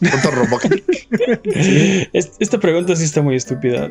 Esta 2.12 2.58
pregunta 2.58 2.96
sí 2.96 3.04
está 3.04 3.22
muy 3.22 3.36
estúpida. 3.36 3.88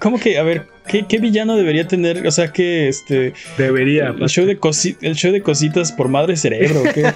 ¿Cómo, 0.00 0.18
que, 0.18 0.38
a 0.38 0.42
ver, 0.42 0.66
¿qué, 0.86 1.18
villano 1.18 1.56
debería 1.56 1.86
tener? 1.86 2.26
O 2.26 2.30
sea, 2.30 2.52
que 2.52 2.88
este. 2.88 3.32
Debería. 3.58 4.14
El 4.18 4.28
show, 4.28 4.46
de 4.46 4.58
el 5.02 5.14
show 5.14 5.32
de 5.32 5.42
cositas 5.42 5.92
por 5.92 6.08
madre 6.08 6.36
cerebro, 6.36 6.82
¿qué? 6.94 7.12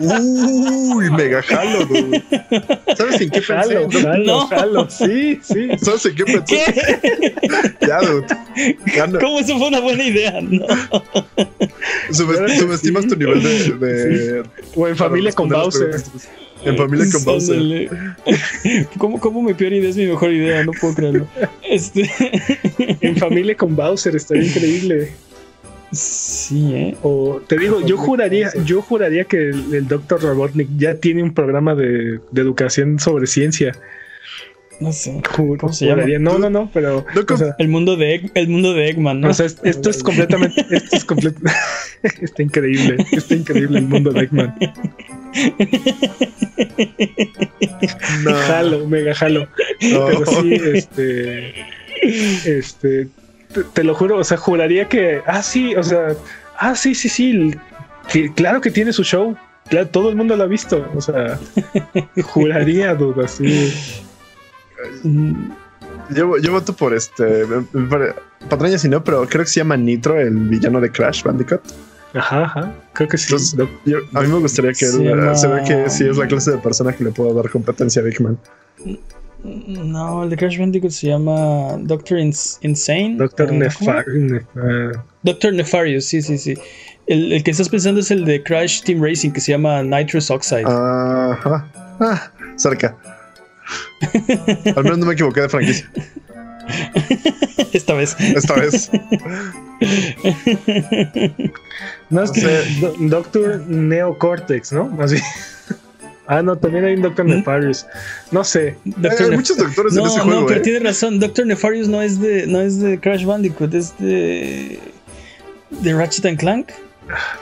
Uy, 0.00 1.10
mega 1.10 1.42
jalo, 1.42 1.84
dude. 1.86 2.22
¿Sabes 2.96 3.20
en 3.20 3.30
qué 3.30 3.40
pensé? 3.40 3.54
Jalo, 3.54 3.88
no. 4.24 4.46
jalo, 4.46 4.90
sí, 4.90 5.38
sí. 5.42 5.68
¿Sabes 5.82 6.06
en 6.06 6.14
qué 6.14 6.24
pensé? 6.24 6.64
ya, 7.80 8.00
dude. 8.00 9.18
¿Cómo 9.20 9.40
eso 9.40 9.58
fue 9.58 9.68
una 9.68 9.80
buena 9.80 10.04
idea? 10.04 10.40
No. 10.40 10.66
subestimas 12.12 13.06
tu 13.06 13.16
nivel 13.16 13.42
de. 13.42 13.72
de 13.72 14.42
o 14.74 14.88
en 14.88 14.96
familia 14.96 15.32
con 15.32 15.48
Bowser. 15.48 15.90
En 16.64 16.76
familia 16.76 17.06
con 17.12 17.24
Bowser. 17.24 17.90
¿Cómo, 18.98 19.20
¿Cómo 19.20 19.42
mi 19.42 19.54
peor 19.54 19.72
idea 19.72 19.90
es 19.90 19.96
mi 19.96 20.06
mejor 20.06 20.32
idea? 20.32 20.64
No 20.64 20.72
puedo 20.72 20.94
creerlo. 20.94 21.26
Este... 21.62 22.10
en 23.00 23.16
familia 23.16 23.56
con 23.56 23.76
Bowser 23.76 24.16
estaría 24.16 24.44
increíble. 24.44 25.12
Sí, 25.92 26.74
¿eh? 26.74 26.96
O 27.02 27.40
te 27.46 27.56
digo, 27.56 27.80
yo 27.80 27.96
juraría, 27.96 28.50
yo 28.64 28.82
juraría 28.82 29.24
que 29.24 29.48
el, 29.48 29.74
el 29.74 29.88
Dr. 29.88 30.20
Robotnik 30.20 30.68
ya 30.76 30.94
tiene 30.96 31.22
un 31.22 31.32
programa 31.32 31.74
de, 31.74 32.20
de 32.30 32.42
educación 32.42 32.98
sobre 32.98 33.26
ciencia. 33.26 33.74
No 34.80 34.92
sé. 34.92 35.20
¿Cómo 35.34 35.72
se 35.72 35.86
llama? 35.86 36.04
No, 36.20 36.38
no, 36.38 36.50
no, 36.50 36.70
pero. 36.72 37.04
el, 37.58 37.68
mundo 37.68 37.96
de 37.96 38.30
el 38.34 38.48
mundo 38.48 38.74
de 38.74 38.90
Eggman, 38.90 39.20
¿no? 39.20 39.30
O 39.30 39.34
sea, 39.34 39.46
esto 39.46 39.90
es 39.90 40.02
completamente. 40.02 40.64
Esto 40.70 40.96
es 40.96 41.04
completamente. 41.04 41.58
está 42.22 42.42
increíble. 42.42 43.04
Está 43.10 43.34
increíble 43.34 43.78
el 43.80 43.86
mundo 43.86 44.12
de 44.12 44.20
Eggman. 44.20 44.54
No. 48.24 48.34
Jalo, 48.34 48.86
mega 48.86 49.14
jalo. 49.14 49.48
Pero 49.80 50.26
sí, 50.26 50.54
este. 50.74 51.54
Este. 52.02 53.08
Te, 53.72 53.82
lo 53.82 53.94
juro, 53.94 54.18
o 54.18 54.24
sea, 54.24 54.36
juraría 54.36 54.88
que. 54.88 55.22
Ah, 55.26 55.42
sí, 55.42 55.74
o 55.74 55.82
sea. 55.82 56.14
Ah, 56.56 56.76
sí, 56.76 56.94
sí, 56.94 57.08
sí. 57.08 57.52
claro 58.36 58.60
que 58.60 58.70
tiene 58.70 58.92
su 58.92 59.02
show. 59.02 59.36
Claro, 59.68 59.88
todo 59.88 60.08
el 60.08 60.16
mundo 60.16 60.36
lo 60.36 60.44
ha 60.44 60.46
visto. 60.46 60.88
O 60.94 61.00
sea, 61.00 61.38
juraría, 62.22 62.94
duda, 62.94 63.26
sí. 63.26 63.72
Yo, 66.10 66.38
yo 66.38 66.52
voto 66.52 66.72
por 66.74 66.94
este. 66.94 67.44
Patraña 68.48 68.78
si 68.78 68.88
no, 68.88 69.02
pero 69.04 69.26
creo 69.28 69.44
que 69.44 69.50
se 69.50 69.60
llama 69.60 69.76
Nitro, 69.76 70.18
el 70.18 70.30
villano 70.30 70.80
de 70.80 70.90
Crash 70.90 71.22
Bandicoot. 71.22 71.60
Ajá, 72.14 72.44
ajá. 72.44 72.74
Creo 72.94 73.08
que 73.08 73.18
sí. 73.18 73.34
a 74.14 74.20
mí 74.22 74.28
me 74.28 74.38
gustaría 74.38 74.70
que 74.70 74.86
se, 74.86 74.98
ve 74.98 75.62
que 75.66 75.90
sí 75.90 76.06
es 76.08 76.16
la 76.16 76.26
clase 76.26 76.52
de 76.52 76.58
persona 76.58 76.92
que 76.92 77.04
le 77.04 77.10
puedo 77.10 77.34
dar 77.34 77.50
competencia 77.50 78.00
a 78.00 78.04
Big 78.04 78.20
Man. 78.20 78.38
No, 79.44 80.24
el 80.24 80.30
de 80.30 80.36
Crash 80.36 80.58
Bandicoot 80.58 80.90
se 80.90 81.08
llama 81.08 81.76
Doctor 81.80 82.18
Ins- 82.18 82.58
Insane. 82.62 83.16
Doctor. 83.18 83.52
Nefar- 83.52 85.00
Doctor 85.22 85.52
Nefarious, 85.52 86.04
sí, 86.06 86.22
sí, 86.22 86.38
sí. 86.38 86.54
El, 87.06 87.32
el 87.32 87.42
que 87.44 87.50
estás 87.50 87.68
pensando 87.68 88.00
es 88.00 88.10
el 88.10 88.24
de 88.24 88.42
Crash 88.42 88.82
Team 88.82 89.02
Racing 89.02 89.30
que 89.30 89.40
se 89.40 89.52
llama 89.52 89.82
Nitrous 89.82 90.30
Oxide. 90.30 90.64
Ajá. 90.64 91.70
Ah, 92.00 92.30
cerca. 92.56 92.96
Al 94.76 94.84
menos 94.84 94.98
no 94.98 95.06
me 95.06 95.14
equivoqué 95.14 95.40
de 95.42 95.48
franquicia. 95.48 95.90
Esta 97.72 97.94
vez. 97.94 98.16
Esta 98.20 98.54
vez. 98.54 98.90
No, 102.10 102.22
es 102.22 102.30
que 102.30 102.40
sé. 102.40 102.64
Do- 102.80 102.94
Doctor 102.98 103.60
Neocortex, 103.68 104.72
¿no? 104.72 104.86
Más 104.86 105.12
bien. 105.12 105.22
Ah, 106.30 106.42
no, 106.42 106.58
también 106.58 106.84
hay 106.84 106.92
un 106.92 107.00
Doctor 107.00 107.24
¿Mm? 107.24 107.30
Nefarious. 107.30 107.86
No 108.32 108.44
sé. 108.44 108.76
Doctor 108.84 109.30
Hay 109.30 109.36
muchos 109.38 109.56
doctores 109.56 109.94
en 109.96 110.02
no, 110.02 110.08
ese 110.08 110.18
no, 110.18 110.24
juego, 110.24 110.46
pero 110.46 110.60
eh. 110.60 110.62
tiene 110.62 110.80
razón. 110.80 111.18
Doctor 111.18 111.46
Nefarious 111.46 111.88
no 111.88 112.02
es 112.02 112.20
de, 112.20 112.46
no 112.46 112.60
es 112.60 112.80
de 112.80 113.00
Crash 113.00 113.24
Bandicoot, 113.24 113.72
es 113.72 113.96
de. 113.98 114.78
de 115.70 115.94
Ratchet 115.94 116.26
and 116.26 116.38
Clank. 116.38 116.68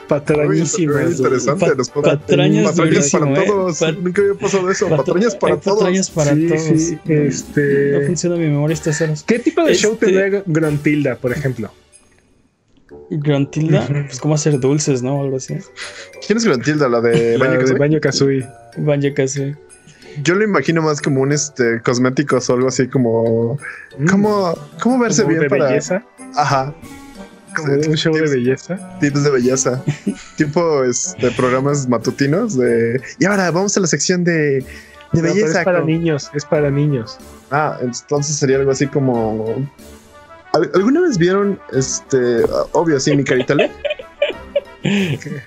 Patrañísimas. 0.07 1.03
Muy 1.03 1.11
interesante. 1.13 1.65
Pa- 1.65 1.73
los 1.75 1.89
patrañas 1.89 2.71
patrañas 2.71 3.09
para 3.11 3.43
eh. 3.43 3.45
todos. 3.47 3.79
Pat- 3.79 3.97
Nunca 3.99 4.21
había 4.21 4.33
pasado 4.35 4.71
eso. 4.71 4.87
Pat- 4.89 4.97
Patrañas 5.05 5.35
para 5.35 5.57
todos. 5.57 5.77
patrañas 5.79 6.09
para 6.09 6.33
sí, 6.33 6.47
todos. 6.47 6.61
sí. 6.61 6.97
No 7.05 7.13
Este. 7.13 8.05
funciona 8.07 8.35
mi 8.35 8.45
memoria 8.47 8.73
estas 8.73 9.01
horas. 9.01 9.23
¿Qué 9.23 9.39
tipo 9.39 9.63
de 9.63 9.75
show 9.75 9.93
Este- 9.93 10.05
tendría 10.07 10.43
Gruntilda, 10.45 11.15
por 11.15 11.31
ejemplo? 11.31 11.71
Gruntilda, 13.09 13.83
Ujú. 13.83 13.93
pues 14.07 14.19
como 14.19 14.35
hacer 14.35 14.59
dulces, 14.59 15.01
¿no? 15.01 15.21
Algo 15.21 15.37
así. 15.37 15.55
¿Quién 16.25 16.37
es 16.37 16.45
Grantilda? 16.45 16.87
La 16.89 17.01
de 17.01 17.37
La 17.37 17.47
Banjo 17.47 17.93
de 17.93 17.99
Kazooie? 17.99 18.47
Banjo 18.77 19.07
Kazooie. 19.15 19.55
Yo 20.23 20.33
lo 20.35 20.43
imagino 20.43 20.81
más 20.81 21.01
como 21.01 21.21
un 21.21 21.31
este 21.31 21.79
cosméticos 21.83 22.49
o 22.49 22.53
algo 22.53 22.67
así 22.69 22.87
como. 22.87 23.59
¿Cómo, 24.09 24.57
cómo 24.81 24.99
verse 24.99 25.21
Como 25.23 25.29
bien 25.29 25.41
de 25.43 25.49
para. 25.49 25.65
belleza. 25.67 26.03
Ajá. 26.35 26.73
Como 27.57 27.73
un 27.73 27.95
show 27.97 28.13
de 28.13 28.21
belleza. 28.29 28.97
tips 28.99 29.23
de 29.23 29.29
belleza. 29.31 29.83
tipo 30.37 30.83
este, 30.83 31.31
programas 31.31 31.87
matutinos 31.87 32.57
de. 32.57 33.01
Y 33.19 33.25
ahora 33.25 33.49
vamos 33.51 33.75
a 33.77 33.79
la 33.81 33.87
sección 33.87 34.23
de. 34.23 34.33
De 34.33 34.61
No, 35.13 35.21
pero 35.21 35.33
belleza. 35.33 35.59
es 35.59 35.65
para 35.65 35.81
niños, 35.81 36.29
es 36.33 36.45
para 36.45 36.69
niños. 36.69 37.17
Ah, 37.51 37.77
entonces 37.81 38.35
sería 38.35 38.57
algo 38.57 38.71
así 38.71 38.87
como. 38.87 39.69
¿Al- 40.53 40.71
¿Alguna 40.73 41.01
vez 41.01 41.17
vieron 41.17 41.59
este. 41.73 42.43
Obvio, 42.73 42.99
sí, 42.99 43.15
mi 43.15 43.23
caritale? 43.23 43.71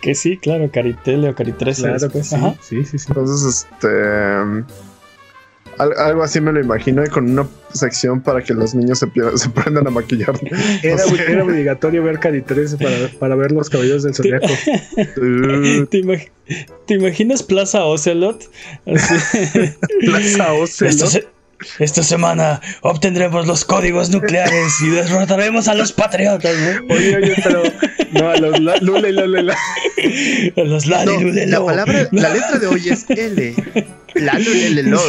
Que 0.03 0.15
sí, 0.15 0.37
claro, 0.37 0.71
Caritele 0.71 1.29
o 1.31 1.35
Caritrece. 1.35 1.83
Claro 1.83 1.99
que 2.11 2.19
después. 2.19 2.29
sí. 2.29 2.35
Ajá. 2.37 2.55
Sí, 2.61 2.85
sí, 2.85 2.99
sí. 2.99 3.07
Entonces, 3.09 3.67
este. 3.73 4.65
Al- 5.81 5.99
algo 5.99 6.23
así 6.23 6.41
me 6.41 6.53
lo 6.53 6.61
imagino 6.61 7.05
y 7.05 7.09
con 7.09 7.31
una 7.31 7.47
sección 7.73 8.21
para 8.21 8.43
que 8.43 8.55
los 8.55 8.75
niños 8.75 8.99
se, 8.99 9.07
pierdan- 9.07 9.37
se 9.39 9.49
aprendan 9.49 9.87
a 9.87 9.91
maquillar. 9.91 10.35
Era, 10.83 10.95
O 10.97 11.09
sea- 11.09 11.25
era 11.25 11.45
obligatorio 11.45 12.03
ver 12.03 12.19
Cari 12.19 12.43
13 12.43 12.77
para, 12.79 12.97
para 13.19 13.35
ver 13.37 13.53
los 13.53 13.69
caballeros 13.71 14.03
del 14.03 14.15
zodiaco. 14.15 14.47
¿Te, 14.97 15.99
imag- 16.03 16.31
te 16.87 16.95
imaginas 16.95 17.43
Plaza 17.43 17.85
Ocelot? 17.85 18.45
Plaza 18.87 20.53
Ocelot. 20.53 20.91
Esta, 20.93 21.07
se- 21.07 21.27
esta 21.79 22.03
semana 22.03 22.61
obtendremos 22.81 23.47
los 23.47 23.65
códigos 23.67 24.09
nucleares 24.11 24.81
y 24.81 24.89
derrotaremos 24.91 25.69
a 25.69 25.75
los 25.75 25.93
patriotas. 25.93 26.55
¿no? 26.57 26.95
Oye, 26.95 27.17
oye, 27.17 27.35
pero 27.45 27.63
no, 28.13 28.31
a 28.31 28.37
los 28.39 28.61
la, 28.61 28.77
lule, 28.79 29.13
lule, 29.13 29.43
la. 29.43 29.55
A 30.57 30.61
los 30.63 30.87
Lali 30.87 31.13
no, 31.47 31.47
la 31.47 31.65
palabra, 31.65 32.09
la 32.13 32.29
letra 32.31 32.59
de 32.59 32.67
hoy 32.67 32.89
es 32.89 33.05
L. 33.11 33.55
Lalo, 34.15 34.51
lelelo. 34.51 35.01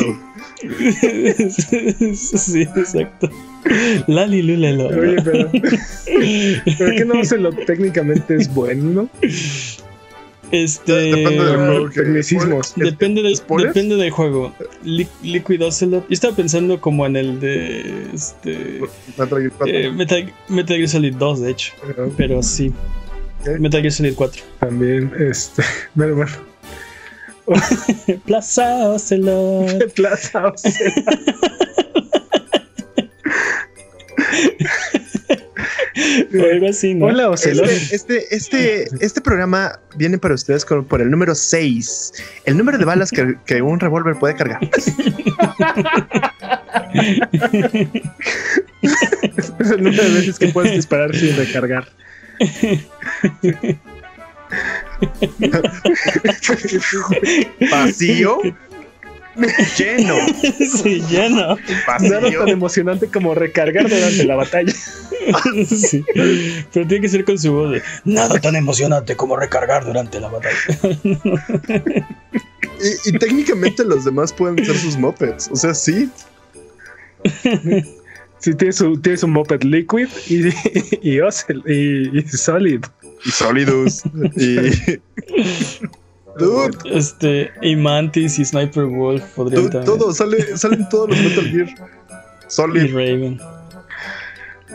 Sí, 2.16 2.62
exacto. 2.62 3.30
Lali 4.08 4.42
Lulelo. 4.42 4.88
Oye, 4.88 5.16
pero. 5.24 5.50
¿Pero 6.78 6.92
qué 6.98 7.06
no 7.06 7.20
Ocelot 7.20 7.66
técnicamente 7.66 8.36
es 8.36 8.54
bueno? 8.54 9.10
Este. 10.52 10.92
Depende 10.94 11.44
del 11.46 11.56
juego 11.58 11.90
que- 11.90 12.02
Tecnicismos. 12.02 12.74
Depende 12.76 13.22
del, 13.24 13.36
¿Spoilers? 13.38 13.74
depende 13.74 13.96
del 13.96 14.12
juego. 14.12 14.54
Li- 14.84 15.08
Liquid 15.24 15.64
Ocelot. 15.64 16.08
Yo 16.10 16.14
estaba 16.14 16.36
pensando 16.36 16.82
como 16.82 17.06
en 17.06 17.16
el 17.16 17.40
de. 17.40 18.08
Este. 18.14 18.82
Metal 19.18 19.40
Gear 19.40 19.52
4. 19.58 19.68
eh, 19.76 19.92
Metal, 19.92 20.34
Metal 20.50 20.78
Gear 20.78 20.90
Solid 20.90 21.16
2, 21.16 21.42
de 21.42 21.52
hecho. 21.52 21.74
Pero 21.88 22.12
Pero 22.18 22.44
sí. 22.44 22.74
Ok. 23.42 23.60
Metal 23.60 23.82
Gear 23.82 23.94
Solid 23.94 24.14
4. 24.16 24.44
también, 24.60 25.12
este. 25.20 25.64
Pero 25.96 26.16
bueno. 26.16 26.32
Plaza 28.26 28.90
Ocelot. 28.90 29.94
Plaza 29.96 30.48
Ocelot. 30.48 30.94
o 36.40 36.44
algo 36.52 36.68
así, 36.70 36.94
¿no? 36.94 37.08
Hola, 37.08 37.30
Ocelot. 37.30 37.68
Este, 37.68 37.96
este, 37.96 38.36
este, 38.36 39.06
este 39.06 39.22
programa 39.22 39.80
viene 39.96 40.18
para 40.18 40.34
ustedes 40.36 40.66
con- 40.66 40.86
por 40.86 41.02
el 41.02 41.10
número 41.12 41.36
6. 41.36 42.14
El 42.46 42.58
número 42.58 42.78
de 42.78 42.86
balas 42.86 43.12
que, 43.12 43.36
que 43.46 43.62
un 43.62 43.80
revólver 43.80 44.16
puede 44.18 44.36
cargar. 44.36 44.60
Es 49.58 49.72
el 49.72 49.84
número 49.84 50.04
de 50.04 50.10
veces 50.12 50.40
que 50.40 50.48
puedes 50.48 50.72
disparar 50.74 51.16
sin 51.16 51.36
recargar. 51.36 51.88
Vacío. 57.72 58.40
Lleno. 59.78 60.16
sí, 60.84 61.02
ya 61.10 61.30
no. 61.30 61.56
Nada 62.02 62.32
tan 62.32 62.50
emocionante 62.50 63.08
como 63.08 63.34
recargar 63.34 63.90
durante 63.90 64.26
la 64.26 64.36
batalla. 64.36 64.74
Sí. 65.68 66.04
Pero 66.16 66.88
tiene 66.88 67.02
que 67.02 67.10
ser 67.10 67.24
con 67.24 67.38
su 67.38 67.54
voz 67.54 67.74
de 67.74 67.84
nada 68.06 68.42
tan 68.42 68.56
emocionante 68.56 69.16
como 69.16 69.36
recargar 69.36 69.86
durante 69.86 70.20
la 70.20 70.30
batalla. 70.30 70.58
Y, 71.04 73.10
y 73.10 73.20
técnicamente 73.20 73.86
los 73.86 74.04
demás 74.04 74.34
pueden 74.34 74.66
ser 74.66 74.76
sus 74.76 74.98
mopeds. 74.98 75.48
O 75.52 75.56
sea, 75.56 75.76
sí. 75.76 76.10
Sí, 78.40 78.56
tiene 78.56 78.74
su, 78.74 79.00
tiene 79.00 79.20
su 79.20 79.28
moped 79.28 79.62
liquid 79.62 80.08
y, 80.28 80.48
y, 81.08 82.18
y 82.18 82.28
solid. 82.30 82.84
Y 83.26 83.32
sólidos. 83.32 84.04
Y. 84.36 85.00
Dude, 86.38 86.78
Este, 86.86 87.52
y 87.62 87.76
Mantis 87.76 88.40
y 88.40 88.46
Sniper 88.46 88.86
Wolf 88.86 89.22
podrían 89.36 89.64
dude, 89.64 89.72
también. 89.74 90.00
todo, 90.00 90.14
sale, 90.14 90.56
salen 90.58 90.88
todos 90.88 91.10
los 91.10 91.20
Metal 91.20 91.44
Gear. 91.46 91.68
Y 91.68 91.76
Solid. 92.48 92.94
Raven. 92.94 93.40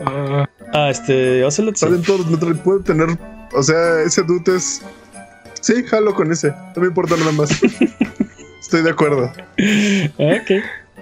Ah, 0.05 0.47
Ah, 0.73 0.89
este, 0.91 1.43
Ocelot. 1.43 1.75
Salen 1.77 2.03
todos 2.03 2.19
los 2.21 2.29
Metal 2.29 2.49
Gear. 2.53 2.63
Puede 2.63 2.83
tener. 2.83 3.09
O 3.53 3.63
sea, 3.63 4.01
ese 4.03 4.21
dude 4.23 4.55
es. 4.55 4.81
Sí, 5.61 5.83
jalo 5.83 6.13
con 6.13 6.31
ese. 6.31 6.53
No 6.75 6.81
me 6.81 6.87
importa 6.87 7.15
nada 7.17 7.31
más. 7.31 7.49
Estoy 8.61 8.83
de 8.83 8.91
acuerdo. 8.91 9.31
Ok, 10.17 10.51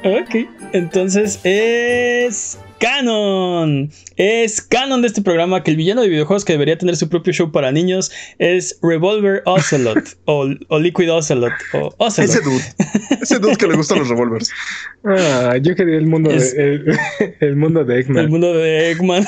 ok. 0.03 0.35
Entonces 0.71 1.39
es 1.43 2.57
canon. 2.79 3.89
Es 4.17 4.61
canon 4.61 5.01
de 5.01 5.07
este 5.07 5.21
programa 5.21 5.63
que 5.63 5.71
el 5.71 5.77
villano 5.77 6.01
de 6.01 6.09
videojuegos 6.09 6.45
que 6.45 6.53
debería 6.53 6.77
tener 6.77 6.95
su 6.95 7.09
propio 7.09 7.33
show 7.33 7.51
para 7.51 7.71
niños 7.71 8.11
es 8.39 8.77
Revolver 8.81 9.41
Ocelot 9.45 9.99
o, 10.25 10.47
o 10.67 10.79
Liquid 10.79 11.11
Ocelot 11.11 11.53
o 11.73 11.93
Ocelot. 11.97 12.29
Ese 12.29 12.41
dude. 12.41 12.63
Ese 13.21 13.39
dude 13.39 13.55
que 13.57 13.67
le 13.67 13.75
gustan 13.75 13.99
los 13.99 14.09
revólveres. 14.09 14.49
ah, 15.03 15.57
yo 15.61 15.75
quería 15.75 15.97
el 15.97 16.07
mundo 16.07 16.31
Es- 16.31 16.55
de 16.55 16.63
el, 16.63 16.97
el 17.41 17.55
mundo 17.55 17.83
de 17.83 17.95
El 17.95 17.99
Eggman. 18.01 18.29
mundo 18.29 18.53
de 18.53 18.91
Eggman. 18.91 19.25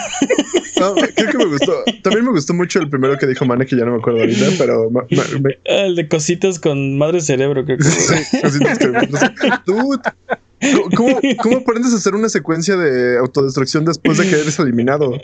No, 0.79 0.93
creo 0.93 1.31
que 1.31 1.37
me 1.39 1.45
gustó. 1.45 1.73
También 2.03 2.25
me 2.25 2.31
gustó 2.31 2.53
mucho 2.53 2.79
el 2.79 2.89
primero 2.89 3.17
que 3.17 3.25
dijo 3.25 3.45
Mane, 3.45 3.65
que 3.65 3.75
ya 3.75 3.83
no 3.85 3.93
me 3.93 3.97
acuerdo 3.97 4.19
ahorita, 4.19 4.45
pero 4.59 4.89
ma- 4.91 5.05
ma- 5.09 5.23
me- 5.41 5.57
El 5.63 5.95
de 5.95 6.07
cositas 6.07 6.59
con 6.59 6.97
madre 6.99 7.19
cerebro, 7.21 7.65
creo 7.65 7.77
que. 7.79 7.83
sí, 7.83 8.39
cositas 8.41 8.77
que- 8.77 8.87
Dude, 9.65 10.01
¿cómo, 10.95 11.19
¿cómo 11.41 11.57
aprendes 11.57 11.93
a 11.93 11.97
hacer 11.97 12.15
una 12.15 12.29
secuencia 12.29 12.75
de 12.75 13.17
autodestrucción 13.17 13.85
después 13.85 14.17
de 14.17 14.27
que 14.29 14.39
eres 14.41 14.57
eliminado? 14.59 15.19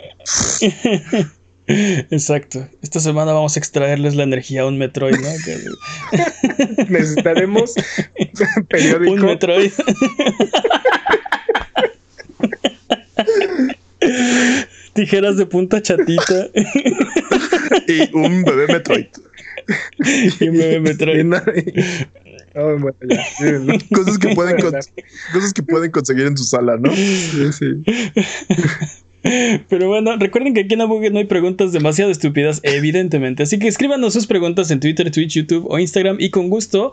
Exacto. 1.66 2.68
Esta 2.82 3.00
semana 3.00 3.32
vamos 3.32 3.56
a 3.56 3.58
extraerles 3.58 4.14
la 4.14 4.22
energía 4.24 4.62
a 4.62 4.66
un 4.66 4.76
Metroid, 4.78 5.16
¿no? 5.16 5.28
Necesitaremos 6.90 7.74
un 8.58 8.66
periódico. 8.66 9.16
Metroid. 9.24 9.72
Tijeras 14.92 15.36
de 15.36 15.46
punta 15.46 15.82
chatita 15.82 16.48
Y 17.88 18.14
un 18.14 18.44
bebé 18.44 18.66
Metroid. 18.72 19.06
y 20.40 20.48
un 20.48 20.56
bebé 20.58 20.76
Y 20.76 20.80
Metroid. 21.24 21.26
y- 21.66 22.06
Oh, 22.56 22.78
bueno, 22.78 22.96
ya. 23.08 23.24
Sí, 23.38 23.44
¿no? 23.60 23.74
Cosas 23.96 24.18
que 24.18 24.34
pueden, 24.34 24.56
Bueno, 24.56 24.70
cons- 24.78 24.90
cosas 25.32 25.52
que 25.52 25.62
pueden 25.62 25.90
conseguir 25.90 26.26
en 26.26 26.36
su 26.36 26.44
sala, 26.44 26.76
¿no? 26.78 26.92
sí, 26.94 27.52
sí. 27.52 27.66
Pero 29.70 29.88
bueno, 29.88 30.18
recuerden 30.18 30.52
que 30.52 30.60
aquí 30.60 30.74
en 30.74 30.82
Abuget 30.82 31.10
no 31.10 31.18
hay 31.18 31.24
preguntas 31.24 31.72
demasiado 31.72 32.10
estúpidas, 32.10 32.60
evidentemente. 32.62 33.42
Así 33.44 33.58
que 33.58 33.68
escríbanos 33.68 34.12
sus 34.12 34.26
preguntas 34.26 34.70
en 34.70 34.80
Twitter, 34.80 35.10
Twitch, 35.10 35.32
YouTube 35.36 35.64
o 35.70 35.78
Instagram 35.78 36.18
y 36.20 36.28
con 36.28 36.50
gusto, 36.50 36.92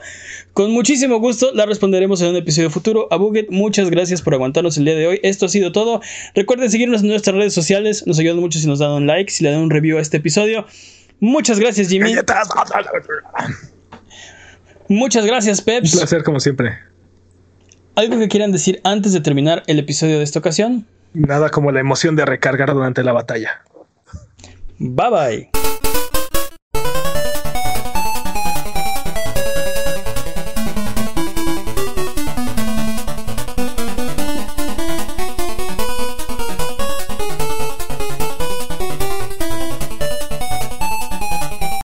con 0.54 0.72
muchísimo 0.72 1.20
gusto, 1.20 1.52
las 1.54 1.66
responderemos 1.68 2.22
en 2.22 2.30
un 2.30 2.38
episodio 2.38 2.70
futuro. 2.70 3.10
Abuget, 3.12 3.50
muchas 3.52 3.90
gracias 3.90 4.22
por 4.22 4.34
aguantarnos 4.34 4.78
el 4.78 4.86
día 4.86 4.96
de 4.96 5.08
hoy. 5.08 5.20
Esto 5.24 5.46
ha 5.46 5.50
sido 5.50 5.74
todo. 5.74 6.00
Recuerden 6.34 6.72
seguirnos 6.72 7.02
en 7.02 7.10
nuestras 7.10 7.36
redes 7.36 7.54
sociales. 7.54 8.08
Nos 8.08 8.18
ayudan 8.18 8.38
mucho 8.38 8.60
si 8.60 8.66
nos 8.68 8.80
dan 8.80 8.92
un 8.92 9.08
like, 9.08 9.30
si 9.30 9.44
le 9.44 9.52
dan 9.52 9.60
un 9.60 9.70
review 9.70 9.98
a 9.98 10.02
este 10.02 10.16
episodio. 10.18 10.66
Muchas 11.20 11.60
gracias, 11.60 11.90
Jimmy. 11.90 12.14
Muchas 14.92 15.26
gracias, 15.26 15.62
Peps. 15.62 15.94
Un 15.94 16.00
placer, 16.00 16.22
como 16.22 16.42
siempre. 16.42 16.78
¿Algo 17.96 18.20
que 18.20 18.28
quieran 18.28 18.52
decir 18.52 18.82
antes 18.84 19.14
de 19.14 19.22
terminar 19.22 19.64
el 19.68 19.80
episodio 19.80 20.18
de 20.18 20.26
esta 20.26 20.40
ocasión? 20.40 20.86
Nada 21.14 21.50
como 21.50 21.72
la 21.72 21.80
emoción 21.80 22.18
de 22.18 22.26
recargar 22.26 22.74
durante 22.74 23.02
la 23.02 23.14
batalla. 23.14 23.62
Bye 24.80 25.10
bye. 25.10 25.61